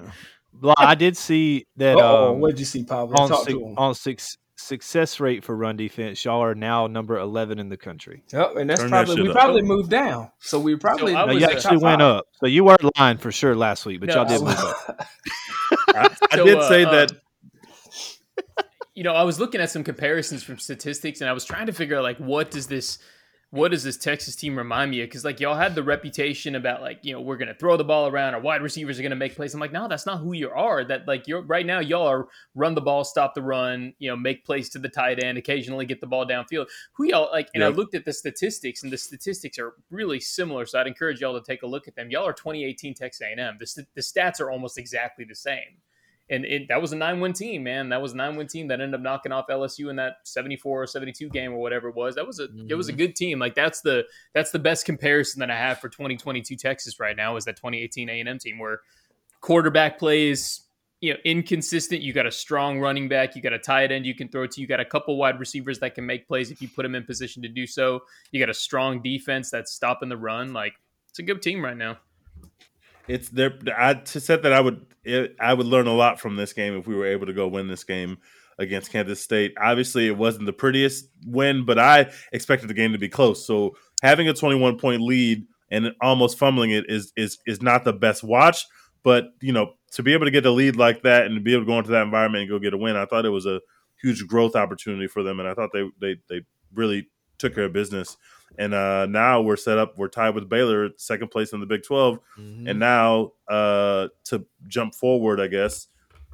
Well, 0.61 0.75
I 0.77 0.95
did 0.97 1.17
see 1.17 1.67
that 1.77 1.97
Uh-oh, 1.97 2.33
um, 2.33 2.41
what'd 2.41 2.59
you 2.59 2.65
see, 2.65 2.83
Pablo? 2.85 3.17
on 3.19 3.29
Talk 3.29 3.41
suc- 3.45 3.49
to 3.51 3.67
him. 3.67 3.75
on 3.79 3.95
six, 3.95 4.37
success 4.63 5.21
rate 5.21 5.45
for 5.45 5.57
run 5.57 5.77
defense, 5.77 6.25
y'all 6.25 6.43
are 6.43 6.55
now 6.55 6.87
number 6.87 7.19
eleven 7.19 7.59
in 7.59 7.69
the 7.69 7.77
country. 7.77 8.23
Yep, 8.33 8.57
and 8.57 8.71
that's 8.71 8.81
Turn 8.81 8.91
probably 8.91 9.17
shit 9.17 9.25
we 9.25 9.29
up. 9.31 9.35
probably 9.37 9.63
moved 9.63 9.91
down. 9.91 10.31
So 10.39 10.59
we 10.59 10.77
probably 10.77 11.15
I 11.15 11.27
No, 11.27 11.33
you 11.33 11.45
actually 11.47 11.79
went 11.79 12.01
five. 12.01 12.17
up, 12.17 12.27
so 12.41 12.47
you 12.47 12.65
were 12.65 12.77
lying 12.99 13.19
for 13.19 13.33
sure 13.33 13.55
last 13.55 13.85
week, 13.87 14.01
but 14.01 14.09
No, 14.09 14.15
y'all 14.17 14.25
did 14.29 14.41
move 14.41 14.59
up. 14.59 15.07
I, 15.95 16.17
I 16.33 16.37
So, 16.37 16.45
did 16.45 16.59
uh, 16.59 16.69
say 16.69 16.85
uh, 16.85 16.91
that. 16.91 17.13
you 18.95 19.05
know, 19.05 19.15
I 19.15 19.23
was 19.23 19.41
looking 19.41 19.61
at 19.61 19.71
some 19.71 19.85
comparisons 19.85 20.43
from 20.43 20.59
statistics, 20.59 21.21
and 21.21 21.29
I 21.29 21.33
was 21.33 21.45
trying 21.45 21.67
to 21.67 21.73
figure 21.73 21.97
out 21.97 22.03
like 22.03 22.19
what 22.19 22.51
does 22.51 22.67
this, 22.67 22.99
what 23.53 23.71
does 23.71 23.85
this 23.85 23.99
Texas 23.99 24.35
team 24.35 24.57
remind 24.57 24.91
me 24.91 25.03
of? 25.03 25.11
Because 25.11 25.27
like 25.27 25.39
y'all 25.39 25.55
had 25.55 25.75
the 25.75 25.83
reputation 25.83 26.55
about 26.55 26.81
like 26.81 27.01
you 27.03 27.13
know 27.13 27.21
we're 27.21 27.37
gonna 27.37 27.55
throw 27.55 27.77
the 27.77 27.85
ball 27.85 28.09
around, 28.09 28.33
our 28.33 28.41
wide 28.41 28.63
receivers 28.63 28.99
are 28.99 29.03
gonna 29.03 29.15
make 29.15 29.37
plays. 29.37 29.53
I'm 29.53 29.61
like, 29.61 29.73
no, 29.73 29.87
that's 29.89 30.07
not 30.07 30.21
who 30.21 30.33
you 30.33 30.49
are. 30.49 30.83
That 30.83 31.07
like 31.07 31.29
you're 31.29 31.43
right 31.43 31.67
now, 31.67 31.79
y'all 31.79 32.07
are 32.07 32.29
run 32.55 32.75
the 32.75 32.81
ball, 32.81 33.05
stop 33.05 33.35
the 33.35 33.43
run, 33.43 33.93
you 33.99 34.09
know, 34.09 34.17
make 34.17 34.47
plays 34.47 34.71
to 34.71 34.79
the 34.79 34.89
tight 34.89 35.23
end, 35.23 35.37
occasionally 35.37 35.85
get 35.85 36.01
the 36.01 36.07
ball 36.07 36.27
downfield. 36.27 36.65
Who 36.95 37.05
y'all 37.05 37.31
like? 37.31 37.51
And 37.55 37.63
I 37.63 37.69
looked 37.69 37.95
at 37.95 38.07
the 38.07 38.13
statistics, 38.15 38.85
and 38.85 38.91
the 38.91 38.97
statistics 38.97 39.59
are 39.59 39.75
really 39.91 40.19
similar. 40.19 40.65
So 40.65 40.81
I'd 40.81 40.87
encourage 40.87 41.21
y'all 41.21 41.39
to 41.39 41.45
take 41.45 41.63
a 41.63 41.67
look 41.67 41.87
at 41.87 41.95
them. 41.95 42.11
Y'all 42.11 42.27
are 42.27 42.33
2018 42.33 42.95
Texas 42.95 43.21
A&M. 43.21 43.57
The, 43.61 43.67
st- 43.67 43.89
the 43.95 44.01
stats 44.01 44.41
are 44.41 44.51
almost 44.51 44.79
exactly 44.79 45.27
the 45.27 45.35
same 45.35 45.77
and 46.33 46.47
it, 46.47 46.69
that 46.69 46.81
was 46.81 46.93
a 46.93 46.97
nine-win 46.97 47.35
team, 47.35 47.63
man. 47.63 47.91
That 47.91 48.01
was 48.01 48.15
a 48.15 48.17
nine-win 48.17 48.47
team 48.47 48.69
that 48.69 48.81
ended 48.81 48.95
up 48.95 49.03
knocking 49.03 49.33
off 49.33 49.49
LSU 49.49 49.91
in 49.91 49.97
that 49.97 50.17
74 50.25 50.83
or 50.83 50.87
72 50.87 51.29
game 51.29 51.53
or 51.53 51.59
whatever 51.59 51.91
it 51.91 51.95
was. 51.95 52.15
That 52.15 52.27
was 52.27 52.41
a 52.41 52.49
it 52.69 52.75
was 52.75 52.89
a 52.89 52.93
mm-hmm. 52.93 52.99
good 52.99 53.17
team. 53.17 53.39
Like 53.39 53.55
that's 53.55 53.83
the 53.83 54.05
that's 54.33 54.51
the 54.51 54.59
best 54.59 54.87
comparison 54.87 55.41
that 55.41 55.51
I 55.51 55.57
have 55.57 55.79
for 55.79 55.91
2022 55.91 56.57
Texas 56.57 56.99
right 56.99 57.15
now 57.15 57.37
is 57.37 57.45
that 57.45 57.57
2018 57.57 58.09
A&M 58.09 58.39
team 58.39 58.59
where 58.59 58.81
quarterback 59.43 59.99
plays 59.99 60.63
you 61.03 61.13
know 61.13 61.19
inconsistent. 61.23 62.01
You 62.01 62.15
got 62.15 62.27
a 62.27 62.31
strong 62.31 62.81
running 62.81 63.09
back, 63.09 63.37
you 63.37 63.43
got 63.43 63.53
a 63.53 63.59
tight 63.59 63.93
end 63.93 64.07
you 64.07 64.15
can 64.15 64.29
throw 64.29 64.47
to, 64.47 64.61
you 64.61 64.67
got 64.67 64.81
a 64.81 64.87
couple 64.87 65.19
wide 65.19 65.39
receivers 65.39 65.81
that 65.81 65.95
can 65.95 66.07
make 66.07 66.27
plays 66.27 66.51
if 66.51 66.63
you 66.63 66.69
put 66.69 66.85
them 66.85 66.95
in 66.95 67.05
position 67.05 67.43
to 67.43 67.49
do 67.49 67.67
so. 67.67 68.01
You 68.31 68.41
got 68.41 68.49
a 68.49 68.55
strong 68.55 69.03
defense 69.03 69.51
that's 69.51 69.73
stopping 69.73 70.09
the 70.09 70.17
run. 70.17 70.55
Like 70.55 70.73
it's 71.11 71.19
a 71.19 71.23
good 71.23 71.43
team 71.43 71.63
right 71.63 71.77
now. 71.77 71.99
It's 73.09 73.29
there. 73.29 73.59
I 73.77 74.01
said 74.05 74.43
that 74.43 74.53
I 74.53 74.61
would 74.61 74.87
it, 75.05 75.37
I 75.41 75.55
would 75.55 75.67
learn 75.67 75.87
a 75.87 75.95
lot 75.95 76.21
from 76.21 76.37
this 76.37 76.53
game 76.53 76.77
if 76.77 76.87
we 76.87 76.95
were 76.95 77.07
able 77.07 77.27
to 77.27 77.33
go 77.33 77.49
win 77.49 77.69
this 77.69 77.85
game 77.85 78.19
against 78.59 78.93
Kansas 78.93 79.21
State. 79.21 79.55
Obviously, 79.61 80.07
it 80.07 80.17
wasn't 80.17 80.47
the 80.47 80.53
prettiest 80.53 81.07
win, 81.27 81.65
but 81.65 81.79
I 81.79 82.11
expected 82.33 82.69
the 82.69 82.75
game 82.75 82.93
to 82.93 82.99
be 82.99 83.09
close. 83.09 83.47
So 83.47 83.77
having 84.03 84.29
a 84.29 84.35
21 84.35 84.79
point 84.79 85.03
lead 85.03 85.47
and 85.71 85.93
almost 86.01 86.39
fumbling 86.39 86.71
it 86.71 86.85
is 86.89 87.13
is 87.17 87.39
is 87.47 87.63
not 87.63 87.85
the 87.85 87.93
best 87.93 88.23
watch. 88.23 88.67
But 89.03 89.31
you 89.41 89.53
know, 89.53 89.73
to 89.93 90.03
be 90.03 90.13
able 90.13 90.27
to 90.27 90.31
get 90.31 90.47
a 90.47 90.51
lead 90.51 90.77
like 90.77 91.03
that 91.03 91.27
and 91.27 91.35
to 91.35 91.41
be 91.41 91.53
able 91.55 91.65
to 91.65 91.71
go 91.71 91.79
into 91.79 91.91
that 91.91 92.03
environment 92.03 92.43
and 92.43 92.51
go 92.51 92.59
get 92.59 92.75
a 92.75 92.79
win, 92.79 92.97
I 92.97 93.07
thought 93.07 93.27
it 93.27 93.31
was 93.31 93.47
a 93.47 93.61
huge 94.01 94.27
growth 94.27 94.55
opportunity 94.55 95.09
for 95.09 95.23
them, 95.23 95.41
and 95.41 95.49
I 95.49 95.55
thought 95.55 95.71
they 95.73 95.91
they 96.01 96.17
they 96.29 96.43
really 96.75 97.09
took 97.39 97.55
care 97.55 97.65
of 97.65 97.73
business. 97.73 98.17
And 98.59 98.75
uh, 98.75 99.07
now 99.07 99.41
we're 99.41 99.57
set 99.57 99.79
up. 99.79 99.97
We're 99.99 100.09
tied 100.09 100.35
with 100.35 100.49
Baylor, 100.49 100.91
second 100.97 101.29
place 101.29 101.53
in 101.53 101.61
the 101.61 101.67
Big 101.67 101.83
12 101.83 102.19
Mhm. 102.39 102.69
and 102.71 102.79
now 102.79 103.33
uh, 103.49 104.09
to 104.25 104.45
jump 104.69 104.95
forward, 104.95 105.41
I 105.41 105.47
guess 105.47 105.89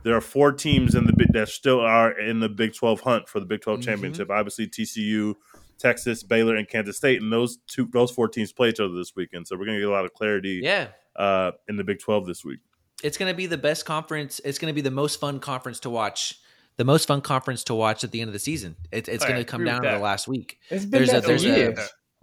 there 0.05 0.15
are 0.17 0.21
four 0.21 0.53
teams 0.53 0.95
in 0.95 1.05
the 1.05 1.13
Big- 1.13 1.33
that 1.33 1.49
still 1.49 1.81
are 1.81 2.13
in 2.19 2.41
the 2.41 2.49
Big 2.49 2.75
Twelve 2.75 3.01
hunt 3.01 3.29
for 3.29 3.41
the 3.41 3.47
Big 3.47 3.61
12 3.61 3.81
Mhm. 3.81 3.85
championship. 3.85 4.31
Obviously, 4.31 4.67
TCU, 4.69 5.35
Texas, 5.79 6.23
Baylor, 6.23 6.57
and 6.57 6.69
Kansas 6.69 6.97
State, 6.97 7.21
and 7.23 7.33
those 7.33 7.59
two 7.69 7.89
those 7.93 8.11
four 8.11 8.27
teams 8.29 8.53
play 8.53 8.69
each 8.71 8.81
other 8.81 8.95
this 8.95 9.15
weekend. 9.17 9.47
So 9.47 9.57
we're 9.57 9.67
gonna 9.67 9.79
get 9.79 9.89
a 9.89 9.91
lot 9.93 10.05
of 10.05 10.13
clarity 10.13 10.61
yeah. 10.63 10.89
uh, 11.17 11.53
in 11.69 11.77
the 11.77 11.85
Big 11.85 11.99
Twelve 12.01 12.27
this 12.27 12.45
week. 12.45 12.59
it's 13.05 13.17
going 13.17 13.31
to 13.33 13.37
be 13.37 13.47
the 13.47 13.57
best 13.59 13.87
conference. 13.87 14.41
It's 14.45 14.59
going 14.59 14.71
to 14.71 14.75
be 14.75 14.81
the 14.81 14.91
most 14.91 15.21
fun 15.21 15.39
conference 15.39 15.79
to 15.81 15.91
watch. 15.91 16.35
The 16.79 16.85
most 16.85 17.07
fun 17.07 17.21
conference 17.21 17.63
to 17.65 17.75
watch 17.77 18.03
at 18.03 18.11
the 18.11 18.21
end 18.21 18.29
of 18.29 18.33
the 18.33 18.41
season. 18.41 18.75
It, 18.91 19.07
it's 19.09 19.25
going 19.25 19.37
yeah, 19.37 19.45
to 19.45 19.45
come 19.45 19.65
down 19.65 19.83
to 19.83 19.89
the 19.91 19.99
last 20.01 20.27
week. 20.27 20.59
It's 20.69 20.85
been 20.85 20.91
There's 20.91 21.09
a- 21.11 21.13
that 21.13 21.23
for 21.23 21.29
there's 21.29 21.45
a- 21.45 21.49
years. 21.49 21.79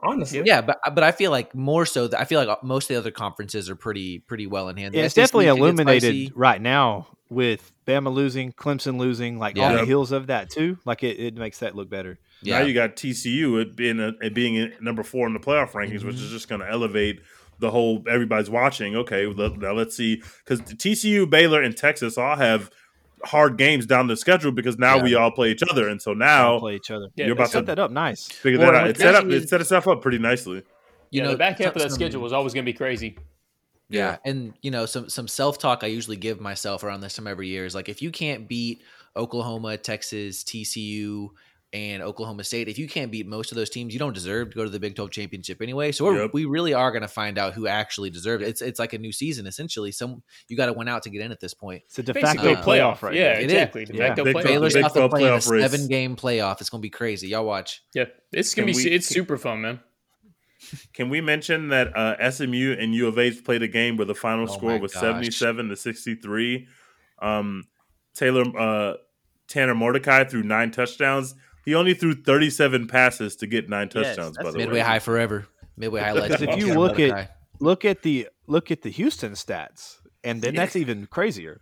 Honestly. 0.06 0.41
Yeah, 0.45 0.62
but 0.62 0.80
but 0.93 1.03
I 1.03 1.12
feel 1.12 1.32
like 1.32 1.53
more 1.56 1.86
so. 1.86 2.08
That 2.08 2.20
I 2.20 2.26
feel 2.26 2.43
like 2.43 2.64
most 2.64 2.86
of 2.89 2.95
the 2.95 2.99
other 2.99 3.12
conferences 3.12 3.70
are 3.70 3.76
pretty 3.76 4.20
pretty 4.20 4.47
well 4.47 4.70
in 4.70 4.78
hand. 4.78 4.93
Yeah, 4.93 5.03
it's 5.03 5.14
SEC 5.16 5.24
definitely 5.24 5.47
illuminated 5.47 6.32
right 6.36 6.62
now 6.62 7.08
with 7.30 7.72
Bama 7.88 8.14
losing, 8.14 8.51
Clemson 8.53 8.97
losing, 8.99 9.39
like 9.39 9.58
on 9.58 9.76
the 9.76 9.86
heels 9.86 10.12
of 10.12 10.28
that 10.28 10.49
too. 10.49 10.78
Like 10.86 11.03
it, 11.03 11.20
it 11.20 11.36
makes 11.36 11.60
that 11.60 11.76
look 11.76 11.89
better. 11.89 12.20
Yeah, 12.41 12.60
Now 12.60 12.66
you 12.66 12.74
got 12.74 12.95
TCU 12.95 13.62
it 13.62 13.76
being 13.76 13.99
a, 13.99 14.14
it 14.22 14.34
being 14.34 14.56
in 14.56 14.74
number 14.82 15.03
four 15.03 15.26
in 15.26 15.34
the 15.34 15.39
playoff 15.39 15.72
rankings, 15.72 16.03
which 16.03 16.16
Mm-hmm. 16.16 16.26
is 16.26 16.32
just 16.32 16.47
going 16.49 16.62
to 16.62 16.70
elevate 16.70 17.22
the 17.60 17.72
whole. 17.72 18.03
Everybody's 18.08 18.49
watching. 18.49 18.95
Okay, 18.97 19.26
let, 19.26 19.58
now 19.58 19.72
let's 19.74 19.95
see 19.95 20.22
because 20.43 20.62
TCU, 20.62 21.28
Baylor, 21.30 21.62
and 21.64 21.76
Texas 21.76 22.18
all 22.18 22.36
have 22.36 22.70
hard 23.26 23.57
games 23.57 23.86
down 23.86 24.07
the 24.07 24.15
schedule 24.15 24.51
because 24.51 24.78
now 24.78 24.97
Yeah. 24.97 25.03
we 25.03 25.15
all 25.15 25.32
play 25.32 25.51
each 25.51 25.63
other, 25.69 25.88
and 25.89 26.01
so 26.01 26.11
All 26.11 26.15
now 26.17 26.59
play 26.59 26.76
each 26.76 26.91
other. 26.91 27.07
Yeah, 27.15 27.26
you're 27.28 27.36
they 27.36 27.41
about 27.41 27.51
Set 27.51 27.59
to 27.61 27.65
that 27.67 27.80
up 27.80 27.91
nice. 27.91 28.28
figure 28.28 28.59
Well, 28.59 28.71
that 28.71 28.82
out. 28.84 28.89
It 28.89 28.97
set 28.97 29.15
up 29.15 29.21
actually 29.23 29.36
it 29.38 29.43
is- 29.43 29.49
set 29.49 29.61
itself 29.61 29.88
up 29.88 30.01
pretty 30.01 30.19
nicely. 30.19 30.63
You 31.11 31.21
know, 31.23 31.32
the 31.32 31.38
back 31.38 31.59
half 31.59 31.76
of 31.76 31.82
that 31.82 31.91
schedule 31.91 32.21
was 32.21 32.34
always 32.34 32.53
going 32.53 32.65
to 32.65 32.71
be 32.71 32.76
crazy. 32.78 33.17
Yeah, 33.89 34.17
and 34.26 34.53
you 34.61 34.71
know 34.71 34.86
some 34.88 35.09
some 35.09 35.28
self 35.28 35.59
talk 35.59 35.84
I 35.84 35.88
usually 35.88 36.17
give 36.17 36.41
myself 36.41 36.84
around 36.84 37.01
this 37.01 37.15
time 37.15 37.28
every 37.28 37.47
year 37.47 37.65
is 37.65 37.76
like 37.76 37.88
if 37.88 38.01
you 38.01 38.09
can't 38.11 38.47
beat 38.47 38.82
Oklahoma, 39.15 39.78
Texas, 39.78 40.43
TCU, 40.43 41.30
and 41.76 42.01
Oklahoma 42.01 42.43
State, 42.45 42.69
if 42.69 42.80
you 42.80 42.88
can't 42.88 43.11
beat 43.11 43.28
most 43.28 43.51
of 43.51 43.57
those 43.57 43.69
teams, 43.69 43.91
you 43.93 43.99
don't 43.99 44.13
deserve 44.13 44.51
to 44.51 44.55
go 44.55 44.63
to 44.63 44.69
the 44.69 44.80
Big 44.80 44.95
Twelve 44.95 45.11
championship 45.11 45.61
anyway. 45.61 45.91
So 45.91 46.05
we're, 46.05 46.21
Yep. 46.21 46.32
we 46.34 46.45
really 46.45 46.73
are 46.73 46.89
going 46.91 47.01
to 47.01 47.07
find 47.07 47.38
out 47.38 47.53
who 47.53 47.67
actually 47.67 48.09
deserves 48.09 48.43
it. 48.43 48.47
It's 48.47 48.61
it's 48.61 48.80
like 48.80 48.93
a 48.93 48.97
new 48.97 49.11
season 49.11 49.45
essentially. 49.45 49.91
Some 49.91 50.23
you 50.47 50.55
got 50.55 50.67
to 50.67 50.73
win 50.73 50.88
out 50.88 51.03
to 51.03 51.09
get 51.09 51.21
in 51.21 51.32
at 51.34 51.39
this 51.41 51.53
point. 51.53 51.84
It's 51.88 51.99
a 51.99 52.03
de 52.03 52.13
facto 52.13 52.53
Uh, 52.53 52.63
playoff 52.63 53.01
right 53.01 53.13
yeah, 53.13 53.34
there. 53.34 53.39
It 53.41 53.45
is. 53.47 53.51
exactly. 53.51 53.86
De 53.86 53.93
Yeah. 53.93 54.07
facto 54.07 54.23
Big 54.23 54.36
playoff. 54.38 54.43
Baylor's 54.45 54.73
Big 54.73 54.82
about 54.84 54.93
to 54.93 54.99
12 54.99 55.11
play 55.11 55.21
in 55.21 55.28
a 55.28 55.32
playoff 55.38 55.49
race. 55.51 55.61
seven 55.71 55.88
game 55.88 56.15
playoff. 56.15 56.61
It's 56.61 56.69
going 56.69 56.80
to 56.82 56.86
be 56.86 56.89
crazy. 56.89 57.28
Y'all 57.28 57.45
watch. 57.45 57.82
Yeah, 57.93 58.05
it's 58.32 58.53
gonna 58.55 58.67
be 58.67 58.73
we- 58.73 58.91
it's 58.91 59.07
super 59.07 59.38
fun, 59.38 59.61
man. 59.61 59.80
Can 60.93 61.09
we 61.09 61.21
mention 61.21 61.67
that 61.69 61.95
uh, 61.95 62.15
SMU 62.32 62.76
and 62.80 62.95
U 62.95 63.07
of 63.07 63.19
H 63.19 63.43
played 63.43 63.61
a 63.61 63.67
game 63.67 63.97
where 63.97 64.05
the 64.05 64.15
final 64.15 64.49
Oh 64.49 64.53
score 64.57 64.80
was 64.80 64.93
gosh. 64.93 65.01
seventy-seven 65.01 65.69
to 65.69 65.76
sixty-three? 65.76 66.67
Um, 67.21 67.65
Taylor 68.15 68.43
uh, 68.57 68.93
Tanner 69.47 69.76
Mordecai 69.76 70.23
threw 70.23 70.41
nine 70.41 70.71
touchdowns. 70.71 71.36
He 71.66 71.74
only 71.76 71.93
threw 71.95 72.13
thirty-seven 72.13 72.88
passes 72.88 73.36
to 73.38 73.47
get 73.47 73.68
nine 73.70 73.89
Yes, 73.93 74.16
touchdowns. 74.16 74.38
by 74.38 74.43
the 74.43 74.57
Midway 74.57 74.59
way, 74.59 74.66
midway 74.68 74.80
High 74.82 74.99
forever. 74.99 75.47
Midway 75.78 76.01
High 76.01 76.11
legend. 76.13 76.49
If 76.49 76.57
you 76.59 76.74
look 76.74 76.99
at- 76.99 77.09
Mordecai. 77.09 77.26
Look 77.59 77.86
at 77.86 78.01
the 78.01 78.28
look 78.47 78.70
at 78.70 78.82
the 78.82 78.89
Houston 78.91 79.32
stats, 79.32 79.95
and 80.24 80.41
then 80.41 80.55
that's 80.55 80.76
even 80.76 81.07
crazier. 81.07 81.61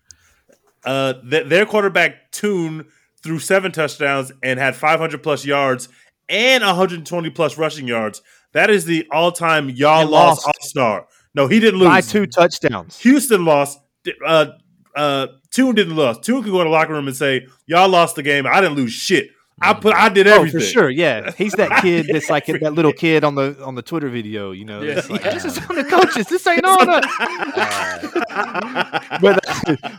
uh, 0.85 1.13
th- 1.29 1.47
their 1.47 1.65
quarterback 1.65 2.31
Tune 2.31 2.85
threw 3.23 3.39
seven 3.39 3.71
touchdowns 3.71 4.31
and 4.41 4.59
had 4.59 4.75
five 4.75 4.99
hundred 4.99 5.21
plus 5.23 5.45
yards 5.45 5.87
and 6.29 6.63
one 6.63 6.75
hundred 6.75 7.05
twenty 7.05 7.29
plus 7.29 7.57
rushing 7.57 7.87
yards. 7.87 8.21
That 8.53 8.69
is 8.69 8.85
the 8.85 9.07
all-time 9.11 9.69
y'all 9.69 10.01
And 10.01 10.09
lost 10.09 10.45
lost. 10.45 10.57
all-star. 10.59 11.07
No, 11.35 11.47
he 11.47 11.59
didn't 11.59 11.79
lose. 11.79 11.89
By 11.89 12.01
two 12.01 12.25
touchdowns. 12.27 12.99
Houston 12.99 13.45
lost. 13.45 13.79
Uh, 14.25 14.47
uh, 14.95 15.27
Tune 15.51 15.75
didn't 15.75 15.95
lose. 15.95 16.17
Tune 16.19 16.43
could 16.43 16.51
go 16.51 16.61
in 16.61 16.67
the 16.67 16.71
locker 16.71 16.93
room 16.93 17.07
and 17.07 17.15
say, 17.15 17.47
"Y'all 17.67 17.87
lost 17.89 18.15
the 18.15 18.23
game. 18.23 18.45
I 18.47 18.59
didn't 18.61 18.75
lose 18.75 18.91
shit. 18.93 19.29
I 19.61 19.73
put. 19.73 19.93
I 19.95 20.09
did 20.09 20.27
Oh, 20.27 20.35
everything." 20.35 20.59
for 20.59 20.65
sure, 20.65 20.89
yeah. 20.89 21.31
He's 21.37 21.53
that 21.53 21.69
kid 21.81 22.07
that's 22.11 22.29
like 22.29 22.47
that 22.47 22.73
little 22.73 22.91
kid 22.93 23.23
on 23.23 23.35
the 23.35 23.57
on 23.63 23.75
the 23.75 23.81
Twitter 23.81 24.09
video, 24.09 24.51
you 24.51 24.65
know. 24.65 24.81
Yeah. 24.81 25.01
like, 25.09 25.23
Yeah. 25.23 25.33
this 25.33 25.45
is 25.45 25.57
on 25.69 25.75
the 25.75 25.83
coaches. 25.83 26.27
This 26.27 26.45
ain't 26.47 26.65
on 26.65 26.89
us. 26.89 27.05
Uh, 28.35 29.17
but 29.21 29.39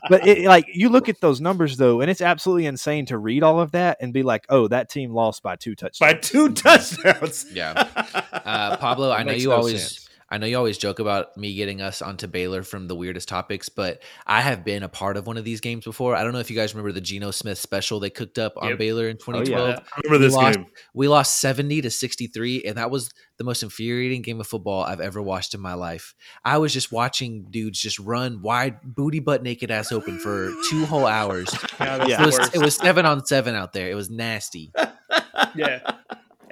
but 0.09 0.27
it, 0.27 0.45
like 0.47 0.67
you 0.73 0.89
look 0.89 1.09
at 1.09 1.21
those 1.21 1.41
numbers 1.41 1.77
though, 1.77 2.01
and 2.01 2.11
it's 2.11 2.21
absolutely 2.21 2.67
insane 2.67 3.07
to 3.07 3.17
read 3.19 3.43
all 3.43 3.61
of 3.61 3.71
that 3.73 3.97
and 4.01 4.13
be 4.13 4.23
like, 4.23 4.45
oh, 4.49 4.67
that 4.69 4.89
team 4.91 5.13
lost 5.15 5.43
by 5.43 5.55
two 5.57 5.75
touchdowns. 5.77 5.99
By 6.01 6.15
two 6.19 6.53
touchdowns. 6.53 7.47
Yeah. 7.53 7.87
uh, 8.33 8.77
Pablo, 8.77 9.11
I 9.13 9.23
know 9.23 9.33
you 9.33 9.51
no 9.51 9.57
always 9.57 9.81
sense. 9.81 10.04
I 10.35 10.39
know 10.39 10.47
you 10.49 10.57
always 10.57 10.79
joke 10.79 10.99
about 10.99 11.37
me 11.37 11.55
getting 11.55 11.81
us 11.81 12.03
onto 12.03 12.27
Baylor 12.27 12.65
from 12.65 12.89
the 12.89 12.97
weirdest 12.97 13.29
topics, 13.29 13.69
but 13.69 14.03
I 14.27 14.41
have 14.41 14.65
been 14.65 14.83
a 14.83 14.89
part 14.89 15.17
of 15.17 15.29
one 15.29 15.37
of 15.37 15.45
these 15.45 15.61
games 15.61 15.85
before. 15.85 16.17
I 16.17 16.25
don't 16.25 16.33
know 16.33 16.41
if 16.41 16.51
you 16.51 16.57
guys 16.57 16.75
remember 16.75 16.91
the 16.91 17.01
Geno 17.01 17.31
Smith 17.31 17.57
special 17.57 18.01
they 18.01 18.11
cooked 18.11 18.37
up 18.41 18.55
on 18.57 18.71
Yep. 18.71 18.79
Baylor 18.79 19.09
in 19.09 19.17
2012. 19.17 19.69
yeah. 19.69 19.79
I 19.97 20.01
remember 20.03 20.19
this 20.27 20.33
we 20.37 20.43
lost, 20.43 20.57
game. 20.59 20.67
We 20.93 21.07
lost 21.07 21.41
70 21.41 21.83
to 21.83 21.91
63, 21.91 22.65
and 22.65 22.77
that 22.79 22.91
was 22.91 23.11
the 23.39 23.45
most 23.45 23.63
infuriating 23.63 24.23
game 24.23 24.41
of 24.41 24.49
football 24.49 24.83
I've 24.83 25.01
ever 25.01 25.23
watched 25.23 25.55
in 25.55 25.61
my 25.61 25.75
life. 25.75 26.15
I 26.45 26.59
was 26.59 26.73
just 26.73 26.91
watching 26.91 27.47
dudes 27.51 27.81
just 27.81 28.01
run 28.01 28.43
wide, 28.43 28.81
booty 28.83 29.21
butt 29.21 29.45
naked 29.45 29.71
ass 29.71 29.93
open 29.93 30.19
for 30.19 30.53
two 30.69 30.85
whole 30.87 31.07
hours. 31.07 31.49
Yeah, 31.81 32.07
Yeah. 32.07 32.23
It 32.23 32.27
was, 32.27 32.55
it 32.55 32.59
was 32.59 32.75
seven 32.77 33.07
on 33.07 33.25
seven 33.25 33.55
out 33.55 33.73
there. 33.73 33.89
It 33.89 33.95
was 33.95 34.11
nasty. 34.11 34.73
yeah. 35.55 35.81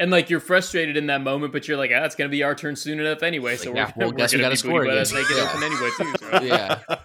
And 0.03 0.11
like 0.11 0.29
you're 0.31 0.41
frustrated 0.41 0.97
in 0.97 1.07
that 1.07 1.21
moment, 1.21 1.53
but 1.53 1.69
you're 1.69 1.77
like, 1.77 1.93
ah, 1.95 2.03
it's 2.05 2.17
gonna 2.17 2.29
be 2.29 2.43
our 2.43 2.55
turn 2.57 2.75
soon 2.75 2.99
enough 2.99 3.23
anyway. 3.23 3.57
So 3.57 3.71
Like, 3.73 3.95
we're, 3.97 4.03
well, 4.07 4.11
we're 4.11 4.17
guess 4.17 4.33
gonna 4.33 4.43
gotta 4.43 4.57
score 4.57 4.81
booty 4.81 4.91
butt 4.91 4.99
ass 4.99 5.11
again. 5.13 5.23
naked 5.23 5.37
Yeah. 5.37 5.49
open 5.49 5.63
anyway 5.63 5.91
too. 5.97 6.15
So. 6.19 6.43
Yeah. 6.43 6.97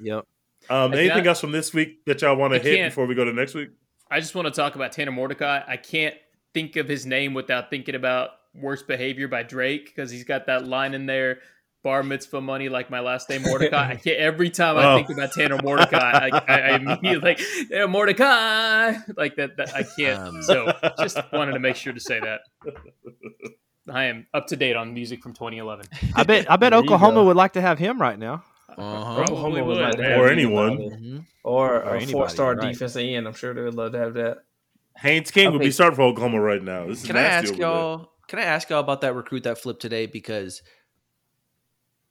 Yep. 0.00 0.26
Um, 0.70 0.92
anything 0.94 1.10
can't- 1.16 1.26
else 1.26 1.40
from 1.40 1.50
this 1.52 1.74
week 1.74 2.04
that 2.06 2.22
y'all 2.22 2.36
want 2.36 2.52
to 2.54 2.58
hit 2.60 2.84
before 2.90 3.06
we 3.06 3.14
go 3.14 3.24
to 3.24 3.32
next 3.32 3.54
week? 3.54 3.70
I 4.10 4.20
just 4.20 4.34
want 4.36 4.46
to 4.46 4.52
talk 4.52 4.76
about 4.76 4.92
Tanner 4.92 5.10
Mordecai. 5.12 5.62
I 5.66 5.76
can't 5.76 6.14
think 6.52 6.76
of 6.76 6.86
his 6.88 7.04
name 7.06 7.34
without 7.34 7.70
thinking 7.70 7.96
about 7.96 8.30
Worst 8.54 8.86
Behavior 8.86 9.26
by 9.26 9.42
Drake 9.42 9.86
because 9.86 10.10
he's 10.12 10.22
got 10.24 10.46
that 10.46 10.66
line 10.68 10.94
in 10.94 11.06
there. 11.06 11.40
Bar 11.84 12.02
mitzvah 12.02 12.40
money 12.40 12.68
like 12.68 12.90
my 12.90 12.98
last 13.00 13.28
name 13.30 13.42
Mordecai. 13.42 13.90
I 13.92 13.96
can't 14.04 14.18
every 14.18 14.50
time 14.50 14.76
I 14.78 14.84
Oh. 14.92 14.96
think 14.96 15.10
about 15.10 15.30
Tanner 15.32 15.58
Mordecai, 15.62 16.28
I, 16.32 16.38
I, 16.48 16.58
I 16.60 16.74
immediately 16.76 17.18
like 17.20 17.40
Tanner 17.70 17.86
Mordecai 17.88 18.94
like 19.16 19.36
that, 19.36 19.56
that 19.58 19.74
I 19.76 19.84
can't. 19.96 20.18
Um, 20.18 20.42
so 20.42 20.72
just 20.98 21.18
wanted 21.32 21.52
to 21.52 21.60
make 21.60 21.76
sure 21.76 21.92
to 21.92 22.00
say 22.00 22.18
that. 22.20 22.40
I 23.88 24.04
am 24.04 24.26
up 24.32 24.46
to 24.48 24.56
date 24.56 24.76
on 24.76 24.94
music 24.94 25.22
from 25.22 25.34
2011. 25.34 25.84
I 26.14 26.22
bet 26.24 26.50
I 26.50 26.56
bet 26.56 26.70
There 26.72 26.80
Oklahoma 26.80 27.22
would 27.22 27.36
like 27.36 27.52
to 27.52 27.60
have 27.60 27.78
him 27.78 28.00
right 28.00 28.18
now. 28.18 28.42
Uh-huh. 28.76 29.20
Oklahoma 29.20 29.62
would 29.62 29.76
would. 29.76 29.82
like 29.82 29.92
to 29.96 30.00
Or 30.00 30.04
have 30.04 30.20
Or 30.20 30.28
anybody. 30.30 30.44
anyone. 30.74 30.78
Mhm. 30.78 31.24
or, 31.44 31.82
Or 31.84 31.96
a 31.96 32.06
four-star 32.06 32.54
right. 32.54 32.72
defensive 32.72 33.02
end. 33.04 33.28
I'm 33.28 33.34
sure 33.34 33.52
they 33.54 33.60
would 33.60 33.74
love 33.74 33.92
to 33.92 33.98
have 33.98 34.14
that. 34.14 34.38
Haynes 34.96 35.30
King 35.30 35.48
I 35.48 35.50
would 35.50 35.60
be 35.60 35.70
starting 35.70 35.96
for 35.96 36.02
Oklahoma 36.02 36.40
right 36.40 36.62
now. 36.62 36.86
This 36.86 37.02
is 37.02 37.06
Can 37.06 37.16
I 37.16 37.22
ask 37.22 37.54
y'all? 37.56 38.10
Can 38.26 38.38
I 38.38 38.42
ask 38.42 38.70
y'all 38.70 38.80
about 38.80 39.02
that 39.02 39.14
recruit 39.14 39.42
that 39.44 39.58
flipped 39.58 39.82
today? 39.82 40.06
Because 40.06 40.62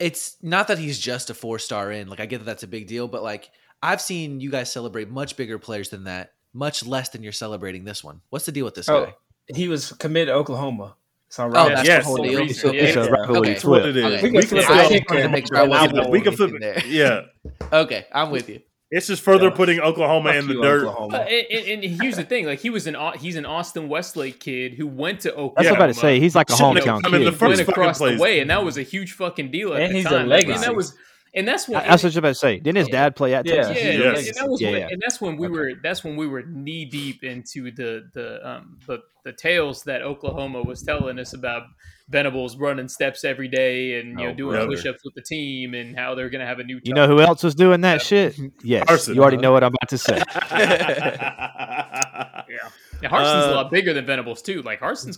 it's 0.04 0.36
not 0.42 0.68
that 0.68 0.78
he's 0.78 1.00
just 1.00 1.30
a 1.30 1.34
four 1.34 1.60
star 1.60 1.92
in. 1.92 2.10
Like 2.10 2.20
I 2.20 2.26
get 2.26 2.40
that 2.40 2.44
that's 2.46 2.64
a 2.64 2.68
big 2.68 2.88
deal, 2.88 3.08
but 3.08 3.24
like 3.24 3.50
I've 3.82 4.02
seen 4.02 4.40
you 4.42 4.52
guys 4.52 4.72
celebrate 4.72 5.10
much 5.10 5.38
bigger 5.38 5.58
players 5.58 5.90
than 5.90 6.04
that, 6.04 6.34
much 6.54 6.86
less 6.86 7.10
than 7.10 7.24
you're 7.24 7.32
celebrating 7.32 7.86
this 7.86 8.04
one. 8.04 8.20
What's 8.30 8.46
the 8.46 8.52
deal 8.52 8.66
with 8.66 8.76
this 8.76 8.90
Oh, 8.90 9.06
guy? 9.06 9.16
he 9.56 9.68
was 9.70 9.94
committed 9.94 10.28
to 10.28 10.34
Oklahoma. 10.34 10.96
So 11.30 11.46
Oh, 11.46 11.70
that's 11.70 11.88
Yes. 11.88 12.04
the 12.04 12.08
whole 12.08 12.24
deal. 12.24 12.42
reason. 12.42 12.76
It's 12.76 12.96
a 12.96 13.10
rivalry 13.10 13.38
Okay. 13.40 13.54
That's 13.54 13.66
what 13.66 13.86
it 13.86 13.98
is. 13.98 14.06
Okay. 14.06 14.32
We 14.32 14.32
can 14.46 14.48
flip 14.48 14.64
it. 14.64 14.70
I 14.70 14.84
I 14.84 14.90
just 14.90 15.10
wanted 15.10 15.22
to 15.24 15.30
make 15.30 15.48
sure 15.48 15.58
I 15.58 15.64
Yeah, 15.64 15.68
wasn't 15.70 15.96
but 15.96 16.10
we 16.12 16.22
can 16.22 16.36
flip 16.36 16.52
it. 16.60 16.86
Yeah, 16.86 17.22
Okay, 17.74 18.06
I'm 18.12 18.30
with 18.30 18.50
you. 18.50 18.60
It's 18.96 19.08
just 19.08 19.22
further 19.22 19.46
Yeah. 19.50 19.56
putting 19.56 19.80
Oklahoma 19.80 20.30
Fuck 20.34 20.40
in 20.42 20.48
the 20.48 20.54
you, 20.54 20.62
dirt. 20.62 20.86
Oklahoma. 20.86 21.18
Uh, 21.18 21.22
and, 21.22 21.48
and, 21.68 21.84
and 21.84 22.02
here's 22.02 22.16
the 22.16 22.24
thing: 22.24 22.46
like 22.46 22.60
he 22.60 22.70
was 22.70 22.88
an 22.88 22.96
he's 23.20 23.36
an 23.36 23.46
Austin 23.46 23.90
Westlake 23.90 24.40
kid 24.40 24.74
who 24.76 24.88
went 24.88 25.20
to 25.22 25.32
Oklahoma. 25.32 25.54
That's 25.58 25.66
what 25.66 25.74
I'm 25.76 25.82
about 25.82 25.88
to 25.96 26.00
say. 26.00 26.20
He's 26.20 26.36
like 26.36 26.50
a 26.50 26.56
Shouldn't 26.56 26.78
have 26.80 26.86
hometown 26.86 27.04
come 27.04 27.14
in 27.16 27.24
the 27.26 27.32
kid. 27.32 27.38
first 27.40 27.58
went 27.58 27.68
fucking 27.68 27.72
across 27.84 28.00
the 28.00 28.18
way, 28.18 28.40
and 28.40 28.50
that 28.50 28.64
was 28.64 28.78
a 28.78 28.84
huge 28.84 29.14
fucking 29.14 29.52
deal 29.52 29.74
at 29.74 29.82
And 29.82 29.92
the 29.94 29.98
he's 29.98 30.06
a 30.06 30.10
time. 30.10 30.28
legacy. 30.28 30.54
And 30.54 30.64
that 30.64 30.76
was, 30.76 30.96
and 31.36 31.48
that's 31.48 31.68
when, 31.68 31.82
That's 31.84 32.04
what 32.04 32.14
you're 32.14 32.20
about 32.20 32.28
to 32.30 32.36
say. 32.36 32.60
Didn't 32.60 32.78
his 32.78 32.88
dad 32.90 33.16
play 33.16 33.34
at 33.34 33.46
Yeah. 33.46 33.56
Texas? 33.64 33.84
yeah, 33.84 33.90
Yes. 33.92 34.28
and 34.28 34.36
that 34.38 34.50
was 34.50 34.62
Yeah, 34.62 34.70
when, 34.72 34.80
yeah. 34.82 34.88
and 34.92 35.02
that's 35.02 35.20
when 35.20 35.38
we 35.38 35.48
Okay. 35.48 35.54
were 35.56 35.72
that's 35.82 36.04
when 36.04 36.16
we 36.16 36.28
were 36.28 36.44
knee 36.44 36.86
deep 36.86 37.24
into 37.24 37.72
the 37.72 38.08
the 38.14 38.48
um 38.48 38.78
the, 38.88 39.00
the 39.26 39.34
tales 39.34 39.84
that 39.86 40.02
Oklahoma 40.04 40.62
was 40.62 40.84
telling 40.84 41.18
us 41.18 41.34
about 41.34 41.64
Venables 42.10 42.58
running 42.58 42.88
steps 42.90 43.24
every 43.24 43.48
day 43.48 44.00
and 44.00 44.10
you 44.20 44.26
know 44.26 44.32
Oh, 44.32 44.34
doing 44.34 44.56
brother. 44.56 44.68
push 44.76 44.86
ups 44.86 45.04
with 45.06 45.14
the 45.16 45.22
team 45.22 45.74
and 45.74 45.98
how 45.98 46.16
they're 46.16 46.30
gonna 46.30 46.46
have 46.46 46.60
a 46.60 46.64
new 46.64 46.80
You 46.84 46.94
know 46.94 47.08
who 47.08 47.22
else 47.22 47.44
was 47.44 47.56
doing 47.56 47.82
that 47.82 48.02
shit? 48.02 48.38
Yes. 48.64 48.84
Harsin. 48.90 49.16
You 49.16 49.22
already 49.22 49.38
know 49.38 49.52
what 49.54 49.64
I'm 49.64 49.70
about 49.74 49.90
to 49.90 49.98
say. 49.98 50.22
yeah 50.42 52.44
yeah 53.02 53.10
Harsin's 53.10 53.48
Uh, 53.48 53.52
a 53.52 53.56
lot 53.56 53.72
bigger 53.72 53.94
than 53.94 54.06
Venables 54.06 54.42
too 54.42 54.62
like 54.64 54.82
Harsin's 54.82 55.18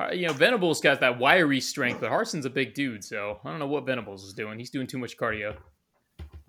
uh, 0.00 0.10
you 0.12 0.26
know 0.26 0.32
Venables 0.32 0.80
got 0.80 1.00
that 1.00 1.18
wiry 1.18 1.60
strength 1.60 2.00
but 2.00 2.10
Harsin's 2.10 2.46
a 2.46 2.50
big 2.50 2.72
dude 2.74 3.04
so 3.04 3.38
I 3.44 3.50
don't 3.50 3.58
know 3.58 3.66
what 3.66 3.84
Venables 3.86 4.24
is 4.24 4.32
doing 4.32 4.58
he's 4.58 4.70
doing 4.70 4.86
too 4.86 4.98
much 4.98 5.16
cardio 5.18 5.54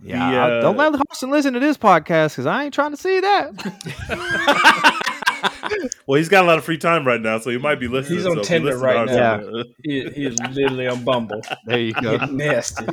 Yeah. 0.01 0.31
The, 0.31 0.39
uh, 0.39 0.61
don't 0.61 0.77
let 0.77 0.93
Harsin 0.93 1.29
listen 1.29 1.51
to 1.53 1.59
this 1.59 1.77
podcast 1.77 2.29
because 2.31 2.45
I 2.45 2.63
ain't 2.63 2.73
trying 2.73 2.91
to 2.91 2.97
see 2.97 3.19
that. 3.19 5.19
well, 6.07 6.17
he's 6.17 6.29
got 6.29 6.43
a 6.43 6.47
lot 6.47 6.57
of 6.57 6.63
free 6.65 6.77
time 6.77 7.05
right 7.05 7.21
now, 7.21 7.37
so 7.39 7.49
he 7.49 7.57
might 7.57 7.79
be 7.79 7.87
listening. 7.87 8.19
He's 8.19 8.25
on 8.25 8.35
so 8.37 8.43
Tinder 8.43 8.71
to 8.71 8.77
right 8.77 8.95
our- 8.95 9.05
now. 9.05 9.63
He, 9.83 10.09
he 10.09 10.25
is 10.25 10.37
literally 10.51 10.87
on 10.87 11.03
Bumble. 11.03 11.41
There 11.65 11.79
you 11.79 11.93
go. 11.93 12.17
Getting 12.17 12.37
nasty, 12.37 12.85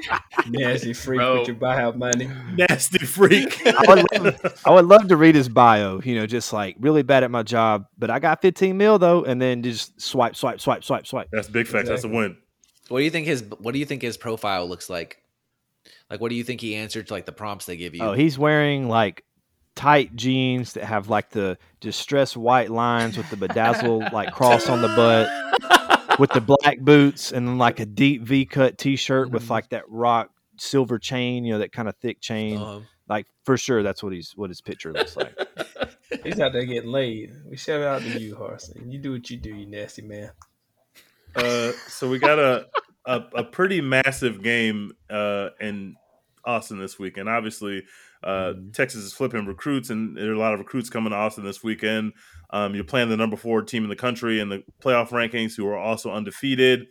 nasty 0.49 0.93
freak 0.93 1.19
Bro. 1.19 1.39
with 1.41 1.49
your 1.49 1.57
bio 1.57 1.93
money. 1.93 2.29
Nasty 2.57 2.99
freak. 2.99 3.61
I 3.67 3.85
would, 3.89 4.23
love, 4.25 4.63
I 4.65 4.71
would 4.71 4.87
love 4.87 5.09
to 5.09 5.17
read 5.17 5.35
his 5.35 5.49
bio, 5.49 6.01
you 6.01 6.15
know, 6.15 6.27
just 6.27 6.53
like 6.53 6.77
really 6.81 7.03
bad 7.03 7.25
at 7.25 7.31
my 7.31 7.43
job, 7.43 7.87
but 7.99 8.11
I 8.11 8.19
got 8.19 8.43
15 8.43 8.77
mil 8.77 8.99
though, 8.99 9.25
and 9.25 9.41
then 9.41 9.63
just 9.63 10.01
swipe, 10.01 10.37
swipe, 10.37 10.61
swipe, 10.61 10.85
swipe, 10.85 11.07
swipe. 11.07 11.29
That's 11.33 11.49
big 11.49 11.67
facts. 11.67 11.89
That's 11.89 12.05
a 12.05 12.09
win. 12.09 12.37
What 12.89 12.99
do 12.99 13.05
you 13.05 13.11
think 13.11 13.27
his 13.27 13.45
What 13.59 13.73
do 13.73 13.79
you 13.79 13.87
think 13.87 14.03
his 14.03 14.17
profile 14.17 14.69
looks 14.69 14.91
like? 14.91 15.19
Like, 16.11 16.21
what 16.21 16.31
do 16.31 16.35
you 16.35 16.43
think 16.43 16.61
he 16.61 16.75
answered 16.75 17.07
to 17.07 17.13
like 17.13 17.25
the 17.25 17.33
prompts 17.33 17.67
they 17.67 17.77
give 17.77 17.95
you? 17.95 18.03
Oh, 18.03 18.13
he's 18.15 18.37
wearing 18.37 18.89
like 18.89 19.25
tight 19.75 20.15
jeans 20.17 20.75
that 20.75 20.85
have 20.85 21.09
like 21.09 21.31
the 21.31 21.57
distressed 21.81 22.37
white 22.37 22.71
lines 22.71 23.17
with 23.17 23.29
the 23.31 23.37
bedazzled 23.37 24.13
like 24.13 24.33
cross 24.33 24.69
on 24.69 24.83
the 24.83 24.89
butt, 24.89 26.19
with 26.19 26.31
the 26.31 26.41
black 26.41 26.79
boots, 26.81 27.33
and 27.33 27.47
then 27.49 27.59
like 27.59 27.81
a 27.81 27.87
deep 27.87 28.23
V 28.23 28.45
cut 28.45 28.79
t 28.79 28.97
shirt 28.97 29.31
with 29.31 29.49
like 29.51 29.69
that 29.71 29.85
rock 29.89 30.31
silver 30.57 30.99
chain, 30.99 31.45
you 31.45 31.53
know, 31.53 31.59
that 31.61 31.73
kind 31.73 31.89
of 31.89 31.97
thick 31.97 32.21
chain. 32.21 32.59
Um, 32.59 32.87
Like 33.09 33.27
for 33.45 33.57
sure, 33.57 33.83
that's 33.83 34.03
what 34.03 34.13
he's 34.13 34.33
what 34.37 34.51
his 34.51 34.61
picture 34.61 34.93
looks 34.93 35.17
like. 35.17 35.37
He's 36.25 36.41
out 36.41 36.53
there 36.53 36.65
getting 36.65 36.91
laid. 36.91 37.33
We 37.49 37.57
shout 37.57 37.83
out 37.83 38.03
to 38.03 38.21
you, 38.21 38.35
Harsin. 38.35 38.93
You 38.93 38.99
do 38.99 39.13
what 39.13 39.31
you 39.31 39.37
do, 39.37 39.51
you 39.55 39.65
nasty 39.65 40.03
man. 40.03 40.33
Uh, 41.37 41.71
so 41.87 42.11
we 42.11 42.19
got 42.19 42.39
a, 42.41 42.67
a 43.07 43.23
a 43.37 43.45
pretty 43.45 43.81
massive 43.81 44.43
game 44.43 44.93
uh, 45.09 45.51
in 45.61 45.95
Austin 46.45 46.81
this 46.81 46.99
week 46.99 47.17
and 47.17 47.29
Obviously, 47.29 47.85
uh, 48.23 48.55
Texas 48.73 49.05
is 49.05 49.13
flipping 49.13 49.47
recruits, 49.47 49.91
and 49.91 50.17
there 50.17 50.31
are 50.31 50.35
a 50.35 50.39
lot 50.39 50.53
of 50.53 50.61
recruits 50.61 50.91
coming 50.91 51.11
to 51.11 51.17
Austin 51.17 51.45
this 51.45 51.63
weekend. 51.63 52.13
Um, 52.51 52.75
you're 52.75 52.85
playing 52.85 53.09
the 53.09 53.17
number 53.17 53.37
four 53.37 53.63
team 53.63 53.85
in 53.85 53.89
the 53.89 53.97
country 53.97 54.41
in 54.41 54.49
the 54.49 54.63
playoff 54.83 55.09
rankings, 55.09 55.57
who 55.57 55.67
are 55.67 55.79
also 55.79 56.11
undefeated. 56.11 56.89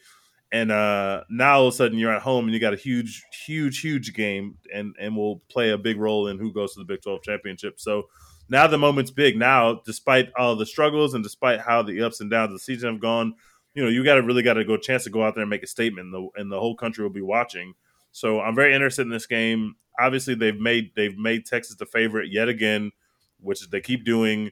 And 0.51 0.71
uh, 0.71 1.23
now 1.29 1.59
all 1.59 1.67
of 1.67 1.73
a 1.73 1.77
sudden 1.77 1.99
you're 1.99 2.13
at 2.13 2.23
home 2.23 2.45
and 2.45 2.53
you 2.53 2.59
got 2.59 2.73
a 2.73 2.77
huge, 2.77 3.23
huge, 3.45 3.81
huge 3.81 4.13
game, 4.15 4.57
and 4.73 4.95
and 4.99 5.15
will 5.15 5.41
play 5.49 5.69
a 5.69 5.77
big 5.77 5.97
role 5.99 6.27
in 6.27 6.39
who 6.39 6.51
goes 6.51 6.73
to 6.73 6.79
the 6.79 6.85
Big 6.85 7.01
12 7.03 7.21
championship. 7.21 7.79
So 7.79 8.09
now 8.49 8.65
the 8.65 8.77
moment's 8.77 9.11
big. 9.11 9.37
Now, 9.37 9.81
despite 9.85 10.31
all 10.35 10.55
the 10.55 10.65
struggles 10.65 11.13
and 11.13 11.23
despite 11.23 11.59
how 11.59 11.83
the 11.83 12.01
ups 12.01 12.19
and 12.19 12.31
downs 12.31 12.49
of 12.49 12.53
the 12.53 12.59
season 12.59 12.93
have 12.93 13.01
gone, 13.01 13.35
you 13.75 13.83
know, 13.83 13.89
you 13.89 14.03
got 14.03 14.15
to 14.15 14.23
really 14.23 14.41
got 14.41 14.55
to 14.55 14.65
go 14.65 14.75
chance 14.75 15.03
to 15.03 15.11
go 15.11 15.23
out 15.23 15.35
there 15.35 15.43
and 15.43 15.49
make 15.49 15.63
a 15.63 15.67
statement, 15.67 16.05
and 16.07 16.13
the, 16.13 16.41
and 16.41 16.51
the 16.51 16.59
whole 16.59 16.75
country 16.75 17.03
will 17.03 17.11
be 17.11 17.21
watching. 17.21 17.75
So 18.11 18.41
I'm 18.41 18.55
very 18.55 18.73
interested 18.73 19.03
in 19.03 19.09
this 19.09 19.25
game. 19.27 19.75
Obviously, 19.99 20.33
they've 20.35 20.59
made 20.59 20.91
they've 20.95 21.17
made 21.17 21.45
Texas 21.45 21.75
the 21.75 21.85
favorite 21.85 22.31
yet 22.31 22.47
again, 22.49 22.91
which 23.39 23.69
they 23.69 23.81
keep 23.81 24.05
doing. 24.05 24.51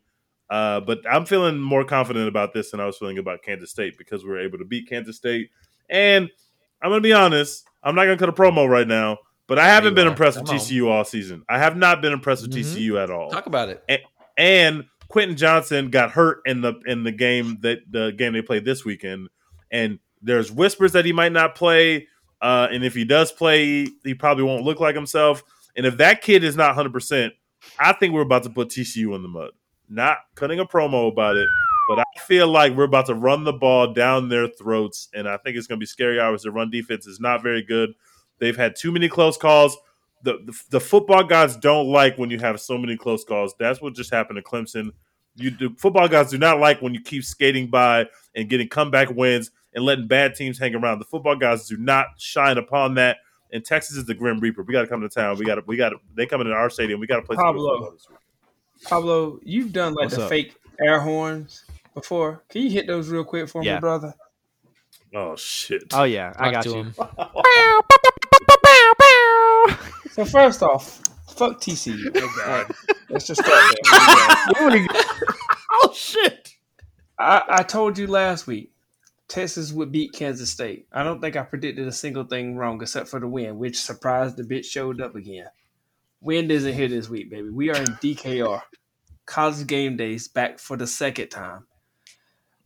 Uh, 0.50 0.80
but 0.80 1.00
I'm 1.10 1.26
feeling 1.26 1.58
more 1.60 1.84
confident 1.84 2.28
about 2.28 2.54
this 2.54 2.72
than 2.72 2.80
I 2.80 2.86
was 2.86 2.98
feeling 2.98 3.18
about 3.18 3.42
Kansas 3.44 3.70
State 3.70 3.98
because 3.98 4.24
we 4.24 4.30
were 4.30 4.40
able 4.40 4.58
to 4.60 4.66
beat 4.66 4.88
Kansas 4.88 5.18
State. 5.18 5.50
And 5.90 6.30
I'm 6.82 6.90
gonna 6.92 7.02
be 7.02 7.14
honest, 7.14 7.66
I'm 7.84 7.96
not 7.96 8.06
gonna 8.06 8.18
cut 8.18 8.30
a 8.30 8.34
promo 8.34 8.68
right 8.68 8.88
now, 8.88 9.18
but 9.48 9.60
I 9.60 9.68
haven't 9.68 9.96
been 9.96 10.08
impressed 10.08 10.38
with 10.38 10.48
Come 10.48 10.56
on. 10.56 10.62
TCU 10.62 10.88
all 10.90 11.04
season. 11.04 11.44
I 11.50 11.58
have 11.60 11.76
not 11.76 12.02
been 12.02 12.14
impressed 12.14 12.44
with 12.44 12.52
Mhm. 12.52 12.56
TCU 12.64 12.98
at 13.04 13.10
all 13.10 13.30
talk 13.30 13.46
about 13.48 13.70
it. 13.70 13.84
and 14.38 14.86
Quentin 15.10 15.36
Johnston 15.38 15.90
got 15.90 16.12
hurt 16.12 16.42
in 16.46 16.62
the 16.62 16.74
in 16.86 17.04
the 17.04 17.12
game 17.12 17.58
that 17.62 17.80
the 17.90 18.12
game 18.12 18.34
they 18.34 18.42
played 18.42 18.64
this 18.66 18.84
weekend, 18.86 19.30
and 19.72 20.00
there's 20.22 20.52
whispers 20.52 20.92
that 20.94 21.06
he 21.06 21.14
might 21.14 21.32
not 21.32 21.56
play. 21.56 22.08
Uh, 22.42 22.68
and 22.72 22.84
if 22.84 22.94
he 22.94 23.04
does 23.04 23.32
play, 23.32 23.88
he, 24.04 24.14
probably 24.14 24.44
won't 24.44 24.64
look 24.64 24.80
like 24.80 24.96
himself. 24.96 25.44
And 25.76 25.86
if 25.86 25.98
that 25.98 26.22
kid 26.22 26.44
is 26.44 26.56
not 26.56 26.70
100, 26.70 26.94
percent 26.94 27.34
I 27.80 27.94
think 27.94 28.14
we're 28.14 28.22
about 28.22 28.44
to 28.44 28.50
put 28.50 28.70
TCU 28.70 29.16
in 29.16 29.22
the 29.22 29.28
mud. 29.28 29.52
Not 29.90 30.20
cutting 30.36 30.60
a 30.60 30.66
promo 30.66 31.12
about 31.12 31.38
it, 31.38 31.48
but 31.88 32.00
I 32.00 32.04
feel 32.20 32.48
like 32.48 32.76
we're 32.76 32.84
about 32.84 33.06
to 33.08 33.16
run 33.16 33.44
the 33.44 33.54
ball 33.54 33.94
down 33.94 34.30
their 34.30 34.48
throats, 34.48 35.08
and 35.14 35.28
I 35.28 35.38
think 35.38 35.56
it's 35.58 35.68
going 35.68 35.80
to 35.80 35.84
be 35.84 35.88
scary 35.88 36.20
hours. 36.20 36.44
The 36.44 36.52
run 36.52 36.70
defense 36.70 37.08
is 37.08 37.20
not 37.20 37.42
very 37.42 37.64
good. 37.64 37.94
They've 38.40 38.56
had 38.56 38.76
too 38.76 38.92
many 38.92 39.08
close 39.08 39.38
calls. 39.38 39.78
The, 40.24 40.40
the 40.46 40.60
the 40.72 40.80
football 40.80 41.24
guys 41.24 41.56
don't 41.56 41.88
like 41.88 42.18
when 42.18 42.30
you 42.30 42.40
have 42.40 42.60
so 42.60 42.78
many 42.78 42.98
close 42.98 43.24
calls. 43.24 43.56
That's 43.58 43.82
what 43.82 43.96
just 43.96 44.12
happened 44.12 44.38
to 44.38 44.44
Clemson. 44.44 44.92
You 45.36 45.52
do 45.52 45.76
football 45.78 46.08
guys 46.08 46.32
do 46.32 46.38
not 46.38 46.60
like 46.60 46.82
when 46.82 46.94
you 46.94 47.02
keep 47.02 47.24
skating 47.24 47.68
by 47.68 48.08
and 48.36 48.50
getting 48.50 48.68
comeback 48.68 49.10
wins 49.12 49.52
and 49.78 49.86
letting 49.86 50.08
bad 50.08 50.34
teams 50.34 50.58
hang 50.58 50.74
around. 50.74 50.98
The 50.98 51.06
football 51.06 51.36
guys 51.36 51.68
do 51.68 51.78
not 51.78 52.08
shine 52.18 52.58
upon 52.58 52.96
that. 52.96 53.18
And 53.54 53.64
Texas 53.64 53.96
is 53.96 54.06
the 54.06 54.16
Grim 54.16 54.40
Reaper. 54.40 54.64
We 54.64 54.74
got 54.74 54.82
to 54.82 54.88
come 54.88 55.02
to 55.02 55.08
town. 55.08 55.38
We 55.38 55.46
got 55.46 55.56
to. 55.56 55.64
We 55.68 55.78
got 55.78 55.90
to. 55.90 55.98
They 56.16 56.26
coming 56.26 56.48
in 56.48 56.54
our 56.54 56.70
stadium. 56.72 57.00
We 57.00 57.06
got 57.08 57.18
to 57.18 57.22
play 57.22 57.36
Pablo. 57.38 57.76
football 57.78 57.92
this. 57.92 58.08
Pablo, 58.90 59.40
you've 59.44 59.72
done 59.72 59.94
like 59.94 60.06
What's 60.06 60.16
the 60.18 60.24
up? 60.24 60.30
fake 60.30 60.56
air 60.82 61.00
horns 61.00 61.64
before. 61.94 62.44
Can 62.50 62.64
you 62.64 62.72
hit 62.72 62.88
those 62.88 63.08
real 63.10 63.24
quick 63.24 63.48
for 63.48 63.64
Yeah. 63.64 63.76
me, 63.76 63.80
brother? 63.80 64.14
Oh 65.16 65.36
shit! 65.38 65.84
Oh 65.94 66.04
yeah, 66.04 66.34
I 66.38 66.52
Talk 66.52 66.54
got 66.54 66.64
to 66.64 66.70
you. 66.70 66.76
him. 66.84 66.94
So 70.12 70.26
first 70.26 70.64
off, 70.64 71.00
fuck 71.30 71.62
TCU. 71.62 72.12
Oh, 72.16 72.44
like, 72.48 72.76
let's 73.10 73.28
just 73.28 73.42
start 73.46 73.76
there. 73.86 74.88
oh 75.72 75.94
shit! 75.96 76.56
I, 77.20 77.44
I 77.48 77.64
told 77.64 77.98
you 77.98 78.08
last 78.08 78.48
week 78.48 78.72
Texas 79.28 79.74
would 79.74 79.92
beat 79.92 80.14
Kansas 80.14 80.50
State. 80.50 80.88
I 80.92 81.04
don't 81.04 81.20
think 81.20 81.36
I 81.36 81.44
predicted 81.44 81.88
a 81.88 81.92
single 81.92 82.24
thing 82.24 82.56
wrong 82.56 82.82
except 82.82 83.10
for 83.10 83.20
the 83.20 83.28
win, 83.28 83.58
which 83.58 83.78
surprised 83.80 84.38
the 84.38 84.44
bitch 84.44 84.66
showed 84.66 85.02
up 85.02 85.16
again. 85.16 85.48
Wind 86.22 86.52
isn't 86.52 86.74
here 86.74 86.88
this 86.88 87.10
week, 87.10 87.30
baby. 87.30 87.50
We 87.50 87.70
are 87.70 87.76
in 87.78 87.86
DKR. 88.02 88.62
College 89.26 89.68
game 89.68 89.98
days 89.98 90.28
back 90.30 90.60
for 90.60 90.78
the 90.78 90.88
second 90.88 91.28
time. 91.30 91.66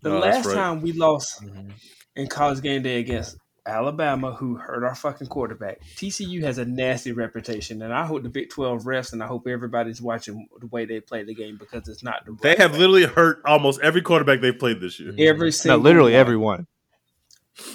The 0.02 0.12
that's 0.12 0.22
last 0.22 0.46
right. 0.48 0.56
time 0.56 0.82
we 0.82 0.92
lost 0.94 1.42
Mhm. 1.44 1.74
in 2.16 2.28
college 2.28 2.62
game 2.62 2.84
day 2.84 3.00
against 3.00 3.38
Alabama, 3.66 4.32
who 4.34 4.56
hurt 4.56 4.84
our 4.84 4.96
fucking 4.96 5.28
quarterback. 5.28 5.82
TCU 5.96 6.42
has 6.44 6.58
a 6.58 6.66
nasty 6.66 7.12
reputation, 7.12 7.82
and 7.84 7.94
I 7.94 8.06
hope 8.06 8.24
the 8.24 8.30
Big 8.30 8.50
Twelve 8.50 8.84
refs 8.84 9.14
and 9.14 9.22
I 9.22 9.28
hope 9.28 9.48
everybody's 9.48 10.02
watching 10.02 10.48
the 10.60 10.68
way 10.68 10.86
they 10.86 11.00
play 11.00 11.24
the 11.24 11.36
game 11.36 11.58
because 11.58 11.88
it's 11.88 12.04
not 12.04 12.26
the 12.26 12.36
They 12.42 12.56
have 12.56 12.74
way. 12.74 12.80
literally 12.80 13.06
hurt 13.06 13.42
almost 13.46 13.80
every 13.82 14.02
quarterback 14.02 14.42
they've 14.42 14.58
played 14.58 14.82
this 14.82 15.00
year. 15.00 15.14
every 15.20 15.48
No, 15.48 15.52
single 15.52 15.80
literally 15.80 16.14
one. 16.14 16.20
everyone. 16.20 16.68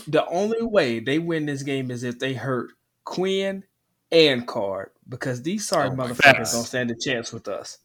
The 0.09 0.26
only 0.26 0.62
way 0.62 0.99
they 1.01 1.18
win 1.20 1.47
this 1.47 1.62
game 1.62 1.91
is 1.91 2.03
if 2.03 2.18
they 2.18 2.34
hurt 2.34 2.70
Quinn 3.05 3.62
and 4.11 4.47
Card 4.47 4.91
because 5.09 5.43
these 5.43 5.68
sorry 5.68 5.89
Oh 5.91 5.93
motherfuckers 5.93 6.16
facts. 6.16 6.53
don't 6.55 6.64
stand 6.64 6.91
a 6.91 6.95
chance 7.01 7.32
with 7.32 7.47
us. 7.47 7.78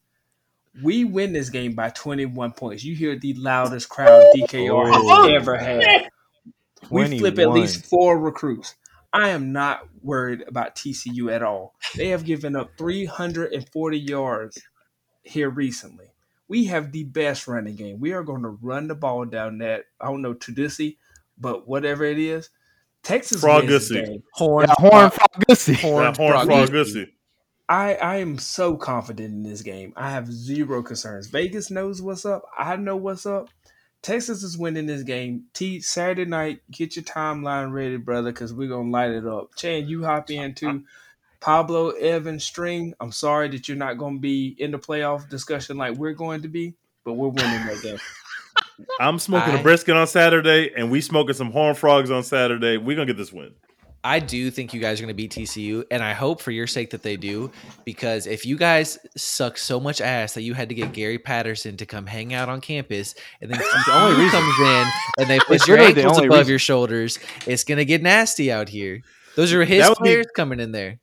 We 0.82 1.04
win 1.04 1.34
this 1.34 1.50
game 1.50 1.74
by 1.76 1.90
21 1.90 2.54
points. 2.54 2.84
You 2.84 2.96
hear 2.96 3.18
the 3.20 3.34
loudest 3.34 3.90
crowd 3.90 4.24
DKR 4.34 4.90
Oh. 4.92 5.26
has 5.28 5.42
ever 5.42 5.58
had. 5.58 6.10
We 6.90 7.20
flip 7.20 7.40
at 7.40 7.52
least 7.52 7.86
four 7.86 8.20
recruits. 8.20 8.76
I 9.14 9.30
am 9.30 9.52
not 9.52 9.82
worried 10.02 10.44
about 10.48 10.76
TCU 10.76 11.32
at 11.32 11.44
all. 11.44 11.76
They 11.96 12.10
have 12.10 12.24
given 12.26 12.56
up 12.56 12.72
340 12.78 14.00
yards 14.00 14.62
here 15.24 15.50
recently. 15.50 16.08
We 16.48 16.66
have 16.66 16.92
the 16.92 17.04
best 17.04 17.48
running 17.48 17.76
game. 17.76 18.00
We 18.00 18.14
are 18.14 18.24
going 18.24 18.42
to 18.44 18.58
run 18.62 18.88
the 18.88 18.96
ball 18.96 19.26
down 19.26 19.60
that, 19.60 19.86
I 20.00 20.08
don't 20.08 20.22
know, 20.22 20.34
Tudisi, 20.34 20.98
but 21.38 21.68
whatever 21.68 22.04
it 22.06 22.20
is. 22.20 22.50
Texas 23.04 23.42
wins 23.44 23.70
Frogusy. 23.70 24.22
Horn, 24.34 24.68
Yeah, 24.68 24.74
Horn 24.78 25.10
Frogusy. 25.12 25.82
horn, 25.82 26.14
horn 26.16 26.46
Froggy. 26.46 26.50
Frogusy. 26.72 27.08
I, 27.68 27.96
I 27.96 28.16
am 28.18 28.38
so 28.38 28.76
confident 28.76 29.34
in 29.34 29.44
this 29.44 29.62
game. 29.62 29.94
I 29.96 30.10
have 30.12 30.32
zero 30.32 30.84
concerns. 30.84 31.28
Vegas 31.28 31.72
knows 31.72 32.02
what's 32.02 32.26
up. 32.26 32.44
I 32.58 32.76
know 32.76 32.98
what's 32.98 33.26
up. 33.26 33.50
Texas 34.02 34.42
is 34.44 34.58
winning 34.58 34.88
this 34.88 35.04
game. 35.04 35.44
T 35.54 35.80
Saturday 35.80 36.26
night, 36.26 36.62
get 36.72 36.96
your 36.96 37.04
timeline 37.06 37.72
ready, 37.72 37.98
brother, 37.98 38.32
because 38.32 38.54
we're 38.54 38.70
gonna 38.70 38.90
light 38.90 39.12
it 39.12 39.26
up. 39.28 39.56
Chan, 39.56 39.88
you 39.88 40.04
hop 40.04 40.30
in 40.32 40.54
too. 40.56 40.84
Pablo 41.40 41.90
Evan 41.92 42.40
String. 42.40 42.94
I'm 43.00 43.12
sorry 43.12 43.50
that 43.50 43.68
you're 43.68 43.78
not 43.78 43.98
gonna 43.98 44.20
be 44.20 44.56
in 44.58 44.72
the 44.72 44.80
playoff 44.80 45.30
discussion 45.30 45.78
like 45.78 45.96
we're 45.96 46.14
going 46.14 46.42
to 46.44 46.48
be, 46.48 46.74
but 47.04 47.14
we're 47.14 47.28
winning 47.30 47.66
that 47.68 47.80
game. 47.82 47.98
I'm 49.00 49.20
smoking 49.20 49.54
I- 49.56 49.60
a 49.60 49.64
brisket 49.64 49.96
on 49.96 50.08
Saturday, 50.08 50.72
and 50.76 50.90
we 50.90 51.02
smoking 51.02 51.36
some 51.36 51.52
horn 51.52 51.76
frogs 51.76 52.10
on 52.10 52.24
Saturday. 52.24 52.78
We're 52.78 52.96
gonna 52.96 53.06
get 53.08 53.18
this 53.18 53.32
win. 53.34 53.54
I 54.04 54.20
do 54.20 54.50
think 54.50 54.74
you 54.74 54.82
guys 54.82 55.00
are 55.00 55.04
going 55.04 55.10
to 55.10 55.14
beat 55.14 55.32
TCU, 55.32 55.84
and 55.92 56.04
I 56.04 56.14
hope 56.14 56.42
for 56.42 56.50
your 56.52 56.66
sake 56.66 56.90
that 56.90 57.04
they 57.04 57.18
do, 57.18 57.52
because 57.86 58.26
if 58.26 58.46
you 58.46 58.58
guys 58.58 58.98
suck 59.16 59.58
so 59.60 59.80
much 59.80 60.02
ass 60.02 60.34
that 60.34 60.42
you 60.42 60.56
had 60.56 60.70
to 60.70 60.76
get 60.76 60.92
Gary 60.92 61.20
Patterson 61.20 61.78
to 61.78 61.86
come 61.86 62.08
hang 62.08 62.34
out 62.34 62.50
on 62.50 62.62
campus, 62.62 63.14
and 63.42 63.52
then 63.52 63.60
the 63.86 63.94
only 63.94 64.24
reason. 64.24 64.40
comes 64.40 64.60
in 64.60 64.88
and 65.20 65.30
they 65.30 65.40
put 65.48 65.68
your 65.68 65.78
ankles 65.78 66.18
above 66.18 66.30
reason. 66.30 66.50
your 66.50 66.60
shoulders, 66.60 67.20
it's 67.46 67.64
going 67.64 67.78
to 67.78 67.86
get 67.86 68.02
nasty 68.02 68.52
out 68.52 68.70
here. 68.70 69.02
Those 69.36 69.54
are 69.54 69.64
his 69.64 69.88
would 69.88 69.98
be- 70.00 70.04
players 70.04 70.28
coming 70.36 70.60
in 70.60 70.72
there. 70.72 71.00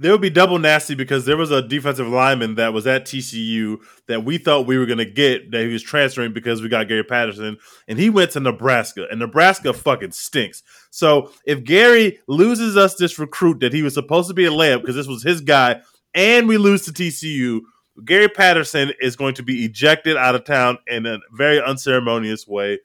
There 0.00 0.12
would 0.12 0.22
be 0.22 0.30
double 0.30 0.58
nasty 0.58 0.94
because 0.94 1.26
there 1.26 1.36
was 1.36 1.50
a 1.50 1.60
defensive 1.60 2.08
lineman 2.08 2.54
that 2.54 2.72
was 2.72 2.86
at 2.86 3.04
TCU 3.04 3.76
that 4.08 4.24
we 4.24 4.38
thought 4.38 4.66
we 4.66 4.78
were 4.78 4.86
going 4.86 4.96
to 4.96 5.04
get 5.04 5.50
that 5.50 5.60
he 5.60 5.70
was 5.70 5.82
transferring 5.82 6.32
because 6.32 6.62
we 6.62 6.70
got 6.70 6.88
Gary 6.88 7.04
Patterson 7.04 7.58
and 7.86 7.98
he 7.98 8.08
went 8.08 8.30
to 8.30 8.40
Nebraska 8.40 9.06
and 9.10 9.20
Nebraska 9.20 9.74
fucking 9.74 10.12
stinks. 10.12 10.62
So 10.88 11.30
if 11.44 11.64
Gary 11.64 12.18
loses 12.28 12.78
us 12.78 12.94
this 12.94 13.18
recruit 13.18 13.60
that 13.60 13.74
he 13.74 13.82
was 13.82 13.92
supposed 13.92 14.28
to 14.28 14.34
be 14.34 14.46
a 14.46 14.50
layup 14.50 14.80
because 14.80 14.96
this 14.96 15.06
was 15.06 15.22
his 15.22 15.42
guy 15.42 15.82
and 16.14 16.48
we 16.48 16.56
lose 16.56 16.86
to 16.86 16.92
TCU, 16.92 17.60
Gary 18.02 18.30
Patterson 18.30 18.92
is 19.02 19.16
going 19.16 19.34
to 19.34 19.42
be 19.42 19.66
ejected 19.66 20.16
out 20.16 20.34
of 20.34 20.44
town 20.44 20.78
in 20.86 21.04
a 21.04 21.18
very 21.32 21.62
unceremonious 21.62 22.48
way. 22.48 22.78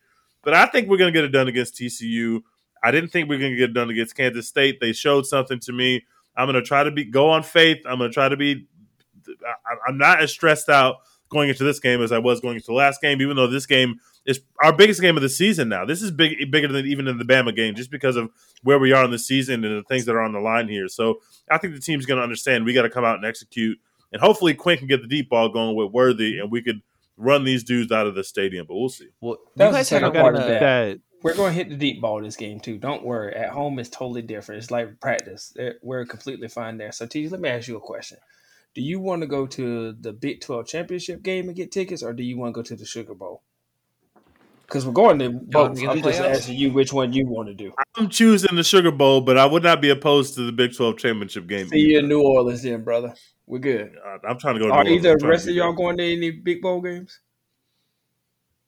But 0.43 0.53
I 0.53 0.65
think 0.65 0.89
we're 0.89 0.97
going 0.97 1.13
to 1.13 1.17
get 1.17 1.23
it 1.23 1.31
done 1.31 1.47
against 1.47 1.75
TCU. 1.75 2.41
I 2.83 2.91
didn't 2.91 3.11
think 3.11 3.29
we 3.29 3.37
are 3.37 3.39
going 3.39 3.51
to 3.51 3.57
get 3.57 3.69
it 3.69 3.73
done 3.73 3.89
against 3.89 4.17
Kansas 4.17 4.49
State. 4.49 4.81
They 4.81 4.91
showed 4.91 5.25
something 5.25 5.61
to 5.61 5.71
me. 5.71 6.03
I'm 6.37 6.45
going 6.47 6.55
to 6.55 6.61
try 6.61 6.83
to 6.83 6.91
be 6.91 7.05
go 7.05 7.29
on 7.29 7.43
faith. 7.43 7.79
I'm 7.85 7.97
going 7.97 8.09
to 8.09 8.13
try 8.13 8.29
to 8.29 8.37
be. 8.37 8.67
I, 9.27 9.75
I'm 9.87 9.97
not 9.97 10.21
as 10.21 10.31
stressed 10.31 10.69
out 10.69 10.97
going 11.29 11.49
into 11.49 11.63
this 11.63 11.79
game 11.79 12.01
as 12.01 12.11
I 12.11 12.19
was 12.19 12.39
going 12.39 12.55
into 12.55 12.67
the 12.67 12.73
last 12.73 13.01
game, 13.01 13.21
even 13.21 13.35
though 13.35 13.47
this 13.47 13.65
game 13.65 13.99
is 14.25 14.41
our 14.63 14.73
biggest 14.73 15.01
game 15.01 15.17
of 15.17 15.23
the 15.23 15.29
season 15.29 15.69
now. 15.69 15.85
This 15.85 16.01
is 16.01 16.11
big, 16.11 16.51
bigger 16.51 16.67
than 16.67 16.85
even 16.85 17.07
in 17.07 17.17
the 17.17 17.25
Bama 17.25 17.55
game, 17.55 17.75
just 17.75 17.91
because 17.91 18.15
of 18.15 18.29
where 18.63 18.79
we 18.79 18.91
are 18.91 19.03
in 19.03 19.11
the 19.11 19.19
season 19.19 19.63
and 19.63 19.77
the 19.79 19.83
things 19.83 20.05
that 20.05 20.15
are 20.15 20.21
on 20.21 20.33
the 20.33 20.39
line 20.39 20.67
here. 20.67 20.87
So 20.87 21.19
I 21.49 21.57
think 21.57 21.73
the 21.73 21.79
team's 21.81 22.05
going 22.05 22.17
to 22.17 22.23
understand 22.23 22.65
we 22.65 22.73
got 22.73 22.83
to 22.83 22.89
come 22.89 23.05
out 23.05 23.15
and 23.15 23.25
execute, 23.25 23.79
and 24.11 24.21
hopefully 24.21 24.53
Quinn 24.53 24.77
can 24.77 24.87
get 24.87 25.01
the 25.01 25.07
deep 25.07 25.29
ball 25.29 25.49
going 25.49 25.75
with 25.75 25.91
Worthy, 25.91 26.39
and 26.39 26.51
we 26.51 26.61
could 26.61 26.81
run 27.17 27.43
these 27.43 27.63
dudes 27.63 27.91
out 27.91 28.07
of 28.07 28.15
the 28.15 28.23
stadium. 28.23 28.65
But 28.67 28.75
we'll 28.75 28.89
see. 28.89 29.09
Well, 29.21 29.37
That 29.55 29.67
you 29.67 29.71
guys 29.73 29.89
the 29.89 29.95
had 29.95 30.01
second 30.03 30.17
a, 30.17 30.21
part 30.21 30.35
of 30.35 30.41
uh, 30.41 30.47
that. 30.47 30.99
That 31.25 31.31
We're 31.31 31.37
going 31.37 31.53
to 31.53 31.57
hit 31.57 31.69
the 31.69 31.75
deep 31.75 32.01
ball 32.01 32.21
this 32.21 32.35
game 32.35 32.59
too. 32.59 32.77
Don't 32.77 33.03
worry. 33.03 33.33
At 33.33 33.49
home, 33.49 33.79
it's 33.79 33.89
totally 33.89 34.21
different. 34.21 34.61
It's 34.61 34.69
like 34.69 34.99
practice. 34.99 35.57
We're 35.81 36.05
completely 36.05 36.47
fine 36.47 36.77
there. 36.77 36.91
So, 36.91 37.07
T, 37.07 37.27
let 37.29 37.39
me 37.39 37.49
ask 37.49 37.67
you 37.67 37.77
a 37.77 37.81
question. 37.81 38.19
Do 38.75 38.81
you 38.81 38.99
want 38.99 39.21
to 39.21 39.27
go 39.27 39.47
to 39.47 39.93
the 39.93 40.13
Big 40.13 40.41
12 40.41 40.67
championship 40.67 41.23
game 41.23 41.47
and 41.47 41.55
get 41.55 41.71
tickets, 41.71 42.03
or 42.03 42.13
do 42.13 42.21
you 42.21 42.37
want 42.37 42.53
to 42.53 42.59
go 42.59 42.63
to 42.63 42.75
the 42.75 42.85
Sugar 42.85 43.15
Bowl? 43.15 43.41
Because 44.67 44.85
we're 44.85 44.93
going 44.93 45.17
to 45.17 45.31
both. 45.31 45.81
I'm 45.81 46.03
just 46.03 46.19
asking 46.19 46.57
you 46.57 46.71
which 46.71 46.93
one 46.93 47.11
you 47.11 47.25
want 47.25 47.47
to 47.47 47.55
do. 47.55 47.73
I'm 47.95 48.09
choosing 48.09 48.55
the 48.55 48.63
Sugar 48.63 48.91
Bowl, 48.91 49.21
but 49.21 49.37
I 49.37 49.47
would 49.47 49.63
not 49.63 49.81
be 49.81 49.89
opposed 49.89 50.35
to 50.35 50.45
the 50.45 50.51
Big 50.51 50.75
12 50.75 50.97
championship 50.97 51.47
game. 51.47 51.67
See 51.69 51.79
you 51.79 51.99
in 51.99 52.07
New 52.07 52.21
Orleans, 52.21 52.61
then, 52.61 52.83
brother. 52.83 53.15
We're 53.47 53.59
good. 53.59 53.95
Uh, 54.05 54.17
I'm 54.27 54.37
trying 54.37 54.55
to 54.55 54.59
go. 54.59 54.67
to 54.67 54.73
Are 54.73 54.83
New 54.83 54.93
either 54.93 55.15
the 55.17 55.27
rest 55.27 55.47
of 55.47 55.55
y'all 55.55 55.73
going 55.73 55.97
to 55.97 56.03
any 56.03 56.29
big 56.31 56.61
bowl 56.61 56.81
games? 56.81 57.19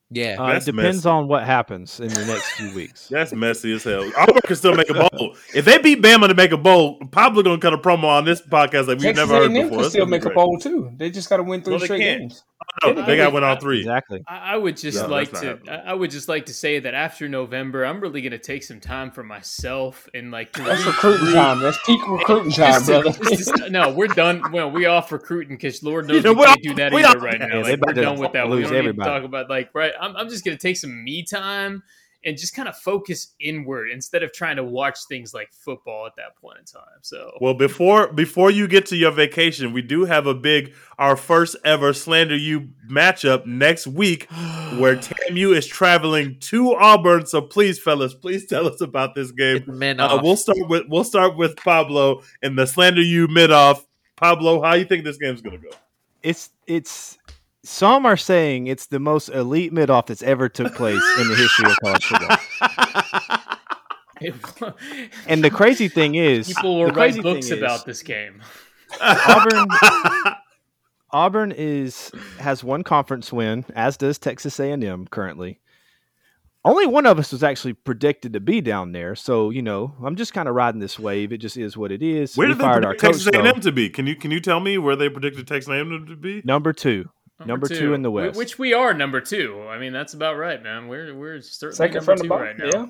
Yeah. 0.09 0.35
uh, 0.39 0.47
it 0.49 0.65
depends 0.65 0.97
messy. 0.97 1.09
on 1.09 1.27
what 1.27 1.43
happens 1.43 1.99
in 1.99 2.07
the 2.09 2.25
next 2.25 2.51
few 2.51 2.73
weeks. 2.73 3.07
That's 3.11 3.33
messy 3.33 3.73
as 3.73 3.83
hell. 3.83 4.09
Auburn 4.17 4.39
can 4.45 4.55
still 4.55 4.75
make 4.75 4.89
a 4.89 4.93
bowl. 4.93 5.35
If 5.53 5.65
they 5.65 5.77
beat 5.77 6.01
Bama 6.01 6.27
to 6.27 6.33
make 6.35 6.51
a 6.51 6.57
bowl, 6.57 6.97
probably 7.11 7.43
gonna 7.43 7.59
cut 7.59 7.73
a 7.73 7.77
promo 7.77 8.05
on 8.05 8.25
this 8.25 8.41
podcast 8.41 8.87
like 8.87 8.99
we've 8.99 9.15
Texas 9.15 9.29
never 9.29 9.33
heard 9.33 9.51
A&M 9.51 9.69
before. 9.69 9.81
can 9.81 9.89
still 9.89 10.05
gonna 10.05 10.11
make 10.11 10.25
a 10.25 10.29
bowl 10.31 10.57
too. 10.59 10.91
They 10.97 11.09
just 11.09 11.29
got 11.29 11.37
to 11.37 11.43
win 11.43 11.61
three 11.61 11.77
No, 11.77 11.83
straight 11.83 12.01
can't. 12.01 12.21
games. 12.21 12.43
Oh, 12.83 12.91
no, 12.93 13.05
they 13.05 13.17
got 13.17 13.29
to 13.29 13.33
win 13.33 13.43
all 13.43 13.55
three. 13.59 13.79
Exactly. 13.79 14.23
I, 14.27 14.53
I 14.53 14.57
would 14.57 14.77
just 14.77 15.01
No, 15.01 15.07
like 15.07 15.31
to. 15.39 15.45
happening. 15.47 15.69
I 15.69 15.91
I 15.91 15.93
would 15.93 16.11
just 16.11 16.29
like 16.29 16.45
to 16.45 16.53
say 16.53 16.79
that 16.79 16.93
after 16.93 17.27
November, 17.27 17.83
I'm 17.85 17.99
really 17.99 18.21
going 18.21 18.31
to 18.31 18.37
take 18.37 18.63
some 18.63 18.79
time 18.79 19.09
for 19.11 19.23
myself 19.23 20.07
and 20.13 20.29
like 20.31 20.51
to 20.53 20.61
That's 20.63 20.85
recruiting 20.85 21.33
time. 21.33 21.59
That's 21.59 21.77
peak 21.85 22.07
recruiting 22.07 22.51
time, 22.51 22.73
just 22.73 22.85
to- 22.85 23.01
brother. 23.01 23.19
just 23.35 23.55
to- 23.55 23.69
no, 23.71 23.91
we're 23.91 24.07
done. 24.07 24.51
Well, 24.51 24.69
we 24.69 24.85
off 24.85 25.11
recruiting 25.11 25.55
because 25.57 25.81
Lord 25.81 26.07
knows 26.07 26.17
You 26.17 26.21
know, 26.23 26.33
we 26.33 26.39
we 26.41 26.45
can't 26.45 26.61
do 26.63 26.73
that 26.75 26.93
either 26.93 27.07
all- 27.07 27.15
right 27.25 27.39
Yeah, 27.39 27.47
now. 27.47 27.61
Like, 27.63 27.79
we're 27.85 27.93
done 27.93 28.19
with 28.19 28.31
that. 28.33 28.47
We 28.49 28.61
don't 28.61 28.71
need 28.85 28.95
to 28.95 29.03
talk 29.03 29.23
about 29.23 29.49
like 29.49 29.69
right. 29.73 29.93
I'm, 29.99 30.15
I'm 30.15 30.29
just 30.29 30.45
gonna 30.45 30.57
take 30.57 30.77
some 30.77 31.03
me 31.03 31.23
time 31.23 31.81
and 32.27 32.37
just 32.37 32.53
kind 32.53 32.67
of 32.67 32.77
focus 32.77 33.35
inward 33.39 33.89
instead 33.89 34.21
of 34.21 34.33
trying 34.33 34.57
to 34.57 34.63
watch 34.63 34.99
things 35.07 35.33
like 35.33 35.49
football 35.53 36.05
at 36.05 36.15
that 36.17 36.35
point 36.35 36.59
in 36.59 36.65
time. 36.65 36.99
So 37.01 37.31
Well, 37.39 37.53
before 37.53 38.11
before 38.11 38.51
you 38.51 38.67
get 38.67 38.85
to 38.87 38.97
your 38.97 39.11
vacation, 39.11 39.71
we 39.71 39.81
do 39.81 40.03
have 40.03 40.27
a 40.27 40.33
big 40.33 40.73
our 40.99 41.15
first 41.15 41.55
ever 41.63 41.93
slander 41.93 42.35
you 42.35 42.67
matchup 42.91 43.45
next 43.45 43.87
week, 43.87 44.29
where 44.77 44.97
TAMU 44.97 45.55
is 45.55 45.65
traveling 45.65 46.37
to 46.41 46.75
Auburn. 46.75 47.25
So 47.25 47.41
please, 47.41 47.79
fellas, 47.79 48.13
please 48.13 48.45
tell 48.45 48.67
us 48.67 48.81
about 48.81 49.15
this 49.15 49.31
game. 49.31 49.59
Get 49.59 49.65
the 49.65 49.71
men 49.71 50.01
Uh, 50.01 50.19
we'll 50.21 50.35
start 50.35 50.67
with 50.67 50.83
we'll 50.89 51.05
start 51.05 51.37
with 51.37 51.55
Pablo 51.55 52.23
and 52.43 52.57
the 52.57 52.67
slander 52.67 53.01
you 53.01 53.29
mid 53.29 53.51
off. 53.51 53.87
Pablo, 54.17 54.61
how 54.61 54.73
you 54.73 54.83
think 54.83 55.05
this 55.05 55.17
game's 55.17 55.41
gonna 55.41 55.59
go? 55.59 55.69
It's 56.23 56.49
it's 56.65 57.16
some 57.67 58.05
are 58.05 58.17
saying 58.17 58.67
it's 58.67 58.87
the 58.87 58.99
most 58.99 59.29
elite 59.29 59.73
mid 59.73 59.89
off 59.89 60.07
that's 60.07 60.23
ever 60.23 60.49
took 60.49 60.73
place 60.73 61.03
in 61.19 61.27
the 61.27 61.35
history 61.35 61.69
of 61.69 61.77
college 61.83 62.05
football. 62.05 62.37
And 65.27 65.43
the 65.43 65.51
crazy 65.51 65.87
thing 65.87 66.15
is, 66.15 66.47
people 66.47 66.79
will 66.79 66.87
the 66.87 66.93
write 66.93 67.21
books 67.21 67.49
thing 67.49 67.57
is, 67.57 67.63
about 67.63 67.85
this 67.85 68.01
game. 68.01 68.41
Auburn. 68.99 69.67
Auburn 71.11 71.53
is 71.55 72.11
has 72.39 72.63
one 72.63 72.83
conference 72.83 73.31
win, 73.31 73.63
as 73.75 73.95
does 73.95 74.17
Texas 74.17 74.59
A 74.59 74.71
and 74.71 74.83
M 74.83 75.05
currently. 75.07 75.59
Only 76.65 76.85
one 76.85 77.05
of 77.05 77.19
us 77.19 77.31
was 77.31 77.43
actually 77.43 77.73
predicted 77.73 78.33
to 78.33 78.39
be 78.39 78.59
down 78.59 78.91
there, 78.91 79.15
so 79.15 79.51
you 79.51 79.61
know 79.61 79.93
I'm 80.03 80.15
just 80.15 80.33
kind 80.33 80.49
of 80.49 80.55
riding 80.55 80.81
this 80.81 80.97
wave. 80.97 81.31
It 81.31 81.37
just 81.37 81.55
is 81.55 81.77
what 81.77 81.91
it 81.91 82.01
is. 82.01 82.35
Where 82.35 82.47
we 82.47 82.53
did 82.53 82.59
they 82.59 82.63
fired 82.63 82.85
our 82.85 82.95
predict 82.95 83.23
coach 83.23 83.23
Texas. 83.23 83.47
A&M 83.47 83.61
to 83.61 83.71
be? 83.71 83.89
Can 83.89 84.07
you 84.07 84.15
can 84.15 84.31
you 84.31 84.39
tell 84.39 84.59
me 84.59 84.77
where 84.77 84.95
they 84.95 85.09
predicted 85.09 85.47
Texas 85.47 85.69
A&M 85.69 86.07
to 86.07 86.15
be? 86.15 86.41
number 86.43 86.73
two, 86.73 87.09
number, 87.45 87.67
two. 87.67 87.93
in 87.93 88.01
the 88.01 88.09
Wh- 88.09 88.13
West. 88.13 88.37
which 88.37 88.57
we 88.59 88.73
are 88.73 88.93
number 88.93 89.21
two. 89.21 89.63
I 89.69 89.77
mean, 89.77 89.93
that's 89.93 90.13
about 90.13 90.37
right, 90.37 90.61
man. 90.61 90.87
We're 90.87 91.13
we're 91.15 91.41
certainly 91.41 91.75
Second 91.75 91.95
number 91.97 92.05
from 92.05 92.17
the 92.17 92.23
two 92.23 92.29
bottom. 92.29 92.47
right 92.47 92.57
now. 92.73 92.89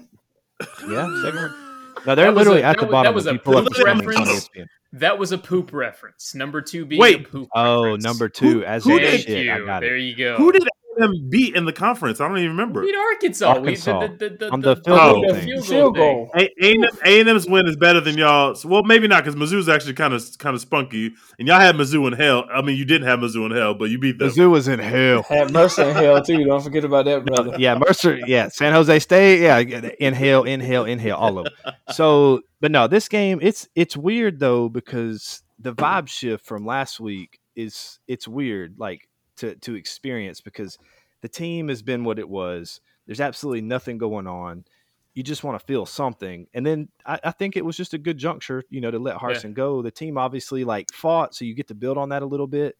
Yeah. 0.89 1.07
yeah, 1.07 1.21
second. 1.23 1.53
No, 2.05 2.13
they're 2.13 2.25
That 2.27 2.35
literally 2.35 2.61
a- 2.61 2.65
at 2.67 2.77
the 2.77 2.85
was- 2.85 2.91
bottom. 2.91 3.09
that 3.11 3.15
was 3.15 3.25
a 3.27 3.33
you 3.33 3.39
pull 3.39 3.57
up 3.57 3.63
the 3.65 3.71
poop 3.71 3.85
reference. 3.85 4.49
That 4.93 5.17
was 5.17 5.31
a 5.31 5.37
poop 5.37 5.73
reference. 5.73 6.35
Number 6.35 6.61
two 6.61 6.85
being 6.85 7.01
Wait. 7.01 7.21
a 7.21 7.23
poop. 7.27 7.49
Oh, 7.55 7.83
reference. 7.85 8.03
number 8.03 8.29
two, 8.29 8.63
as 8.63 8.83
who 8.85 8.91
in 8.91 8.97
did- 8.99 9.09
Thank 9.11 9.21
shit. 9.27 9.49
I 9.49 9.57
you. 9.57 9.65
got 9.65 9.79
There 9.81 9.97
it. 9.97 10.01
you 10.03 10.15
go. 10.15 10.37
Who 10.37 10.51
did 10.51 10.61
A&M 10.99 11.29
beat 11.29 11.55
in 11.55 11.65
the 11.65 11.73
conference? 11.73 12.19
I 12.21 12.27
don't 12.27 12.37
even 12.37 12.51
remember. 12.51 12.81
beat 12.81 12.95
Arkansas. 12.95 13.47
Arkansas. 13.47 13.99
We, 13.99 14.07
the, 14.07 14.13
the, 14.29 14.37
the, 14.37 14.49
On 14.51 14.61
the, 14.61 14.75
the 14.75 14.81
field 14.83 14.97
goal 14.97 15.21
the 15.27 15.33
thing. 15.33 15.45
field 15.45 15.65
Field 15.65 15.95
goal. 15.95 16.25
goal. 16.25 16.31
thing. 16.35 16.83
A 17.05 17.19
and 17.19 17.29
M's 17.29 17.47
win 17.47 17.67
is 17.67 17.75
better 17.75 17.99
than 18.01 18.17
y'all. 18.17 18.55
Well, 18.65 18.83
maybe 18.83 19.07
not 19.07 19.23
because 19.23 19.39
Mizzou's 19.39 19.69
actually 19.69 19.93
kind 19.93 20.13
of 20.13 20.23
kind 20.39 20.55
of 20.55 20.61
spunky, 20.61 21.13
and 21.39 21.47
y'all 21.47 21.59
had 21.59 21.75
Mizzou 21.75 22.07
in 22.07 22.13
hell. 22.13 22.45
I 22.53 22.61
mean, 22.61 22.77
you 22.77 22.85
didn't 22.85 23.07
have 23.07 23.19
Mizzou 23.19 23.45
in 23.45 23.51
hell, 23.55 23.73
but 23.73 23.89
you 23.89 23.99
beat 23.99 24.17
them. 24.19 24.29
Mizzou 24.29 24.49
was 24.49 24.67
in 24.67 24.79
hell. 24.79 25.23
Had 25.23 25.51
Mercer 25.51 25.83
in 25.89 25.95
hell 25.95 26.21
too. 26.23 26.43
Don't 26.43 26.61
forget 26.63 26.83
about 26.83 27.05
that, 27.05 27.25
brother. 27.25 27.55
yeah, 27.57 27.75
Mercer, 27.77 28.19
yeah, 28.25 28.49
San 28.49 28.73
Jose 28.73 28.99
State, 28.99 29.41
yeah, 29.41 29.57
inhale, 29.99 30.43
inhale, 30.43 30.85
inhale, 30.85 31.15
all 31.17 31.39
of 31.39 31.45
them. 31.45 31.73
So, 31.91 32.41
but 32.61 32.71
no, 32.71 32.87
this 32.87 33.07
game, 33.07 33.39
it's 33.41 33.67
it's 33.75 33.95
weird 33.95 34.39
though 34.39 34.69
because 34.69 35.43
the 35.59 35.73
vibe 35.73 36.07
shift 36.07 36.45
from 36.45 36.65
last 36.65 36.99
week 36.99 37.39
is 37.55 37.99
it's 38.07 38.27
weird, 38.27 38.75
like 38.77 39.07
to 39.37 39.55
to 39.55 39.75
experience 39.75 40.41
because 40.41 40.77
the 41.21 41.29
team 41.29 41.69
has 41.69 41.81
been 41.81 42.03
what 42.03 42.19
it 42.19 42.29
was. 42.29 42.81
There's 43.05 43.21
absolutely 43.21 43.61
nothing 43.61 43.97
going 43.97 44.27
on. 44.27 44.65
You 45.13 45.23
just 45.23 45.43
want 45.43 45.59
to 45.59 45.65
feel 45.65 45.85
something, 45.87 46.45
and 46.53 46.63
then 46.65 46.89
I, 47.05 47.19
I 47.23 47.31
think 47.31 47.57
it 47.57 47.65
was 47.65 47.75
just 47.75 47.93
a 47.95 47.97
good 47.97 48.17
juncture, 48.19 48.63
you 48.69 48.81
know, 48.81 48.91
to 48.91 48.99
let 48.99 49.17
Harsin 49.17 49.53
go. 49.53 49.81
The 49.81 49.89
team 49.89 50.17
obviously 50.17 50.63
like 50.63 50.91
fought, 50.93 51.33
so 51.33 51.43
you 51.45 51.55
get 51.55 51.67
to 51.69 51.75
build 51.75 51.97
on 51.97 52.09
that 52.09 52.21
a 52.21 52.25
little 52.27 52.45
bit, 52.45 52.75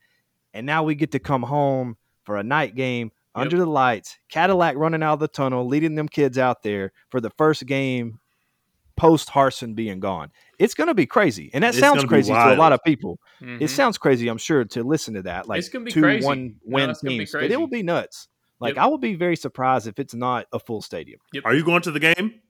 and 0.54 0.66
now 0.66 0.84
we 0.84 0.94
get 0.94 1.12
to 1.14 1.20
come 1.20 1.42
home 1.44 1.98
for 2.24 2.38
a 2.38 2.44
night 2.44 2.76
game 2.76 3.12
Yep. 3.36 3.46
under 3.46 3.58
the 3.58 3.66
lights, 3.68 4.18
Cadillac 4.30 4.76
running 4.78 5.04
out 5.04 5.14
of 5.14 5.20
the 5.20 5.28
tunnel, 5.28 5.68
leading 5.68 5.94
them 5.94 6.10
kids 6.10 6.40
out 6.40 6.64
there 6.64 6.92
for 7.10 7.22
the 7.22 7.30
first 7.30 7.68
game 7.68 8.20
post 8.96 9.30
Harsin 9.30 9.76
being 9.76 10.00
gone. 10.00 10.32
It's 10.60 10.74
going 10.74 10.88
to 10.88 10.94
be 10.96 11.06
crazy, 11.06 11.52
and 11.54 11.64
that 11.64 11.70
It's 11.70 11.80
sounds 11.80 12.04
crazy 12.06 12.34
to 12.34 12.54
a 12.54 12.56
lot 12.56 12.74
of 12.74 12.84
people. 12.84 13.20
Mhm. 13.42 13.62
It 13.62 13.68
sounds 13.70 13.98
crazy, 13.98 14.28
I'm 14.28 14.38
sure, 14.40 14.66
to 14.66 14.84
listen 14.84 15.14
to 15.14 15.22
that. 15.24 15.48
Like 15.48 15.60
It's 15.60 15.70
gonna 15.70 15.86
be 15.86 15.92
two 15.92 16.02
crazy. 16.02 16.26
one 16.26 16.56
win 16.64 16.90
it's 16.90 17.02
gonna 17.02 17.18
teams, 17.18 17.32
but 17.32 17.44
it 17.52 17.60
will 17.60 17.68
be 17.68 17.84
nuts. 17.84 18.28
Like 18.60 18.76
Yep. 18.76 18.84
I 18.84 18.88
will 18.88 18.98
be 18.98 19.14
very 19.14 19.36
surprised 19.36 19.88
if 19.88 20.00
it's 20.00 20.16
not 20.16 20.48
a 20.52 20.58
full 20.60 20.82
stadium. 20.82 21.20
Are 21.46 21.54
you 21.54 21.64
going 21.64 21.84
to 21.84 21.92
the 21.92 22.00
game? 22.00 22.42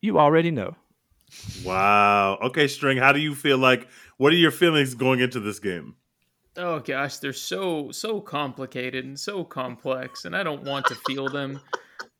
You 0.00 0.18
already 0.18 0.50
know. 0.50 0.76
Wow. 1.64 2.38
Okay, 2.42 2.68
String. 2.68 2.96
How 2.96 3.12
do 3.12 3.20
you 3.20 3.34
feel 3.34 3.58
like? 3.58 3.86
What 4.16 4.32
are 4.32 4.36
your 4.36 4.50
feelings 4.50 4.94
going 4.94 5.20
into 5.20 5.40
this 5.40 5.58
game? 5.58 5.96
Oh 6.56 6.80
gosh, 6.80 7.18
they're 7.18 7.32
so 7.34 7.90
so 7.92 8.20
complicated 8.20 9.04
and 9.04 9.18
so 9.20 9.44
complex, 9.44 10.24
and 10.24 10.34
I 10.34 10.42
don't 10.42 10.64
want 10.64 10.86
to 10.86 10.94
feel 11.06 11.28
them. 11.28 11.60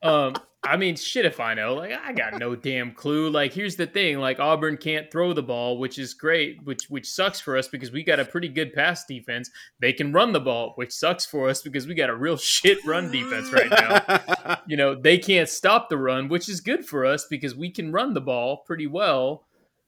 Um, 0.02 0.34
I 0.64 0.76
mean, 0.76 0.96
shit, 0.96 1.24
if 1.24 1.38
I 1.38 1.54
know, 1.54 1.74
like 1.74 1.92
I 1.92 2.12
got 2.12 2.38
no 2.38 2.56
damn 2.56 2.92
clue. 2.92 3.30
Like, 3.30 3.52
here's 3.52 3.76
the 3.76 3.86
thing: 3.86 4.18
like 4.18 4.40
Auburn 4.40 4.76
can't 4.76 5.10
throw 5.10 5.32
the 5.32 5.42
ball, 5.42 5.78
which 5.78 5.98
is 5.98 6.14
great, 6.14 6.62
which 6.64 6.86
which 6.88 7.08
sucks 7.08 7.40
for 7.40 7.56
us 7.56 7.68
because 7.68 7.92
we 7.92 8.02
got 8.02 8.18
a 8.18 8.24
pretty 8.24 8.48
good 8.48 8.72
pass 8.72 9.04
defense. 9.06 9.50
They 9.78 9.92
can 9.92 10.12
run 10.12 10.32
the 10.32 10.40
ball, 10.40 10.72
which 10.74 10.92
sucks 10.92 11.24
for 11.24 11.48
us 11.48 11.62
because 11.62 11.86
we 11.86 11.94
got 11.94 12.10
a 12.10 12.16
real 12.16 12.36
shit 12.38 12.78
run 12.84 13.12
defense 13.12 13.52
right 13.52 13.70
now. 13.70 14.58
you 14.66 14.76
know, 14.76 14.94
they 14.94 15.16
can't 15.16 15.48
stop 15.48 15.88
the 15.88 15.96
run, 15.96 16.28
which 16.28 16.48
is 16.48 16.60
good 16.60 16.84
for 16.84 17.06
us 17.06 17.26
because 17.30 17.54
we 17.54 17.70
can 17.70 17.92
run 17.92 18.12
the 18.12 18.20
ball 18.20 18.58
pretty 18.66 18.88
well. 18.88 19.46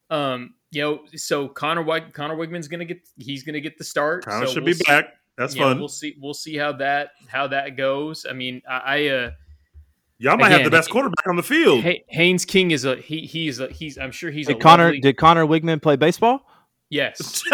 Um, 0.08 0.54
you 0.70 0.82
know, 0.82 1.00
so 1.16 1.48
Connor 1.48 1.82
White, 1.82 2.14
Connor 2.14 2.36
Weigman's 2.36 2.68
gonna 2.68 2.84
get 2.84 3.00
he's 3.16 3.42
gonna 3.42 3.60
get 3.60 3.76
the 3.76 3.84
start. 3.84 4.24
Connor 4.24 4.46
so 4.46 4.54
should 4.54 4.62
we'll 4.62 4.72
be 4.72 4.74
see- 4.74 4.84
back. 4.86 5.14
That's 5.36 5.54
yeah, 5.54 5.64
fun. 5.64 5.78
We'll 5.78 5.88
see. 5.88 6.16
We'll 6.20 6.34
see 6.34 6.56
how 6.56 6.72
that 6.74 7.10
how 7.26 7.48
that 7.48 7.76
goes. 7.76 8.26
I 8.28 8.34
mean, 8.34 8.62
I, 8.68 8.78
I 8.78 9.06
uh, 9.08 9.30
Y'all 10.22 10.36
might 10.36 10.52
have 10.52 10.64
the 10.64 10.70
best 10.70 10.90
quarterback 10.90 11.26
on 11.26 11.36
the 11.36 11.42
field. 11.42 11.80
Hay- 11.82 12.04
Haynes 12.08 12.44
King 12.44 12.70
is 12.72 12.84
a 12.84 12.96
he. 12.96 13.20
He's 13.26 13.58
a 13.58 13.68
he's. 13.68 13.96
I'm 13.98 14.12
sure 14.12 14.30
he's 14.30 14.46
Did 14.46 14.56
a 14.56 14.58
Connor 14.60 14.84
lovely- 14.84 15.00
did 15.00 15.16
Connor 15.16 15.46
Weigman 15.46 15.80
play 15.82 15.96
baseball? 15.96 16.46
yes, 16.90 17.42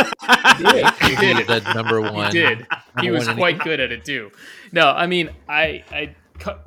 He 1.01 1.15
he 1.15 1.17
did. 1.17 1.47
was 1.49 1.63
the 1.63 1.73
number 1.75 2.01
one. 2.01 2.27
He 2.27 2.33
did. 2.33 2.67
He 3.01 3.11
was 3.11 3.29
quite 3.29 3.59
good 3.61 3.79
at 3.81 3.93
it 3.93 4.05
too. 4.05 4.31
No, 4.73 4.89
I 4.91 5.07
mean, 5.07 5.31
I, 5.49 5.85
I, 5.93 6.17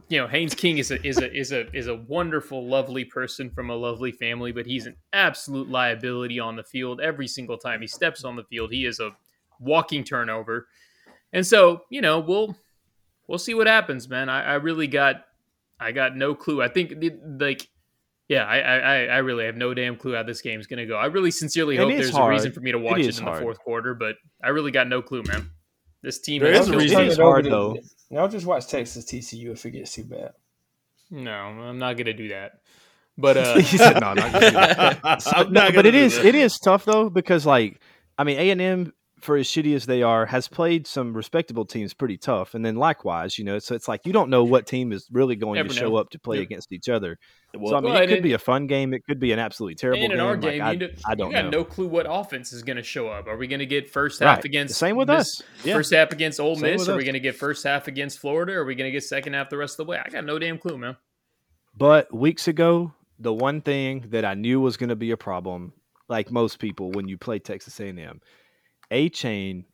you 0.07 0.19
know, 0.21 0.27
Haynes 0.27 0.53
King 0.55 0.77
is 0.77 0.89
a 0.91 1.05
is 1.05 1.17
a 1.17 1.35
is 1.35 1.51
a 1.51 1.69
is 1.75 1.87
a 1.87 1.95
wonderful, 1.95 2.65
lovely 2.65 3.03
person 3.05 3.49
from 3.49 3.69
a 3.69 3.75
lovely 3.75 4.11
family, 4.11 4.51
but 4.51 4.65
he's 4.67 4.85
an 4.85 4.95
absolute 5.11 5.69
liability 5.69 6.39
on 6.39 6.55
the 6.55 6.63
field. 6.63 7.01
Every 7.01 7.27
single 7.27 7.57
time 7.57 7.81
he 7.81 7.87
steps 7.87 8.23
on 8.23 8.35
the 8.37 8.43
field, 8.43 8.71
he 8.71 8.85
is 8.85 8.99
a 8.99 9.11
walking 9.59 10.03
turnover. 10.05 10.67
And 11.33 11.45
so, 11.45 11.81
you 11.89 12.01
know, 12.01 12.19
we'll 12.19 12.55
we'll 13.27 13.37
see 13.39 13.53
what 13.53 13.67
happens, 13.67 14.07
man. 14.07 14.29
I, 14.29 14.43
I 14.43 14.53
really 14.55 14.87
got 14.87 15.25
I 15.79 15.91
got 15.91 16.15
no 16.15 16.35
clue. 16.35 16.61
I 16.61 16.67
think 16.67 16.93
like. 17.39 17.67
Yeah, 18.27 18.43
I, 18.43 18.57
I 18.59 18.75
I- 18.77 19.05
I 19.05 19.17
really 19.19 19.45
have 19.45 19.55
no 19.55 19.73
damn 19.73 19.95
clue 19.97 20.13
how 20.13 20.21
this 20.21 20.41
game's 20.41 20.67
gonna 20.67 20.85
go. 20.85 20.95
I 20.95 21.07
really 21.07 21.31
sincerely 21.31 21.77
hope 21.77 21.89
it's 21.91 22.11
there's 22.11 22.15
a 22.15 22.27
reason 22.27 22.51
for 22.51 22.59
me 22.61 22.71
to 22.71 22.77
It 22.77 22.81
watch 22.81 22.99
it, 22.99 23.07
is 23.07 23.17
in 23.19 23.25
the 23.25 23.33
fourth 23.33 23.57
quarter, 23.57 23.95
but 23.95 24.17
I 24.43 24.49
really 24.49 24.69
got 24.69 24.87
no 24.87 25.01
clue, 25.01 25.23
man. 25.23 25.49
This 26.03 26.19
team 26.19 26.43
There 26.43 26.53
has 26.53 26.67
is 26.67 26.73
a 26.73 26.77
reason. 26.77 27.01
It's 27.07 27.15
Turn 27.15 27.23
it 27.25 27.25
over 27.25 27.31
hard, 27.31 27.45
though. 27.45 27.77
Y'all 28.11 28.27
just 28.27 28.45
watch 28.45 28.67
Texas 28.67 29.05
TCU 29.05 29.51
if 29.53 29.65
it 29.65 29.71
gets 29.71 29.93
too 29.95 30.03
bad. 30.03 30.33
No, 31.09 31.31
I'm 31.31 31.79
not 31.79 31.97
gonna 31.97 32.13
do 32.13 32.27
that. 32.27 32.59
But 33.17 33.37
uh, 33.37 33.55
he 33.59 33.77
said, 33.77 33.93
"No, 33.99 34.13
not 34.13 34.31
gonna 34.31 34.39
do 34.39 34.51
that." 34.51 35.21
So- 35.23 35.31
I'm 35.35 35.51
no, 35.51 35.61
not 35.61 35.67
but 35.73 35.75
gonna 35.85 35.87
it 35.89 35.91
do 35.93 35.97
is 35.97 36.15
that. 36.17 36.25
it 36.25 36.35
is 36.35 36.59
tough 36.59 36.85
though 36.85 37.09
because 37.09 37.47
like 37.47 37.81
I 38.17 38.23
mean 38.25 38.37
A 38.37 38.51
and 38.51 38.61
M 38.61 38.93
for 39.21 39.37
as 39.37 39.47
shitty 39.47 39.75
as 39.75 39.85
they 39.85 40.01
are 40.03 40.25
has 40.25 40.47
played 40.47 40.87
some 40.87 41.13
respectable 41.13 41.65
teams 41.65 41.93
pretty 41.93 42.17
tough, 42.17 42.53
and 42.55 42.65
then 42.65 42.75
likewise, 42.75 43.37
you 43.37 43.43
know, 43.45 43.59
so 43.59 43.75
it's 43.75 43.87
like 43.87 44.05
you 44.05 44.13
don't 44.13 44.29
know 44.29 44.43
what 44.43 44.65
team 44.67 44.91
is 44.91 45.07
really 45.11 45.35
going 45.35 45.55
Never 45.55 45.69
to 45.69 45.75
show 45.75 45.89
know. 45.89 45.95
up 45.97 46.09
to 46.11 46.19
play 46.19 46.37
Yep. 46.37 46.43
against 46.45 46.71
each 46.71 46.89
other. 46.89 47.17
Well, 47.53 47.71
so 47.71 47.77
I 47.77 47.81
mean, 47.81 47.93
Well, 47.93 48.01
it 48.03 48.07
could 48.07 48.13
and- 48.17 48.23
be 48.23 48.33
a 48.33 48.37
fun 48.39 48.67
game. 48.67 48.93
It 48.93 49.03
could 49.05 49.19
be 49.19 49.31
an 49.31 49.39
absolutely 49.39 49.75
terrible 49.75 50.03
and 50.03 50.13
in 50.13 50.17
game. 50.19 50.25
our 50.27 50.33
Like, 50.33 50.41
game, 50.41 50.61
I, 50.61 50.71
you, 50.73 50.79
do, 50.79 50.89
I 51.05 51.15
don't 51.15 51.31
you 51.31 51.35
got 51.37 51.45
know. 51.45 51.49
no 51.51 51.63
clue 51.63 51.87
what 51.87 52.05
offense 52.09 52.53
is 52.53 52.63
gonna 52.63 52.83
show 52.83 53.07
up. 53.07 53.27
Are 53.27 53.37
we 53.37 53.47
gonna 53.47 53.65
get 53.65 53.89
first 53.89 54.19
half 54.21 54.37
Right. 54.37 54.45
against 54.45 54.75
Same 54.77 54.95
with 54.95 55.07
Miss- 55.09 55.41
us. 55.41 55.43
Yeah. 55.63 55.73
First 55.75 55.93
half 55.93 56.11
against 56.11 56.39
Ole 56.39 56.55
Same 56.55 56.73
Miss? 56.77 56.87
Are 56.87 56.95
we 56.95 57.03
gonna 57.03 57.19
get 57.19 57.35
first 57.35 57.63
half 57.65 57.87
against 57.87 58.19
Florida? 58.19 58.53
Or 58.53 58.61
are 58.61 58.65
we 58.65 58.75
gonna 58.75 58.91
get 58.91 59.03
second 59.03 59.33
half 59.33 59.49
the 59.49 59.57
rest 59.57 59.79
of 59.79 59.85
the 59.85 59.89
way? 59.91 59.99
I 60.03 60.09
got 60.09 60.25
no 60.25 60.37
damn 60.39 60.57
clue, 60.57 60.77
man. 60.77 60.95
But 61.75 62.13
weeks 62.13 62.47
ago, 62.47 62.93
the 63.19 63.33
one 63.33 63.61
thing 63.61 64.05
that 64.09 64.25
I 64.25 64.33
knew 64.33 64.59
was 64.61 64.77
going 64.77 64.89
to 64.89 64.95
be 64.95 65.11
a 65.11 65.17
problem, 65.17 65.73
like 66.07 66.31
most 66.31 66.59
people, 66.59 66.91
when 66.91 67.07
you 67.07 67.17
play 67.17 67.39
Texas 67.39 67.79
A&M, 67.79 68.21
Achane 68.91 69.65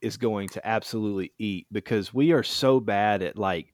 is 0.00 0.16
going 0.16 0.48
to 0.50 0.66
absolutely 0.66 1.32
eat 1.38 1.66
because 1.72 2.12
we 2.12 2.32
are 2.32 2.42
so 2.42 2.80
bad 2.80 3.22
at 3.22 3.38
like, 3.38 3.72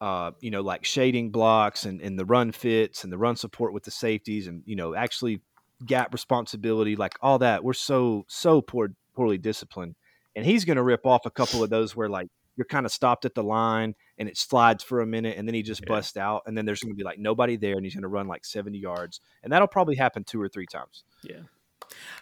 uh, 0.00 0.32
you 0.40 0.50
know, 0.50 0.60
like 0.60 0.84
shading 0.84 1.30
blocks 1.30 1.84
and, 1.84 2.00
and 2.00 2.18
the 2.18 2.24
run 2.24 2.52
fits 2.52 3.04
and 3.04 3.12
the 3.12 3.18
run 3.18 3.36
support 3.36 3.72
with 3.72 3.84
the 3.84 3.90
safeties 3.90 4.46
and 4.46 4.62
you 4.66 4.76
know 4.76 4.94
actually 4.94 5.40
gap 5.86 6.12
responsibility, 6.12 6.96
like 6.96 7.14
all 7.20 7.38
that. 7.38 7.64
We're 7.64 7.72
so 7.72 8.24
so 8.28 8.60
poor, 8.60 8.90
poorly 9.14 9.38
disciplined, 9.38 9.94
and 10.34 10.44
he's 10.44 10.64
going 10.64 10.76
to 10.76 10.82
rip 10.82 11.06
off 11.06 11.26
a 11.26 11.30
couple 11.30 11.62
of 11.62 11.70
those 11.70 11.96
where 11.96 12.08
like 12.08 12.28
you're 12.56 12.64
kind 12.64 12.86
of 12.86 12.92
stopped 12.92 13.26
at 13.26 13.34
the 13.34 13.42
line 13.42 13.94
and 14.18 14.30
it 14.30 14.38
slides 14.38 14.82
for 14.82 15.00
a 15.02 15.06
minute 15.06 15.36
and 15.36 15.46
then 15.46 15.54
he 15.54 15.62
just 15.62 15.82
Yeah. 15.82 15.88
busts 15.88 16.16
out 16.16 16.42
and 16.46 16.56
then 16.56 16.64
there's 16.64 16.80
going 16.82 16.94
to 16.94 16.96
be 16.96 17.04
like 17.04 17.18
nobody 17.18 17.56
there 17.56 17.74
and 17.76 17.84
he's 17.84 17.94
going 17.94 18.00
to 18.02 18.08
run 18.08 18.26
like 18.26 18.46
70 18.46 18.78
yards 18.78 19.20
and 19.42 19.52
that'll 19.52 19.68
probably 19.68 19.94
happen 19.94 20.24
two 20.24 20.40
or 20.40 20.48
three 20.48 20.64
times 20.64 21.04
Yeah, 21.22 21.40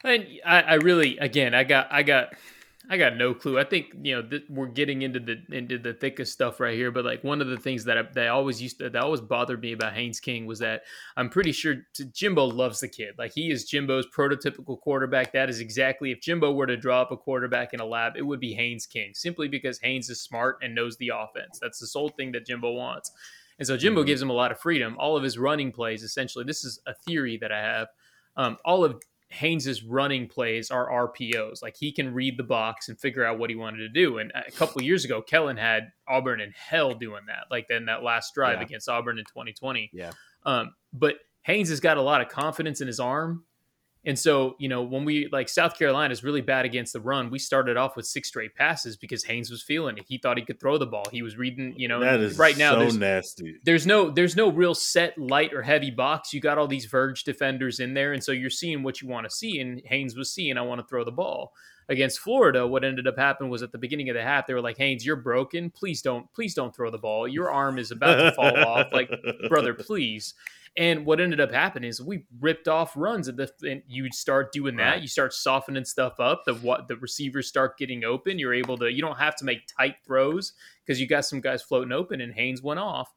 and 0.03 0.27
I, 0.45 0.63
I 0.63 0.75
really, 0.75 1.19
again, 1.19 1.55
I 1.55 1.65
got, 1.65 1.89
I 1.91 2.03
got, 2.03 2.35
I 2.89 2.99
got 2.99 3.17
no 3.17 3.33
clue. 3.33 3.59
I 3.59 3.65
think 3.65 3.95
you 4.03 4.15
know 4.15 4.23
th- 4.23 4.45
we're 4.51 4.67
getting 4.67 5.03
into 5.03 5.19
the 5.19 5.43
into 5.51 5.79
the 5.79 5.95
thick 5.95 6.19
of 6.19 6.29
stuff 6.29 6.61
right 6.61 6.75
here. 6.75 6.91
But 6.91 7.05
like 7.05 7.25
one 7.25 7.41
of 7.41 7.49
the 7.49 7.57
things 7.57 7.85
that 7.85 7.97
I, 7.97 8.03
that 8.03 8.27
I 8.27 8.29
always 8.29 8.61
used 8.61 8.79
to 8.79 8.91
that 8.91 9.03
always 9.03 9.23
bothered 9.23 9.63
me 9.63 9.73
about 9.73 9.95
Haynes 9.95 10.21
King 10.21 10.45
was 10.45 10.59
that 10.59 10.83
I'm 11.17 11.31
pretty 11.31 11.53
sure 11.53 11.77
Jimbo 12.13 12.45
loves 12.45 12.81
the 12.81 12.89
kid. 12.89 13.15
Like 13.17 13.33
he 13.33 13.51
is 13.51 13.65
Jimbo's 13.65 14.07
prototypical 14.15 14.79
quarterback. 14.79 15.33
That 15.33 15.49
is 15.49 15.61
exactly 15.61 16.11
if 16.11 16.21
Jimbo 16.21 16.53
were 16.53 16.67
to 16.67 16.77
draw 16.77 17.01
up 17.01 17.11
a 17.11 17.17
quarterback 17.17 17.73
in 17.73 17.81
a 17.81 17.87
lab, 17.87 18.17
it 18.17 18.23
would 18.23 18.41
be 18.41 18.53
Haynes 18.53 18.85
King, 18.87 19.13
simply 19.15 19.49
because 19.49 19.81
Haynes 19.81 20.11
is 20.11 20.21
smart 20.21 20.59
and 20.63 20.75
knows 20.75 20.99
the 20.99 21.11
offense. 21.15 21.59
That's 21.61 21.79
the 21.79 21.87
sole 21.87 22.11
thing 22.11 22.33
that 22.33 22.47
Jimbo 22.47 22.73
wants. 22.73 23.13
And 23.59 23.67
so 23.67 23.77
Jimbo 23.77 24.03
gives 24.03 24.21
him 24.21 24.31
a 24.31 24.35
lot 24.35 24.51
of 24.51 24.59
freedom. 24.59 24.97
All 24.99 25.17
of 25.17 25.23
his 25.23 25.39
running 25.39 25.73
plays, 25.73 26.03
essentially, 26.03 26.45
this 26.45 26.65
is 26.65 26.81
a 26.87 26.93
theory 26.93 27.39
that 27.39 27.53
I 27.53 27.61
have. 27.61 27.89
Um, 28.37 28.59
all 28.65 28.85
of 28.85 29.01
Haynes's 29.35 29.83
running 29.83 30.29
plays 30.29 30.71
are 30.71 30.89
RPOs. 31.09 31.63
Like 31.63 31.77
he 31.77 31.93
can 31.93 32.15
read 32.15 32.37
the 32.39 32.43
box 32.45 32.89
and 32.89 32.99
figure 32.99 33.25
out 33.25 33.39
what 33.39 33.51
he 33.51 33.57
wanted 33.57 33.79
to 33.79 33.89
do. 33.89 34.19
And 34.19 34.33
a 34.35 34.51
couple 34.53 34.81
years 34.83 35.05
ago, 35.05 35.21
Kellen 35.23 35.57
had 35.57 35.85
Auburn 36.09 36.41
in 36.41 36.53
hell 36.53 36.95
doing 36.95 37.23
that. 37.27 37.47
Like 37.51 37.67
then 37.69 37.87
that 37.87 38.03
last 38.03 38.33
drive 38.35 38.59
Yeah. 38.61 38.65
against 38.67 38.89
Auburn 38.89 39.19
in 39.19 39.25
2020. 39.25 39.91
Yeah. 39.93 40.13
Um, 40.45 40.75
but 40.93 41.17
Haynes 41.43 41.69
has 41.69 41.81
got 41.81 41.97
a 41.97 42.03
lot 42.03 42.21
of 42.21 42.29
confidence 42.29 42.81
in 42.81 42.87
his 42.87 43.01
arm. 43.01 43.45
And 44.07 44.19
so, 44.19 44.55
you 44.59 44.69
know, 44.69 44.83
when 44.83 45.05
we 45.05 45.29
like 45.33 45.49
South 45.49 45.79
Carolina 45.79 46.13
is 46.13 46.23
really 46.23 46.43
bad 46.43 46.65
against 46.65 46.93
the 46.93 47.01
run, 47.01 47.31
we 47.31 47.39
started 47.39 47.77
off 47.77 47.97
with 47.97 48.07
six 48.07 48.29
straight 48.29 48.55
passes 48.55 48.97
because 48.97 49.25
Haynes 49.25 49.51
was 49.51 49.63
feeling 49.63 49.97
it. 49.97 50.05
He 50.07 50.19
thought 50.19 50.37
he 50.37 50.45
could 50.45 50.61
throw 50.61 50.77
the 50.77 50.87
ball. 50.87 51.07
He 51.11 51.23
was 51.23 51.37
reading, 51.37 51.75
you 51.77 51.89
know, 51.89 52.01
that 52.01 52.21
is 52.21 52.39
right 52.39 52.57
now 52.57 52.73
so 52.73 52.81
there's 52.81 52.99
nasty. 52.99 53.57
there's 53.65 53.87
no 53.87 54.11
there's 54.11 54.37
no 54.37 54.51
real 54.51 54.75
set 54.75 55.17
light 55.17 55.55
or 55.55 55.63
heavy 55.63 55.91
box. 55.91 56.33
You 56.33 56.41
got 56.41 56.59
all 56.59 56.69
these 56.69 56.85
verge 56.85 57.25
defenders 57.25 57.81
in 57.81 57.95
there, 57.95 58.13
and 58.13 58.23
so 58.23 58.33
you're 58.33 58.51
seeing 58.51 58.83
what 58.83 59.01
you 59.01 59.09
want 59.09 59.29
to 59.29 59.31
see. 59.31 59.59
And 59.59 59.81
Haynes 59.87 60.17
was 60.17 60.33
seeing, 60.33 60.59
I 60.59 60.63
want 60.63 60.81
to 60.81 60.87
throw 60.87 61.05
the 61.05 61.13
ball. 61.13 61.53
Against 61.89 62.21
Florida, 62.21 62.67
what 62.67 62.85
ended 62.85 63.07
up 63.07 63.19
happening 63.19 63.51
was 63.51 63.63
at 63.63 63.73
the 63.73 63.79
beginning 63.79 64.09
of 64.09 64.15
the 64.15 64.23
half, 64.23 64.47
they 64.47 64.55
were 64.55 64.61
like, 64.61 64.79
Haynes, 64.79 65.05
you're 65.05 65.17
broken. 65.17 65.71
Please 65.71 66.03
don't, 66.03 66.33
please 66.33 66.55
don't 66.55 66.75
throw 66.75 66.91
the 66.91 66.99
ball. 66.99 67.29
Your 67.29 67.51
arm 67.51 67.79
is 67.79 67.91
about 67.91 68.17
to 68.17 68.33
fall 68.33 68.57
off. 68.65 68.93
Like, 68.93 69.11
brother, 69.49 69.75
please. 69.75 70.35
And 70.77 71.07
what 71.07 71.21
ended 71.21 71.41
up 71.41 71.53
happening 71.53 71.89
is 71.89 72.03
we 72.03 72.25
ripped 72.41 72.67
off 72.67 72.97
runs, 72.97 73.29
and, 73.29 73.39
the, 73.39 73.49
and 73.63 73.83
you 73.87 74.11
start 74.11 74.51
doing 74.51 74.75
that. 74.77 74.91
Right. 74.91 75.03
You 75.03 75.07
start 75.07 75.33
softening 75.33 75.85
stuff 75.85 76.19
up. 76.19 76.45
The 76.45 76.55
what 76.55 76.89
the 76.89 76.97
receivers 76.97 77.47
start 77.47 77.79
getting 77.79 78.03
open. 78.03 78.41
You're 78.41 78.55
able 78.55 78.77
to. 78.79 78.93
You 78.93 79.01
don't 79.01 79.19
have 79.19 79.37
to 79.37 79.45
make 79.45 79.69
tight 79.69 79.97
throws 80.05 80.55
because 80.85 81.01
you 81.01 81.07
got 81.07 81.27
some 81.27 81.41
guys 81.41 81.63
floating 81.63 81.93
open, 81.93 82.21
and 82.21 82.35
Haynes 82.35 82.61
went 82.61 82.81
off. 82.81 83.13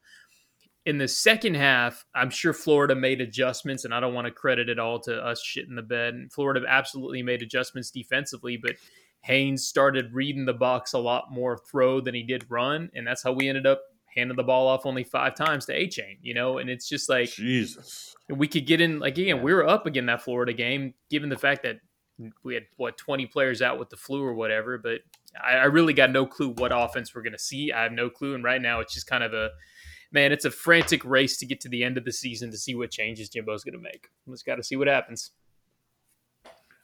In 0.88 0.96
the 0.96 1.06
second 1.06 1.54
half, 1.54 2.06
I'm 2.14 2.30
sure 2.30 2.54
Florida 2.54 2.94
made 2.94 3.20
adjustments, 3.20 3.84
and 3.84 3.92
I 3.92 4.00
don't 4.00 4.14
want 4.14 4.24
to 4.24 4.30
credit 4.30 4.70
it 4.70 4.78
all 4.78 4.98
to 5.00 5.22
us 5.22 5.42
shitting 5.44 5.76
the 5.76 5.82
bed. 5.82 6.14
And 6.14 6.32
Florida 6.32 6.64
absolutely 6.66 7.22
made 7.22 7.42
adjustments 7.42 7.90
defensively, 7.90 8.56
but 8.56 8.76
Haynes 9.20 9.66
started 9.66 10.14
reading 10.14 10.46
the 10.46 10.54
box 10.54 10.94
a 10.94 10.98
lot 10.98 11.30
more 11.30 11.58
throw 11.70 12.00
than 12.00 12.14
he 12.14 12.22
did 12.22 12.46
run, 12.48 12.88
and 12.94 13.06
that's 13.06 13.22
how 13.22 13.32
we 13.32 13.50
ended 13.50 13.66
up 13.66 13.82
handing 14.16 14.38
the 14.38 14.42
ball 14.42 14.66
off 14.66 14.86
only 14.86 15.04
five 15.04 15.34
times 15.34 15.66
to 15.66 15.74
Achane, 15.74 16.20
you 16.22 16.32
know. 16.32 16.56
And 16.56 16.70
it's 16.70 16.88
just 16.88 17.10
like 17.10 17.28
Jesus. 17.28 18.16
we 18.30 18.48
could 18.48 18.66
get 18.66 18.80
in 18.80 18.98
like 18.98 19.18
again, 19.18 19.42
we 19.42 19.52
were 19.52 19.68
up 19.68 19.84
again 19.84 20.06
that 20.06 20.22
Florida 20.22 20.54
game, 20.54 20.94
given 21.10 21.28
the 21.28 21.36
fact 21.36 21.64
that 21.64 21.80
we 22.42 22.54
had 22.54 22.64
what 22.78 22.96
20 22.96 23.26
players 23.26 23.60
out 23.60 23.78
with 23.78 23.90
the 23.90 23.96
flu 23.98 24.24
or 24.24 24.32
whatever, 24.32 24.78
but 24.78 25.00
I, 25.38 25.56
I 25.56 25.64
really 25.64 25.92
got 25.92 26.10
no 26.10 26.24
clue 26.24 26.54
what 26.56 26.72
offense 26.74 27.14
we're 27.14 27.20
gonna 27.24 27.38
see. 27.38 27.72
I 27.72 27.82
have 27.82 27.92
no 27.92 28.08
clue, 28.08 28.34
and 28.34 28.42
right 28.42 28.62
now 28.62 28.80
it's 28.80 28.94
just 28.94 29.06
kind 29.06 29.22
of 29.22 29.34
a 29.34 29.50
man, 30.12 30.32
it's 30.32 30.44
a 30.44 30.50
frantic 30.50 31.04
race 31.04 31.38
to 31.38 31.46
get 31.46 31.60
to 31.62 31.68
the 31.68 31.84
end 31.84 31.98
of 31.98 32.04
the 32.04 32.12
season 32.12 32.50
to 32.50 32.56
see 32.58 32.74
what 32.74 32.90
changes 32.90 33.28
Jimbo's 33.28 33.64
gonna 33.64 33.78
make. 33.78 34.08
We 34.26 34.34
just 34.34 34.46
gotta 34.46 34.62
see 34.62 34.76
what 34.76 34.88
happens. 34.88 35.30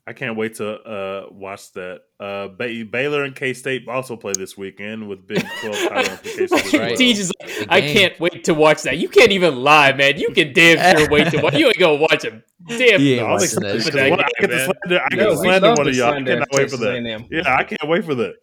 I 0.07 0.13
can't 0.13 0.37
wait 0.37 0.57
to 0.57 0.75
uh, 0.83 1.27
watch 1.31 1.73
that. 1.73 2.03
Uh, 2.21 2.49
Bay- 2.49 2.83
Baylor 2.83 3.25
and 3.25 3.35
K 3.35 3.55
State 3.55 3.89
also 3.89 4.17
play 4.17 4.35
this 4.37 4.55
weekend 4.55 5.09
with 5.09 5.27
Big 5.27 5.43
12 5.63 5.77
title 5.89 6.13
implications. 6.13 6.53
as 6.53 6.73
well. 6.75 6.93
Is 6.93 7.33
like, 7.61 7.67
I 7.71 7.81
can't 7.81 8.21
wait 8.21 8.45
to 8.45 8.53
watch 8.53 8.83
that. 8.83 8.99
You 8.99 9.09
can't 9.09 9.33
even 9.33 9.57
lie, 9.57 9.95
man. 9.95 10.19
You 10.19 10.29
can 10.33 10.53
damn 10.53 10.99
sure 10.99 11.09
wait 11.11 11.31
to 11.31 11.41
watch. 11.41 11.55
You 11.55 11.69
ain't 11.69 11.79
gonna 11.79 11.97
watch 12.03 12.23
a 12.27 12.43
damn. 12.69 13.01
He 13.01 13.15
ain't 13.15 13.23
I'm 13.23 13.31
watching 13.31 13.65
excited 13.65 13.81
that 13.81 13.87
because 13.87 13.97
I 13.97 14.41
get 14.41 14.47
to 14.49 14.65
slander, 14.65 15.03
I 15.05 15.09
get 15.09 15.19
No, 15.19 15.31
to 15.31 15.37
slander 15.39 15.75
one 15.75 15.89
of 15.89 15.95
y'all. 15.97 16.13
I 16.13 16.23
cannot 16.23 16.49
wait 16.53 16.71
for 16.71 16.77
that. 16.77 16.95
A&M. 16.97 17.27
Yeah, 17.31 17.57
I 17.57 17.65
can't 17.65 17.89
wait 17.89 18.05
for 18.05 18.15
that. 18.15 18.35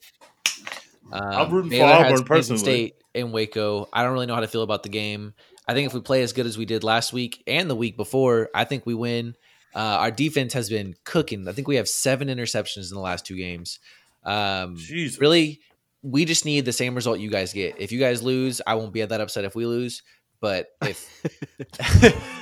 Um, 1.12 1.22
I'm 1.22 1.52
rooting 1.52 1.70
for 1.72 1.76
Baylor 1.78 1.94
has 1.94 2.12
Auburn 2.14 2.26
personally. 2.26 2.60
State 2.60 2.96
in 3.14 3.32
Waco. 3.32 3.88
I 3.94 4.04
don't 4.04 4.14
really 4.14 4.26
know 4.26 4.36
how 4.36 4.42
to 4.42 4.48
feel 4.48 4.64
about 4.64 4.84
the 4.84 4.90
game. 4.90 5.34
I 5.68 5.74
think 5.74 5.88
if 5.88 5.94
we 5.94 6.02
play 6.02 6.24
as 6.24 6.34
good 6.34 6.46
as 6.46 6.58
we 6.58 6.66
did 6.66 6.84
last 6.84 7.14
week 7.14 7.44
and 7.48 7.70
the 7.70 7.76
week 7.76 7.98
before, 7.98 8.50
I 8.54 8.66
think 8.66 8.86
we 8.86 8.94
win. 8.94 9.36
Uh, 9.74 9.80
our 9.80 10.12
defense 10.12 10.54
has 10.54 10.70
been 10.70 10.96
cooking. 11.04 11.48
I 11.48 11.54
think 11.54 11.68
we 11.68 11.78
have 11.78 11.88
seven 11.88 12.28
interceptions 12.28 12.90
in 12.90 12.96
the 12.96 13.02
last 13.02 13.26
two 13.26 13.38
games. 13.38 13.80
Um, 14.24 14.76
Jesus. 14.76 15.20
really, 15.20 15.62
we 16.02 16.26
just 16.26 16.46
need 16.46 16.66
the 16.66 16.74
same 16.74 16.96
result 16.96 17.20
you 17.20 17.30
guys 17.30 17.54
get. 17.54 17.76
If 17.80 17.92
you 17.92 18.00
guys 18.00 18.22
lose, 18.22 18.62
I 18.68 18.76
won't 18.76 18.94
be 18.94 19.04
that 19.04 19.22
upset 19.22 19.46
if 19.46 19.56
we 19.56 19.66
lose. 19.66 20.04
But 20.42 20.68
if 20.82 21.08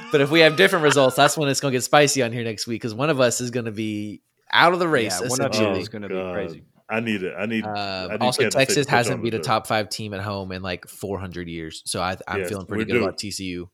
but 0.12 0.22
if 0.22 0.32
we 0.32 0.40
have 0.40 0.56
different 0.56 0.84
results, 0.84 1.16
that's 1.18 1.38
when 1.38 1.50
it's 1.50 1.60
gonna 1.60 1.74
get 1.74 1.84
spicy 1.84 2.24
on 2.24 2.32
here 2.32 2.44
next 2.44 2.66
week 2.66 2.82
because 2.82 2.94
one 2.96 3.10
of 3.10 3.20
us 3.20 3.42
is 3.42 3.52
gonna 3.52 3.72
be 3.72 4.22
out 4.52 4.74
of 4.74 4.80
the 4.80 4.88
race. 4.88 5.20
Yeah, 5.22 5.28
one 5.28 5.42
of 5.42 5.56
you 5.56 5.68
is 5.72 5.90
going 5.90 6.02
to 6.04 6.10
be 6.10 6.32
crazy. 6.34 6.64
I 6.90 7.00
need 7.02 7.24
it. 7.24 7.34
I 7.38 7.46
need. 7.46 7.64
Um, 7.66 7.72
I 7.76 8.14
need 8.14 8.22
also, 8.22 8.42
Kansas 8.42 8.58
Texas 8.58 8.86
put 8.88 8.92
hasn't 8.92 9.18
on 9.20 9.24
beat 9.24 9.34
a 9.36 9.40
top 9.40 9.68
five 9.68 9.90
team 9.90 10.14
at 10.14 10.22
home 10.22 10.52
in 10.52 10.62
like 10.62 10.88
400 10.88 11.48
years, 11.48 11.84
so 11.86 12.02
I, 12.02 12.18
I'm 12.28 12.40
Yes, 12.40 12.50
feeling 12.50 12.66
pretty 12.66 12.86
good 12.86 12.94
due. 12.94 13.04
about 13.04 13.18
TCU. 13.18 13.70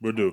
We're 0.00 0.12
due. 0.12 0.32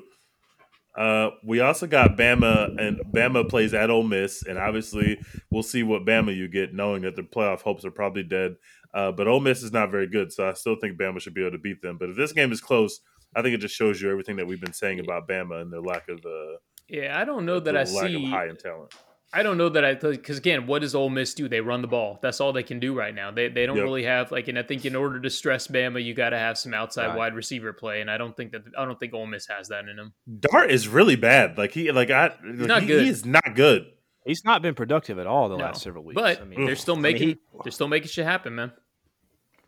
Uh, 0.97 1.29
we 1.45 1.61
also 1.61 1.87
got 1.87 2.17
Bama, 2.17 2.77
and 2.77 2.99
Bama 3.13 3.47
plays 3.49 3.73
at 3.73 3.89
Ole 3.89 4.03
Miss, 4.03 4.45
and 4.45 4.57
obviously 4.57 5.19
we'll 5.49 5.63
see 5.63 5.83
what 5.83 6.05
Bama 6.05 6.35
you 6.35 6.47
get, 6.49 6.73
knowing 6.73 7.03
that 7.03 7.15
the 7.15 7.21
playoff 7.21 7.61
hopes 7.61 7.85
are 7.85 7.91
probably 7.91 8.23
dead. 8.23 8.55
Uh, 8.93 9.11
but 9.11 9.27
Ole 9.27 9.39
Miss 9.39 9.63
is 9.63 9.71
not 9.71 9.89
very 9.89 10.07
good, 10.07 10.33
so 10.33 10.49
I 10.49 10.53
still 10.53 10.75
think 10.79 10.99
Bama 10.99 11.21
should 11.21 11.33
be 11.33 11.41
able 11.41 11.51
to 11.51 11.57
beat 11.59 11.81
them. 11.81 11.97
But 11.97 12.09
if 12.09 12.17
this 12.17 12.33
game 12.33 12.51
is 12.51 12.59
close, 12.59 12.99
I 13.33 13.41
think 13.41 13.55
it 13.55 13.59
just 13.59 13.75
shows 13.75 14.01
you 14.01 14.11
everything 14.11 14.35
that 14.37 14.47
we've 14.47 14.59
been 14.59 14.73
saying 14.73 14.99
about 14.99 15.29
Bama 15.29 15.61
and 15.61 15.71
their 15.71 15.81
lack 15.81 16.09
of 16.09 16.19
uh, 16.25 16.57
Yeah, 16.89 17.17
I 17.17 17.23
don't 17.23 17.45
know 17.45 17.61
that 17.61 17.75
I 17.75 17.83
lack 17.83 18.09
see. 18.09 18.15
of 18.25 18.29
high 18.29 18.47
in 18.49 18.57
talent. 18.57 18.93
I 19.33 19.43
don't 19.43 19.57
know 19.57 19.69
that 19.69 19.85
I 19.85 19.93
because 19.93 20.37
again, 20.37 20.67
what 20.67 20.79
does 20.81 20.93
Ole 20.93 21.09
Miss 21.09 21.33
do? 21.33 21.47
They 21.47 21.61
run 21.61 21.81
the 21.81 21.87
ball. 21.87 22.19
That's 22.21 22.41
all 22.41 22.51
they 22.51 22.63
can 22.63 22.79
do 22.81 22.93
right 22.93 23.15
now. 23.15 23.31
They 23.31 23.47
they 23.47 23.65
don't 23.65 23.77
Yep. 23.77 23.83
really 23.83 24.03
have 24.03 24.29
like, 24.31 24.49
and 24.49 24.59
I 24.59 24.63
think 24.63 24.85
in 24.85 24.93
order 24.95 25.21
to 25.21 25.29
stress 25.29 25.67
Bama, 25.67 26.03
you 26.03 26.13
got 26.13 26.31
to 26.31 26.37
have 26.37 26.57
some 26.57 26.73
outside 26.73 27.07
Right. 27.07 27.17
wide 27.17 27.33
receiver 27.35 27.71
play, 27.71 28.01
and 28.01 28.11
I 28.11 28.17
don't 28.17 28.35
think 28.35 28.51
that 28.51 28.63
I 28.77 28.83
don't 28.83 28.99
think 28.99 29.13
Ole 29.13 29.25
Miss 29.27 29.47
has 29.47 29.69
that 29.69 29.87
in 29.87 29.95
them. 29.95 30.13
Dart 30.41 30.69
is 30.69 30.87
really 30.89 31.15
bad. 31.15 31.57
Like 31.57 31.71
he, 31.71 31.89
like 31.93 32.09
I, 32.09 32.27
like, 32.27 32.41
not 32.43 32.81
he, 32.81 32.87
good. 32.87 33.03
he 33.03 33.09
is 33.09 33.25
not 33.25 33.55
good. 33.55 33.85
He's 34.25 34.43
not 34.43 34.61
been 34.61 34.75
productive 34.75 35.17
at 35.17 35.27
all 35.27 35.47
the 35.47 35.55
No. 35.57 35.63
last 35.63 35.81
several 35.81 36.03
weeks. 36.03 36.19
But 36.21 36.41
I 36.41 36.43
mean, 36.43 36.65
they're 36.65 36.75
still 36.75 36.95
I 36.95 36.97
mean, 36.97 37.01
making 37.13 37.27
he- 37.29 37.37
they're 37.63 37.71
still 37.71 37.87
making 37.87 38.09
shit 38.09 38.25
happen, 38.25 38.53
man. 38.55 38.73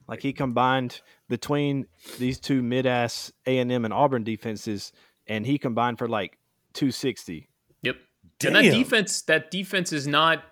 like 0.10 0.22
he 0.22 0.34
combined 0.34 1.00
between 1.30 1.88
these 2.20 2.38
two 2.38 2.62
mid-ass 2.62 3.32
A 3.48 3.58
and 3.60 3.72
M 3.72 3.86
and 3.86 3.94
Auburn 3.94 4.26
defenses, 4.26 4.92
and 5.26 5.46
he 5.46 5.58
combined 5.58 5.98
for 6.00 6.10
like 6.10 6.38
260. 6.74 7.48
Yep. 8.44 8.54
And 8.54 8.66
that 8.66 8.72
defense, 8.72 9.22
that 9.24 9.52
defense 9.52 9.94
is 9.94 10.08
not. 10.08 10.44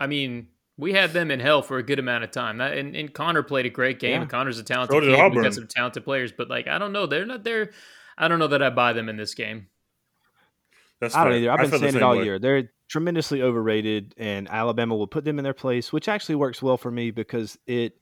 I 0.00 0.06
mean, 0.06 0.48
we 0.76 0.92
had 0.92 1.12
them 1.12 1.30
in 1.30 1.40
hell 1.40 1.62
for 1.62 1.78
a 1.78 1.82
good 1.82 1.98
amount 1.98 2.24
of 2.24 2.30
time. 2.30 2.58
That, 2.58 2.78
and, 2.78 2.94
and 2.94 3.12
Connor 3.12 3.42
played 3.42 3.66
a 3.66 3.70
great 3.70 3.98
game. 3.98 4.12
Yeah. 4.12 4.20
And 4.22 4.30
Connor's 4.30 4.58
a 4.58 4.62
talented 4.62 4.94
So 4.94 5.00
kid. 5.00 5.34
We've 5.34 5.42
got 5.42 5.54
some 5.54 5.66
talented 5.66 6.04
players, 6.04 6.32
but 6.32 6.48
like 6.48 6.68
I 6.68 6.78
don't 6.78 6.92
know, 6.92 7.06
they're 7.06 7.26
not 7.26 7.44
there. 7.44 7.72
I 8.16 8.28
don't 8.28 8.38
know 8.38 8.48
that 8.48 8.62
I 8.62 8.70
buy 8.70 8.92
them 8.92 9.08
in 9.08 9.16
this 9.16 9.34
game. 9.34 9.68
That's 11.00 11.14
I 11.14 11.24
don't 11.24 11.32
fair. 11.32 11.40
either. 11.40 11.50
I've 11.52 11.70
been 11.70 11.80
saying 11.80 11.96
it 11.96 12.02
all 12.02 12.16
way. 12.16 12.24
year. 12.24 12.38
They're 12.38 12.70
tremendously 12.88 13.42
overrated, 13.42 14.14
and 14.16 14.48
Alabama 14.48 14.96
will 14.96 15.06
put 15.06 15.24
them 15.24 15.38
in 15.38 15.44
their 15.44 15.54
place, 15.54 15.92
which 15.92 16.08
actually 16.08 16.34
works 16.36 16.62
well 16.62 16.76
for 16.76 16.90
me 16.90 17.10
because 17.10 17.58
it 17.66 17.96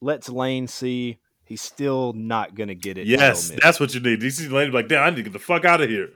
lets 0.00 0.28
Lane 0.28 0.68
see 0.68 1.18
he's 1.44 1.62
still 1.62 2.12
not 2.12 2.54
going 2.54 2.68
to 2.68 2.74
get 2.74 2.98
it. 2.98 3.06
Yes, 3.06 3.52
that's 3.62 3.80
what 3.80 3.94
you 3.94 4.00
need. 4.00 4.20
DC 4.20 4.50
Lane 4.50 4.70
be 4.70 4.74
like, 4.74 4.88
damn, 4.88 5.02
I 5.02 5.10
need 5.10 5.16
to 5.16 5.22
get 5.24 5.32
the 5.32 5.38
fuck 5.38 5.64
out 5.64 5.80
of 5.80 5.88
here. 5.88 6.10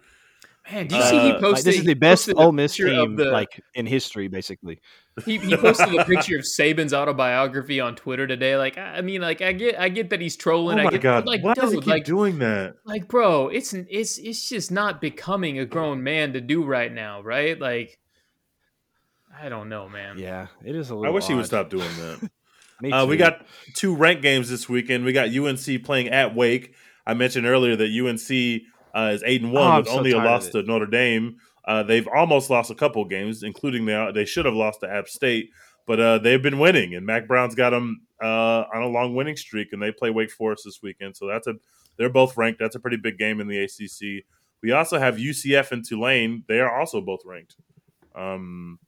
Man, 0.72 0.86
do 0.86 0.97
you 0.97 1.02
see 1.02 1.18
he 1.18 1.30
Uh, 1.32 1.40
posted? 1.40 1.52
like, 1.52 1.64
this 1.64 1.76
is 1.78 1.84
the 1.84 1.94
best 1.94 2.26
posted 2.26 2.36
a 2.36 2.40
Ole 2.40 2.52
Miss 2.52 2.76
team 2.76 3.16
the- 3.16 3.24
like 3.26 3.60
in 3.74 3.86
history, 3.86 4.28
basically. 4.28 4.80
He, 5.24 5.38
he 5.38 5.56
posted 5.56 5.94
a 5.94 6.05
picture 6.05 6.36
of 6.38 6.44
Saban's 6.44 6.94
autobiography 6.94 7.80
on 7.80 7.94
Twitter 7.97 8.26
today. 8.26 8.56
Like, 8.56 8.78
I 8.78 8.98
I 8.98 9.01
mean, 9.02 9.20
like 9.20 9.42
I 9.42 9.52
get, 9.52 9.78
I 9.78 9.88
get 9.88 10.10
that 10.10 10.20
he's 10.20 10.36
trolling. 10.36 10.78
oh 10.78 10.82
I 10.82 10.84
my 10.84 10.90
get, 10.92 11.02
god, 11.02 11.26
like, 11.26 11.42
why 11.42 11.55
does 11.55 11.72
he 11.72 11.78
keep 11.78 11.86
like, 11.88 12.05
doing 12.05 12.38
that? 12.38 12.74
like, 12.84 13.09
bro, 13.09 13.48
it's 13.48 13.72
it's 13.74 14.18
it's 14.18 14.48
just 14.48 14.70
not 14.70 15.01
becoming 15.01 15.59
a 15.59 15.66
grown 15.66 16.02
man 16.02 16.32
to 16.34 16.40
do 16.40 16.64
right 16.64 16.92
now, 16.92 17.20
right? 17.22 17.59
Like, 17.60 17.98
I 19.40 19.48
don't 19.48 19.68
know, 19.68 19.88
man. 19.88 20.18
Yeah, 20.18 20.48
it 20.64 20.74
is 20.74 20.90
a 20.90 20.94
I 20.94 20.97
little. 20.97 21.14
wish 21.14 21.26
he 21.26 21.34
would 21.34 21.47
stop 21.47 21.70
doing 21.70 21.88
that. 21.98 22.30
Me 22.82 22.90
Uh, 22.92 23.05
we 23.05 23.16
got 23.18 23.44
two 23.74 23.94
ranked 23.94 24.22
games 24.22 24.48
this 24.48 24.68
weekend. 24.68 25.05
We 25.05 25.12
got 25.12 25.28
UNC 25.28 25.84
playing 25.84 26.09
at 26.09 26.34
Wake. 26.34 26.74
I 27.06 27.12
mentioned 27.14 27.47
earlier 27.47 27.76
that 27.76 27.90
UNC 27.90 28.62
uh, 28.94 29.10
is 29.14 29.22
eight 29.24 29.42
and 29.42 29.52
one 29.52 29.72
Oh, 29.72 29.78
with 29.78 29.88
so 29.88 29.98
only 29.98 30.12
a 30.12 30.16
loss 30.18 30.48
to 30.48 30.62
Notre 30.62 30.86
Dame. 30.86 31.36
Uh, 31.64 31.82
they've 31.82 32.08
almost 32.08 32.50
lost 32.50 32.70
a 32.70 32.74
couple 32.74 33.04
games, 33.04 33.42
including 33.42 33.84
now 33.84 34.10
they 34.10 34.24
should 34.24 34.44
have 34.44 34.54
lost 34.54 34.80
to 34.80 34.90
App 34.90 35.08
State, 35.08 35.50
but 35.86 36.00
uh, 36.00 36.18
they've 36.18 36.42
been 36.42 36.58
winning. 36.58 36.94
And 36.94 37.04
Mack 37.06 37.28
Brown's 37.28 37.54
got 37.54 37.70
them 37.70 38.02
uh, 38.22 38.64
on 38.74 38.82
a 38.82 38.88
long 38.88 39.14
winning 39.14 39.36
streak, 39.36 39.72
and 39.72 39.80
they 39.80 39.92
play 39.92 40.10
Wake 40.10 40.30
Forest 40.30 40.64
this 40.64 40.80
weekend. 40.82 41.16
So 41.16 41.26
that's 41.26 41.46
a 41.46 41.54
they're 41.96 42.08
both 42.08 42.36
ranked. 42.36 42.58
That's 42.58 42.76
a 42.76 42.80
pretty 42.80 42.96
big 42.96 43.18
game 43.18 43.40
in 43.40 43.46
the 43.46 43.58
ACC. 43.62 44.24
We 44.62 44.72
also 44.72 44.98
have 44.98 45.16
UCF 45.16 45.72
and 45.72 45.84
Tulane. 45.86 46.44
They 46.48 46.60
are 46.60 46.78
also 46.78 47.00
both 47.00 47.20
ranked. 47.24 47.56
Um, 48.14 48.78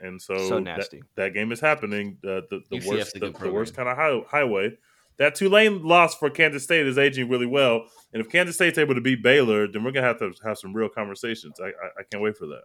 and 0.00 0.20
so, 0.20 0.36
So 0.48 0.54
that- 0.56 0.62
nasty. 0.62 1.02
That, 1.14 1.34
game 1.34 1.52
is 1.52 1.60
happening. 1.60 2.18
The 2.22 2.46
the, 2.50 2.62
the 2.70 2.88
worst 2.88 3.14
the, 3.14 3.30
the 3.30 3.52
worst 3.52 3.74
kind 3.74 3.88
of 3.88 3.96
high, 3.96 4.20
highway. 4.28 4.76
That 5.22 5.36
Tulane 5.36 5.84
loss 5.84 6.16
for 6.16 6.30
Kansas 6.30 6.64
State 6.64 6.84
is 6.84 6.98
aging 6.98 7.28
really 7.28 7.46
well, 7.46 7.84
and 8.12 8.20
if 8.20 8.28
Kansas 8.28 8.56
State's 8.56 8.76
able 8.76 8.96
to 8.96 9.00
beat 9.00 9.22
Baylor, 9.22 9.68
then 9.68 9.84
we're 9.84 9.92
gonna 9.92 10.04
have 10.08 10.18
to 10.18 10.32
have 10.44 10.58
some 10.58 10.74
real 10.74 10.88
conversations. 10.88 11.60
I 11.60 11.66
I, 11.66 11.68
I 12.00 12.02
can't 12.10 12.20
wait 12.22 12.36
for 12.36 12.46
that. 12.46 12.62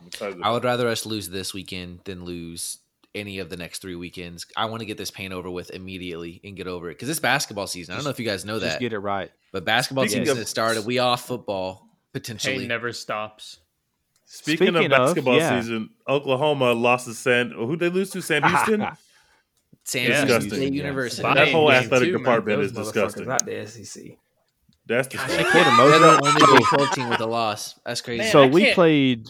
I'm 0.00 0.06
excited. 0.06 0.40
I 0.42 0.50
would 0.52 0.64
rather 0.64 0.88
us 0.88 1.04
lose 1.04 1.28
this 1.28 1.52
weekend 1.52 2.00
than 2.04 2.24
lose 2.24 2.78
any 3.14 3.40
of 3.40 3.50
the 3.50 3.58
next 3.58 3.82
three 3.82 3.94
weekends. 3.94 4.46
I 4.56 4.64
want 4.64 4.80
to 4.80 4.86
get 4.86 4.96
this 4.96 5.10
pain 5.10 5.34
over 5.34 5.50
with 5.50 5.70
immediately 5.70 6.40
and 6.44 6.56
get 6.56 6.66
over 6.66 6.88
it 6.88 6.94
because 6.94 7.10
it's 7.10 7.20
basketball 7.20 7.66
season. 7.66 7.92
I 7.92 7.98
don't 7.98 8.04
know 8.04 8.10
if 8.10 8.18
you 8.18 8.24
guys 8.24 8.46
know 8.46 8.58
Just 8.58 8.72
that, 8.74 8.80
get 8.80 8.94
it 8.94 9.00
right. 9.00 9.30
but 9.52 9.66
basketball 9.66 10.04
Speaking 10.04 10.22
season 10.24 10.32
of- 10.32 10.38
has 10.38 10.48
started. 10.48 10.86
We 10.86 10.98
off 10.98 11.26
football 11.26 11.88
potentially. 12.14 12.60
Hey, 12.60 12.66
never 12.68 12.92
stops. 12.94 13.58
Speaking, 14.24 14.68
Speaking 14.68 14.76
of 14.76 14.84
of, 14.84 14.90
basketball 15.06 15.36
yeah. 15.36 15.60
season, 15.60 15.90
Oklahoma 16.08 16.72
lost 16.72 17.06
to 17.06 17.12
San. 17.12 17.50
Who 17.50 17.76
they 17.76 17.90
lose 17.90 18.08
to? 18.12 18.22
Sam 18.22 18.44
Houston. 18.44 18.86
San 19.84 20.02
Yeah. 20.08 20.08
Jose 20.20 20.26
Disgusting. 20.26 20.50
State 20.58 20.72
University. 20.72 21.22
Bye. 21.22 21.34
that 21.34 21.48
whole 21.50 21.70
athletic 21.72 22.08
too, 22.12 22.18
department 22.18 22.58
Those 22.58 22.66
is 22.66 22.72
disgusting. 22.72 23.26
Not 23.26 23.44
the 23.46 23.66
SEC. 23.66 24.02
That's 24.86 25.08
Gosh, 25.08 25.26
disgusting. 25.26 25.50
Played 25.52 25.66
a 25.66 25.76
They're 25.76 25.98
the 25.98 26.06
Mojo. 26.20 26.28
only 26.48 26.58
Big 26.58 26.66
12 26.74 26.90
team 26.92 27.08
with 27.08 27.20
a 27.20 27.26
loss. 27.26 27.78
That's 27.84 28.00
crazy. 28.00 28.18
Man, 28.22 28.32
so 28.32 28.42
I 28.42 28.46
we 28.46 28.62
can't- 28.64 28.74
played 28.74 29.28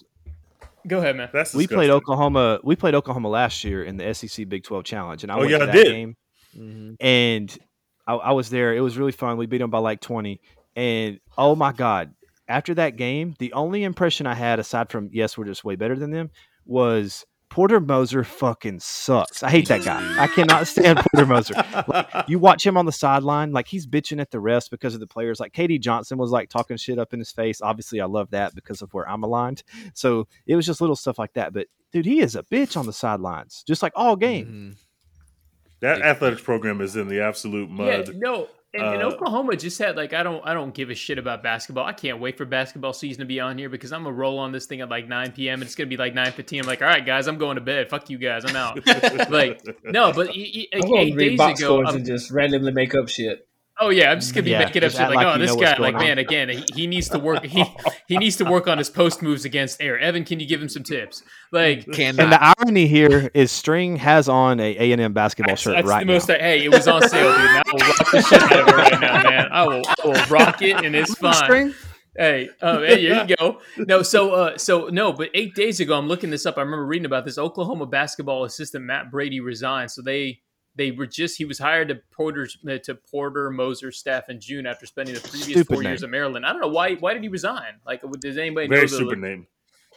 Go 0.89 0.99
ahead, 0.99 1.15
man. 1.17 1.29
That's 1.31 1.53
we 1.55 1.67
played. 1.67 1.91
Oklahoma. 1.91 2.59
We 2.65 2.75
played 2.75 2.95
Oklahoma 2.95 3.29
last 3.29 3.65
year 3.65 3.85
in 3.85 3.99
the 3.99 4.15
SEC 4.15 4.49
Big 4.49 4.65
Twelve 4.65 4.85
Challenge, 4.85 5.23
and 5.23 5.31
I 5.31 5.35
Oh, 5.35 5.39
went 5.41 5.51
yeah, 5.51 5.59
to 5.59 5.65
I 5.65 5.67
that 5.67 5.73
did. 5.75 5.87
game. 5.87 6.17
Mhm. 6.59 6.97
and 6.99 7.59
I, 8.07 8.15
I 8.15 8.33
was 8.33 8.49
there. 8.49 8.75
It 8.75 8.81
was 8.81 8.97
really 8.97 9.13
fun. 9.13 9.37
We 9.37 9.45
beat 9.47 9.59
them 9.59 9.69
by 9.71 9.79
like 9.79 10.01
twenty, 10.01 10.41
and 10.75 11.21
oh 11.37 11.55
my 11.55 11.73
god! 11.73 12.15
After 12.49 12.73
that 12.75 12.97
game, 12.97 13.35
the 13.39 13.53
only 13.53 13.85
impression 13.85 14.27
I 14.27 14.35
had, 14.35 14.59
aside 14.59 14.89
from 14.91 15.11
yes, 15.13 15.37
we're 15.37 15.45
just 15.45 15.65
way 15.65 15.77
better 15.77 15.97
than 15.97 16.11
them, 16.13 16.31
was 16.65 17.27
Porter 17.51 17.81
Moser 17.81 18.23
fucking 18.25 18.79
sucks. 18.81 19.43
I 19.43 19.51
hate 19.51 19.69
that 19.69 19.85
guy. 19.85 20.23
I 20.23 20.27
cannot 20.35 20.67
stand 20.69 21.01
Porter 21.01 21.27
Moser. 21.27 21.55
Like, 21.89 22.09
you 22.29 22.39
watch 22.39 22.65
him 22.65 22.77
on 22.77 22.87
the 22.87 22.93
sideline, 22.93 23.53
like 23.53 23.67
he's 23.69 23.87
bitching 23.87 24.21
at 24.21 24.31
the 24.31 24.39
refs 24.39 24.71
because 24.71 24.95
of 24.95 25.01
the 25.01 25.07
players. 25.07 25.41
Like 25.41 25.53
KD 25.53 25.81
Johnson 25.81 26.17
was 26.17 26.31
like 26.31 26.49
talking 26.49 26.77
shit 26.77 26.99
up 26.99 27.13
in 27.13 27.19
his 27.19 27.33
face. 27.33 27.61
Obviously, 27.61 28.01
I 28.01 28.07
love 28.07 28.31
that 28.31 28.55
because 28.55 28.83
of 28.83 28.95
where 28.95 29.09
I'm 29.09 29.23
aligned. 29.25 29.63
So 29.95 30.29
it 30.47 30.57
was 30.57 30.65
just 30.65 30.81
little 30.81 30.97
stuff 30.97 31.19
like 31.19 31.33
that. 31.35 31.53
But 31.53 31.67
dude, 31.93 32.07
he 32.07 32.21
is 32.21 32.37
a 32.37 32.45
bitch 32.45 32.77
on 32.77 32.87
the 32.87 32.93
sidelines, 32.93 33.65
just 33.67 33.83
like 33.83 33.93
all 33.97 34.17
game. 34.17 34.47
Mhm. 34.77 34.85
That 35.81 36.03
athletics 36.03 36.43
program 36.43 36.81
is 36.81 36.97
in 36.97 37.09
the 37.09 37.21
absolute 37.21 37.71
mud. 37.71 38.09
Yeah, 38.09 38.15
no. 38.17 38.49
And, 38.73 38.85
and 38.85 39.03
Uh, 39.03 39.07
Oklahoma 39.07 39.57
just 39.57 39.79
had 39.81 39.97
like 39.97 40.13
I 40.13 40.23
don't 40.23 40.47
I 40.47 40.55
don't 40.55 40.73
give 40.73 40.91
a 40.91 40.95
shit 40.95 41.19
about 41.19 41.43
basketball. 41.43 41.85
I 41.85 41.93
can't 41.93 42.21
wait 42.21 42.37
for 42.39 42.45
basketball 42.45 42.93
season 42.93 43.19
to 43.21 43.27
be 43.27 43.41
on 43.41 43.59
here 43.59 43.69
because 43.69 43.93
I'm 43.93 44.05
gonna 44.05 44.15
roll 44.15 44.39
on 44.39 44.53
this 44.53 44.67
thing 44.67 44.81
at 44.81 44.89
like 44.89 45.09
9 45.09 45.33
p.m. 45.33 45.55
and 45.55 45.63
it's 45.65 45.75
gonna 45.75 45.89
be 45.89 45.97
like 45.97 46.15
9:15. 46.15 46.61
I'm 46.61 46.67
like, 46.69 46.81
all 46.81 46.87
right, 46.87 47.05
guys, 47.05 47.27
I'm 47.27 47.37
going 47.37 47.57
to 47.57 47.61
bed. 47.63 47.91
Fuck 47.91 48.11
you 48.11 48.19
guys, 48.19 48.45
I'm 48.45 48.55
out. 48.55 48.77
like 49.31 49.61
no, 49.83 50.13
but 50.13 50.37
e- 50.37 50.41
e- 50.55 50.69
I'm 50.73 50.83
like, 50.83 51.01
eight 51.09 51.15
read 51.17 51.29
days 51.31 51.39
box 51.39 51.59
ago, 51.61 51.69
scores 51.69 51.89
I'm- 51.89 51.97
and 51.97 52.07
just 52.07 52.31
randomly 52.31 52.71
make 52.71 52.95
up 52.95 53.09
shit. 53.09 53.49
Oh 53.83 53.89
yeah, 53.89 54.11
I'm 54.11 54.21
just 54.21 54.35
gonna 54.35 54.45
be 54.45 54.51
Yeah, 54.51 54.59
making 54.59 54.85
up 54.85 54.91
shit 54.93 55.01
like, 55.01 55.15
like 55.15 55.27
oh, 55.27 55.39
this 55.39 55.57
guy, 55.57 55.77
like, 55.79 55.95
on. 55.95 56.03
man, 56.03 56.19
again, 56.19 56.51
he, 56.51 56.65
he 56.75 56.87
needs 56.87 57.09
to 57.09 57.19
work. 57.19 57.45
He 57.45 57.65
he 58.09 58.19
needs 58.19 58.37
to 58.37 58.45
work 58.45 58.69
on 58.69 58.77
his 58.77 58.91
post 58.91 59.23
moves 59.23 59.47
against 59.47 59.81
air. 59.81 59.99
Evan, 59.99 60.25
can 60.25 60.39
you 60.39 60.47
give 60.47 60.61
him 60.61 60.69
some 60.69 60.83
tips? 60.83 61.23
Like, 61.51 61.87
Cannot. 61.93 62.23
And 62.23 62.33
the 62.33 62.55
irony 62.59 62.87
here 62.87 63.31
is 63.33 63.51
String 63.51 63.97
has 63.97 64.29
on 64.29 64.61
a 64.61 64.77
A 64.79 64.93
and 64.93 65.01
M 65.01 65.13
basketball 65.15 65.53
that's, 65.53 65.63
shirt 65.63 65.77
that's 65.77 65.89
right 65.89 66.07
the 66.07 66.13
most. 66.13 66.29
now. 66.29 66.35
hey, 66.39 66.63
it 66.63 66.69
was 66.71 66.87
on 66.87 67.09
sale, 67.09 67.33
dude. 67.33 67.41
and 67.41 67.59
I 67.59 67.63
will 67.73 67.79
rock 67.81 68.11
the 68.13 68.23
shit 68.23 68.43
out 68.43 68.53
of 68.53 68.69
it 68.69 68.77
right 68.77 69.01
now, 69.01 69.23
man. 69.23 69.49
I 69.51 69.67
will, 69.67 69.83
I 69.87 70.07
will 70.07 70.27
rock 70.27 70.61
it, 70.63 70.85
and 70.85 70.95
it's 70.95 71.15
fine. 71.15 71.35
String? 71.35 71.75
Hey, 72.17 72.51
um, 72.61 72.83
hey, 72.83 73.01
here 73.01 73.25
you 73.27 73.37
go. 73.37 73.61
No, 73.79 74.03
so, 74.03 74.33
uh, 74.35 74.59
so 74.59 74.89
no, 74.89 75.13
but 75.13 75.31
eight 75.33 75.55
days 75.55 75.81
ago, 75.81 75.97
I'm 75.97 76.09
looking 76.09 76.29
this 76.29 76.45
up. 76.45 76.59
I 76.59 76.63
remember 76.63 76.85
reading 76.85 77.07
about 77.07 77.25
this. 77.25 77.39
Oklahoma 77.39 77.87
basketball 77.87 78.45
assistant 78.45 78.85
Matt 78.85 79.11
Brady 79.11 79.41
resigned. 79.41 79.91
So 79.91 80.03
they, 80.03 80.41
they 80.81 80.93
were 80.93 81.07
just 81.07 81.37
he 81.37 81.45
was 81.45 81.59
hired 81.59 81.89
to 81.89 81.97
Porter's 82.11 82.57
uh, 82.67 82.79
to 82.85 82.95
Porter 82.95 83.51
Moser 83.51 83.93
staff 83.93 84.31
in 84.31 84.41
June 84.41 84.65
after 84.67 84.87
spending 84.87 85.15
the 85.15 85.21
previous 85.21 85.45
Stupid 85.49 85.67
four 85.75 85.83
years 85.83 86.01
name. 86.01 86.09
at 86.09 86.11
Maryland. 86.11 86.47
I 86.47 86.53
don't 86.53 86.63
know 86.63 86.69
why. 86.69 86.95
Why 86.95 87.13
did 87.13 87.23
he 87.23 87.29
resign? 87.29 87.75
Like, 87.87 88.01
does 88.19 88.39
anybody 88.39 88.67
Very 88.67 88.81
know? 88.81 88.87
the- 88.87 88.97
super 88.97 89.17
name. 89.17 89.47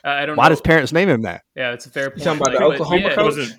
Uh, 0.05 0.09
I 0.09 0.25
don't 0.25 0.35
Why 0.35 0.43
know. 0.45 0.49
does 0.49 0.59
parents 0.59 0.91
name 0.91 1.07
him 1.07 1.21
that? 1.21 1.43
yeah, 1.55 1.71
it's 1.71 1.85
a 1.85 1.89
fair 1.89 2.09
point. 2.09 2.23
talking 2.23 2.41
about 2.41 2.51
the 2.51 2.61
Oklahoma 2.61 3.01
yeah. 3.01 3.07
I 3.07 3.15
coach? 3.15 3.37
wasn't. 3.37 3.57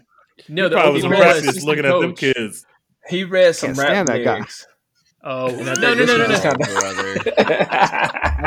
No, 0.50 0.68
the 0.68 0.76
probably 0.76 0.92
was 0.96 1.04
in 1.04 1.10
practice 1.12 1.42
assistant 1.44 1.66
looking 1.66 1.86
at 1.86 1.98
them 2.00 2.14
kids. 2.14 2.66
He 3.08 3.24
read 3.24 3.56
some 3.56 3.68
Can't 3.68 3.78
rap 3.78 3.86
stand 3.88 4.08
that 4.08 4.24
guy. 4.24 4.34
lyrics. 4.34 4.66
Oh 5.22 5.46
no, 5.48 5.72
no, 5.72 5.94
no, 5.94 6.04
no, 6.04 6.18
no, 6.18 6.26
no. 6.26 6.28
That's 6.28 6.42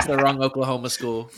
the 0.06 0.18
wrong 0.22 0.44
Oklahoma 0.44 0.92
school. 0.92 1.32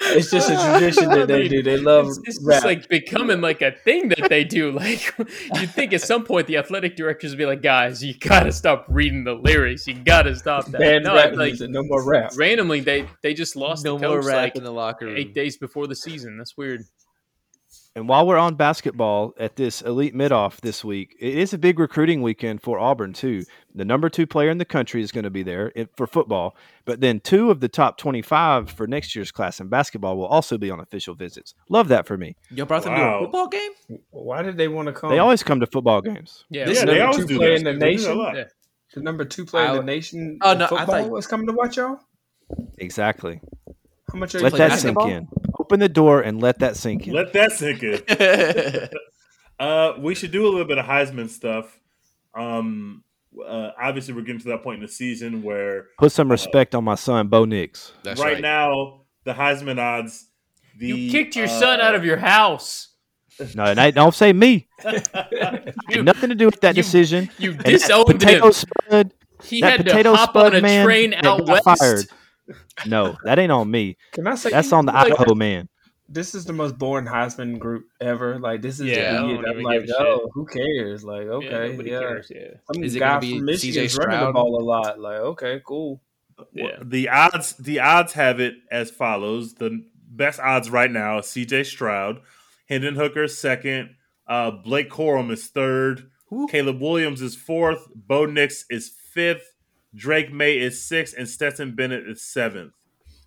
It's 0.00 0.30
just 0.30 0.48
a 0.48 0.54
uh, 0.54 0.78
tradition 0.78 1.08
that 1.10 1.26
they 1.28 1.48
do. 1.54 1.62
They 1.62 1.76
love 1.76 2.06
It's, 2.06 2.18
it's 2.24 2.42
rap. 2.42 2.56
just 2.56 2.64
like 2.66 2.88
becoming 2.88 3.40
like 3.40 3.62
a 3.62 3.72
thing 3.72 4.08
that 4.10 4.28
they 4.28 4.44
do. 4.44 4.72
Like 4.78 5.12
you'd 5.54 5.70
think 5.72 5.92
at 5.92 6.00
some 6.02 6.24
point 6.24 6.46
the 6.46 6.56
athletic 6.56 6.94
directors 6.96 7.32
would 7.32 7.38
be 7.38 7.46
like, 7.46 7.62
guys, 7.62 8.02
you 8.02 8.14
gotta 8.16 8.52
stop 8.52 8.86
reading 8.88 9.24
the 9.24 9.34
lyrics. 9.34 9.86
You 9.86 9.94
gotta 9.94 10.36
stop 10.36 10.66
that. 10.66 10.80
Banned 10.80 11.04
no, 11.04 11.14
rap 11.14 11.32
like 11.34 11.48
music, 11.50 11.70
no 11.70 11.82
more 11.82 12.04
rap. 12.04 12.32
randomly 12.36 12.80
they 12.80 13.06
they 13.22 13.34
just 13.34 13.56
lost 13.56 13.84
No 13.84 13.98
the 13.98 14.06
more 14.08 14.20
rap 14.22 14.36
like 14.36 14.56
in 14.56 14.62
the 14.64 14.70
locker 14.70 15.06
room. 15.06 15.16
eight 15.16 15.34
days 15.34 15.56
before 15.56 15.86
the 15.88 15.96
season. 15.96 16.38
That's 16.38 16.56
weird. 16.56 16.82
And 17.98 18.08
while 18.08 18.28
we're 18.28 18.36
on 18.38 18.54
basketball 18.54 19.34
at 19.40 19.56
this 19.56 19.82
elite 19.82 20.14
mid 20.14 20.30
off 20.30 20.60
this 20.60 20.84
week, 20.84 21.16
it 21.18 21.34
is 21.36 21.52
a 21.52 21.58
big 21.58 21.80
recruiting 21.80 22.22
weekend 22.22 22.62
for 22.62 22.78
Auburn 22.78 23.12
too. 23.12 23.42
The 23.74 23.84
number 23.84 24.08
two 24.08 24.24
player 24.24 24.50
in 24.50 24.58
the 24.58 24.64
country 24.64 25.02
is 25.02 25.10
going 25.10 25.24
to 25.24 25.30
be 25.30 25.42
there 25.42 25.72
for 25.96 26.06
football, 26.06 26.54
but 26.84 27.00
then 27.00 27.18
two 27.18 27.50
of 27.50 27.58
the 27.58 27.66
top 27.68 27.98
twenty-five 27.98 28.70
for 28.70 28.86
next 28.86 29.16
year's 29.16 29.32
class 29.32 29.58
in 29.58 29.66
basketball 29.66 30.16
will 30.16 30.26
also 30.26 30.56
be 30.56 30.70
on 30.70 30.78
official 30.78 31.16
visits. 31.16 31.54
Love 31.70 31.88
that 31.88 32.06
for 32.06 32.16
me. 32.16 32.36
Y'all 32.52 32.66
brought 32.66 32.84
them 32.84 32.94
to 32.94 33.02
a 33.04 33.18
football 33.18 33.48
game? 33.48 33.72
Why 34.10 34.42
did 34.42 34.56
they 34.56 34.68
want 34.68 34.86
to 34.86 34.92
come? 34.92 35.10
They 35.10 35.18
always 35.18 35.42
come 35.42 35.58
to 35.58 35.66
football 35.66 36.00
games. 36.00 36.44
Yeah, 36.50 36.66
This 36.66 36.78
Yeah, 36.78 36.84
number 36.84 36.94
they 36.94 37.00
always 37.00 37.16
two 37.16 37.26
do 37.26 37.36
player 37.38 37.50
that. 37.50 37.56
in 37.56 37.64
the 37.64 37.84
They 37.84 37.96
do 37.96 38.02
that 38.02 38.10
a 38.12 38.14
nation? 38.14 38.36
Yeah. 38.36 38.44
the 38.94 39.00
number 39.02 39.24
two 39.24 39.44
player 39.44 39.70
in 39.70 39.76
the 39.78 39.82
nation. 39.82 40.38
Oh, 40.40 40.52
in 40.52 40.58
no, 40.58 40.66
I 40.66 40.68
football 40.68 40.86
thought- 40.86 41.10
was 41.10 41.26
coming 41.26 41.48
to 41.48 41.52
watch 41.52 41.76
y'all. 41.76 41.98
Exactly. 42.78 43.40
How 44.12 44.18
much 44.20 44.36
are 44.36 44.38
you 44.38 44.44
Let 44.44 44.52
that 44.52 44.78
playing? 44.80 44.94
sink 44.96 45.02
in. 45.02 45.28
Open 45.68 45.80
the 45.80 45.88
door 45.90 46.22
and 46.22 46.40
let 46.40 46.60
that 46.60 46.76
sink 46.76 47.06
in. 47.06 47.12
Let 47.12 47.34
that 47.34 47.52
sink 47.52 47.82
in. 47.82 48.88
Uh, 49.60 49.94
we 49.98 50.14
should 50.14 50.30
do 50.30 50.44
a 50.46 50.48
little 50.48 50.64
bit 50.64 50.78
of 50.78 50.86
Heisman 50.86 51.28
stuff. 51.28 51.76
Um, 52.32 53.02
uh, 53.44 53.70
obviously, 53.76 54.14
we're 54.14 54.20
getting 54.20 54.40
to 54.42 54.48
that 54.50 54.62
point 54.62 54.76
in 54.76 54.82
the 54.86 54.92
season 54.92 55.42
where 55.42 55.86
Put 55.98 56.12
some 56.12 56.30
respect 56.30 56.76
on 56.76 56.84
my 56.84 56.94
son, 56.94 57.26
Bo 57.26 57.44
Nix. 57.44 57.90
That's 58.04 58.20
right, 58.20 58.34
right. 58.34 58.40
now 58.40 59.00
the 59.24 59.32
Heisman 59.32 59.80
odds. 59.80 60.28
The, 60.78 60.86
you 60.86 61.10
kicked 61.10 61.34
your 61.34 61.46
uh, 61.46 61.58
son 61.58 61.80
out 61.80 61.96
of 61.96 62.04
your 62.04 62.18
house. 62.18 62.90
No, 63.56 63.64
and 63.64 63.80
I- 63.80 63.90
don't 63.90 64.14
say 64.14 64.32
me. 64.32 64.68
You, 65.90 66.04
Nothing 66.04 66.28
to 66.28 66.36
do 66.36 66.46
with 66.46 66.60
that 66.60 66.76
you- 66.76 66.82
decision. 66.84 67.28
you 67.38 67.50
And 67.50 67.64
disowned 67.64 68.06
potato 68.06 68.46
him. 68.46 68.52
spud, 68.52 69.12
He 69.42 69.60
had 69.60 69.78
to 69.78 69.82
potato 69.82 70.14
hop 70.14 70.30
spud 70.30 70.46
on 70.54 70.54
a 70.54 70.60
man 70.62 70.84
train 70.86 71.14
out 71.14 71.46
west. 71.48 71.64
fired. 71.64 72.06
No, 72.86 73.16
that 73.24 73.38
ain't 73.38 73.52
on 73.52 73.70
me. 73.70 73.96
Can 74.12 74.26
I 74.26 74.34
say 74.34 74.50
That's 74.50 74.72
on 74.72 74.86
the 74.86 74.92
like, 74.92 75.12
Idaho 75.12 75.34
man. 75.34 75.68
This 76.10 76.34
is 76.34 76.46
the 76.46 76.54
most 76.54 76.78
boring 76.78 77.04
Heisman 77.06 77.58
group 77.58 77.84
ever. 78.00 78.38
Like 78.38 78.62
this 78.62 78.80
is 78.80 78.86
Yeah, 78.86 79.10
I 79.10 79.12
the 79.12 79.18
don't 79.18 79.28
year 79.28 79.42
that 79.42 79.56
I'm 79.56 79.62
like, 79.62 79.80
give 79.80 79.88
shit. 79.88 79.96
oh, 79.98 80.30
who 80.32 80.46
cares? 80.46 81.04
Like, 81.04 81.26
okay, 81.26 81.68
nobody 81.70 81.90
yeah. 81.90 81.98
cares. 82.00 82.32
Yeah. 82.34 82.48
Some 82.72 82.82
Is 82.82 82.94
it 82.94 83.00
guy 83.00 83.08
gonna 83.08 83.20
be 83.20 83.38
from 83.38 83.46
CJ 83.46 83.46
Michigan's 83.46 83.96
running 83.98 84.20
the 84.20 84.30
Stroud? 84.30 84.34
ball 84.34 84.60
a 84.60 84.64
lot. 84.64 84.98
Like, 85.00 85.20
okay, 85.20 85.60
cool. 85.66 86.00
Yeah. 86.54 86.78
The 86.82 87.08
odds, 87.10 87.54
the 87.56 87.80
odds 87.80 88.12
have 88.14 88.40
it 88.40 88.54
as 88.70 88.90
follows: 88.90 89.54
the 89.54 89.84
best 90.08 90.40
odds 90.40 90.70
right 90.70 90.90
now: 90.90 91.20
C.J. 91.20 91.64
Stroud, 91.64 92.20
Hendon 92.68 92.94
Hooker 92.94 93.28
second, 93.28 93.96
uh, 94.26 94.50
Blake 94.52 94.88
Corum 94.90 95.30
is 95.30 95.48
third, 95.48 96.10
Caleb 96.48 96.80
Williams 96.80 97.20
is 97.22 97.34
fourth, 97.34 97.86
Bo 97.94 98.24
Nix 98.24 98.64
is 98.70 98.92
fifth, 99.12 99.52
Drake 99.94 100.32
Maye 100.32 100.58
is 100.58 100.82
sixth, 100.86 101.14
and 101.16 101.28
Stetson 101.28 101.74
Bennett 101.74 102.08
is 102.08 102.22
seventh. 102.22 102.72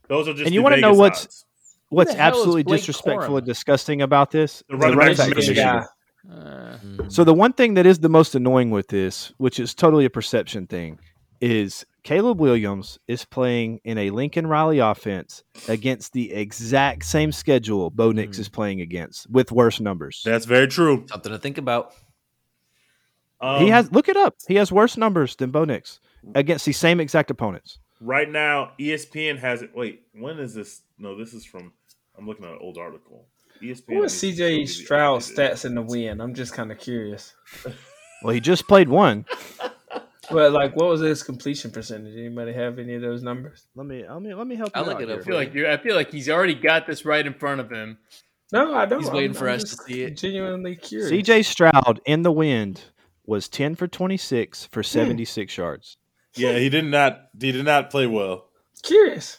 Those 0.08 0.28
are 0.28 0.34
just 0.34 0.46
And 0.46 0.54
you 0.54 0.62
wanna 0.62 0.78
know 0.78 0.94
what's- 0.94 1.26
odds. 1.26 1.46
What's 1.90 2.12
the 2.12 2.18
hell 2.18 2.32
is 2.34 2.38
absolutely 2.38 2.64
disrespectful 2.64 3.36
Corum? 3.36 3.38
and 3.40 3.46
disgusting 3.46 4.02
about 4.02 4.32
this? 4.32 4.64
The 4.70 4.78
running 4.78 4.98
the 4.98 5.06
back 5.06 5.08
back 5.10 5.16
from 5.18 5.26
from 5.26 5.36
Michigan 5.38 5.66
Michigan. 5.66 5.88
guy. 6.30 6.36
Uh, 7.04 7.10
So 7.10 7.24
the 7.26 7.34
one 7.34 7.52
thing 7.52 7.74
that 7.74 7.86
is 7.86 8.00
the 8.00 8.08
most 8.10 8.34
annoying 8.36 8.70
with 8.70 8.88
this, 8.88 9.34
which 9.38 9.60
is 9.60 9.74
totally 9.74 10.06
a 10.06 10.10
perception 10.10 10.68
thing, 10.68 11.00
is 11.42 11.86
Caleb 12.04 12.40
Williams 12.40 12.98
is 13.08 13.26
playing 13.26 13.82
in 13.84 13.98
a 13.98 14.10
Lincoln 14.12 14.48
Riley 14.48 14.80
offense 14.80 15.44
against 15.68 16.14
the 16.14 16.32
exact 16.32 17.04
same 17.06 17.32
schedule 17.32 17.90
Bo 17.90 18.12
Nix 18.12 18.38
is 18.40 18.48
playing 18.48 18.80
against 18.82 19.30
with 19.30 19.52
worse 19.52 19.80
numbers. 19.82 20.22
That's 20.24 20.46
very 20.46 20.68
true. 20.68 21.06
Something 21.10 21.32
to 21.32 21.40
think 21.40 21.58
about. 21.58 21.94
Um, 23.42 23.64
he 23.64 23.70
has 23.70 23.92
look 23.92 24.08
it 24.08 24.16
up. 24.16 24.36
He 24.48 24.56
has 24.56 24.72
worse 24.72 24.96
numbers 24.98 25.36
than 25.36 25.50
Bo 25.52 25.66
Nix 25.66 26.00
against 26.36 26.66
the 26.66 26.74
same 26.74 27.00
exact 27.00 27.32
opponents. 27.32 27.80
right 28.00 28.30
now. 28.30 28.72
ESPN 28.80 29.38
has 29.40 29.62
it. 29.62 29.72
Wait, 29.76 30.04
when 30.14 30.40
is 30.40 30.54
this? 30.54 30.82
No, 30.98 31.18
this 31.18 31.34
is 31.34 31.46
from. 31.46 31.74
I'm 32.18 32.28
looking 32.28 32.46
at 32.46 32.52
an 32.52 32.60
old 32.62 32.78
article. 32.78 33.28
ESPN. 33.62 33.96
What 33.96 34.02
was 34.04 34.14
CJ 34.14 34.58
be 34.58 34.66
Stroud's 34.66 35.32
stats 35.32 35.66
in 35.66 35.76
the 35.76 35.82
win? 35.82 36.20
I'm 36.20 36.34
just 36.34 36.54
kind 36.54 36.72
of 36.72 36.80
curious. 36.80 37.34
Well, 38.24 38.36
he 38.36 38.40
just 38.40 38.68
played 38.68 38.90
one. 38.90 39.26
But 40.30 40.54
like, 40.54 40.78
what 40.78 40.88
was 40.88 41.02
his 41.02 41.24
completion 41.24 41.72
percentage? 41.72 42.16
Anybody 42.16 42.54
have 42.54 42.80
any 42.80 42.96
of 42.96 43.02
those 43.02 43.22
numbers? 43.22 43.68
Let 43.76 43.86
me 43.86 44.08
let 44.08 44.22
me 44.22 44.34
let 44.34 44.48
me 44.48 44.56
help 44.56 44.72
I'll 44.74 44.84
you 44.84 44.90
look 44.90 45.02
it 45.02 45.10
up 45.10 45.20
I 45.20 45.24
feel 45.24 45.36
like 45.36 45.54
you're, 45.54 45.70
I 45.70 45.76
feel 45.76 45.94
like 45.94 46.10
he's 46.10 46.30
already 46.30 46.54
got 46.54 46.88
this 46.88 47.04
right 47.04 47.26
in 47.26 47.34
front 47.34 47.60
of 47.60 47.70
him. 47.70 47.98
No, 48.54 48.74
I 48.74 48.86
don't. 48.86 49.02
He's 49.02 49.12
waiting 49.12 49.34
for 49.34 49.50
us 49.50 49.64
to 49.64 49.76
see 49.76 50.04
it. 50.04 50.16
Genuinely 50.16 50.78
curious. 50.78 51.12
CJ 51.12 51.44
Stroud 51.44 52.00
in 52.06 52.22
the 52.22 52.32
wind 52.32 52.82
was 53.26 53.50
10 53.50 53.76
for 53.76 53.88
26 53.88 54.68
for 54.72 54.82
hmm. 54.82 54.86
76 54.86 55.58
yards. 55.58 55.98
Yeah, 56.36 56.58
he 56.58 56.70
did 56.70 56.86
not. 56.86 57.20
He 57.40 57.52
did 57.52 57.66
not 57.66 57.90
play 57.90 58.08
well. 58.08 58.46
Curious. 58.84 59.38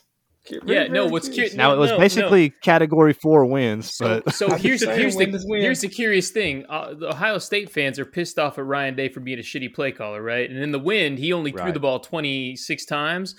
Cu- 0.48 0.56
Yeah, 0.56 0.60
very, 0.84 0.88
no, 0.88 1.06
what's 1.06 1.28
curious. 1.28 1.52
curious- 1.52 1.54
Now 1.54 1.68
No, 1.70 1.76
it 1.76 1.78
was 1.78 1.90
no, 1.92 1.98
basically 1.98 2.50
category 2.62 3.12
4 3.12 3.46
wins, 3.46 3.94
So, 3.94 4.20
but 4.24 4.34
so 4.34 4.50
here's 4.56 4.82
here's 4.84 5.14
the 5.16 5.28
is 5.28 5.46
win. 5.46 5.60
here's 5.62 5.80
the 5.80 5.88
curious 5.88 6.30
thing. 6.30 6.64
Uh, 6.68 6.94
the 6.94 7.10
Ohio 7.10 7.38
State 7.38 7.70
fans 7.70 7.98
are 8.00 8.04
pissed 8.04 8.38
off 8.40 8.58
at 8.58 8.64
Ryan 8.66 8.96
Day 8.96 9.08
for 9.08 9.20
being 9.20 9.38
a 9.38 9.42
shitty 9.42 9.72
play 9.72 9.92
caller, 9.92 10.20
right? 10.20 10.50
And 10.50 10.58
in 10.58 10.72
the 10.72 10.80
wind, 10.80 11.18
he 11.20 11.32
only 11.32 11.52
threw 11.52 11.70
the 11.72 11.78
ball 11.80 12.00
26 12.00 12.84
times. 12.86 13.36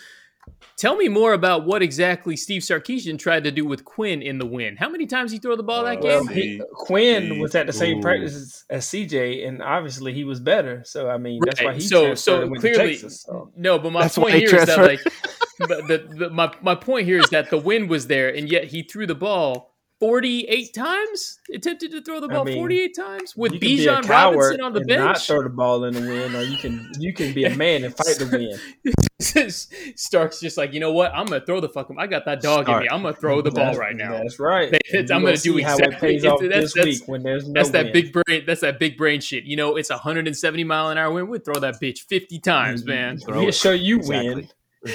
Tell 0.76 0.96
me 0.96 1.08
more 1.08 1.34
about 1.34 1.66
what 1.66 1.82
exactly 1.84 2.36
Steve 2.36 2.62
Sarkisian 2.64 3.18
tried 3.20 3.44
to 3.44 3.52
do 3.52 3.64
with 3.66 3.86
Quinn 3.86 4.22
in 4.22 4.40
the 4.40 4.46
win. 4.46 4.76
How 4.76 4.90
many 4.90 5.06
times 5.06 5.32
he 5.32 5.38
threw 5.38 5.56
the 5.56 5.64
ball 5.64 5.84
that 5.84 6.00
Uh, 6.00 6.02
game? 6.02 6.26
Well, 6.26 6.34
he, 6.34 6.42
See, 6.58 6.62
Quinn 6.74 7.30
see. 7.30 7.40
was 7.40 7.56
at 7.56 7.68
the 7.68 7.74
same 7.74 8.00
Ooh. 8.00 8.02
practice 8.02 8.36
as, 8.36 8.66
as 8.70 8.86
CJ, 8.88 9.48
and 9.48 9.62
obviously 9.62 10.14
he 10.14 10.24
was 10.24 10.40
better. 10.40 10.82
So 10.86 11.10
I 11.10 11.18
mean, 11.18 11.42
that's 11.46 11.62
why 11.62 11.68
Right. 11.68 11.76
he 11.76 11.82
so 11.82 12.06
transferred 12.06 12.18
so 12.48 12.50
to 12.54 12.60
clearly 12.60 12.94
Texas. 12.96 13.22
So. 13.22 13.52
no 13.56 13.78
but 13.80 13.92
my 13.94 14.02
That's 14.02 14.18
point 14.18 14.34
here 14.34 14.56
is 14.56 14.66
that 14.66 14.78
like 14.80 15.00
transferred. 15.00 15.14
but 15.60 15.88
the, 15.88 16.16
the, 16.18 16.30
my, 16.32 16.52
my 16.62 16.76
point 16.76 17.06
here 17.06 17.20
is 17.20 17.30
that 17.30 17.50
the 17.52 17.58
wind 17.60 17.90
was 17.90 18.08
there 18.08 18.30
and 18.36 18.50
yet 18.50 18.66
he 18.66 18.82
threw 18.84 19.06
the 19.06 19.16
ball 19.16 19.70
48 20.00 20.74
times 20.74 21.40
attempted 21.54 21.92
to 21.92 22.02
throw 22.02 22.20
the 22.20 22.28
I 22.28 22.34
ball 22.34 22.44
mean, 22.46 22.58
48 22.58 22.96
times 22.96 23.36
with 23.38 23.54
you 23.54 23.60
be 23.60 23.78
Bijan 23.78 24.10
Robinson 24.10 24.60
on 24.60 24.74
the 24.74 24.80
and 24.80 24.88
not 24.90 25.22
throw 25.22 25.42
the 25.44 25.50
ball 25.50 25.86
in 25.86 25.94
the 25.94 26.02
wind, 26.02 26.36
or 26.36 26.44
you 26.44 26.58
can 26.58 26.90
you 27.00 27.14
can 27.14 27.32
be 27.34 27.46
a 27.46 27.56
man 27.56 27.86
and 27.86 27.96
fight 27.96 28.18
the 28.18 28.26
wind. 28.86 28.96
Sark's 29.96 30.40
just 30.40 30.58
like, 30.58 30.74
you 30.74 30.80
know 30.80 30.92
what? 30.92 31.14
I'm 31.14 31.26
gonna 31.26 31.46
throw 31.46 31.60
the 31.60 31.70
fuck. 31.70 31.90
I 31.98 32.08
got 32.08 32.26
that 32.26 32.42
dog 32.42 32.68
in 32.70 32.80
me. 32.80 32.88
I'm 32.90 33.02
gonna 33.04 33.16
throw 33.16 33.42
the 33.42 33.52
ball 33.52 33.66
That's- 33.66 33.78
right 33.78 33.96
now. 33.96 34.12
That's 34.14 34.40
right. 34.40 34.72
They- 34.72 35.00
And 35.00 35.10
I'm 35.12 35.24
gonna 35.24 35.38
see 35.38 35.52
do 35.56 35.64
how 35.64 35.74
exactly- 35.76 35.96
it 35.96 36.00
pays 36.00 36.26
off 36.32 36.40
that's- 36.42 36.62
this 36.64 36.74
that's- 36.74 37.00
week 37.00 37.08
when 37.08 37.24
there's 37.24 37.48
no 37.48 37.54
That's 37.54 37.70
that 37.72 37.94
big 37.94 38.12
brain. 38.14 38.44
That's 38.46 38.62
that 38.62 38.80
big 38.80 38.98
brain 38.98 39.22
shit. 39.22 39.44
You 39.46 39.56
know, 39.56 39.76
it's 39.76 39.90
170 39.90 40.64
mile 40.64 40.90
an 40.90 40.98
hour 40.98 41.12
wind. 41.12 41.30
We'd 41.30 41.46
throw 41.46 41.56
that 41.60 41.82
bitch 41.82 42.00
50 42.10 42.40
times, 42.40 42.82
mm-hmm. 42.82 42.90
man. 42.90 43.20
We'll 43.28 43.52
show 43.52 43.72
you 43.72 43.98
Exactly. 43.98 44.36
win. 44.36 44.50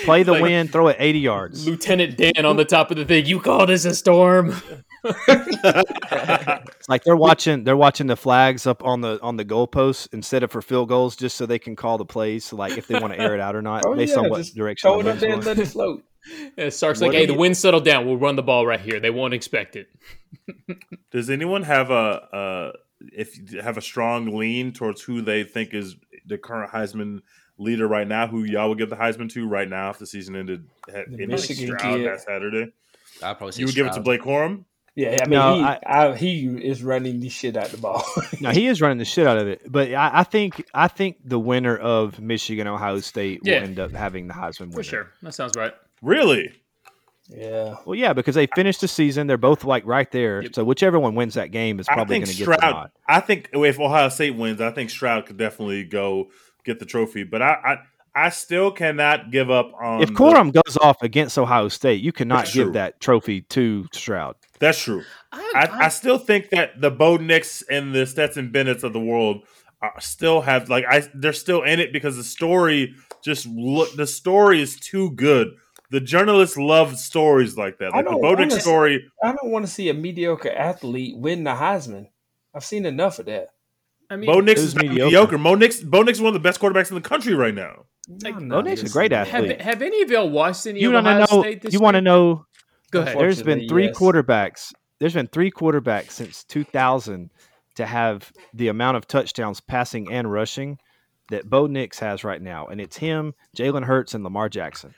Play 0.05 0.23
the 0.23 0.33
Like- 0.33 0.43
wind, 0.43 0.71
throw 0.73 0.89
it 0.89 0.97
80 0.99 1.19
yards. 1.19 1.67
Lieutenant 1.67 2.17
Dan 2.19 2.45
on 2.45 2.57
the 2.57 2.65
top 2.65 2.91
of 2.91 2.97
the 2.99 3.05
thing. 3.05 3.25
You 3.27 3.41
call 3.41 3.67
this 3.67 3.85
a 3.87 3.95
storm? 3.95 4.55
It's 5.29 6.89
like 6.89 7.05
they're 7.05 7.17
watching 7.17 7.65
they're 7.65 7.77
watching 7.77 8.07
the 8.07 8.17
flags 8.17 8.67
up 8.67 8.83
on 8.85 9.01
the 9.01 9.19
on 9.23 9.37
the 9.37 9.45
goalposts 9.45 10.09
instead 10.13 10.43
of 10.43 10.51
for 10.51 10.63
field 10.63 10.89
goals, 10.89 11.17
just 11.17 11.37
so 11.37 11.47
they 11.47 11.59
can 11.59 11.77
call 11.77 11.99
the 11.99 12.05
plays. 12.05 12.45
So 12.45 12.57
like 12.57 12.77
if 12.79 12.87
they 12.87 12.99
want 12.99 13.13
to 13.15 13.19
air 13.21 13.35
it 13.35 13.41
out 13.41 13.57
or 13.57 13.63
not, 13.63 13.85
Oh, 13.87 13.95
based 13.95 14.15
yeah, 14.17 14.23
on 14.23 14.31
what 14.31 14.39
just 14.39 14.55
direction. 14.55 14.89
Throw 14.91 15.03
the 15.03 15.09
it 15.11 15.13
up 15.17 15.21
wind's 15.21 15.21
there 15.21 15.33
and 15.33 15.43
going. 15.45 15.57
let 15.57 15.67
it 15.67 15.71
float. 15.71 16.05
And 16.59 16.73
Sark's 16.75 17.01
What 17.01 17.07
like, 17.07 17.13
do 17.13 17.19
hey, 17.21 17.27
the 17.27 17.33
you- 17.33 17.39
wind 17.39 17.57
settled 17.57 17.85
down. 17.87 18.05
We'll 18.05 18.19
run 18.19 18.37
the 18.37 18.43
ball 18.43 18.67
right 18.67 18.81
here. 18.81 19.01
They 19.01 19.09
won't 19.09 19.33
expect 19.33 19.77
it. 19.77 19.89
Does 21.11 21.31
anyone 21.31 21.63
have 21.63 21.91
a 21.91 21.95
uh, 21.95 22.73
if 23.01 23.39
have 23.63 23.79
a 23.79 23.81
strong 23.81 24.37
lean 24.37 24.73
towards 24.73 25.01
who 25.01 25.23
they 25.23 25.45
think 25.45 25.73
is 25.73 25.97
the 26.27 26.37
current 26.37 26.71
Heisman 26.73 27.21
leader 27.57 27.87
right 27.89 28.07
now? 28.07 28.27
Who 28.27 28.43
y'all 28.45 28.69
would 28.69 28.77
give 28.79 28.91
the 28.91 28.97
Heisman 28.97 29.31
to 29.33 29.47
right 29.49 29.69
now 29.69 29.89
if 29.91 29.99
the 29.99 30.07
season 30.07 30.37
ended 30.37 30.67
had 30.93 31.07
The 31.07 31.13
ended 31.15 31.29
Michigan 31.31 31.79
Stroud 31.79 31.97
kid. 31.99 32.07
that 32.07 32.21
Saturday? 32.21 32.73
I'd 33.23 33.39
probably 33.39 33.53
say 33.53 33.61
You 33.61 33.67
would 33.67 33.75
give 33.75 33.87
it 33.87 33.93
to 33.95 34.01
Blake 34.01 34.21
Corum. 34.21 34.65
Yeah, 34.99 35.19
I 35.23 35.29
mean, 35.29 35.39
No, 35.39 35.55
he, 35.55 35.63
I- 35.63 35.81
I, 36.09 36.17
he 36.17 36.45
is 36.47 36.83
running 36.83 37.21
the 37.21 37.29
shit 37.29 37.57
out 37.57 37.69
the 37.69 37.77
ball. 37.77 38.03
No, 38.41 38.51
he 38.51 38.67
is 38.67 38.81
running 38.81 38.99
the 38.99 39.05
shit 39.05 39.29
out 39.29 39.39
of 39.39 39.47
it. 39.47 39.63
But 39.71 39.95
I, 39.95 40.11
I 40.13 40.23
think 40.25 40.65
I 40.75 40.89
think 40.89 41.19
the 41.25 41.39
winner 41.39 41.77
of 41.77 42.19
Michigan 42.21 42.67
Ohio 42.67 42.99
State 42.99 43.43
will 43.45 43.53
end 43.55 43.79
up 43.79 43.93
having 43.93 44.27
the 44.27 44.35
Heisman 44.35 44.61
winner. 44.71 44.73
For 44.73 44.83
sure. 44.83 45.13
That 45.23 45.35
sounds 45.35 45.53
right. 45.57 45.73
Really? 46.03 46.53
yeah. 47.29 47.77
Well, 47.85 47.95
yeah, 47.95 48.13
because 48.13 48.35
they 48.35 48.47
finished 48.49 48.81
the 48.81 48.89
season. 48.89 49.29
They're 49.29 49.37
both 49.37 49.63
like 49.63 49.87
right 49.87 50.11
there. 50.11 50.43
So 50.53 50.65
whichever 50.65 50.99
one 50.99 51.15
wins 51.15 51.35
that 51.35 51.53
game 51.53 51.79
is 51.79 51.87
probably 51.87 52.17
going 52.17 52.27
to 52.27 52.35
get 52.35 52.47
the 52.47 52.55
Stroud. 52.55 52.75
nod. 52.75 52.91
I 53.07 53.21
think 53.21 53.51
if 53.53 53.79
Ohio 53.79 54.09
State 54.09 54.35
wins, 54.35 54.61
I 54.61 54.71
think 54.73 54.91
Stroud 54.91 55.27
could 55.27 55.37
definitely 55.37 55.85
go 55.85 56.31
get 56.65 56.81
the 56.81 56.87
trophy. 56.87 57.23
But 57.25 57.43
I, 57.43 57.79
I, 58.15 58.27
I 58.27 58.29
still 58.31 58.71
cannot 58.71 59.31
give 59.31 59.51
up 59.51 59.73
on. 59.81 60.03
If 60.03 60.09
the- 60.11 60.15
Corum 60.15 60.53
goes 60.53 60.77
off 60.79 61.03
against 61.03 61.39
Ohio 61.39 61.69
State, 61.69 62.03
you 62.03 62.13
cannot 62.13 62.47
give 62.47 62.67
true. 62.67 62.73
that 62.73 63.01
trophy 63.01 63.43
to 63.43 63.87
Stroud. 63.93 64.37
that's 64.59 64.81
true. 64.83 65.03
I, 65.33 65.69
I 65.73 65.89
still 65.89 66.19
think 66.19 66.51
that 66.51 66.81
the 66.81 66.91
Bo 66.91 67.17
Nix 67.17 67.63
and 67.63 67.95
the 67.95 68.07
Stetson 68.07 68.51
Bennetts 68.51 68.83
of 68.83 68.93
the 68.93 69.01
world 69.01 69.45
are, 69.83 69.95
still 70.01 70.41
have 70.41 70.69
like 70.69 70.85
I 70.89 71.09
they're 71.15 71.33
still 71.33 71.63
in 71.63 71.79
it 71.81 71.93
because 71.93 72.17
the 72.17 72.25
story 72.25 72.95
just 73.23 73.47
look 73.47 73.95
the 73.95 74.07
story 74.07 74.61
is 74.63 74.79
too 74.81 75.11
good. 75.13 75.49
The 75.91 76.01
journalists 76.01 76.57
love 76.59 76.99
stories 76.99 77.57
like 77.57 77.79
that. 77.79 77.95
I 77.95 77.99
Like 77.99 78.05
the 78.07 78.11
don't 78.13 78.21
Bo 78.21 78.35
Nix 78.35 78.51
wanna- 78.53 78.61
story. 78.61 79.11
I 79.23 79.29
don't 79.33 79.51
want 79.51 79.65
to 79.67 79.71
see 79.73 79.89
a 79.89 79.95
mediocre 79.95 80.51
athlete 80.51 81.17
win 81.17 81.45
the 81.45 81.53
Heisman. 81.53 82.09
I've 82.55 82.65
seen 82.65 82.85
enough 82.87 83.19
of 83.19 83.27
that. 83.27 83.49
I 84.11 84.17
mean, 84.17 84.27
Bo 84.27 84.41
Nix 84.41 84.61
it 84.61 84.65
is 84.65 84.67
was 84.69 84.75
not 84.77 84.85
mediocre. 84.87 85.05
mediocre. 85.07 85.39
Bo 85.39 85.55
Nix, 85.55 85.81
Bo 85.81 86.03
Nix 86.03 86.19
is 86.19 86.23
one 86.23 86.29
of 86.29 86.35
the 86.35 86.41
best 86.47 86.61
quarterbacks 86.61 86.91
in 86.91 86.95
the 86.95 87.01
country 87.03 87.35
right 87.35 87.55
now. 87.55 87.85
Bo 88.09 88.63
Nix 88.63 88.83
is 88.83 88.91
a 88.91 88.93
great 88.93 89.13
have, 89.13 89.29
athlete. 89.29 89.61
have 89.61 89.83
any 89.83 90.03
of 90.03 90.11
y'all 90.11 90.31
watched 90.31 90.67
any 90.67 90.81
You 90.81 90.97
of 90.97 91.05
Ohio 91.05 91.27
know? 91.31 91.43
State 91.43 91.63
this 91.63 91.75
You 91.75 91.81
want 91.81 91.95
to 91.97 92.01
know? 92.01 92.47
Go 92.91 93.03
ahead. 93.03 93.19
There's 93.19 93.43
been 93.43 93.69
three 93.69 93.87
yes. 93.87 93.99
quarterbacks. 93.99 94.73
There's 94.99 95.15
been 95.15 95.27
three 95.27 95.51
quarterbacks 95.51 96.13
since 96.13 96.43
2000 96.45 97.31
to 97.77 97.87
have 97.87 98.33
the 98.55 98.69
amount 98.69 98.97
of 98.97 99.07
touchdowns 99.07 99.61
passing 99.61 100.11
and 100.11 100.33
rushing 100.33 100.79
that 101.31 101.49
Bo 101.49 101.67
Nix 101.67 101.99
has 101.99 102.25
right 102.25 102.41
now, 102.41 102.67
and 102.67 102.81
it's 102.81 102.97
him, 102.97 103.35
Jalen 103.57 103.85
Hurts, 103.85 104.15
and 104.15 104.25
Lamar 104.25 104.49
Jackson. 104.49 104.95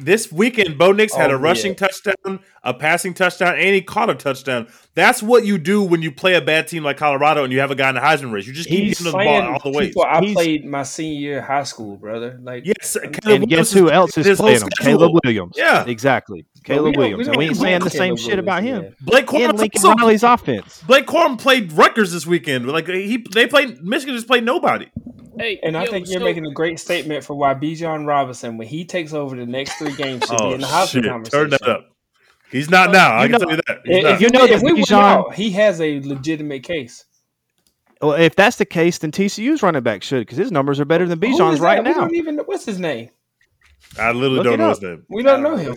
This 0.00 0.30
weekend, 0.32 0.76
Bo 0.76 0.90
Nix 0.90 1.14
had 1.14 1.30
Oh, 1.30 1.34
a 1.34 1.38
rushing 1.38 1.70
yeah. 1.70 1.86
touchdown, 1.86 2.40
a 2.64 2.74
passing 2.74 3.14
touchdown, 3.14 3.54
and 3.54 3.74
he 3.74 3.80
caught 3.80 4.10
a 4.10 4.14
touchdown. 4.16 4.66
That's 4.96 5.22
what 5.22 5.46
you 5.46 5.56
do 5.56 5.82
when 5.84 6.02
you 6.02 6.10
play 6.10 6.34
a 6.34 6.40
bad 6.40 6.66
team 6.66 6.82
like 6.82 6.96
Colorado 6.96 7.44
and 7.44 7.52
you 7.52 7.60
have 7.60 7.70
a 7.70 7.76
guy 7.76 7.88
in 7.88 7.94
the 7.94 8.00
Heisman 8.00 8.32
race. 8.32 8.44
You 8.46 8.52
just 8.52 8.68
keep 8.68 8.80
He's 8.84 8.98
giving 8.98 9.12
the 9.12 9.24
ball 9.24 9.42
all 9.54 9.60
the 9.62 9.70
way. 9.70 9.86
people 9.86 10.02
I 10.04 10.20
He's- 10.20 10.34
played 10.34 10.64
my 10.66 10.82
senior 10.82 11.20
year 11.20 11.38
of 11.38 11.44
high 11.44 11.62
school, 11.62 11.96
brother. 11.96 12.38
Like, 12.42 12.66
Yes, 12.66 12.94
Caleb 13.00 13.14
And 13.14 13.24
Williams 13.24 13.48
guess 13.48 13.72
who 13.72 13.88
else 13.90 14.18
is 14.18 14.26
whole 14.38 14.48
playing 14.48 14.62
him? 14.62 14.68
Caleb 14.80 15.12
Williams. 15.24 15.54
Yeah. 15.56 15.84
exactly. 15.86 16.44
Caleb 16.64 16.84
we 16.86 16.92
don't- 16.92 17.00
Williams. 17.00 17.28
and 17.28 17.36
we 17.36 17.44
ain't 17.46 17.56
saying 17.56 17.80
the 17.80 17.90
same 17.90 18.16
Caleb 18.16 18.30
shit 18.30 18.38
about 18.40 18.62
Williams, 18.64 18.86
him. 18.88 18.94
Blake 19.00 19.32
And 19.32 19.52
Corum 19.54 19.58
Lincoln 19.58 19.84
also- 19.86 19.94
Riley's 19.94 20.22
offense. 20.24 20.82
Blake 20.88 21.06
Corum 21.06 21.38
played 21.38 21.72
Rutgers 21.72 22.10
this 22.12 22.26
weekend. 22.26 22.66
Like 22.66 22.88
he, 22.88 23.24
they 23.32 23.46
played 23.46 23.82
Michigan 23.84 24.16
just 24.16 24.26
played 24.26 24.44
nobody. 24.44 24.88
Hey, 25.38 25.58
And 25.62 25.76
I 25.76 25.84
yo, 25.84 25.90
think 25.90 26.08
you're 26.08 26.20
so- 26.20 26.24
making 26.24 26.46
a 26.46 26.52
great 26.52 26.78
statement 26.80 27.24
for 27.24 27.34
why 27.34 27.54
Bijan 27.54 28.06
Robinson, 28.06 28.56
when 28.58 28.66
he 28.68 28.84
takes 28.84 29.12
over 29.12 29.36
the 29.36 29.46
next 29.46 29.74
three 29.74 29.94
games, 29.94 30.24
should 30.26 30.38
be 30.38 30.44
oh, 30.44 30.52
in 30.54 30.60
the 30.60 30.66
Heisman 30.66 30.82
Oh, 30.82 30.86
shit! 30.86 31.04
conversation. 31.04 31.40
Turn 31.40 31.50
that 31.50 31.68
up. 31.68 31.90
He's 32.50 32.70
not 32.70 32.90
now. 32.90 33.12
I 33.12 33.24
You 33.24 33.30
can 33.30 33.32
know- 33.32 33.38
tell 33.38 33.50
you 33.56 33.62
that. 33.66 33.78
He's 33.84 33.96
If, 33.98 34.02
not. 34.04 34.20
you 34.20 34.28
know 34.30 34.38
know 34.40 34.46
that 34.46 34.62
we 34.62 34.82
Bijan- 34.82 34.92
out, 35.02 35.34
he 35.34 35.50
has 35.50 35.80
a 35.80 36.00
legitimate 36.00 36.62
case. 36.62 37.04
Well, 38.00 38.12
if 38.12 38.36
that's 38.36 38.56
the 38.56 38.64
case, 38.64 38.98
then 38.98 39.10
TCU's 39.10 39.62
running 39.62 39.82
back 39.82 40.02
should 40.02 40.20
because 40.20 40.38
his 40.38 40.52
numbers 40.52 40.78
are 40.80 40.84
better 40.84 41.06
than 41.06 41.20
Who 41.20 41.26
is 41.28 41.38
Bijan's 41.38 41.58
that? 41.58 41.64
right 41.64 41.84
We 41.84 41.90
now. 41.90 41.98
don't 42.00 42.14
even 42.14 42.36
know 42.36 42.44
what's 42.44 42.64
his 42.64 42.78
name. 42.78 43.10
I 43.98 44.12
literally 44.12 44.36
Look 44.36 44.44
don't 44.44 44.58
know 44.58 44.66
up. 44.70 44.76
his 44.76 44.82
name. 44.82 45.04
We 45.08 45.22
don't 45.22 45.42
know 45.42 45.56
him. 45.56 45.74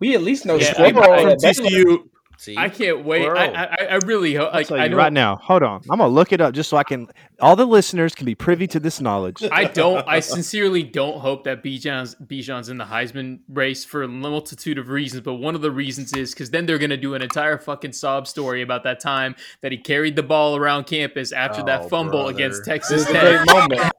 We 0.00 0.14
at 0.14 0.22
least 0.22 0.44
know 0.44 0.56
Yeah, 0.56 0.72
Squirrel 0.72 0.98
I- 1.02 1.06
I- 1.06 1.32
at 1.32 1.40
From 1.40 1.64
TCU, 1.64 2.08
See, 2.36 2.56
I 2.58 2.68
can't 2.68 3.04
wait. 3.04 3.26
I, 3.26 3.46
I, 3.46 3.76
I 3.92 3.94
really 4.04 4.34
hope. 4.34 4.48
I'll 4.52 4.54
Like, 4.60 4.66
tell 4.66 4.78
I 4.78 4.84
you 4.84 4.90
know, 4.90 4.96
right 4.96 5.12
now. 5.12 5.36
Hold 5.36 5.62
on, 5.62 5.80
I'm 5.90 5.98
gonna 5.98 6.08
look 6.08 6.32
it 6.32 6.40
up 6.40 6.52
just 6.52 6.68
so 6.68 6.76
I 6.76 6.82
can. 6.82 7.06
All 7.44 7.56
the 7.56 7.66
listeners 7.66 8.14
can 8.14 8.24
be 8.24 8.34
privy 8.34 8.66
to 8.68 8.80
this 8.80 9.02
knowledge. 9.02 9.42
I 9.52 9.64
don't. 9.64 10.02
I 10.08 10.20
sincerely 10.20 10.82
don't 10.82 11.18
hope 11.20 11.44
that 11.44 11.62
Bijan's 11.62 12.14
Bijan's 12.14 12.70
in 12.70 12.78
the 12.78 12.86
Heisman 12.86 13.40
race 13.50 13.84
for 13.84 14.02
a 14.02 14.08
multitude 14.08 14.78
of 14.78 14.88
reasons. 14.88 15.22
But 15.22 15.34
one 15.34 15.54
of 15.54 15.60
the 15.60 15.70
reasons 15.70 16.14
is 16.14 16.32
because 16.32 16.48
then 16.50 16.64
they're 16.64 16.78
going 16.78 16.88
to 16.88 16.96
do 16.96 17.12
an 17.14 17.20
entire 17.20 17.58
fucking 17.58 17.92
sob 17.92 18.26
story 18.26 18.62
about 18.62 18.82
that 18.84 18.98
time 18.98 19.36
that 19.60 19.72
he 19.72 19.76
carried 19.78 20.16
the 20.16 20.22
ball 20.22 20.56
around 20.56 20.84
campus 20.84 21.32
after 21.32 21.60
Oh, 21.60 21.66
that 21.66 21.90
fumble 21.90 22.22
brother. 22.22 22.30
against 22.34 22.64
Texas 22.64 23.04
Tech. 23.04 23.44
moment. 23.46 23.92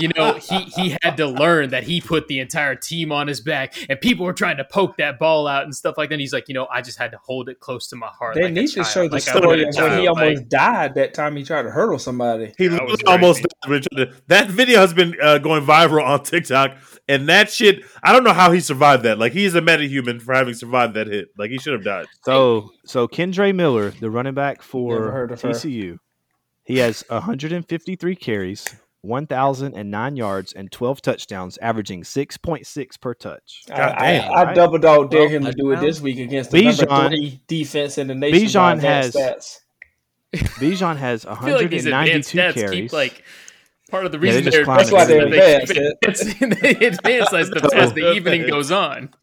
you 0.00 0.08
know, 0.16 0.32
he 0.34 0.60
he 0.74 0.96
had 1.02 1.18
to 1.18 1.26
learn 1.26 1.68
that 1.70 1.84
he 1.84 2.00
put 2.00 2.28
the 2.28 2.40
entire 2.40 2.74
team 2.74 3.12
on 3.12 3.28
his 3.28 3.42
back, 3.42 3.74
and 3.90 4.00
people 4.00 4.24
were 4.24 4.32
trying 4.32 4.56
to 4.56 4.64
poke 4.64 4.96
that 4.96 5.18
ball 5.18 5.46
out 5.46 5.64
and 5.64 5.74
stuff 5.76 5.98
like 5.98 6.08
that. 6.08 6.14
And 6.14 6.20
he's 6.22 6.32
like, 6.32 6.48
you 6.48 6.54
know, 6.54 6.66
I 6.72 6.80
just 6.80 6.98
had 6.98 7.10
to 7.12 7.18
hold 7.18 7.50
it 7.50 7.60
close 7.60 7.88
to 7.88 7.96
my 7.96 8.06
heart. 8.08 8.36
They 8.36 8.44
like 8.44 8.52
need 8.54 8.68
to 8.68 8.84
show 8.84 9.06
the 9.06 9.16
like 9.16 9.22
story 9.22 9.62
of 9.64 9.74
when 9.76 10.00
he 10.00 10.06
almost 10.06 10.38
like- 10.38 10.48
died 10.48 10.94
that 10.94 11.12
time 11.12 11.36
he 11.36 11.44
tried 11.44 11.62
to 11.64 11.70
hurdle 11.70 11.98
somebody. 11.98 12.54
he 12.56 12.68
That 12.68 12.85
was 12.86 13.00
literally 13.02 13.12
almost 13.12 13.38
crazy. 13.40 13.46
died 13.62 13.70
when 13.70 13.82
he 13.82 13.88
tried 14.04 14.14
to- 14.16 14.22
that 14.28 14.48
video 14.50 14.80
has 14.80 14.94
been 14.94 15.14
uh, 15.22 15.38
going 15.38 15.64
viral 15.64 16.04
on 16.06 16.22
TikTok, 16.22 16.76
and 17.08 17.28
that 17.28 17.50
shit. 17.50 17.84
I 18.02 18.12
don't 18.12 18.24
know 18.24 18.32
how 18.32 18.50
he 18.52 18.60
survived 18.60 19.02
that. 19.04 19.18
Like 19.18 19.32
he's 19.32 19.54
a 19.54 19.60
metahuman 19.60 20.20
for 20.22 20.34
having 20.34 20.54
survived 20.54 20.94
that 20.94 21.06
hit. 21.06 21.28
Like 21.38 21.50
he 21.50 21.58
should 21.58 21.72
have 21.72 21.84
died. 21.84 22.06
So, 22.24 22.70
so 22.84 23.06
Kendre 23.08 23.54
Miller, 23.54 23.90
the 23.90 24.10
running 24.10 24.34
back 24.34 24.62
for 24.62 25.08
of 25.08 25.12
her. 25.12 25.28
TCU, 25.48 25.98
he 26.64 26.78
has 26.78 27.04
153 27.08 28.16
carries, 28.16 28.74
1,009 29.02 30.16
yards, 30.16 30.52
and 30.52 30.70
12 30.72 31.00
touchdowns, 31.02 31.58
averaging 31.58 32.02
6.6 32.02 33.00
per 33.00 33.14
touch. 33.14 33.62
I, 33.70 33.76
God 33.76 33.92
I, 33.92 34.12
damn, 34.12 34.32
I 34.32 34.42
right? 34.44 34.54
double 34.56 34.78
dog 34.78 35.10
dare 35.10 35.20
Well, 35.22 35.28
him 35.30 35.44
to 35.44 35.52
do 35.52 35.72
it 35.72 35.80
this 35.80 36.00
week 36.00 36.18
against 36.18 36.50
the 36.50 36.58
Bijan- 36.62 36.88
number 36.88 37.08
three 37.16 37.40
defense 37.46 37.98
in 37.98 38.08
the 38.08 38.14
nation. 38.14 38.38
Bijan 38.48 38.80
has 38.80 39.14
stats. 39.14 39.58
Bijan 40.60 40.96
has 40.96 41.26
I 41.26 41.34
feel 41.44 41.56
like 41.56 41.72
advanced 41.72 42.34
192 42.34 42.60
carries. 42.60 42.70
keep 42.70 42.92
like 42.92 43.24
part 43.90 44.06
of 44.06 44.12
the 44.12 44.18
Yeah, 44.18 44.32
they're 44.32 44.42
reason 44.42 44.44
just 44.44 44.56
they're 44.56 44.64
climbing 44.64 44.84
That's 44.84 44.92
why 44.92 45.04
they're 45.04 45.26
advanced 45.26 46.40
they, 46.60 46.86
advance 46.86 47.32
as 47.32 47.50
the, 47.50 47.70
as 47.74 47.92
the 47.92 48.12
evening 48.12 48.46
goes 48.46 48.70
on. 48.70 49.10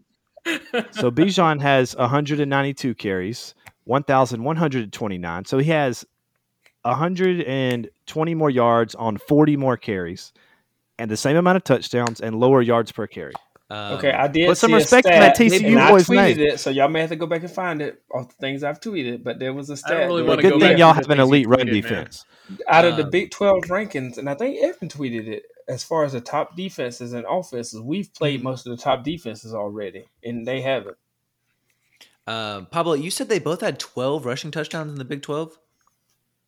So 0.91 1.09
Bijan 1.09 1.61
has 1.61 1.95
192 1.95 2.95
carries, 2.95 3.55
1,129. 3.85 5.45
So 5.45 5.57
he 5.57 5.69
has 5.69 6.05
120 6.81 8.35
more 8.35 8.49
yards 8.49 8.95
on 8.95 9.17
40 9.17 9.55
more 9.55 9.77
carries, 9.77 10.33
and 10.99 11.09
the 11.09 11.15
same 11.15 11.37
amount 11.37 11.55
of 11.55 11.63
touchdowns 11.63 12.19
and 12.19 12.35
lower 12.35 12.61
yards 12.61 12.91
per 12.91 13.07
carry. 13.07 13.33
Um, 13.73 13.97
Okay, 13.97 14.11
I 14.11 14.27
did 14.27 14.47
Put 14.47 14.57
some 14.57 14.69
see 14.69 14.73
a 14.73 14.77
respect 14.77 15.07
on 15.07 15.13
stat, 15.13 15.35
that 15.35 15.37
TCU 15.37 15.67
and 15.67 15.79
I 15.79 15.89
boy's 15.91 16.07
tweeted 16.07 16.37
name. 16.37 16.47
it, 16.47 16.59
so 16.59 16.69
y'all 16.69 16.89
may 16.89 17.01
have 17.01 17.09
to 17.09 17.15
go 17.15 17.25
back 17.25 17.41
and 17.41 17.51
find 17.51 17.81
it 17.81 18.01
off 18.13 18.27
the 18.29 18.35
things 18.35 18.63
I've 18.63 18.79
tweeted. 18.79 19.23
But 19.23 19.39
there 19.39 19.53
was 19.53 19.69
a 19.69 19.77
stat. 19.77 19.97
really 20.07 20.21
that- 20.21 20.27
wanna 20.29 20.41
Good 20.41 20.51
go 20.53 20.59
thing 20.59 20.69
back 20.71 20.77
y'all 20.77 20.93
have 20.93 21.09
an 21.09 21.19
elite 21.19 21.47
run 21.47 21.59
tweeted, 21.61 21.65
man. 21.65 21.81
defense. 21.81 22.25
out 22.67 22.85
of 22.85 22.97
the 22.97 23.03
Um, 23.05 23.09
Big 23.09 23.31
12 23.31 23.63
rankings, 23.69 24.17
and 24.17 24.29
I 24.29 24.33
think 24.35 24.61
Evan 24.63 24.89
tweeted 24.89 25.27
it 25.27 25.43
as 25.67 25.83
far 25.83 26.03
as 26.03 26.11
the 26.11 26.19
top 26.21 26.55
defenses 26.57 27.13
and 27.13 27.25
offenses. 27.27 27.79
We've 27.79 28.13
played 28.13 28.39
Mm-hmm. 28.39 28.43
most 28.49 28.67
of 28.67 28.75
the 28.75 28.83
top 28.83 29.03
defenses 29.03 29.53
already, 29.53 30.05
and 30.23 30.45
they 30.45 30.61
haven't. 30.61 30.97
um, 32.27 32.67
Pablo, 32.67 32.93
you 32.93 33.09
said 33.11 33.27
they 33.29 33.39
both 33.39 33.61
had 33.61 33.79
12 33.79 34.25
rushing 34.25 34.51
touchdowns 34.51 34.91
in 34.91 34.97
the 34.97 35.05
Big 35.05 35.21
12. 35.21 35.57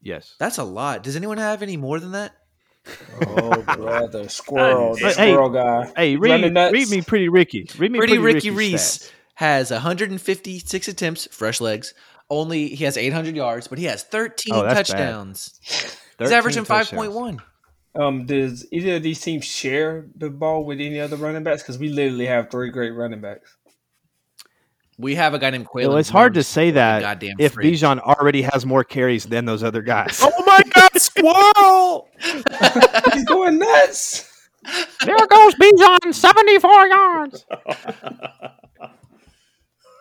Yes. 0.01 0.35
That's 0.39 0.57
a 0.57 0.63
lot. 0.63 1.01
Does 1.03 1.15
anyone 1.15 1.37
have 1.37 1.61
any 1.63 1.77
more 1.77 1.99
than 1.99 2.11
that? 2.11 2.33
Oh, 3.27 3.61
brother. 3.75 4.27
Squirrel. 4.29 4.95
the 4.95 5.01
Hey, 5.07 5.11
squirrel 5.31 5.49
guy. 5.49 5.91
Hey, 5.95 6.15
read, 6.15 6.55
read 6.55 6.89
me 6.89 7.01
pretty 7.01 7.29
Ricky. 7.29 7.67
Read 7.77 7.91
me 7.91 7.97
Pretty, 7.99 8.13
pretty, 8.13 8.17
Ricky 8.17 8.49
Ricky 8.49 8.51
Reese 8.51 8.97
stats. 8.99 9.11
has 9.35 9.71
156 9.71 10.87
attempts, 10.87 11.27
fresh 11.31 11.61
legs. 11.61 11.93
Only 12.29 12.69
he 12.69 12.83
has 12.85 12.97
800 12.97 13.35
yards, 13.35 13.67
but 13.67 13.77
he 13.77 13.85
has 13.85 14.03
13 14.03 14.53
Oh, 14.53 14.63
that's 14.63 14.89
bad. 14.91 14.97
touchdowns. 14.97 15.59
He's 15.63 15.97
13 16.17 16.33
averaging 16.33 16.63
5.1. 16.65 17.39
Um, 17.97 18.25
does 18.25 18.65
either 18.71 18.95
of 18.95 19.03
these 19.03 19.21
teams 19.21 19.45
share 19.45 20.07
the 20.17 20.29
ball 20.29 20.65
with 20.65 20.79
any 20.81 20.99
other 20.99 21.15
running 21.15 21.43
backs? 21.43 21.61
Because 21.61 21.77
we 21.77 21.89
literally 21.89 22.25
have 22.25 22.49
three 22.51 22.69
great 22.69 22.91
running 22.91 23.21
backs. 23.21 23.55
We 24.97 25.15
have 25.15 25.33
a 25.33 25.39
guy 25.39 25.49
named 25.49 25.65
Quayle. 25.67 25.89
Well, 25.89 25.97
it's 25.97 26.09
hard 26.09 26.35
to 26.35 26.43
say 26.43 26.71
that 26.71 27.01
goddamn 27.01 27.35
if 27.39 27.53
fridge. 27.53 27.81
Bijan 27.81 27.99
already 27.99 28.41
has 28.43 28.65
more 28.65 28.83
carries 28.85 29.25
than 29.25 29.43
those 29.45 29.61
other 29.63 29.81
guys. 29.81 30.19
Oh 30.23 30.43
my 30.45 30.61
God, 30.73 30.89
squirrel! 30.95 32.07
He's 33.13 33.25
going 33.25 33.59
nuts. 33.59 34.31
there 35.03 35.17
goes 35.27 35.53
Bijan, 35.55 36.13
seventy-four 36.13 36.87
yards. 36.87 37.45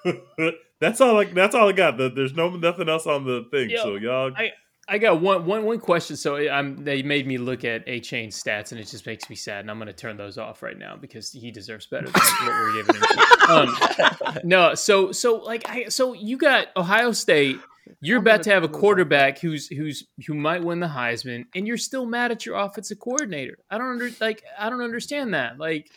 that's 0.80 1.00
all. 1.00 1.14
Like 1.14 1.34
that's 1.34 1.54
all 1.54 1.68
I 1.68 1.72
got. 1.72 1.96
The- 1.96 2.10
There's 2.10 2.34
no 2.34 2.50
nothing 2.50 2.88
else 2.88 3.06
on 3.06 3.24
the 3.24 3.46
thing. 3.50 3.70
Yo, 3.70 3.82
so 3.82 3.94
y'all, 3.96 4.32
I, 4.36 4.52
I 4.88 4.98
got 4.98 5.20
one, 5.20 5.46
one, 5.46 5.64
one 5.64 5.80
question. 5.80 6.16
So 6.16 6.36
I'm, 6.36 6.84
they 6.84 7.02
made 7.02 7.26
me 7.26 7.38
look 7.38 7.64
at 7.64 7.86
Achane 7.86 8.28
stats, 8.28 8.72
and 8.72 8.80
it 8.80 8.86
just 8.86 9.06
makes 9.06 9.30
me 9.30 9.36
sad. 9.36 9.60
And 9.60 9.70
I'm 9.70 9.78
going 9.78 9.86
to 9.86 9.94
turn 9.94 10.16
those 10.16 10.36
off 10.36 10.62
right 10.62 10.78
now 10.78 10.96
because 10.96 11.32
he 11.32 11.50
deserves 11.50 11.86
better 11.86 12.06
than 12.06 12.12
what 12.12 12.48
we're 12.48 12.82
giving 12.82 12.96
him. 12.96 13.02
Um, 13.48 13.76
no, 14.44 14.74
so 14.74 15.12
so 15.12 15.36
like 15.36 15.68
I, 15.68 15.88
so 15.88 16.12
you 16.12 16.36
got 16.36 16.68
Ohio 16.76 17.12
State. 17.12 17.58
You're 18.00 18.18
about 18.18 18.42
to 18.44 18.50
have 18.50 18.64
a 18.64 18.68
quarterback 18.68 19.38
who's 19.38 19.68
who's 19.68 20.04
who 20.26 20.34
might 20.34 20.64
win 20.64 20.80
the 20.80 20.86
Heisman, 20.86 21.44
and 21.54 21.66
you're 21.66 21.76
still 21.76 22.06
mad 22.06 22.30
at 22.30 22.46
your 22.46 22.56
offensive 22.56 22.98
coordinator. 22.98 23.58
I 23.70 23.78
don't 23.78 23.90
under 23.90 24.10
like 24.20 24.42
I 24.58 24.70
don't 24.70 24.82
understand 24.82 25.34
that. 25.34 25.58
Like 25.58 25.90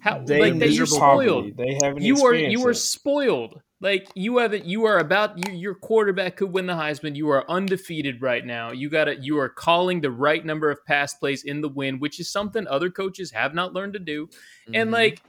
how 0.00 0.18
They 0.24 0.40
like 0.40 0.58
that 0.58 0.70
you're 0.70 0.86
spoiled. 0.86 1.56
They 1.56 1.74
haven't. 1.82 2.02
You 2.02 2.14
are 2.24 2.34
experienced 2.34 2.52
you 2.60 2.66
are 2.66 2.70
it. 2.72 2.74
spoiled. 2.76 3.60
Like 3.80 4.08
you 4.14 4.38
haven't. 4.38 4.64
You 4.64 4.84
are 4.86 4.98
about. 4.98 5.38
You, 5.46 5.52
your 5.54 5.74
quarterback 5.74 6.36
could 6.36 6.52
win 6.52 6.66
the 6.66 6.74
Heisman. 6.74 7.16
You 7.16 7.30
are 7.30 7.50
undefeated 7.50 8.22
right 8.22 8.44
now. 8.44 8.70
You 8.72 8.88
got 8.88 9.04
to 9.06 9.16
You 9.16 9.38
are 9.38 9.48
calling 9.48 10.00
the 10.00 10.10
right 10.10 10.44
number 10.44 10.70
of 10.70 10.84
pass 10.84 11.14
plays 11.14 11.42
in 11.44 11.60
the 11.62 11.68
win, 11.68 11.98
which 11.98 12.20
is 12.20 12.30
something 12.30 12.66
other 12.68 12.90
coaches 12.90 13.30
have 13.32 13.54
not 13.54 13.72
learned 13.72 13.94
to 13.94 13.98
do. 13.98 14.28
And 14.72 14.90
Mhm. 14.90 14.92
like 14.92 15.22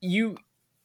you, 0.00 0.36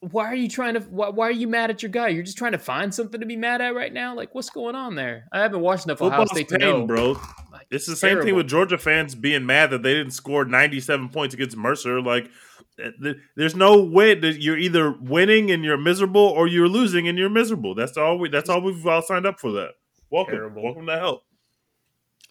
why 0.01 0.25
are 0.27 0.35
you 0.35 0.49
trying 0.49 0.73
to? 0.75 0.79
Why, 0.81 1.09
why 1.09 1.27
are 1.27 1.31
you 1.31 1.47
mad 1.47 1.69
at 1.69 1.81
your 1.83 1.89
guy? 1.91 2.09
You're 2.09 2.23
just 2.23 2.37
trying 2.37 2.51
to 2.53 2.57
find 2.57 2.93
something 2.93 3.19
to 3.19 3.25
be 3.25 3.35
mad 3.35 3.61
at 3.61 3.75
right 3.75 3.93
now. 3.93 4.15
Like 4.15 4.33
what's 4.35 4.49
going 4.49 4.75
on 4.75 4.95
there? 4.95 5.25
I 5.31 5.39
haven't 5.39 5.61
watched 5.61 5.85
enough 5.85 6.01
Ohio 6.01 6.25
football's 6.25 6.31
State 6.31 6.47
to 6.49 6.57
know, 6.57 6.85
bro. 6.85 7.11
Like, 7.51 7.67
It's 7.71 7.85
the 7.85 7.95
same 7.95 8.21
thing 8.21 8.35
with 8.35 8.47
Georgia 8.47 8.77
fans 8.77 9.15
being 9.15 9.45
mad 9.45 9.71
that 9.71 9.83
they 9.83 9.93
didn't 9.93 10.11
score 10.11 10.43
97 10.45 11.09
points 11.09 11.33
against 11.33 11.55
Mercer. 11.57 12.01
Like, 12.01 12.25
th- 12.25 12.33
Eh, 12.81 13.13
there's 13.35 13.55
no 13.55 13.81
way 13.81 14.15
that 14.15 14.41
you're 14.41 14.57
either 14.57 14.91
winning 14.91 15.51
and 15.51 15.63
you're 15.63 15.77
miserable, 15.77 16.21
or 16.21 16.47
you're 16.47 16.67
losing 16.67 17.07
and 17.07 17.17
you're 17.17 17.29
miserable. 17.29 17.75
That's 17.75 17.97
all. 17.97 18.17
We. 18.17 18.29
That's 18.29 18.49
all 18.49 18.61
we've 18.61 18.85
all 18.85 19.01
signed 19.01 19.25
up 19.25 19.39
for. 19.39 19.51
That. 19.51 19.71
Welcome. 20.09 20.35
Terrible. 20.35 20.63
Welcome 20.63 20.85
to 20.87 20.97
help. 20.97 21.23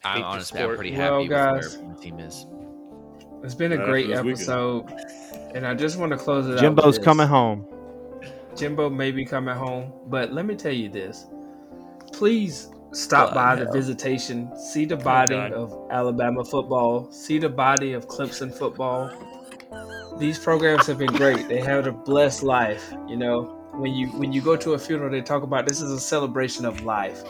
I'm 0.05 0.19
hate 0.19 0.25
honestly, 0.25 0.61
I'm 0.61 0.65
sport. 0.67 0.77
pretty 0.79 0.97
Well, 0.97 1.17
happy 1.19 1.29
guys, 1.29 1.77
with 1.77 1.85
where 1.85 1.95
the 1.95 2.01
team 2.01 2.19
is. 2.21 2.47
It's 3.43 3.55
been 3.55 3.73
a 3.73 3.77
Right 3.77 3.87
great 3.87 4.11
after 4.11 4.31
this 4.31 4.41
episode, 4.41 4.87
and 5.55 5.67
I 5.67 5.75
just 5.75 5.99
want 5.99 6.13
to 6.13 6.19
close 6.19 6.47
it 6.47 6.55
out. 6.55 6.61
Jimbo's 6.61 6.99
coming 6.99 7.29
home. 7.29 7.67
Jimbo 8.57 8.91
may 8.91 9.13
be 9.13 9.25
coming 9.25 9.55
home, 9.55 9.93
but 10.07 10.33
let 10.33 10.45
me 10.47 10.57
tell 10.57 10.73
you 10.73 10.89
this: 10.89 11.27
please 12.13 12.71
stop 12.93 13.33
Oh, 13.33 13.35
by 13.35 13.55
the 13.55 13.71
visitation, 13.71 14.51
see 14.57 14.85
the 14.85 14.97
oh, 14.97 15.03
body 15.03 15.35
God. 15.35 15.53
of 15.53 15.89
Alabama 15.91 16.45
football, 16.45 17.11
see 17.13 17.39
the 17.39 17.49
body 17.49 17.93
of 17.93 18.09
Clemson 18.09 18.53
football. 18.53 19.11
These 20.19 20.39
programs 20.39 20.87
have 20.87 20.99
been 20.99 21.13
great. 21.13 21.49
They 21.49 21.61
have 21.61 21.87
a 21.87 21.93
blessed 21.93 22.43
life. 22.43 22.93
You 23.07 23.17
know, 23.17 23.43
when 23.75 23.95
you 23.95 24.09
when 24.09 24.33
you 24.33 24.41
go 24.41 24.57
to 24.57 24.75
a 24.75 24.79
funeral, 24.79 25.11
they 25.11 25.23
talk 25.23 25.43
about 25.43 25.67
this 25.67 25.81
is 25.81 25.93
a 25.93 26.01
celebration 26.01 26.65
of 26.65 26.83
life. 26.83 27.23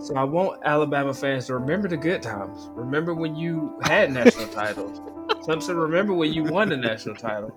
So 0.00 0.14
I 0.14 0.22
want 0.22 0.62
Alabama 0.64 1.12
fans 1.12 1.46
to 1.46 1.54
remember 1.54 1.88
the 1.88 1.96
good 1.96 2.22
times. 2.22 2.68
Remember 2.70 3.14
when 3.14 3.34
you 3.34 3.80
had 3.82 4.12
national 4.12 4.46
titles. 4.54 5.00
Clemson, 5.44 5.80
remember 5.80 6.14
when 6.14 6.32
you 6.32 6.44
won 6.44 6.68
the 6.68 6.76
national 6.76 7.16
title. 7.16 7.52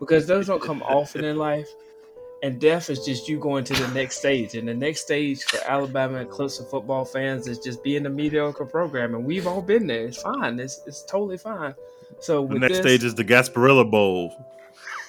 Because 0.00 0.26
those 0.26 0.46
don't 0.46 0.62
come 0.62 0.82
often 0.82 1.24
in 1.24 1.36
life. 1.36 1.68
And 2.42 2.60
death 2.60 2.88
is 2.88 3.04
just 3.04 3.28
you 3.28 3.38
going 3.38 3.64
to 3.64 3.74
the 3.74 3.88
next 3.88 4.18
stage. 4.18 4.54
And 4.54 4.68
the 4.68 4.74
next 4.74 5.00
stage 5.00 5.42
for 5.42 5.58
Alabama 5.68 6.18
and 6.18 6.30
Clemson 6.30 6.70
football 6.70 7.04
fans 7.04 7.48
is 7.48 7.58
just 7.58 7.82
being 7.82 8.06
a 8.06 8.10
mediocre 8.10 8.64
program. 8.64 9.14
And 9.14 9.24
we've 9.24 9.46
all 9.46 9.62
been 9.62 9.86
there. 9.88 10.06
It's 10.06 10.22
fine. 10.22 10.60
It's, 10.60 10.80
it's 10.86 11.02
totally 11.02 11.38
fine. 11.38 11.74
So 12.20 12.46
The 12.46 12.58
next 12.58 12.74
this, 12.74 12.80
stage 12.80 13.04
is 13.04 13.14
the 13.14 13.24
Gasparilla 13.24 13.90
Bowl. 13.90 14.34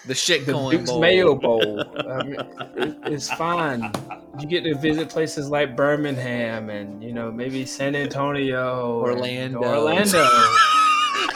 The 0.06 0.16
shit 0.16 0.46
the 0.46 0.54
going 0.54 0.78
Duke's 0.78 0.90
bowl. 0.90 1.02
Mayo 1.02 1.36
Bowl. 1.36 1.84
I 1.98 2.24
mean, 2.24 2.40
it, 2.78 2.98
it's 3.04 3.30
fine. 3.30 3.92
You 4.40 4.48
get 4.48 4.64
to 4.64 4.74
visit 4.76 5.10
places 5.10 5.50
like 5.50 5.76
Birmingham 5.76 6.70
and 6.70 7.04
you 7.04 7.12
know 7.12 7.32
maybe 7.32 7.66
San 7.66 7.96
Antonio, 7.96 9.02
Orlando. 9.02 9.62
Orlando. 9.62 10.26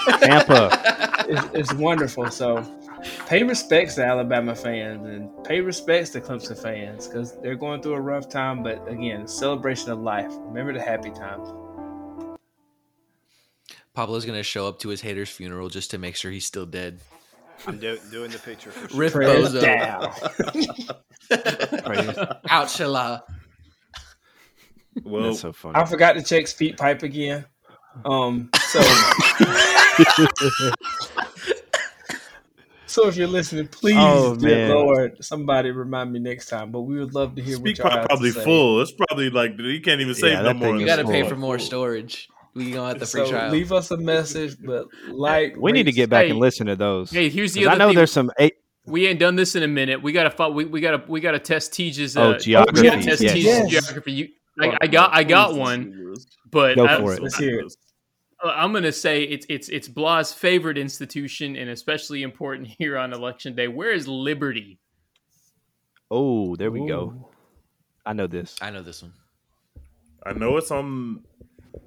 Tampa. 0.19 1.25
it's, 1.27 1.41
it's 1.53 1.73
wonderful. 1.73 2.31
So 2.31 2.65
pay 3.27 3.43
respects 3.43 3.95
to 3.95 4.05
Alabama 4.05 4.55
fans 4.55 5.05
and 5.07 5.29
pay 5.43 5.61
respects 5.61 6.09
to 6.11 6.21
Clemson 6.21 6.61
fans 6.61 7.07
because 7.07 7.39
they're 7.41 7.55
going 7.55 7.81
through 7.81 7.95
a 7.95 8.01
rough 8.01 8.29
time. 8.29 8.63
But 8.63 8.87
again, 8.87 9.27
celebration 9.27 9.91
of 9.91 9.99
life. 9.99 10.31
Remember 10.31 10.73
the 10.73 10.81
happy 10.81 11.11
times. 11.11 11.49
Pablo's 13.95 14.25
gonna 14.25 14.43
show 14.43 14.67
up 14.67 14.79
to 14.79 14.89
his 14.89 15.01
hater's 15.01 15.29
funeral 15.29 15.69
just 15.69 15.91
to 15.91 15.97
make 15.97 16.15
sure 16.15 16.31
he's 16.31 16.45
still 16.45 16.65
dead. 16.65 16.99
I'm 17.67 17.77
do- 17.77 17.99
doing 18.11 18.31
the 18.31 18.39
picture 18.39 18.71
for 18.71 18.89
sure. 18.89 18.99
Rip 18.99 19.13
Press 19.13 19.51
Bozo. 19.51 19.61
down. 19.61 20.03
Ouch, 22.49 22.73
Shala. 22.73 23.21
Well, 25.03 25.23
That's 25.23 25.39
so 25.39 25.53
funny. 25.53 25.75
I 25.75 25.85
forgot 25.85 26.13
to 26.13 26.21
check 26.23 26.45
SpeakPipe 26.45 27.03
again. 27.03 27.45
Um, 28.05 28.49
so 28.69 28.79
so 32.93 33.07
if 33.07 33.15
you're 33.17 33.27
listening, 33.27 33.67
please, 33.67 33.95
Oh, 33.97 34.35
dear 34.35 34.67
man. 34.67 34.69
Lord, 34.69 35.23
somebody 35.25 35.71
remind 35.71 36.11
me 36.13 36.19
next 36.19 36.45
time. 36.47 36.71
But 36.71 36.81
we 36.81 36.99
would 36.99 37.13
love 37.15 37.35
to 37.35 37.41
hear 37.41 37.55
speak 37.55 37.79
what 37.83 37.93
y'all 37.93 38.05
probably 38.05 38.29
to 38.31 38.35
say. 38.39 38.43
full. 38.43 38.81
It's 38.81 38.91
probably 38.91 39.29
like 39.29 39.53
you 39.57 39.81
can't 39.81 39.99
even 40.01 40.13
save 40.13 40.33
Yeah, 40.33 40.41
no 40.43 40.53
more. 40.53 40.75
You 40.77 40.85
gotta 40.85 41.03
pay 41.05 41.27
for 41.27 41.35
more 41.35 41.57
storage. 41.59 42.27
We 42.55 42.71
gonna 42.71 42.89
have 42.89 42.99
the 42.99 43.07
free 43.07 43.25
So 43.25 43.31
trial. 43.31 43.51
leave 43.51 43.71
us 43.71 43.89
a 43.89 43.97
message, 43.97 44.57
but 44.63 44.85
like 45.09 45.55
we 45.57 45.71
need 45.71 45.83
to 45.87 45.91
get 45.91 46.09
back 46.11 46.25
Hey. 46.25 46.29
and 46.31 46.39
listen 46.39 46.67
to 46.67 46.75
those. 46.75 47.09
Hey, 47.09 47.29
here's 47.29 47.53
the 47.53 47.61
'Cause 47.61 47.67
other 47.69 47.75
I 47.75 47.77
know 47.79 47.87
thing. 47.89 47.95
there's 47.97 48.11
some 48.11 48.31
eight, 48.37 48.53
we 48.85 49.07
ain't 49.07 49.19
done 49.19 49.35
this 49.35 49.55
in 49.55 49.63
a 49.63 49.67
minute. 49.67 50.03
We 50.03 50.11
gotta 50.11 50.29
fo- 50.29 50.51
we, 50.51 50.65
we 50.65 50.79
gotta 50.79 51.03
we 51.07 51.19
gotta 51.19 51.39
test 51.39 51.71
Teja's. 51.73 52.15
Uh, 52.15 52.21
Oh, 52.35 52.37
geography, 52.37 52.81
We 52.81 52.87
gotta 52.89 53.01
test 53.01 53.23
yes. 53.23 53.33
Teja's 53.33 53.43
Yes. 53.45 53.69
geography. 53.71 54.11
You, 54.11 54.27
I, 54.61 54.77
I 54.81 54.87
got 54.87 55.15
I 55.15 55.23
got 55.23 55.55
one, 55.55 56.13
but 56.51 56.75
Go 56.75 56.85
I, 56.85 56.97
for 56.99 57.13
it. 57.13 57.23
Let's 57.23 57.37
hear 57.37 57.59
it. 57.61 57.73
I'm 58.49 58.73
gonna 58.73 58.91
say 58.91 59.23
it's 59.23 59.45
it's 59.49 59.69
it's 59.69 59.87
Blah's 59.87 60.31
favorite 60.33 60.77
institution 60.77 61.55
and 61.55 61.69
especially 61.69 62.23
important 62.23 62.67
here 62.79 62.97
on 62.97 63.13
election 63.13 63.55
day. 63.55 63.67
Where 63.67 63.91
is 63.91 64.07
Liberty? 64.07 64.79
Oh, 66.11 66.55
there 66.55 66.69
we 66.71 66.85
go. 66.87 67.29
I 68.05 68.13
know 68.13 68.27
this. 68.27 68.55
I 68.61 68.69
know 68.69 68.81
this 68.83 69.01
one. 69.01 69.13
I 70.25 70.33
know 70.33 70.57
it's 70.57 70.71
on. 70.71 71.23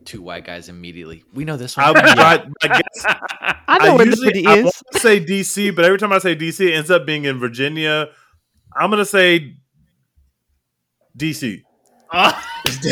Two 0.04 0.20
white 0.22 0.44
guys 0.44 0.68
immediately. 0.68 1.22
We 1.32 1.44
know 1.44 1.56
this 1.56 1.78
I, 1.78 1.92
one. 1.92 1.96
I, 2.04 2.44
I 2.62 2.68
guess 2.68 3.04
I 3.68 3.78
know 3.86 3.94
where 3.96 4.06
usually- 4.06 4.26
Liberty 4.26 4.46
I 4.46 4.56
is. 4.58 4.64
want 4.64 4.74
to 4.92 4.98
say 5.00 5.20
DC, 5.24 5.74
but 5.76 5.84
every 5.84 5.98
time 5.98 6.12
I 6.12 6.18
say 6.18 6.34
DC, 6.34 6.60
it 6.68 6.74
ends 6.74 6.90
up 6.90 7.06
being 7.06 7.24
in 7.24 7.38
Virginia. 7.38 8.08
I'm 8.76 8.90
gonna 8.90 9.04
say 9.04 9.54
DC. 11.16 11.62
Ah, 12.12 12.44
it's 12.64 12.84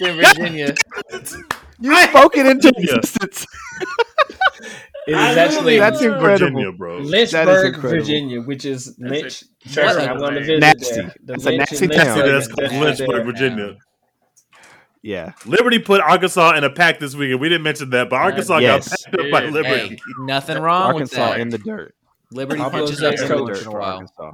in 0.00 0.16
Virginia. 0.16 0.74
You 1.80 1.96
spoke 2.08 2.36
it 2.36 2.46
into 2.46 2.72
Yeah. 2.78 2.94
existence. 2.96 3.46
It 5.06 5.12
is 5.12 5.16
I 5.16 5.34
actually 5.40 5.78
That's 5.78 6.02
incredible. 6.02 6.28
Virginia, 6.50 6.72
bro. 6.72 6.96
That 6.98 7.02
is 7.04 7.32
Lynchburg, 7.32 7.74
incredible. 7.74 7.90
Virginia, 8.04 8.40
which 8.42 8.64
is 8.66 8.94
That's 8.96 9.10
Lynch. 9.10 9.42
a- 9.42 9.68
Trevor, 9.72 9.94
that's 9.94 10.08
I 10.08 10.12
a 10.12 10.20
want 10.20 10.34
to 10.34 10.40
visit 10.40 10.60
Nasty. 10.60 10.94
there. 10.94 11.02
The 11.04 11.32
That's 11.32 11.44
a 11.46 11.48
Lynch 11.50 11.58
nasty 11.70 11.84
and 11.86 11.92
town. 11.94 12.18
Lynchburg 12.18 12.32
That's 12.32 12.48
called. 12.70 12.82
Lynchburg, 12.82 13.24
Virginia. 13.26 13.76
Yeah. 15.02 15.32
Liberty 15.46 15.78
put 15.78 16.02
Arkansas 16.02 16.56
in 16.56 16.64
a 16.64 16.70
pack 16.70 17.00
this 17.00 17.14
weekend. 17.14 17.40
We 17.40 17.48
didn't 17.48 17.62
mention 17.64 17.90
that, 17.90 18.10
but 18.10 18.16
Arkansas 18.16 18.58
Yes. 18.58 18.88
got 18.90 19.00
packed 19.12 19.24
up 19.24 19.30
by 19.32 19.44
Liberty. 19.46 19.88
Hey, 19.88 19.98
nothing 20.20 20.58
wrong 20.58 20.92
Arkansas 20.92 21.16
with 21.28 21.30
that. 21.36 21.40
in 21.40 21.48
the 21.48 21.58
dirt. 21.58 21.94
Liberty 22.32 22.60
punches 22.60 23.02
up 23.02 23.10
next 23.10 23.22
every 23.22 23.36
coach. 23.38 23.48
once 23.48 23.62
in 23.62 23.66
a 23.68 23.70
while. 23.72 23.82
Arkansas. 23.82 24.30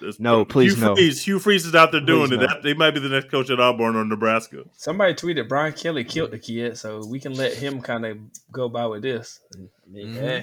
It's- 0.00 0.20
No, 0.20 0.44
please 0.44 0.74
Hugh 0.76 0.84
no. 0.84 0.94
Freeze, 0.94 1.24
Hugh 1.24 1.38
Freeze 1.38 1.66
is 1.66 1.74
out 1.74 1.92
there 1.92 2.00
doing 2.00 2.28
Please 2.28 2.36
it. 2.42 2.48
That, 2.48 2.62
they 2.62 2.74
might 2.74 2.92
be 2.92 3.00
the 3.00 3.08
next 3.08 3.30
coach 3.30 3.50
at 3.50 3.58
Auburn 3.60 3.96
or 3.96 4.04
Nebraska. 4.04 4.64
Somebody 4.76 5.14
tweeted 5.14 5.48
Brian 5.48 5.72
Kelly 5.72 6.04
killed 6.04 6.30
the 6.30 6.38
kid, 6.38 6.78
so 6.78 7.04
we 7.06 7.18
can 7.20 7.34
let 7.34 7.54
him 7.54 7.80
kind 7.80 8.06
of 8.06 8.18
go 8.52 8.68
by 8.68 8.86
with 8.86 9.02
this. 9.02 9.40
I 9.54 9.58
mean, 9.90 10.14
Mhm. 10.14 10.22
eh. 10.22 10.42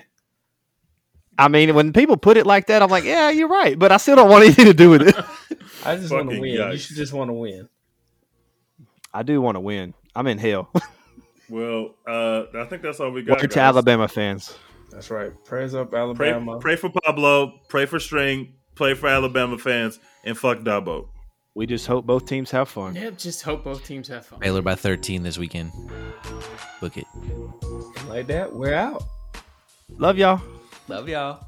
I 1.37 1.47
mean, 1.49 1.75
when 1.75 1.91
people 1.93 2.15
put 2.17 2.37
it 2.37 2.45
like 2.45 2.67
that, 2.67 2.81
I'm 2.81 2.89
like, 2.89 3.03
yeah, 3.03 3.29
you're 3.29 3.49
right, 3.49 3.77
but 3.77 3.91
I 3.91 3.97
still 3.97 4.15
don't 4.15 4.29
want 4.29 4.43
anything 4.45 4.65
to 4.65 4.73
do 4.73 4.89
with 4.89 5.01
it. 5.01 5.15
I 5.85 5.95
just 5.97 6.11
want 6.11 6.29
to 6.29 6.35
Fucking 6.35 6.41
win. 6.41 6.71
You 6.71 6.77
should 6.77 6.95
just 6.95 7.13
want 7.13 7.29
to 7.29 7.33
win. 7.33 7.67
I 9.13 9.23
do 9.23 9.39
want 9.41 9.55
to 9.55 9.59
win. 9.61 9.93
I'm 10.15 10.27
in 10.27 10.37
hell. 10.37 10.71
Well, 11.47 11.93
uh, 12.07 12.45
I 12.55 12.63
think 12.65 12.81
that's 12.81 12.99
all 12.99 13.11
we 13.11 13.21
got. 13.21 13.39
Word 13.39 13.51
to. 13.51 13.59
Alabama 13.59 14.07
fans. 14.07 14.57
That's 14.89 15.11
right. 15.11 15.31
Prayers 15.45 15.75
up, 15.75 15.91
Pray, 15.91 15.99
Alabama. 15.99 16.57
pray 16.57 16.75
for 16.75 16.89
Pablo. 16.89 17.59
Pray 17.69 17.85
for 17.85 17.99
String. 17.99 18.53
Pray 18.75 18.93
for 18.93 19.07
Alabama 19.07 19.57
fans. 19.57 19.99
And 20.23 20.37
fuck 20.37 20.59
Dabo. 20.59 21.07
We 21.53 21.65
just 21.65 21.87
hope 21.87 22.05
both 22.05 22.25
teams 22.25 22.51
have 22.51 22.67
fun. 22.67 22.95
Yep, 22.95 23.17
just 23.17 23.41
hope 23.41 23.63
both 23.63 23.85
teams 23.85 24.09
have 24.09 24.25
fun. 24.25 24.39
Baylor 24.39 24.61
by 24.61 24.75
13 24.75 25.23
this 25.23 25.37
weekend. 25.37 25.71
Book 26.81 26.97
it. 26.97 27.05
Like 28.09 28.27
that, 28.27 28.53
we're 28.53 28.73
out. 28.73 29.03
Love 29.97 30.17
y'all. 30.17 30.41
Love 30.89 31.07
y'all. 31.07 31.47